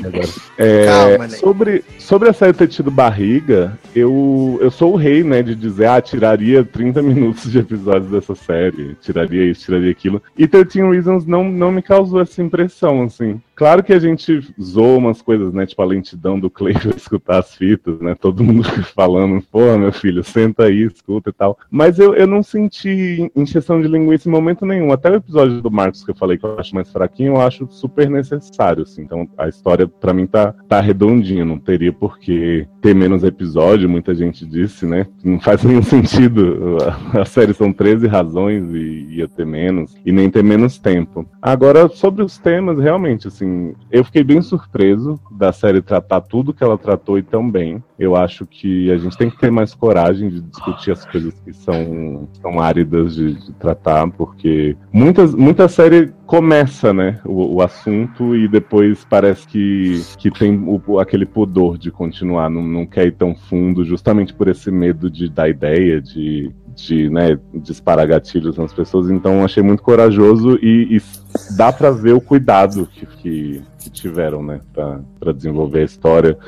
Agora. 0.04 0.28
É, 0.58 0.86
Calma, 0.86 1.26
né? 1.26 1.36
sobre, 1.36 1.84
sobre 1.98 2.28
a 2.28 2.32
série 2.32 2.52
ter 2.52 2.68
tido 2.68 2.90
barriga, 2.90 3.78
eu, 3.94 4.58
eu 4.60 4.70
sou 4.70 4.92
o 4.92 4.96
rei, 4.96 5.22
né, 5.22 5.42
de 5.42 5.54
dizer, 5.54 5.86
ah, 5.86 6.00
tiraria 6.00 6.64
30 6.64 7.02
minutos 7.02 7.50
de 7.50 7.58
episódios 7.58 8.10
dessa 8.10 8.34
série, 8.34 8.96
tiraria 9.00 9.44
isso, 9.44 9.64
tiraria 9.64 9.90
aquilo. 9.90 10.22
E 10.36 10.46
13 10.46 10.82
Reasons 10.82 11.26
não, 11.26 11.44
não 11.44 11.72
me 11.72 11.82
causou 11.82 12.20
essa 12.20 12.42
impressão, 12.42 13.02
assim. 13.02 13.40
Claro 13.54 13.84
que 13.84 13.92
a 13.92 13.98
gente 13.98 14.52
zoa 14.60 14.98
umas 14.98 15.22
coisas, 15.22 15.52
né? 15.52 15.64
Tipo 15.64 15.82
a 15.82 15.86
lentidão 15.86 16.38
do 16.38 16.50
Clay 16.50 16.74
pra 16.78 16.90
escutar 16.90 17.38
as 17.38 17.54
fitas, 17.54 18.00
né? 18.00 18.14
Todo 18.14 18.42
mundo 18.42 18.64
falando, 18.94 19.42
pô, 19.50 19.76
meu 19.78 19.92
filho, 19.92 20.24
senta 20.24 20.64
aí, 20.64 20.82
escuta 20.82 21.30
e 21.30 21.32
tal. 21.32 21.58
Mas 21.70 21.98
eu, 21.98 22.14
eu 22.14 22.26
não 22.26 22.42
senti 22.42 23.23
injeção 23.34 23.80
de 23.80 23.88
linguiça 23.88 24.28
em 24.28 24.32
momento 24.32 24.64
nenhum. 24.64 24.92
Até 24.92 25.10
o 25.10 25.16
episódio 25.16 25.60
do 25.60 25.70
Marcos 25.70 26.04
que 26.04 26.10
eu 26.10 26.14
falei 26.14 26.38
que 26.38 26.44
eu 26.44 26.58
acho 26.58 26.74
mais 26.74 26.90
fraquinho, 26.90 27.34
eu 27.34 27.40
acho 27.40 27.66
super 27.70 28.08
necessário, 28.08 28.82
assim. 28.82 29.02
Então 29.02 29.28
a 29.36 29.48
história, 29.48 29.86
para 29.86 30.12
mim, 30.12 30.26
tá, 30.26 30.54
tá 30.68 30.80
redondinha. 30.80 31.44
Não 31.44 31.58
teria 31.58 31.92
por 31.92 32.18
que 32.18 32.66
ter 32.80 32.94
menos 32.94 33.24
episódio, 33.24 33.88
muita 33.88 34.14
gente 34.14 34.44
disse, 34.46 34.86
né? 34.86 35.06
Não 35.22 35.40
faz 35.40 35.62
nenhum 35.62 35.82
sentido. 35.84 36.78
A 37.12 37.24
série 37.24 37.54
são 37.54 37.72
13 37.72 38.06
razões 38.06 38.70
e 38.72 39.06
ia 39.16 39.28
ter 39.28 39.46
menos. 39.46 39.94
E 40.04 40.12
nem 40.12 40.30
ter 40.30 40.42
menos 40.42 40.78
tempo. 40.78 41.26
Agora, 41.40 41.88
sobre 41.88 42.22
os 42.22 42.38
temas, 42.38 42.78
realmente, 42.78 43.28
assim, 43.28 43.74
eu 43.90 44.04
fiquei 44.04 44.22
bem 44.22 44.42
surpreso 44.42 45.18
da 45.30 45.52
série 45.52 45.80
tratar 45.80 46.20
tudo 46.20 46.52
que 46.52 46.62
ela 46.62 46.78
tratou 46.78 47.18
e 47.18 47.22
tão 47.22 47.50
bem. 47.50 47.82
Eu 47.98 48.16
acho 48.16 48.44
que 48.44 48.90
a 48.90 48.96
gente 48.96 49.16
tem 49.16 49.30
que 49.30 49.38
ter 49.38 49.50
mais 49.50 49.74
coragem 49.74 50.28
de 50.28 50.40
discutir 50.40 50.90
as 50.90 51.04
coisas 51.04 51.32
que 51.44 51.52
são, 51.52 52.28
são 52.40 52.60
áridas 52.60 53.14
de, 53.14 53.34
de 53.34 53.52
tratar, 53.52 54.10
porque 54.10 54.76
muitas, 54.92 55.34
muita 55.34 55.68
série 55.68 56.12
começa, 56.26 56.92
né, 56.92 57.20
o, 57.24 57.56
o, 57.56 57.62
assunto 57.62 58.34
e 58.34 58.48
depois 58.48 59.04
parece 59.08 59.46
que, 59.46 60.02
que 60.18 60.30
tem 60.30 60.60
o, 60.66 60.98
aquele 60.98 61.24
pudor 61.24 61.78
de 61.78 61.90
continuar, 61.90 62.50
não, 62.50 62.62
não 62.62 62.86
quer 62.86 63.06
ir 63.06 63.12
tão 63.12 63.34
fundo, 63.34 63.84
justamente 63.84 64.34
por 64.34 64.48
esse 64.48 64.70
medo 64.70 65.08
de 65.08 65.28
dar 65.28 65.48
ideia, 65.48 66.00
de 66.00 66.52
de 66.74 67.08
né, 67.08 67.38
disparar 67.54 68.06
gatilhos 68.06 68.56
nas 68.56 68.72
pessoas, 68.72 69.08
então 69.08 69.44
achei 69.44 69.62
muito 69.62 69.82
corajoso 69.82 70.58
e, 70.60 70.96
e 70.96 71.02
dá 71.56 71.72
para 71.72 71.90
ver 71.90 72.14
o 72.14 72.20
cuidado 72.20 72.88
que, 72.92 73.06
que, 73.06 73.62
que 73.84 73.90
tiveram, 73.90 74.42
né, 74.42 74.60
para 74.72 75.32
desenvolver 75.32 75.80
a 75.80 75.84
história, 75.84 76.38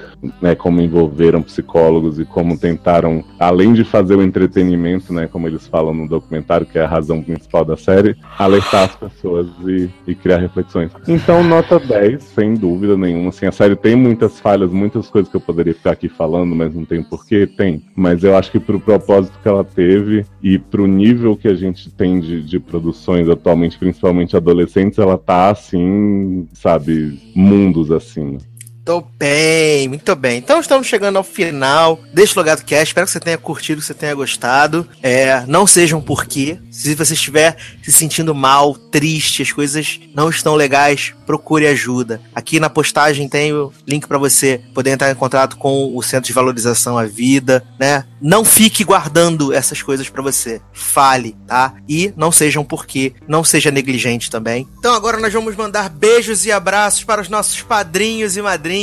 né, 0.41 0.55
como 0.55 0.81
envolveram 0.81 1.43
psicólogos 1.43 2.19
e 2.19 2.25
como 2.25 2.59
tentaram, 2.59 3.23
além 3.39 3.75
de 3.75 3.85
fazer 3.85 4.17
o 4.17 4.23
entretenimento, 4.23 5.13
né, 5.13 5.27
como 5.27 5.47
eles 5.47 5.67
falam 5.67 5.93
no 5.93 6.09
documentário, 6.09 6.67
que 6.67 6.79
é 6.79 6.85
a 6.85 6.89
razão 6.89 7.23
principal 7.23 7.63
da 7.65 7.77
série, 7.77 8.17
alertar 8.39 8.85
as 8.85 8.97
pessoas 8.97 9.47
e, 9.67 9.91
e 10.07 10.15
criar 10.15 10.39
reflexões. 10.39 10.91
Então, 11.07 11.45
nota 11.45 11.79
10, 11.79 12.23
sem 12.23 12.55
dúvida 12.55 12.97
nenhuma. 12.97 13.29
Assim, 13.29 13.47
a 13.47 13.53
série 13.53 13.77
tem 13.77 13.95
muitas 13.95 14.41
falhas, 14.41 14.71
muitas 14.71 15.11
coisas 15.11 15.31
que 15.31 15.37
eu 15.37 15.41
poderia 15.41 15.75
ficar 15.75 15.93
aqui 15.93 16.09
falando, 16.09 16.57
mas 16.57 16.75
não 16.75 16.87
tem 16.87 17.03
porquê, 17.03 17.47
tem. 17.47 17.83
Mas 17.95 18.25
eu 18.25 18.35
acho 18.35 18.51
que 18.51 18.59
pro 18.59 18.81
propósito 18.81 19.39
que 19.43 19.49
ela 19.49 19.63
teve 19.63 20.25
e 20.43 20.59
pro 20.59 20.87
nível 20.87 21.37
que 21.37 21.49
a 21.49 21.55
gente 21.55 21.91
tem 21.91 22.19
de, 22.19 22.43
de 22.43 22.59
produções 22.59 23.29
atualmente, 23.29 23.79
principalmente 23.79 24.37
adolescentes, 24.37 24.99
ela 24.99 25.19
tá 25.19 25.51
assim, 25.51 26.49
sabe, 26.53 27.26
mundos 27.37 27.91
assim. 27.91 28.39
Muito 28.87 29.05
bem, 29.19 29.89
muito 29.89 30.15
bem. 30.15 30.39
Então 30.39 30.61
estamos 30.61 30.87
chegando 30.87 31.17
ao 31.17 31.25
final 31.25 31.99
deste 32.15 32.37
Logado 32.37 32.63
Cast. 32.63 32.91
Espero 32.91 33.05
que 33.05 33.13
você 33.13 33.19
tenha 33.19 33.37
curtido, 33.37 33.81
que 33.81 33.87
você 33.87 33.93
tenha 33.93 34.15
gostado. 34.15 34.89
É, 35.03 35.45
não 35.49 35.67
sejam 35.67 36.01
por 36.01 36.25
quê. 36.25 36.57
Se 36.71 36.95
você 36.95 37.15
estiver 37.15 37.57
se 37.83 37.91
sentindo 37.91 38.33
mal, 38.33 38.75
triste, 38.75 39.43
as 39.43 39.51
coisas 39.51 39.99
não 40.15 40.31
estão 40.31 40.55
legais, 40.55 41.13
procure 41.27 41.67
ajuda. 41.67 42.21
Aqui 42.33 42.61
na 42.61 42.71
postagem 42.71 43.29
tem 43.29 43.53
o 43.53 43.73
link 43.89 44.07
para 44.07 44.19
você 44.19 44.61
poder 44.73 44.91
entrar 44.91 45.11
em 45.11 45.17
contato 45.17 45.57
com 45.57 45.97
o 45.97 46.01
Centro 46.01 46.29
de 46.29 46.33
Valorização 46.33 46.97
à 46.97 47.05
Vida, 47.05 47.67
né? 47.81 48.05
Não 48.21 48.45
fique 48.45 48.85
guardando 48.85 49.53
essas 49.53 49.83
coisas 49.83 50.09
para 50.09 50.23
você. 50.23 50.61
Fale, 50.73 51.37
tá? 51.47 51.75
E 51.89 52.13
não 52.17 52.31
sejam 52.31 52.65
por 52.65 52.87
quê. 52.87 53.13
Não 53.27 53.43
seja 53.43 53.71
negligente 53.71 54.31
também. 54.31 54.69
Então 54.79 54.95
agora 54.95 55.19
nós 55.19 55.33
vamos 55.33 55.57
mandar 55.57 55.89
beijos 55.91 56.47
e 56.47 56.53
abraços 56.53 57.03
para 57.03 57.21
os 57.21 57.29
nossos 57.29 57.61
padrinhos 57.63 58.37
e 58.37 58.43
madrinhas, 58.43 58.76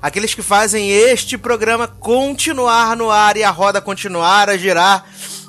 aqueles 0.00 0.34
que 0.34 0.42
fazem 0.42 0.90
este 0.90 1.36
programa 1.36 1.86
continuar 1.86 2.96
no 2.96 3.10
ar 3.10 3.36
e 3.36 3.44
a 3.44 3.50
roda 3.50 3.80
continuar 3.80 4.48
a 4.48 4.56
girar. 4.56 5.04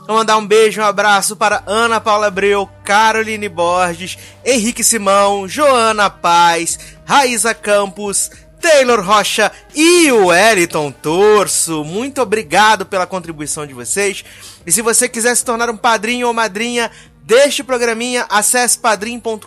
Vou 0.08 0.18
mandar 0.18 0.38
um 0.38 0.46
beijo, 0.46 0.82
um 0.82 0.86
abraço 0.86 1.36
para 1.36 1.64
Ana 1.66 2.00
Paula 2.00 2.28
Abreu, 2.28 2.70
Caroline 2.84 3.50
Borges, 3.50 4.18
Henrique 4.46 4.84
Simão, 4.84 5.48
Joana 5.48 6.10
Paz, 6.10 6.78
Raíza 7.06 7.56
Campos, 7.56 8.30
Taylor 8.62 9.04
Rocha 9.04 9.52
e 9.74 10.12
o 10.12 10.28
Wellington 10.28 10.92
Torso. 10.92 11.84
Muito 11.84 12.22
obrigado 12.22 12.86
pela 12.86 13.08
contribuição 13.08 13.66
de 13.66 13.74
vocês. 13.74 14.24
E 14.66 14.72
se 14.72 14.82
você 14.82 15.10
quiser 15.10 15.36
se 15.36 15.46
tornar 15.46 15.70
um 15.70 15.78
padrinho 15.78 16.28
ou 16.28 16.34
madrinha 16.34 16.92
deste 17.24 17.64
programinha, 17.64 18.26
acesse 18.30 18.78
padrim.com.br 18.78 19.46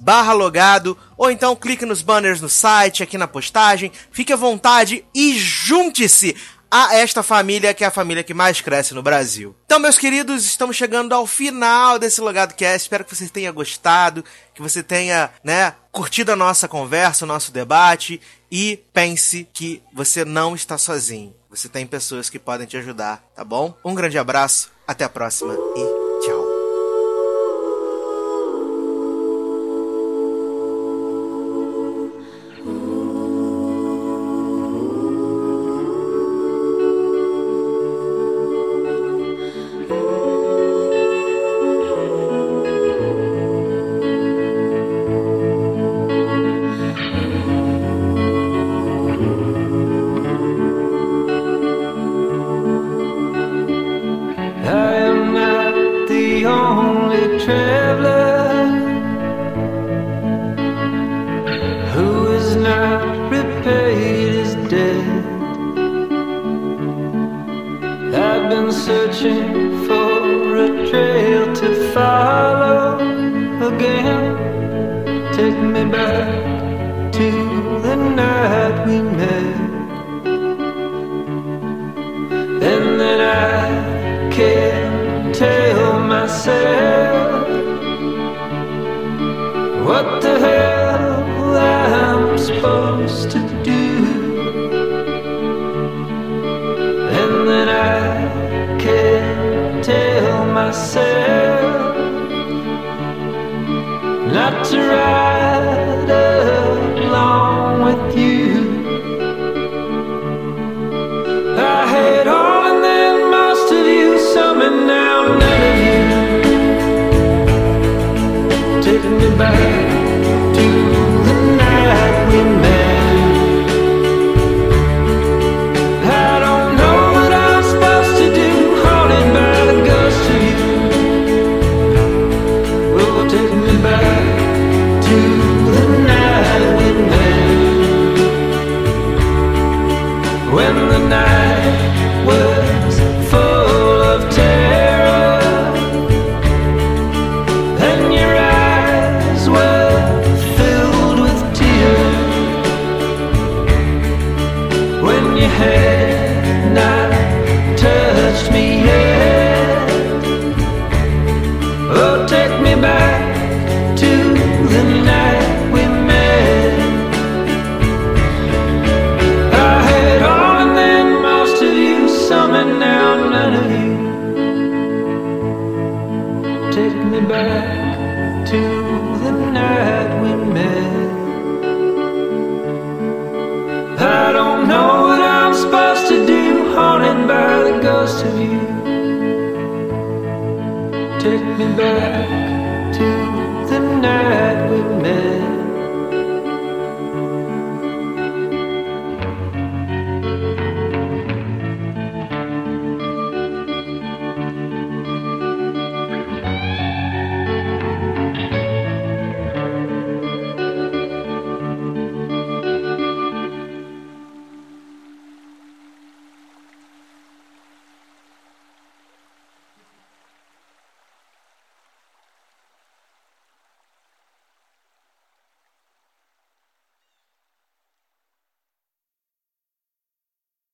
barra 0.00 0.32
logado, 0.32 0.96
ou 1.16 1.30
então 1.30 1.54
clique 1.54 1.84
nos 1.84 2.02
banners 2.02 2.40
no 2.40 2.48
site, 2.48 3.02
aqui 3.02 3.18
na 3.18 3.28
postagem, 3.28 3.92
fique 4.10 4.32
à 4.32 4.36
vontade 4.36 5.04
e 5.14 5.38
junte-se 5.38 6.34
a 6.70 6.94
esta 6.94 7.22
família 7.22 7.74
que 7.74 7.82
é 7.82 7.86
a 7.88 7.90
família 7.90 8.22
que 8.22 8.32
mais 8.32 8.60
cresce 8.60 8.94
no 8.94 9.02
Brasil. 9.02 9.56
Então, 9.66 9.80
meus 9.80 9.98
queridos, 9.98 10.44
estamos 10.44 10.76
chegando 10.76 11.12
ao 11.12 11.26
final 11.26 11.98
desse 11.98 12.20
Logado 12.20 12.54
Cast. 12.54 12.86
Espero 12.86 13.04
que 13.04 13.14
você 13.14 13.28
tenha 13.28 13.50
gostado, 13.50 14.24
que 14.54 14.62
você 14.62 14.82
tenha, 14.82 15.30
né, 15.42 15.74
curtido 15.90 16.30
a 16.30 16.36
nossa 16.36 16.68
conversa, 16.68 17.24
o 17.24 17.28
nosso 17.28 17.50
debate 17.50 18.20
e 18.50 18.80
pense 18.92 19.48
que 19.52 19.82
você 19.92 20.24
não 20.24 20.54
está 20.54 20.78
sozinho. 20.78 21.34
Você 21.50 21.68
tem 21.68 21.84
pessoas 21.84 22.30
que 22.30 22.38
podem 22.38 22.66
te 22.66 22.76
ajudar, 22.76 23.24
tá 23.34 23.44
bom? 23.44 23.74
Um 23.84 23.94
grande 23.94 24.16
abraço, 24.16 24.70
até 24.86 25.04
a 25.04 25.08
próxima 25.08 25.52
e 25.76 26.09